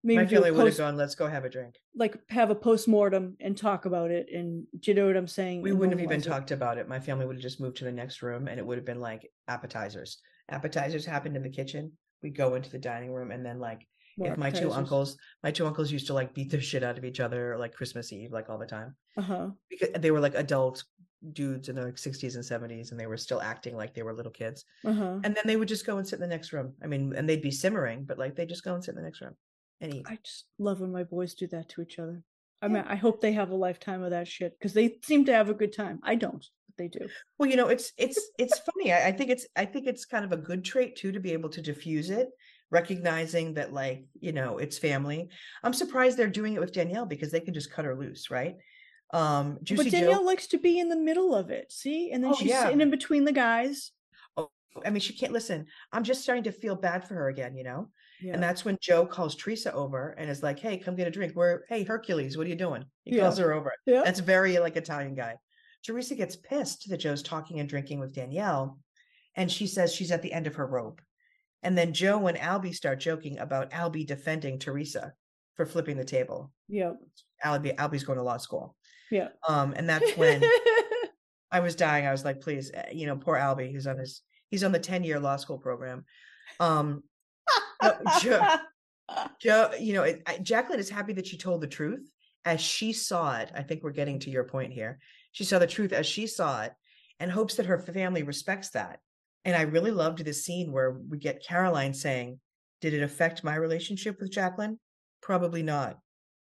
maybe 0.04 0.18
My 0.22 0.26
family 0.26 0.50
would 0.50 0.58
have 0.60 0.66
post, 0.68 0.78
gone, 0.78 0.96
let's 0.96 1.14
go 1.14 1.26
have 1.26 1.44
a 1.44 1.48
drink. 1.48 1.76
like 1.94 2.16
have 2.28 2.50
a 2.50 2.54
post 2.54 2.86
mortem 2.88 3.36
and 3.40 3.56
talk 3.56 3.84
about 3.86 4.10
it." 4.10 4.26
And 4.32 4.66
do 4.80 4.90
you 4.90 4.94
know 4.96 5.06
what 5.06 5.16
I'm 5.16 5.28
saying? 5.28 5.62
We 5.62 5.70
And 5.70 5.78
wouldn't 5.78 5.98
have 5.98 6.04
even 6.04 6.20
it. 6.20 6.24
talked 6.24 6.50
about 6.50 6.78
it. 6.78 6.88
My 6.88 7.00
family 7.00 7.26
would 7.26 7.36
have 7.36 7.42
just 7.42 7.60
moved 7.60 7.76
to 7.78 7.84
the 7.84 7.92
next 7.92 8.22
room 8.22 8.48
and 8.48 8.58
it 8.58 8.66
would 8.66 8.78
have 8.78 8.84
been 8.86 9.00
like 9.00 9.30
appetizers. 9.48 10.18
Appetizers 10.50 11.06
happened 11.06 11.36
in 11.36 11.42
the 11.42 11.50
kitchen. 11.50 11.92
We 12.22 12.30
go 12.30 12.54
into 12.54 12.70
the 12.70 12.78
dining 12.78 13.12
room 13.12 13.30
and 13.30 13.44
then 13.44 13.58
like 13.60 13.86
More 14.16 14.32
if 14.32 14.38
my 14.38 14.50
two 14.50 14.72
uncles, 14.72 15.16
my 15.42 15.50
two 15.50 15.66
uncles 15.66 15.92
used 15.92 16.06
to 16.06 16.14
like 16.14 16.34
beat 16.34 16.50
the 16.50 16.60
shit 16.60 16.82
out 16.82 16.96
of 16.96 17.04
each 17.04 17.20
other 17.20 17.56
like 17.58 17.74
Christmas 17.74 18.12
Eve, 18.12 18.32
like 18.32 18.48
all 18.48 18.58
the 18.58 18.66
time. 18.66 18.94
Uh-huh. 19.16 19.48
Because 19.68 19.90
they 20.00 20.10
were 20.10 20.20
like 20.20 20.34
adult 20.34 20.84
dudes 21.32 21.68
in 21.68 21.74
their 21.74 21.84
like 21.84 21.96
60s 21.96 22.34
and 22.34 22.44
70s 22.44 22.90
and 22.90 23.00
they 23.00 23.06
were 23.06 23.16
still 23.16 23.40
acting 23.40 23.76
like 23.76 23.94
they 23.94 24.02
were 24.02 24.14
little 24.14 24.32
kids. 24.32 24.64
Uh-huh. 24.84 25.20
And 25.22 25.34
then 25.34 25.44
they 25.44 25.56
would 25.56 25.68
just 25.68 25.86
go 25.86 25.98
and 25.98 26.06
sit 26.06 26.16
in 26.16 26.20
the 26.20 26.26
next 26.26 26.52
room. 26.52 26.74
I 26.82 26.86
mean, 26.86 27.12
and 27.14 27.28
they'd 27.28 27.42
be 27.42 27.50
simmering, 27.50 28.04
but 28.04 28.18
like 28.18 28.36
they 28.36 28.46
just 28.46 28.64
go 28.64 28.74
and 28.74 28.82
sit 28.82 28.92
in 28.92 28.96
the 28.96 29.02
next 29.02 29.20
room 29.20 29.34
and 29.80 29.94
eat. 29.94 30.06
I 30.08 30.18
just 30.24 30.46
love 30.58 30.80
when 30.80 30.92
my 30.92 31.04
boys 31.04 31.34
do 31.34 31.46
that 31.48 31.68
to 31.70 31.82
each 31.82 31.98
other. 31.98 32.22
I 32.62 32.68
mean, 32.68 32.84
I 32.86 32.96
hope 32.96 33.20
they 33.20 33.32
have 33.32 33.50
a 33.50 33.54
lifetime 33.54 34.02
of 34.02 34.10
that 34.10 34.26
shit 34.26 34.58
because 34.58 34.72
they 34.72 34.98
seem 35.04 35.26
to 35.26 35.32
have 35.32 35.50
a 35.50 35.54
good 35.54 35.74
time. 35.74 36.00
I 36.02 36.14
don't. 36.14 36.44
But 36.66 36.76
they 36.78 36.88
do. 36.88 37.06
Well, 37.38 37.50
you 37.50 37.56
know, 37.56 37.68
it's 37.68 37.92
it's 37.98 38.18
it's 38.38 38.58
funny. 38.60 38.92
I, 38.92 39.08
I 39.08 39.12
think 39.12 39.30
it's 39.30 39.46
I 39.54 39.66
think 39.66 39.86
it's 39.86 40.06
kind 40.06 40.24
of 40.24 40.32
a 40.32 40.38
good 40.38 40.64
trait 40.64 40.96
too 40.96 41.12
to 41.12 41.20
be 41.20 41.32
able 41.32 41.50
to 41.50 41.60
diffuse 41.60 42.08
it, 42.08 42.28
recognizing 42.70 43.54
that 43.54 43.72
like 43.72 44.04
you 44.20 44.32
know 44.32 44.58
it's 44.58 44.78
family. 44.78 45.28
I'm 45.62 45.72
surprised 45.72 46.16
they're 46.16 46.28
doing 46.28 46.54
it 46.54 46.60
with 46.60 46.72
Danielle 46.72 47.06
because 47.06 47.30
they 47.30 47.40
can 47.40 47.54
just 47.54 47.70
cut 47.70 47.84
her 47.84 47.96
loose, 47.96 48.30
right? 48.30 48.56
Um, 49.12 49.58
Juicy 49.62 49.84
but 49.84 49.92
Danielle 49.92 50.24
likes 50.26 50.48
to 50.48 50.58
be 50.58 50.78
in 50.80 50.88
the 50.88 50.96
middle 50.96 51.34
of 51.34 51.50
it. 51.50 51.70
See, 51.72 52.10
and 52.10 52.22
then 52.24 52.32
Oh, 52.32 52.34
she's 52.36 52.48
yeah. 52.48 52.64
sitting 52.64 52.80
in 52.80 52.90
between 52.90 53.24
the 53.24 53.32
guys. 53.32 53.92
I 54.84 54.90
mean, 54.90 55.00
she 55.00 55.14
can't 55.14 55.32
listen. 55.32 55.66
I'm 55.92 56.04
just 56.04 56.22
starting 56.22 56.44
to 56.44 56.52
feel 56.52 56.74
bad 56.74 57.06
for 57.08 57.14
her 57.14 57.28
again, 57.28 57.56
you 57.56 57.64
know. 57.64 57.88
Yeah. 58.20 58.34
And 58.34 58.42
that's 58.42 58.62
when 58.64 58.76
Joe 58.80 59.06
calls 59.06 59.34
Teresa 59.34 59.72
over 59.72 60.10
and 60.18 60.28
is 60.28 60.42
like, 60.42 60.58
"Hey, 60.58 60.76
come 60.76 60.96
get 60.96 61.06
a 61.06 61.10
drink." 61.10 61.32
Where, 61.34 61.64
hey, 61.70 61.82
Hercules, 61.82 62.36
what 62.36 62.46
are 62.46 62.50
you 62.50 62.56
doing? 62.56 62.84
He 63.04 63.16
Yeah. 63.16 63.22
calls 63.22 63.38
her 63.38 63.52
over. 63.54 63.72
yeah. 63.86 64.02
That's 64.04 64.20
very 64.20 64.58
like 64.58 64.76
Italian 64.76 65.14
guy. 65.14 65.36
Teresa 65.84 66.14
gets 66.14 66.36
pissed 66.36 66.88
that 66.90 66.98
Joe's 66.98 67.22
talking 67.22 67.60
and 67.60 67.68
drinking 67.68 68.00
with 68.00 68.12
Danielle, 68.14 68.78
and 69.34 69.50
she 69.50 69.66
says 69.66 69.94
she's 69.94 70.10
at 70.10 70.20
the 70.22 70.32
end 70.32 70.46
of 70.46 70.56
her 70.56 70.66
rope. 70.66 71.00
And 71.62 71.76
then 71.76 71.92
Joe 71.92 72.26
and 72.26 72.38
Albie 72.38 72.74
start 72.74 73.00
joking 73.00 73.38
about 73.38 73.70
Albie 73.70 74.06
defending 74.06 74.58
Teresa 74.58 75.12
for 75.54 75.66
flipping 75.66 75.96
the 75.96 76.04
table. 76.04 76.52
yeah. 76.68 76.92
Albie, 77.44 77.76
Albie's 77.76 78.04
going 78.04 78.18
to 78.18 78.24
law 78.24 78.38
school. 78.38 78.74
Yeah. 79.10 79.28
Um, 79.46 79.74
and 79.76 79.88
that's 79.88 80.16
when 80.16 80.42
I 81.50 81.60
was 81.60 81.76
dying. 81.76 82.06
I 82.06 82.12
was 82.12 82.24
like, 82.24 82.40
please, 82.40 82.70
eh, 82.72 82.90
you 82.92 83.06
know, 83.06 83.16
poor 83.16 83.36
Albie, 83.36 83.72
who's 83.72 83.86
on 83.86 83.98
his 83.98 84.22
he's 84.48 84.64
on 84.64 84.72
the 84.72 84.80
10-year 84.80 85.20
law 85.20 85.36
school 85.36 85.58
program. 85.58 86.04
Um, 86.60 87.02
Joe, 88.20 88.42
Joe, 89.40 89.70
you 89.78 89.94
know, 89.94 90.02
it, 90.02 90.22
I, 90.26 90.38
Jacqueline 90.38 90.80
is 90.80 90.90
happy 90.90 91.12
that 91.14 91.26
she 91.26 91.36
told 91.36 91.60
the 91.60 91.66
truth 91.66 92.10
as 92.44 92.60
she 92.60 92.92
saw 92.92 93.38
it. 93.38 93.50
I 93.54 93.62
think 93.62 93.82
we're 93.82 93.90
getting 93.90 94.18
to 94.20 94.30
your 94.30 94.44
point 94.44 94.72
here. 94.72 94.98
She 95.32 95.44
saw 95.44 95.58
the 95.58 95.66
truth 95.66 95.92
as 95.92 96.06
she 96.06 96.26
saw 96.26 96.62
it 96.62 96.72
and 97.20 97.30
hopes 97.30 97.56
that 97.56 97.66
her 97.66 97.78
family 97.78 98.22
respects 98.22 98.70
that. 98.70 99.00
And 99.46 99.54
I 99.54 99.62
really 99.62 99.92
loved 99.92 100.24
this 100.24 100.44
scene 100.44 100.72
where 100.72 100.98
we 101.08 101.18
get 101.18 101.46
Caroline 101.46 101.94
saying, 101.94 102.40
Did 102.80 102.92
it 102.92 103.02
affect 103.02 103.44
my 103.44 103.54
relationship 103.54 104.20
with 104.20 104.32
Jacqueline? 104.32 104.78
Probably 105.22 105.62
not. 105.62 105.98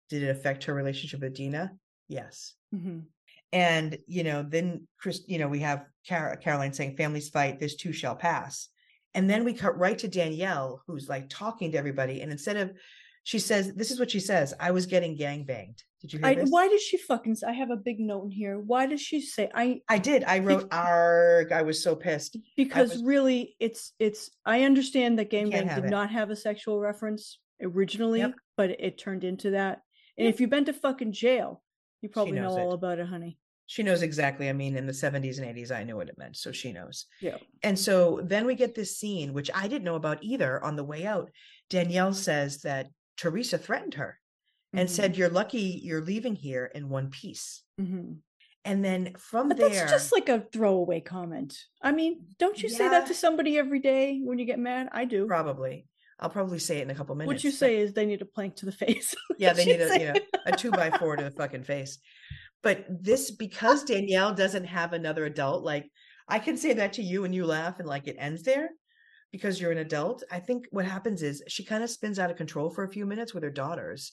Did 0.09 0.23
it 0.23 0.31
affect 0.31 0.65
her 0.65 0.75
relationship 0.75 1.21
with 1.21 1.35
Dina? 1.35 1.73
Yes. 2.09 2.55
Mhm. 2.73 3.07
And, 3.53 3.99
you 4.07 4.23
know, 4.23 4.45
then 4.49 4.87
Chris, 4.99 5.23
you 5.27 5.39
know, 5.39 5.49
we 5.49 5.59
have 5.59 5.85
Car- 6.09 6.37
Caroline 6.37 6.73
saying, 6.73 6.97
Families 6.97 7.29
fight, 7.29 7.59
this 7.59 7.75
too 7.75 7.93
shall 7.93 8.15
pass. 8.15 8.69
And 9.15 9.29
then 9.29 9.45
we 9.45 9.53
cut 9.53 9.77
right 9.77 9.99
to 9.99 10.09
Danielle, 10.09 10.83
who's 10.87 11.09
like 11.09 11.29
talking 11.29 11.73
to 11.73 11.79
everybody. 11.79 12.23
And 12.23 12.31
instead 12.31 12.57
of, 12.57 12.73
she 13.25 13.41
says, 13.41 13.75
This 13.75 13.91
is 13.91 13.99
what 13.99 14.13
she 14.13 14.21
says 14.21 14.55
I 14.61 14.71
was 14.71 14.87
getting 14.87 15.17
gang 15.17 15.45
banged. 15.45 15.83
Did 16.03 16.13
you 16.13 16.19
hear 16.19 16.29
I, 16.29 16.35
why 16.49 16.69
does 16.69 16.83
she 16.83 16.99
fucking? 16.99 17.37
I 17.47 17.53
have 17.53 17.71
a 17.71 17.77
big 17.77 18.01
note 18.01 18.25
in 18.25 18.31
here. 18.33 18.59
Why 18.59 18.87
does 18.87 19.01
she 19.01 19.21
say 19.21 19.49
I? 19.55 19.81
I 19.89 19.99
did. 19.99 20.25
I 20.25 20.41
wrote, 20.41 20.69
Arg. 20.73 21.53
I 21.53 21.63
was 21.63 21.83
so 21.83 21.95
pissed. 21.95 22.37
Because 22.57 22.91
was- 22.91 23.05
really, 23.05 23.55
it's 23.61 23.93
it's. 24.01 24.31
I 24.45 24.65
understand 24.65 25.19
that 25.21 25.31
can't 25.31 25.51
gangbang 25.53 25.75
did 25.77 25.85
it. 25.85 25.91
not 25.91 26.11
have 26.11 26.31
a 26.31 26.37
sexual 26.37 26.81
reference 26.81 27.39
originally, 27.63 28.25
but 28.57 28.71
it 28.71 28.99
turned 28.99 29.23
into 29.23 29.51
that. 29.53 29.81
And 30.19 30.27
Yep. 30.27 30.35
if 30.35 30.41
you've 30.41 30.51
been 30.51 30.65
to 30.67 30.73
fucking 30.73 31.13
jail, 31.13 31.63
you 32.01 32.09
probably 32.09 32.33
know 32.33 32.49
knows 32.49 32.59
all 32.59 32.73
about 32.73 32.99
it, 32.99 33.07
honey. 33.07 33.39
She 33.67 33.83
knows 33.83 34.03
exactly. 34.03 34.49
I 34.51 34.53
mean, 34.53 34.77
in 34.77 34.87
the 34.87 34.93
70s 34.93 35.39
and 35.39 35.47
80s, 35.57 35.71
I 35.71 35.85
knew 35.85 35.97
what 35.97 36.09
it 36.09 36.19
meant. 36.19 36.37
So 36.37 36.53
she 36.53 36.73
knows. 36.73 37.07
Yeah. 37.21 37.39
And 37.63 37.79
so 37.79 38.21
then 38.23 38.45
we 38.45 38.55
get 38.55 38.75
this 38.75 38.99
scene, 38.99 39.33
which 39.33 39.51
I 39.55 39.69
didn't 39.69 39.85
know 39.85 39.95
about 39.95 40.23
either 40.23 40.63
on 40.63 40.77
the 40.77 40.85
way 40.85 41.07
out. 41.07 41.31
Danielle 41.71 42.13
says 42.13 42.61
that 42.63 42.89
Teresa 43.17 43.57
threatened 43.57 43.95
her 43.95 44.19
and 44.73 44.89
Mhm. 44.89 44.93
said, 44.93 45.17
You're 45.17 45.29
lucky 45.29 45.81
you're 45.83 46.01
leaving 46.01 46.35
here 46.35 46.67
in 46.75 46.89
one 46.89 47.11
piece. 47.11 47.63
Mhm. 47.81 48.19
And 48.65 48.85
then 48.85 49.15
from 49.19 49.49
But 49.49 49.57
there, 49.57 49.69
that's 49.71 49.91
just 49.91 50.13
like 50.13 50.29
a 50.29 50.47
throwaway 50.53 51.01
comment. 51.01 51.59
I 51.81 51.91
mean, 51.93 52.27
don't 52.39 52.63
you 52.63 52.69
say 52.69 52.89
that 52.89 53.07
to 53.09 53.15
somebody 53.15 53.59
every 53.59 53.81
day 53.81 54.21
when 54.23 54.39
you 54.39 54.45
get 54.45 54.59
mad? 54.61 54.89
I 54.93 55.05
do. 55.05 55.27
probably, 55.27 55.89
I'll 56.21 56.31
probably 56.31 56.61
say 56.61 56.79
it 56.79 56.83
in 56.83 56.91
a 56.91 56.95
couple 56.95 57.15
minutes. 57.17 57.27
What 57.27 57.45
you 57.45 57.51
say 57.51 57.79
is 57.79 57.93
they 57.93 58.07
need 58.07 58.23
a 58.23 58.25
plank 58.27 58.55
to 58.57 58.67
the 58.67 58.73
face. 58.85 59.15
Yeah, 59.39 59.53
they 59.53 59.65
need 59.65 59.81
a 59.81 59.99
you 59.99 60.13
know 60.13 60.21
a 60.47 60.53
two 60.57 60.71
by 60.71 60.91
four 60.93 61.17
to 61.17 61.25
the 61.25 61.31
fucking 61.33 61.65
face. 61.65 61.99
But 62.63 62.87
this 62.89 63.33
because 63.33 63.83
Danielle 63.83 64.33
doesn't 64.33 64.65
have 64.67 64.93
another 64.93 65.25
adult, 65.25 65.65
like 65.65 65.91
I 66.29 66.39
can 66.39 66.57
say 66.57 66.73
that 66.75 66.93
to 66.95 67.03
you 67.03 67.25
and 67.25 67.35
you 67.35 67.45
laugh 67.45 67.81
and 67.81 67.89
like 67.89 68.07
it 68.07 68.15
ends 68.19 68.45
there 68.45 68.71
because 69.33 69.61
you're 69.61 69.73
an 69.73 69.79
adult. 69.79 70.23
I 70.31 70.39
think 70.39 70.67
what 70.71 70.85
happens 70.85 71.23
is 71.25 71.43
she 71.49 71.65
kind 71.65 71.83
of 71.83 71.91
spins 71.91 72.21
out 72.21 72.31
of 72.31 72.37
control 72.37 72.71
for 72.71 72.85
a 72.85 72.89
few 72.93 73.05
minutes 73.07 73.35
with 73.35 73.43
her 73.43 73.51
daughters 73.51 74.13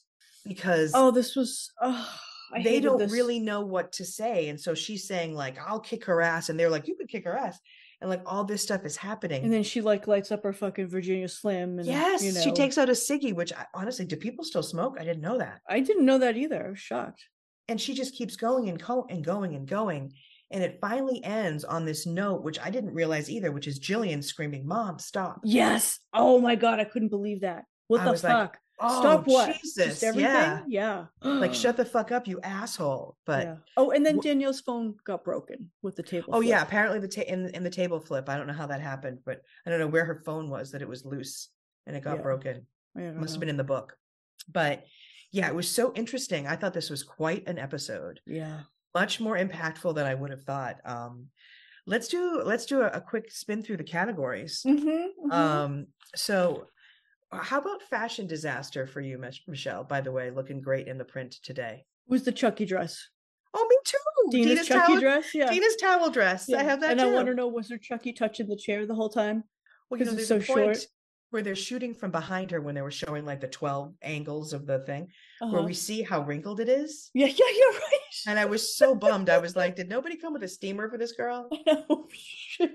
because 0.50 0.92
Oh, 0.94 1.12
this 1.12 1.36
was. 1.38 1.72
Oh, 1.82 2.10
I 2.54 2.62
they 2.64 2.80
don't 2.82 2.98
this. 2.98 3.12
really 3.12 3.40
know 3.40 3.62
what 3.62 3.92
to 3.94 4.04
say. 4.06 4.50
And 4.50 4.60
so 4.60 4.74
she's 4.74 5.08
saying, 5.08 5.34
like, 5.36 5.58
I'll 5.66 5.80
kick 5.80 6.04
her 6.06 6.20
ass. 6.22 6.50
And 6.50 6.60
they're 6.60 6.70
like, 6.70 6.88
You 6.88 6.96
could 6.96 7.08
kick 7.08 7.24
her 7.26 7.38
ass. 7.38 7.58
And 8.02 8.10
like 8.10 8.22
all 8.26 8.44
this 8.46 8.64
stuff 8.64 8.86
is 8.86 8.96
happening. 8.96 9.44
And 9.44 9.52
then 9.54 9.62
she 9.64 9.82
like 9.82 10.08
lights 10.08 10.32
up 10.32 10.44
her 10.44 10.54
fucking 10.54 10.88
Virginia 10.88 11.28
Slim. 11.28 11.80
And, 11.80 11.86
yes, 11.88 12.24
you 12.24 12.32
know, 12.32 12.40
she 12.42 12.52
takes 12.54 12.78
out 12.78 12.88
a 12.90 12.94
ciggy, 12.94 13.34
which 13.36 13.52
I, 13.54 13.66
honestly, 13.74 14.06
do 14.06 14.16
people 14.16 14.44
still 14.46 14.64
smoke? 14.64 14.96
I 15.00 15.04
didn't 15.04 15.22
know 15.22 15.38
that. 15.38 15.60
I 15.70 15.82
didn't 15.82 16.06
know 16.06 16.18
that 16.20 16.38
either. 16.38 16.66
I 16.66 16.70
was 16.72 16.80
shocked. 16.80 17.24
and 17.68 17.80
she 17.80 17.94
just 17.94 18.16
keeps 18.16 18.36
going 18.38 18.70
and, 18.70 18.82
co- 18.82 19.06
and 19.10 19.24
going 19.24 19.54
and 19.56 19.68
going 19.68 20.14
and 20.52 20.64
it 20.64 20.80
finally 20.82 21.24
ends 21.24 21.64
on 21.64 21.86
this 21.86 22.08
note 22.08 22.42
which 22.42 22.58
i 22.60 22.72
didn't 22.72 22.96
realize 22.96 23.30
either 23.30 23.52
which 23.52 23.68
is 23.68 23.80
jillian 23.80 24.24
screaming 24.24 24.66
mom 24.66 24.98
stop 24.98 25.40
Yes. 25.44 26.00
Oh 26.12 26.40
my 26.42 26.56
god, 26.56 26.80
I 26.80 26.86
couldn't 26.86 27.10
believe 27.10 27.42
that. 27.42 27.66
What 27.88 28.02
I 28.02 28.06
the 28.06 28.12
was 28.12 28.24
like, 28.24 28.32
fuck? 28.34 28.58
Oh 28.82 29.00
Stop 29.02 29.28
what? 29.28 29.60
jesus 29.62 30.02
yeah 30.16 30.62
Yeah. 30.68 31.06
like 31.24 31.54
shut 31.54 31.78
the 31.78 31.86
fuck 31.86 32.12
up 32.12 32.28
you 32.28 32.40
asshole 32.42 33.18
but 33.26 33.44
Yeah. 33.46 33.56
Oh, 33.78 33.92
and 33.92 34.06
then 34.06 34.20
Danielle's 34.20 34.62
phone 34.62 34.96
got 35.06 35.24
broken 35.24 35.70
with 35.82 35.96
the 35.96 36.04
table. 36.04 36.30
oh 36.34 36.42
yeah 36.42 36.62
apparently 36.62 37.00
the 37.00 37.08
ta- 37.08 37.22
in, 37.28 37.50
in 37.50 37.64
the 37.64 37.70
table 37.70 38.00
flip 38.00 38.30
i 38.30 38.38
don't 38.38 38.48
know 38.48 38.54
how 38.54 38.68
that 38.68 38.82
happened 38.82 39.20
but 39.26 39.42
i 39.66 39.70
don't 39.70 39.80
know 39.80 39.88
where 39.88 40.06
her 40.06 40.22
phone 40.26 40.50
was 40.50 40.72
that 40.72 40.82
it 40.82 40.88
was 40.88 41.06
loose 41.06 41.50
and 41.88 41.96
it 41.96 42.04
got 42.04 42.18
Yeah. 42.18 42.22
broken 42.24 42.66
must 42.96 43.34
have 43.34 43.40
been 43.40 43.50
in 43.50 43.58
the 43.58 43.64
book 43.64 43.98
but 44.52 44.84
yeah 45.32 45.48
it 45.48 45.56
was 45.56 45.68
so 45.70 45.94
interesting 45.94 46.48
i 46.48 46.56
thought 46.56 46.74
this 46.74 46.90
was 46.90 47.04
quite 47.04 47.48
an 47.48 47.58
episode 47.60 48.20
Yeah. 48.26 48.62
much 48.96 49.20
more 49.20 49.38
impactful 49.38 49.94
than 49.96 50.06
i 50.06 50.16
would 50.16 50.32
have 50.32 50.44
thought 50.44 50.78
um 50.86 51.28
let's 51.86 52.08
do 52.08 52.42
let's 52.44 52.66
do 52.66 52.82
a, 52.82 52.88
a 52.88 53.02
quick 53.02 53.32
spin 53.32 53.62
through 53.64 53.78
the 53.78 53.84
categories 53.84 54.64
Mm-hmm, 54.66 55.32
Um, 55.32 55.88
so 56.16 56.66
how 57.32 57.60
about 57.60 57.82
fashion 57.84 58.28
disaster 58.28 58.88
for 58.88 59.02
you, 59.02 59.22
Michelle? 59.48 59.84
By 59.84 60.02
the 60.02 60.12
way, 60.12 60.32
looking 60.32 60.62
great 60.62 60.88
in 60.88 60.98
the 60.98 61.06
print 61.06 61.36
today. 61.44 61.86
was 62.08 62.24
the 62.24 62.32
Chucky 62.32 62.66
dress. 62.66 63.08
Oh, 63.54 63.66
me 63.70 63.78
too. 63.86 63.98
Dina's, 64.32 64.68
Chucky 64.68 64.94
towel, 64.94 65.00
dress. 65.00 65.34
Yeah. 65.34 65.50
Dina's 65.52 65.76
towel 65.78 66.10
dress. 66.12 66.52
I 66.54 66.62
have 66.64 66.82
that 66.82 66.92
and 66.92 67.00
too. 67.00 67.08
I 67.08 67.14
want 67.14 67.28
to 67.28 67.34
know 67.34 67.48
was 67.48 67.70
her 67.70 67.78
Chucky 67.80 68.14
touching 68.14 68.48
the 68.48 68.56
chair 68.56 68.86
the 68.86 68.94
whole 68.96 69.10
time? 69.10 69.44
well, 69.90 70.00
you 70.00 70.06
know, 70.06 70.12
it's 70.14 70.28
there's 70.28 70.44
a 70.44 70.54
point 70.54 70.76
short. 70.76 70.86
where 71.32 71.42
they're 71.42 71.56
shooting 71.56 71.96
from 71.96 72.12
behind 72.12 72.52
her 72.52 72.62
when 72.62 72.76
they 72.76 72.84
were 72.84 72.92
showing 72.92 73.26
like 73.26 73.42
the 73.42 73.48
12 73.48 73.96
angles 74.04 74.54
of 74.54 74.68
the 74.68 74.80
thing, 74.80 75.08
where 75.40 75.50
Uh-huh. 75.56 75.64
we 75.64 75.74
see 75.74 76.04
how 76.04 76.22
wrinkled 76.22 76.60
it 76.60 76.70
is. 76.70 77.10
Yeah, 77.16 77.26
yeah, 77.28 77.34
you're 77.58 77.72
right. 77.74 78.16
And 78.28 78.38
I 78.38 78.46
was 78.46 78.76
so 78.78 78.94
bummed. 78.94 79.32
I 79.32 79.40
was 79.40 79.56
like, 79.56 79.76
did 79.76 79.90
nobody 79.90 80.16
come 80.16 80.34
with 80.34 80.44
a 80.44 80.48
steamer 80.48 80.88
for 80.90 80.98
this 81.00 81.14
girl? 81.14 81.50
Oh, 81.90 82.08
shit. 82.14 82.72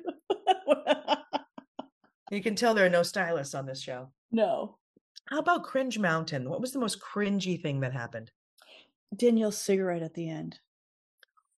You 2.35 2.43
can 2.43 2.57
tell 2.57 2.75
there 2.75 2.87
are 2.87 2.91
no 2.91 3.05
stylists 3.05 3.55
on 3.55 3.67
this 3.67 3.81
show. 3.81 4.09
no. 4.33 4.79
How 5.31 5.39
about 5.39 5.65
Cringe 5.65 5.99
Mountain? 5.99 6.51
What 6.51 6.61
was 6.61 6.73
the 6.73 6.79
most 6.79 7.01
cringy 7.01 7.59
thing 7.63 7.81
that 7.81 7.95
happened? 7.95 8.31
Danielle's 9.17 9.57
cigarette 9.57 10.03
at 10.03 10.13
the 10.13 10.29
end. 10.29 10.59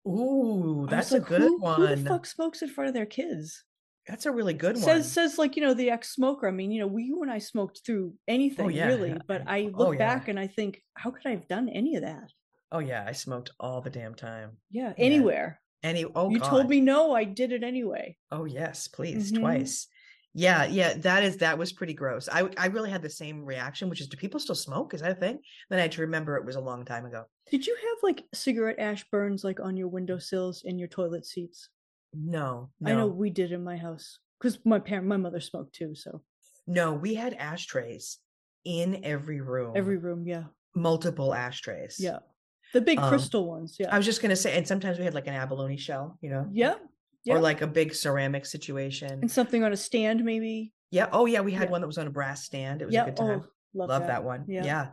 Ooh, 0.06 0.86
that's 0.88 1.10
a 1.10 1.18
good 1.18 1.40
who, 1.42 1.58
one. 1.58 1.80
Who 1.80 1.96
the 1.96 2.08
fuck 2.08 2.26
smokes 2.26 2.62
in 2.62 2.68
front 2.68 2.86
of 2.86 2.94
their 2.94 3.06
kids? 3.06 3.64
That's 4.06 4.24
a 4.24 4.30
really 4.30 4.54
good 4.54 4.76
one. 4.76 4.84
Says 4.84 5.10
says 5.10 5.36
like 5.36 5.56
you 5.56 5.62
know 5.62 5.74
the 5.74 5.90
ex 5.90 6.10
smoker. 6.14 6.46
I 6.46 6.52
mean 6.52 6.70
you 6.70 6.78
know 6.80 6.86
we 6.86 7.02
you 7.04 7.22
and 7.22 7.30
I 7.32 7.38
smoked 7.38 7.80
through 7.84 8.14
anything 8.28 8.66
Oh, 8.66 8.68
yeah. 8.68 8.86
really, 8.86 9.16
but 9.26 9.42
I 9.48 9.68
Oh, 9.74 9.78
look 9.78 9.94
yeah. 9.98 10.14
back 10.14 10.28
and 10.28 10.38
I 10.38 10.46
think 10.46 10.80
how 10.94 11.10
could 11.10 11.26
I 11.26 11.30
have 11.30 11.48
done 11.48 11.68
any 11.68 11.96
of 11.96 12.02
that? 12.02 12.30
Oh 12.70 12.78
yeah, 12.78 13.04
I 13.04 13.10
smoked 13.12 13.50
all 13.58 13.80
the 13.80 13.90
damn 13.90 14.14
time. 14.14 14.58
Yeah, 14.70 14.90
Yeah. 14.96 15.04
anywhere. 15.04 15.60
Any 15.82 16.04
oh 16.04 16.30
you 16.30 16.38
God. 16.38 16.48
told 16.50 16.68
me 16.68 16.80
no, 16.80 17.14
I 17.16 17.24
did 17.24 17.50
it 17.50 17.64
anyway. 17.64 18.16
Oh 18.30 18.44
yes, 18.44 18.86
please, 18.86 19.32
Mhm. 19.32 19.40
twice. 19.40 19.88
Yeah, 20.38 20.64
yeah, 20.66 20.94
that 20.98 21.24
is 21.24 21.38
that 21.38 21.56
was 21.56 21.72
pretty 21.72 21.94
gross. 21.94 22.28
I 22.30 22.48
I 22.58 22.66
really 22.66 22.90
had 22.90 23.00
the 23.02 23.08
same 23.10 23.44
reaction, 23.44 23.88
which 23.88 24.00
is 24.02 24.08
do 24.08 24.16
people 24.18 24.38
still 24.38 24.54
smoke? 24.54 24.92
Is 24.92 25.00
that 25.00 25.12
a 25.12 25.14
thing? 25.14 25.40
Then 25.70 25.78
I 25.78 25.82
had 25.82 25.92
to 25.92 26.02
remember 26.02 26.36
it 26.36 26.44
was 26.44 26.56
a 26.56 26.60
long 26.60 26.84
time 26.84 27.06
ago. 27.06 27.24
Did 27.50 27.66
you 27.66 27.74
have 27.74 27.98
like 28.02 28.24
cigarette 28.34 28.78
ash 28.78 29.08
burns 29.10 29.44
like 29.44 29.60
on 29.60 29.76
your 29.76 29.88
windowsills 29.88 30.64
and 30.64 30.78
your 30.78 30.88
toilet 30.88 31.24
seats? 31.24 31.70
No, 32.12 32.70
no. 32.80 32.90
I 32.90 32.94
know 32.94 33.06
we 33.06 33.30
did 33.30 33.50
in 33.52 33.64
my 33.64 33.76
house 33.78 34.18
because 34.38 34.58
my 34.64 34.78
parent, 34.78 35.06
my 35.06 35.16
mother 35.16 35.40
smoked 35.40 35.74
too. 35.74 35.94
So 35.94 36.22
No, 36.66 36.92
we 36.92 37.14
had 37.14 37.32
ashtrays 37.34 38.18
in 38.64 39.04
every 39.04 39.40
room. 39.40 39.72
every 39.76 39.96
room, 39.96 40.26
yeah, 40.26 40.44
multiple 40.74 41.32
ashtrays. 41.32 41.96
yeah, 41.98 42.18
the 42.74 42.80
big 42.82 42.98
Um, 42.98 43.08
crystal 43.08 43.46
ones, 43.48 43.76
yeah, 43.80 43.88
I 43.94 43.96
was 43.96 44.04
just 44.06 44.20
gonna 44.20 44.36
say, 44.36 44.56
and 44.58 44.66
sometimes 44.68 44.98
we 44.98 45.04
had 45.04 45.14
like 45.14 45.28
an 45.28 45.34
abalone 45.34 45.76
shell, 45.78 46.18
you 46.20 46.28
know? 46.30 46.46
yeah, 46.52 46.76
yeah. 47.26 47.34
Or 47.34 47.40
like 47.40 47.60
a 47.60 47.66
big 47.66 47.94
ceramic 47.94 48.46
situation. 48.46 49.10
and 49.20 49.30
something 49.30 49.62
on 49.64 49.72
a 49.72 49.76
stand 49.76 50.24
maybe. 50.24 50.72
Yeah. 50.90 51.08
Oh 51.12 51.26
yeah, 51.26 51.40
we 51.40 51.52
had 51.52 51.64
Yeah. 51.68 51.72
one 51.72 51.80
that 51.82 51.86
was 51.86 51.98
on 51.98 52.06
a 52.06 52.10
brass 52.10 52.44
stand. 52.44 52.80
It 52.80 52.86
was 52.86 52.94
Yeah, 52.94 53.02
a 53.02 53.06
good 53.06 53.16
time. 53.16 53.42
oh, 53.44 53.48
love, 53.74 53.88
love 53.90 54.02
that. 54.02 54.08
that, 54.08 54.24
one 54.24 54.44
Yeah. 54.48 54.64
yeah 54.64 54.86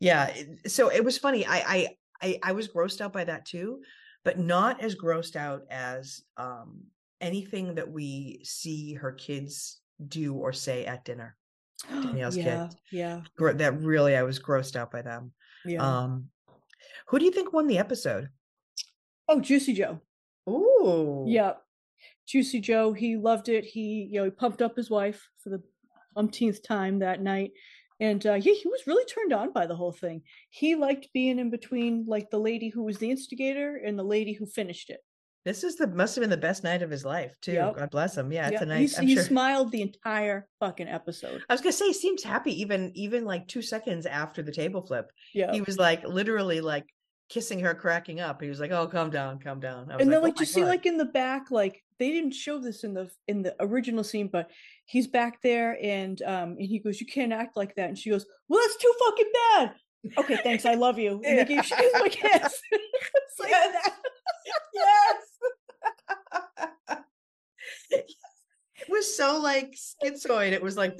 yeah, 0.00 0.34
so 0.66 0.88
it 0.90 1.04
was 1.04 1.16
funny 1.18 1.46
I, 1.46 1.58
I 1.58 1.88
i 2.22 2.38
i 2.42 2.52
was 2.52 2.68
grossed 2.68 3.00
out 3.02 3.12
by 3.12 3.24
that 3.24 3.44
too 3.46 3.82
but 4.24 4.38
not 4.38 4.82
as 4.82 4.94
grossed 4.94 5.36
out 5.36 5.62
as 5.70 6.22
um, 6.36 6.82
anything 7.20 7.74
that 7.76 7.90
we 7.90 8.40
see 8.44 8.94
her 8.94 9.12
kids 9.12 9.80
do 10.06 10.34
or 10.34 10.52
say 10.52 10.84
at 10.86 11.04
dinner. 11.06 11.36
Danielle's 11.90 12.36
yeah, 12.36 12.44
kids. 12.68 12.76
yeah, 12.92 13.20
That 13.38 13.80
really, 13.80 14.16
I 14.16 14.22
was 14.22 14.38
grossed 14.38 14.76
out 14.76 14.90
by 14.90 15.00
them. 15.02 15.32
yeah. 15.64 15.82
Um, 15.82 16.28
who 17.08 17.18
do 17.18 17.24
you 17.24 17.30
think 17.30 17.52
won 17.54 17.66
the 17.66 17.78
episode? 17.78 18.28
oh, 19.28 19.40
Juicy 19.40 19.72
Joe. 19.74 20.00
Ooh, 20.48 21.24
Yeah. 21.28 21.54
Juicy 22.26 22.60
Joe, 22.60 22.92
he 22.92 23.16
loved 23.16 23.48
it. 23.48 23.64
He, 23.64 24.08
you 24.10 24.20
know, 24.20 24.24
he 24.24 24.30
pumped 24.30 24.62
up 24.62 24.76
his 24.76 24.88
wife 24.88 25.28
for 25.42 25.50
the 25.50 25.62
umpteenth 26.16 26.62
time 26.62 27.00
that 27.00 27.20
night. 27.20 27.50
And 27.98 28.24
uh, 28.24 28.34
yeah, 28.34 28.54
he 28.54 28.68
was 28.68 28.86
really 28.86 29.04
turned 29.04 29.32
on 29.32 29.52
by 29.52 29.66
the 29.66 29.76
whole 29.76 29.92
thing. 29.92 30.22
He 30.48 30.74
liked 30.74 31.12
being 31.12 31.38
in 31.38 31.50
between, 31.50 32.04
like 32.06 32.30
the 32.30 32.38
lady 32.38 32.68
who 32.68 32.84
was 32.84 32.98
the 32.98 33.10
instigator 33.10 33.76
and 33.84 33.98
the 33.98 34.04
lady 34.04 34.32
who 34.32 34.46
finished 34.46 34.90
it. 34.90 35.00
This 35.44 35.64
is 35.64 35.76
the 35.76 35.86
must 35.86 36.14
have 36.14 36.22
been 36.22 36.30
the 36.30 36.36
best 36.36 36.64
night 36.64 36.82
of 36.82 36.90
his 36.90 37.04
life 37.04 37.34
too. 37.40 37.52
Yep. 37.52 37.76
God 37.76 37.90
bless 37.90 38.16
him. 38.16 38.30
Yeah, 38.30 38.48
it's 38.48 38.60
a 38.60 38.64
he, 38.64 38.70
nice. 38.70 38.98
I'm 38.98 39.06
he 39.06 39.14
sure. 39.14 39.24
smiled 39.24 39.72
the 39.72 39.82
entire 39.82 40.46
fucking 40.60 40.88
episode. 40.88 41.42
I 41.48 41.54
was 41.54 41.62
gonna 41.62 41.72
say, 41.72 41.88
he 41.88 41.94
seems 41.94 42.22
happy 42.22 42.60
even 42.60 42.92
even 42.94 43.24
like 43.24 43.48
two 43.48 43.62
seconds 43.62 44.04
after 44.04 44.42
the 44.42 44.52
table 44.52 44.82
flip. 44.82 45.10
Yeah. 45.34 45.52
He 45.52 45.62
was 45.62 45.78
like 45.78 46.04
literally 46.04 46.60
like 46.60 46.86
kissing 47.30 47.60
her, 47.60 47.74
cracking 47.74 48.20
up. 48.20 48.42
He 48.42 48.48
was 48.48 48.60
like, 48.60 48.72
"Oh, 48.72 48.86
calm 48.86 49.08
down, 49.08 49.38
calm 49.38 49.60
down." 49.60 49.90
I 49.90 49.96
was 49.96 50.02
and 50.02 50.12
then 50.12 50.18
"Oh 50.18 50.22
like 50.22 50.36
my 50.36 50.40
you 50.40 50.46
see 50.46 50.60
God." 50.60 50.68
like 50.68 50.84
in 50.84 50.98
the 50.98 51.06
back 51.06 51.50
like 51.50 51.82
they 51.98 52.10
didn't 52.10 52.32
show 52.32 52.58
this 52.58 52.84
in 52.84 52.92
the 52.92 53.10
in 53.28 53.42
the 53.42 53.54
original 53.60 54.02
scene 54.04 54.28
but 54.28 54.50
he's 54.86 55.06
back 55.06 55.40
there 55.42 55.78
and 55.82 56.20
um 56.22 56.56
and 56.58 56.62
he 56.62 56.78
goes 56.78 57.00
you 57.00 57.06
can't 57.06 57.32
act 57.32 57.56
like 57.56 57.74
that 57.76 57.88
and 57.88 57.98
she 57.98 58.10
goes 58.10 58.26
well 58.48 58.60
that's 58.60 58.76
too 58.76 58.92
fucking 59.06 59.32
bad 59.56 59.74
okay 60.18 60.36
thanks 60.42 60.64
i 60.64 60.74
love 60.74 60.98
you 60.98 61.20
and 61.24 61.38
they 61.38 61.44
gave 61.44 61.64
she 61.66 61.74
a 61.74 62.08
kiss 62.08 62.60
it's 62.72 63.38
like 63.38 63.50
Yes. 63.50 63.84
that. 63.84 63.94
yes. 66.90 66.98
it 68.80 68.88
was 68.88 69.16
so 69.16 69.38
like 69.40 69.76
schizoid. 69.76 70.52
It 70.52 70.62
was 70.62 70.76
like 70.76 70.98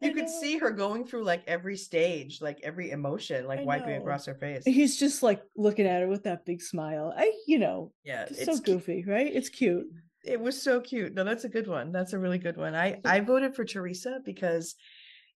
you 0.00 0.10
I 0.10 0.12
could 0.12 0.24
know. 0.24 0.40
see 0.40 0.58
her 0.58 0.70
going 0.70 1.04
through 1.06 1.24
like 1.24 1.42
every 1.46 1.76
stage, 1.76 2.40
like 2.40 2.60
every 2.62 2.90
emotion, 2.90 3.46
like 3.46 3.60
I 3.60 3.64
wiping 3.64 3.94
know. 3.96 4.00
across 4.00 4.26
her 4.26 4.34
face. 4.44 4.64
he's 4.64 4.96
just 4.98 5.22
like 5.22 5.42
looking 5.56 5.86
at 5.86 6.02
her 6.02 6.08
with 6.08 6.24
that 6.24 6.44
big 6.44 6.62
smile 6.62 7.12
i 7.16 7.32
you 7.46 7.58
know 7.58 7.92
Yeah, 8.04 8.26
it's 8.30 8.44
so 8.44 8.54
cu- 8.58 8.74
goofy 8.74 9.04
right 9.06 9.30
it's 9.34 9.48
cute 9.48 9.86
it 10.24 10.40
was 10.40 10.60
so 10.60 10.80
cute. 10.80 11.14
No, 11.14 11.22
that's 11.24 11.44
a 11.44 11.48
good 11.48 11.68
one. 11.68 11.90
That's 11.92 12.12
a 12.12 12.18
really 12.18 12.38
good 12.38 12.56
one. 12.56 12.74
I 12.74 13.00
I 13.04 13.20
voted 13.20 13.54
for 13.54 13.64
Teresa 13.64 14.20
because, 14.24 14.74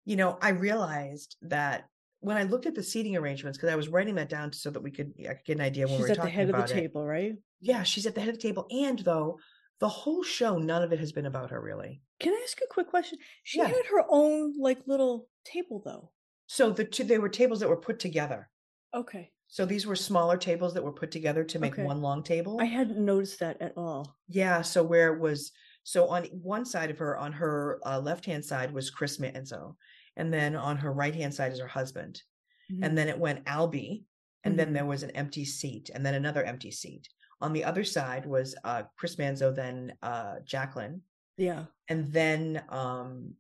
you 0.07 0.17
know, 0.17 0.39
I 0.41 0.49
realized 0.49 1.37
that 1.43 1.85
when 2.21 2.37
I 2.39 2.43
looked 2.45 2.67
at 2.67 2.75
the 2.75 2.83
seating 2.83 3.15
arrangements, 3.17 3.57
because 3.59 3.71
I 3.71 3.77
was 3.77 3.89
writing 3.89 4.15
that 4.17 4.31
down 4.31 4.53
so 4.53 4.71
that 4.71 4.83
we 4.83 4.91
could 4.91 5.13
I 5.29 5.35
could 5.35 5.45
get 5.45 5.57
an 5.59 5.63
idea 5.63 5.87
when 5.87 5.97
she's 5.97 6.03
we 6.03 6.03
were 6.05 6.11
at 6.13 6.15
the 6.17 6.21
talking 6.23 6.35
head 6.35 6.51
of 6.51 6.57
the 6.57 6.65
it. 6.65 6.81
table 6.81 7.07
right 7.07 7.35
Yeah, 7.61 7.83
she's 7.85 8.07
at 8.07 8.15
the 8.15 8.21
head 8.21 8.31
of 8.31 8.37
the 8.37 8.43
table, 8.43 8.67
and 8.71 8.99
though 9.01 9.39
the 9.81 9.89
whole 9.89 10.23
show, 10.23 10.59
none 10.59 10.83
of 10.83 10.93
it 10.93 10.99
has 11.01 11.13
been 11.13 11.27
about 11.27 11.51
her 11.51 11.61
really. 11.61 12.03
can 12.21 12.33
i 12.35 12.41
ask 12.45 12.61
a 12.63 12.67
quick 12.73 12.87
question 12.89 13.19
she 13.43 13.59
Yeah. 13.59 13.67
had 13.67 13.87
her 13.91 14.05
own 14.09 14.55
like 14.59 14.87
little 14.87 15.29
table 15.45 15.83
though 15.85 16.13
So 16.47 16.71
the 16.71 16.85
two 16.85 17.05
they 17.05 17.19
were 17.19 17.29
tables 17.31 17.61
that 17.61 17.69
were 17.69 17.81
put 17.89 17.99
together. 17.99 18.51
okay 18.95 19.33
So 19.49 19.65
these 19.67 19.87
were 19.87 19.97
smaller 19.97 20.37
tables 20.37 20.75
that 20.75 20.85
were 20.85 20.93
put 21.01 21.11
together 21.11 21.45
to 21.45 21.59
make 21.59 21.73
Okay. 21.75 21.83
one 21.85 22.03
long 22.03 22.23
table. 22.23 22.59
i 22.61 22.65
hadn't 22.67 23.05
noticed 23.05 23.41
that 23.41 23.61
at 23.61 23.73
all 23.77 24.17
Yeah, 24.29 24.63
so 24.63 24.83
where 24.85 25.15
it 25.15 25.21
was 25.21 25.53
so 25.83 26.09
on 26.09 26.25
one 26.27 26.67
side 26.67 26.91
of 26.91 26.99
her, 26.99 27.17
on 27.17 27.33
her 27.33 27.81
uh, 27.87 27.99
left 27.99 28.27
hand 28.27 28.45
side 28.45 28.71
was 28.73 28.91
Chris 28.91 29.17
Manzo, 29.19 29.77
and 30.17 30.33
then 30.33 30.55
on 30.55 30.77
her 30.77 30.93
right 30.93 31.15
hand 31.15 31.35
side 31.35 31.53
is 31.53 31.59
her 31.59 31.67
husband, 31.81 32.23
Mhm. 32.71 32.85
and 32.85 32.99
then 32.99 33.09
it 33.09 33.19
went 33.19 33.45
Albie, 33.47 34.05
and 34.45 34.59
then 34.59 34.69
Mhm. 34.71 34.75
there 34.75 34.85
was 34.93 35.03
an 35.03 35.11
empty 35.23 35.45
seat, 35.47 35.89
and 35.95 36.05
then 36.05 36.15
another 36.15 36.45
empty 36.45 36.71
seat. 36.71 37.09
On 37.41 37.53
the 37.53 37.65
other 37.65 37.85
side 37.85 38.27
was 38.27 38.55
uh, 38.65 38.83
Chris 38.97 39.17
Manzo, 39.17 39.55
then 39.55 39.95
uh, 40.03 40.37
Jacqueline, 40.45 41.01
yeah 41.37 41.65
and 41.89 42.13
then 42.13 42.63
um, 42.69 43.35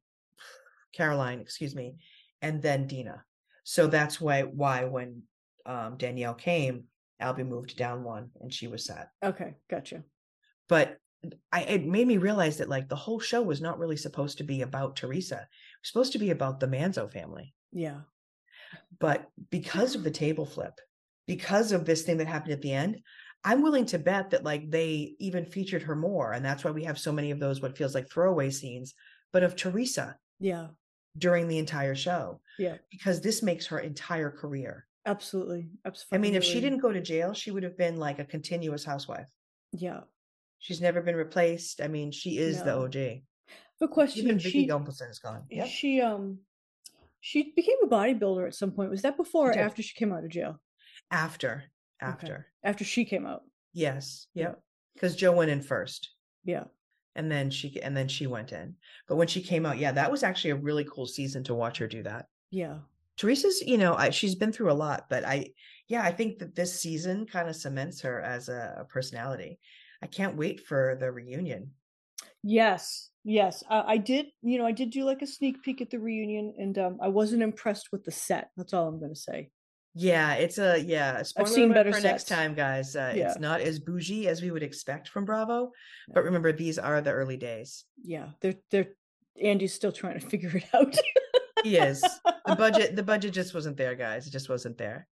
Caroline, 0.95 1.41
excuse 1.41 1.75
me, 1.75 1.97
and 2.43 2.63
then 2.63 2.87
Dina. 2.87 3.25
So 3.65 3.87
that's 3.87 4.21
why 4.21 4.43
why 4.43 4.85
when 4.85 5.23
um, 5.67 5.97
Danielle 5.99 6.35
came, 6.35 6.85
Albie 7.21 7.47
moved 7.47 7.77
down 7.77 8.03
one, 8.03 8.31
and 8.41 8.53
she 8.53 8.69
was 8.69 8.87
sat 8.87 9.11
okay 9.23 9.55
gotcha 9.69 10.03
but 10.69 10.97
I 11.53 11.63
it 11.63 11.85
made 11.85 12.07
me 12.07 12.17
realize 12.17 12.57
that 12.59 12.69
like 12.71 12.89
the 12.89 12.97
whole 12.97 13.21
show 13.21 13.43
was 13.43 13.61
not 13.61 13.79
really 13.79 13.97
supposed 13.97 14.39
to 14.39 14.45
be 14.45 14.63
about 14.63 14.97
Teresa. 14.97 15.35
It 15.35 15.83
was 15.83 15.89
supposed 15.89 16.13
to 16.13 16.19
be 16.19 16.31
about 16.31 16.61
the 16.61 16.67
Manzo 16.67 17.13
family. 17.13 17.53
yeah 17.73 18.01
But 18.99 19.29
because 19.51 19.95
of 19.95 20.05
the 20.05 20.11
table 20.11 20.47
flip, 20.47 20.81
because 21.27 21.73
of 21.73 21.85
this 21.85 22.03
thing 22.03 22.17
that 22.19 22.27
happened 22.27 22.53
at 22.55 22.63
the 22.63 22.73
end, 22.73 23.01
I'm 23.45 23.63
willing 23.63 23.87
to 23.87 23.99
bet 23.99 24.31
that 24.31 24.45
like 24.45 24.71
they 24.71 25.15
even 25.19 25.45
featured 25.47 25.83
her 25.83 25.97
more. 25.97 26.33
And 26.33 26.45
that's 26.45 26.63
why 26.65 26.71
we 26.71 26.85
have 26.85 26.99
so 26.99 27.13
many 27.13 27.31
of 27.31 27.41
those 27.41 27.61
what 27.61 27.77
feels 27.77 27.95
like 27.95 28.11
throwaway 28.11 28.51
scenes, 28.51 28.95
but 29.33 29.43
of 29.43 29.57
Teresa 29.57 30.17
yeah 30.39 30.69
during 31.19 31.49
the 31.49 31.59
entire 31.59 31.95
show. 31.95 32.41
Yeah. 32.59 32.77
Because 32.91 33.21
this 33.21 33.43
makes 33.43 33.67
her 33.67 33.81
entire 33.81 34.31
career. 34.31 34.87
Absolutely. 35.07 35.69
Absolutely. 35.85 36.17
I 36.19 36.21
mean, 36.21 36.35
if 36.37 36.45
she 36.45 36.61
didn't 36.61 36.79
go 36.79 36.93
to 36.93 37.01
jail, 37.01 37.33
she 37.33 37.51
would 37.51 37.63
have 37.63 37.77
been 37.77 37.97
like 37.97 38.19
a 38.19 38.25
continuous 38.25 38.85
housewife. 38.85 39.29
Yeah. 39.73 40.01
She's 40.59 40.81
never 40.81 41.01
been 41.01 41.17
replaced. 41.17 41.81
I 41.81 41.89
mean, 41.89 42.13
she 42.13 42.39
is 42.39 42.59
the 42.59 42.67
No. 42.77 42.85
OG. 42.85 43.23
The 43.81 43.89
question 43.89 44.25
Even 44.27 44.39
Vicky 44.39 44.51
she, 44.51 44.69
is 44.69 45.19
gone. 45.19 45.45
Yep. 45.51 45.67
she 45.69 46.01
um 46.03 46.41
she 47.21 47.53
became 47.57 47.77
a 47.83 47.89
bodybuilder 47.89 48.47
at 48.47 48.55
some 48.55 48.71
point. 48.71 48.91
Was 48.91 49.03
that 49.03 49.17
before 49.17 49.51
or 49.51 49.55
did. 49.55 49.61
after 49.63 49.83
she 49.83 49.95
came 49.95 50.13
out 50.13 50.25
of 50.25 50.31
jail? 50.31 50.61
After. 51.11 51.65
Okay. 52.03 52.13
After. 52.13 52.47
After 52.65 52.85
she 52.85 53.05
came 53.05 53.27
out. 53.27 53.43
Yes. 53.73 54.27
Yeah. 54.35 54.45
Yep. 54.45 54.63
Because 54.95 55.17
Joe 55.17 55.33
went 55.33 55.51
in 55.51 55.63
first. 55.63 56.11
Yeah. 56.45 56.65
And 57.15 57.31
then 57.31 57.51
she 57.51 57.81
and 57.83 57.97
then 57.97 58.09
she 58.09 58.27
went 58.27 58.53
in. 58.53 58.75
But 59.09 59.17
when 59.17 59.29
she 59.29 59.43
came 59.43 59.67
out, 59.67 59.79
yeah, 59.79 59.93
that 59.93 60.11
was 60.11 60.23
actually 60.23 60.51
a 60.51 60.57
really 60.57 60.85
cool 60.85 61.07
season 61.07 61.45
to 61.45 61.55
watch 61.55 61.79
her 61.79 61.87
do 61.87 62.03
that. 62.05 62.27
Yeah. 62.51 62.79
Teresa's, 63.17 63.61
you 63.61 63.77
know, 63.77 63.95
I, 63.95 64.11
she's 64.11 64.35
been 64.35 64.53
through 64.53 64.73
a 64.73 64.73
lot, 64.73 65.07
but 65.11 65.27
I, 65.27 65.51
yeah, 65.89 66.03
I 66.03 66.11
think 66.11 66.39
that 66.39 66.55
this 66.55 66.81
season 66.81 67.27
kind 67.27 67.51
of 67.51 67.57
cements 67.57 68.01
her 68.01 68.23
as 68.23 68.49
a, 68.49 68.77
a 68.81 68.85
personality. 68.85 69.59
I 70.03 70.07
can't 70.07 70.39
wait 70.39 70.67
for 70.67 70.97
the 70.99 71.13
reunion. 71.13 71.73
Yes. 72.43 73.11
Yes. 73.23 73.63
I, 73.69 73.83
I 73.87 73.97
did, 73.99 74.27
you 74.41 74.57
know, 74.57 74.65
I 74.65 74.73
did 74.73 74.91
do 74.91 75.05
like 75.05 75.21
a 75.21 75.27
sneak 75.27 75.63
peek 75.63 75.83
at 75.83 75.91
the 75.91 75.99
reunion 75.99 76.55
and 76.59 76.79
um 76.79 76.99
I 77.03 77.09
wasn't 77.09 77.43
impressed 77.43 77.89
with 77.93 78.05
the 78.05 78.13
set. 78.13 78.51
That's 78.57 78.73
all 78.73 78.89
I'm 78.89 79.01
gonna 79.01 79.15
say. 79.15 79.51
Yeah, 79.95 80.35
it's 80.35 80.59
a 80.59 80.79
yeah. 80.81 81.23
Spoiler 81.23 81.49
seen 81.49 81.73
better 81.73 81.93
for 81.93 82.01
next 82.01 82.29
time, 82.29 82.55
guys. 82.55 82.95
Uh, 82.95 83.13
Yeah. 83.17 83.29
It's 83.29 83.41
not 83.41 83.61
as 83.61 83.79
bougie 83.81 84.29
as 84.29 84.41
we 84.41 84.51
would 84.51 84.63
expect 84.63 85.09
from 85.09 85.25
Bravo, 85.25 85.73
but 86.15 86.25
remember 86.25 86.53
these 86.53 86.79
are 86.79 87.01
the 87.01 87.11
early 87.11 87.37
days. 87.37 87.85
Yeah. 88.03 88.29
They're 88.41 88.55
they're 88.71 88.89
Andy's 89.43 89.75
still 89.75 89.93
trying 89.93 90.21
to 90.21 90.27
figure 90.33 90.57
it 90.57 90.65
out. 90.75 90.97
He 91.65 91.77
is 91.77 92.01
the 92.47 92.57
budget. 92.57 92.95
The 92.97 93.03
budget 93.03 93.33
just 93.33 93.53
wasn't 93.55 93.77
there, 93.77 93.95
guys. 93.95 94.27
It 94.27 94.31
just 94.31 94.49
wasn't 94.49 94.79
there. 94.79 95.09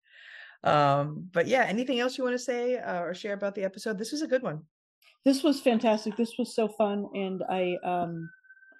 Um, 0.62 1.28
but 1.32 1.46
yeah, 1.46 1.64
anything 1.64 2.00
else 2.00 2.16
you 2.16 2.24
want 2.24 2.34
to 2.34 2.42
say 2.42 2.78
uh, 2.78 3.00
or 3.02 3.14
share 3.14 3.34
about 3.34 3.54
the 3.54 3.64
episode? 3.64 3.98
This 3.98 4.12
was 4.12 4.22
a 4.22 4.26
good 4.26 4.42
one. 4.42 4.62
this 5.24 5.42
was 5.42 5.60
fantastic. 5.60 6.16
This 6.16 6.32
was 6.38 6.54
so 6.54 6.68
fun, 6.68 7.06
and 7.14 7.42
I 7.48 7.76
um, 7.84 8.28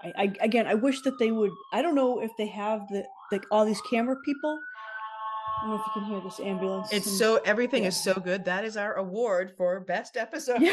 I, 0.03 0.13
I 0.17 0.33
again, 0.41 0.67
I 0.67 0.75
wish 0.75 1.03
that 1.03 1.19
they 1.19 1.31
would. 1.31 1.51
I 1.73 1.83
don't 1.83 1.95
know 1.95 2.21
if 2.21 2.31
they 2.39 2.47
have 2.49 2.89
the 2.89 3.05
like 3.33 3.45
all 3.51 3.65
these 3.65 3.81
camera 3.91 4.17
people. 4.25 4.59
I 5.65 5.67
don't 5.67 5.77
know 5.77 5.83
if 5.83 5.87
you 5.97 6.03
can 6.03 6.11
hear 6.11 6.21
this 6.21 6.41
ambulance. 6.41 6.89
It's 6.93 7.07
and- 7.07 7.17
so 7.17 7.41
everything 7.45 7.85
is 7.85 7.97
so 7.97 8.13
good. 8.15 8.45
That 8.45 8.67
is 8.67 8.77
our 8.77 8.95
award 8.95 9.55
for 9.57 9.81
best 9.81 10.17
episode. 10.17 10.63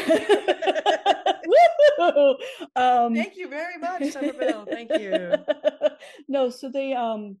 Um, 2.74 3.14
Thank 3.14 3.36
you 3.36 3.48
very 3.48 3.78
much, 3.78 4.10
Somerville. 4.10 4.66
Thank 4.68 4.90
you. 4.98 5.34
no, 6.28 6.50
so 6.50 6.68
they 6.68 6.94
um 6.94 7.36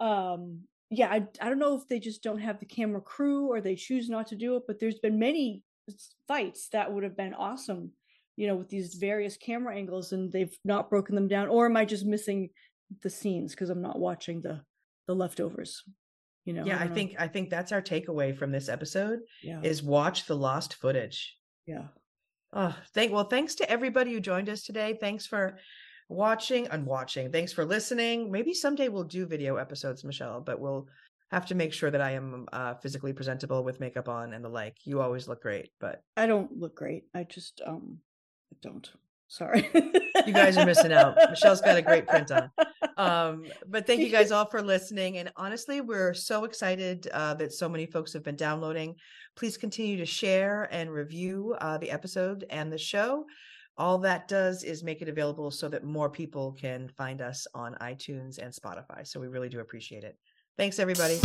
um 0.00 0.62
yeah, 0.90 1.08
I 1.08 1.26
I 1.40 1.48
don't 1.48 1.58
know 1.58 1.76
if 1.76 1.88
they 1.88 1.98
just 1.98 2.22
don't 2.22 2.40
have 2.40 2.58
the 2.60 2.66
camera 2.66 3.00
crew 3.00 3.46
or 3.50 3.60
they 3.60 3.74
choose 3.74 4.08
not 4.10 4.26
to 4.28 4.36
do 4.36 4.56
it, 4.56 4.64
but 4.66 4.78
there's 4.80 4.98
been 4.98 5.18
many 5.18 5.62
fights 6.28 6.68
that 6.72 6.92
would 6.92 7.04
have 7.04 7.16
been 7.16 7.32
awesome, 7.32 7.92
you 8.36 8.46
know, 8.48 8.56
with 8.56 8.68
these 8.68 8.94
various 8.94 9.36
camera 9.36 9.74
angles 9.74 10.12
and 10.12 10.30
they've 10.32 10.56
not 10.64 10.90
broken 10.90 11.14
them 11.14 11.28
down. 11.28 11.48
Or 11.48 11.64
am 11.66 11.76
I 11.76 11.84
just 11.84 12.04
missing 12.04 12.50
the 13.02 13.10
scenes 13.10 13.52
because 13.52 13.70
I'm 13.70 13.82
not 13.82 13.98
watching 13.98 14.42
the 14.42 14.60
the 15.06 15.14
leftovers? 15.14 15.82
You 16.46 16.54
know, 16.54 16.64
Yeah, 16.64 16.78
I 16.78 16.86
know. 16.86 16.94
think 16.94 17.16
I 17.18 17.28
think 17.28 17.50
that's 17.50 17.72
our 17.72 17.82
takeaway 17.82 18.34
from 18.34 18.50
this 18.52 18.68
episode 18.70 19.18
yeah, 19.42 19.60
is 19.62 19.82
watch 19.82 20.26
the 20.26 20.36
lost 20.36 20.74
footage. 20.74 21.36
yeah. 21.66 21.88
Oh, 22.52 22.74
thank 22.94 23.12
well, 23.12 23.24
thanks 23.24 23.56
to 23.56 23.70
everybody 23.70 24.12
who 24.14 24.20
joined 24.20 24.48
us 24.48 24.62
today. 24.62 24.96
Thanks 24.98 25.26
for 25.26 25.58
watching 26.08 26.68
and 26.68 26.86
watching. 26.86 27.30
Thanks 27.32 27.52
for 27.52 27.64
listening. 27.66 28.30
Maybe 28.30 28.54
someday 28.54 28.88
we'll 28.88 29.04
do 29.04 29.26
video 29.26 29.56
episodes, 29.56 30.04
Michelle, 30.04 30.40
but 30.40 30.60
we'll 30.60 30.86
have 31.32 31.46
to 31.46 31.56
make 31.56 31.72
sure 31.72 31.90
that 31.90 32.00
I 32.00 32.12
am 32.12 32.46
uh, 32.52 32.74
physically 32.74 33.12
presentable 33.12 33.64
with 33.64 33.80
makeup 33.80 34.08
on 34.08 34.32
and 34.32 34.44
the 34.44 34.48
like. 34.48 34.76
You 34.84 35.00
always 35.00 35.26
look 35.26 35.42
great, 35.42 35.70
but 35.80 36.02
I 36.16 36.26
don't 36.28 36.56
look 36.56 36.76
great. 36.76 37.04
I 37.12 37.24
just 37.24 37.60
um 37.66 37.98
I 38.52 38.56
don't. 38.62 38.88
Sorry. 39.28 39.68
You 39.74 40.32
guys 40.32 40.56
are 40.56 40.64
missing 40.64 40.92
out. 40.92 41.16
Michelle's 41.30 41.60
got 41.60 41.76
a 41.76 41.82
great 41.82 42.06
print 42.06 42.30
on. 42.30 42.48
um, 42.96 43.44
but 43.68 43.86
thank 43.86 44.00
you 44.00 44.08
guys 44.08 44.30
all 44.30 44.46
for 44.46 44.62
listening. 44.62 45.18
And 45.18 45.30
honestly, 45.36 45.80
we're 45.80 46.14
so 46.14 46.44
excited 46.44 47.08
uh, 47.12 47.34
that 47.34 47.52
so 47.52 47.68
many 47.68 47.86
folks 47.86 48.12
have 48.12 48.22
been 48.22 48.36
downloading. 48.36 48.96
Please 49.36 49.56
continue 49.56 49.96
to 49.98 50.06
share 50.06 50.68
and 50.72 50.90
review 50.90 51.54
uh, 51.60 51.78
the 51.78 51.90
episode 51.90 52.44
and 52.50 52.72
the 52.72 52.78
show. 52.78 53.24
All 53.78 53.98
that 53.98 54.26
does 54.26 54.64
is 54.64 54.82
make 54.82 55.02
it 55.02 55.08
available 55.08 55.50
so 55.50 55.68
that 55.68 55.84
more 55.84 56.08
people 56.08 56.52
can 56.52 56.88
find 56.88 57.20
us 57.20 57.46
on 57.54 57.74
iTunes 57.82 58.38
and 58.38 58.52
Spotify. 58.52 59.06
So 59.06 59.20
we 59.20 59.28
really 59.28 59.50
do 59.50 59.60
appreciate 59.60 60.02
it. 60.02 60.16
Thanks, 60.56 60.78
everybody. 60.78 61.20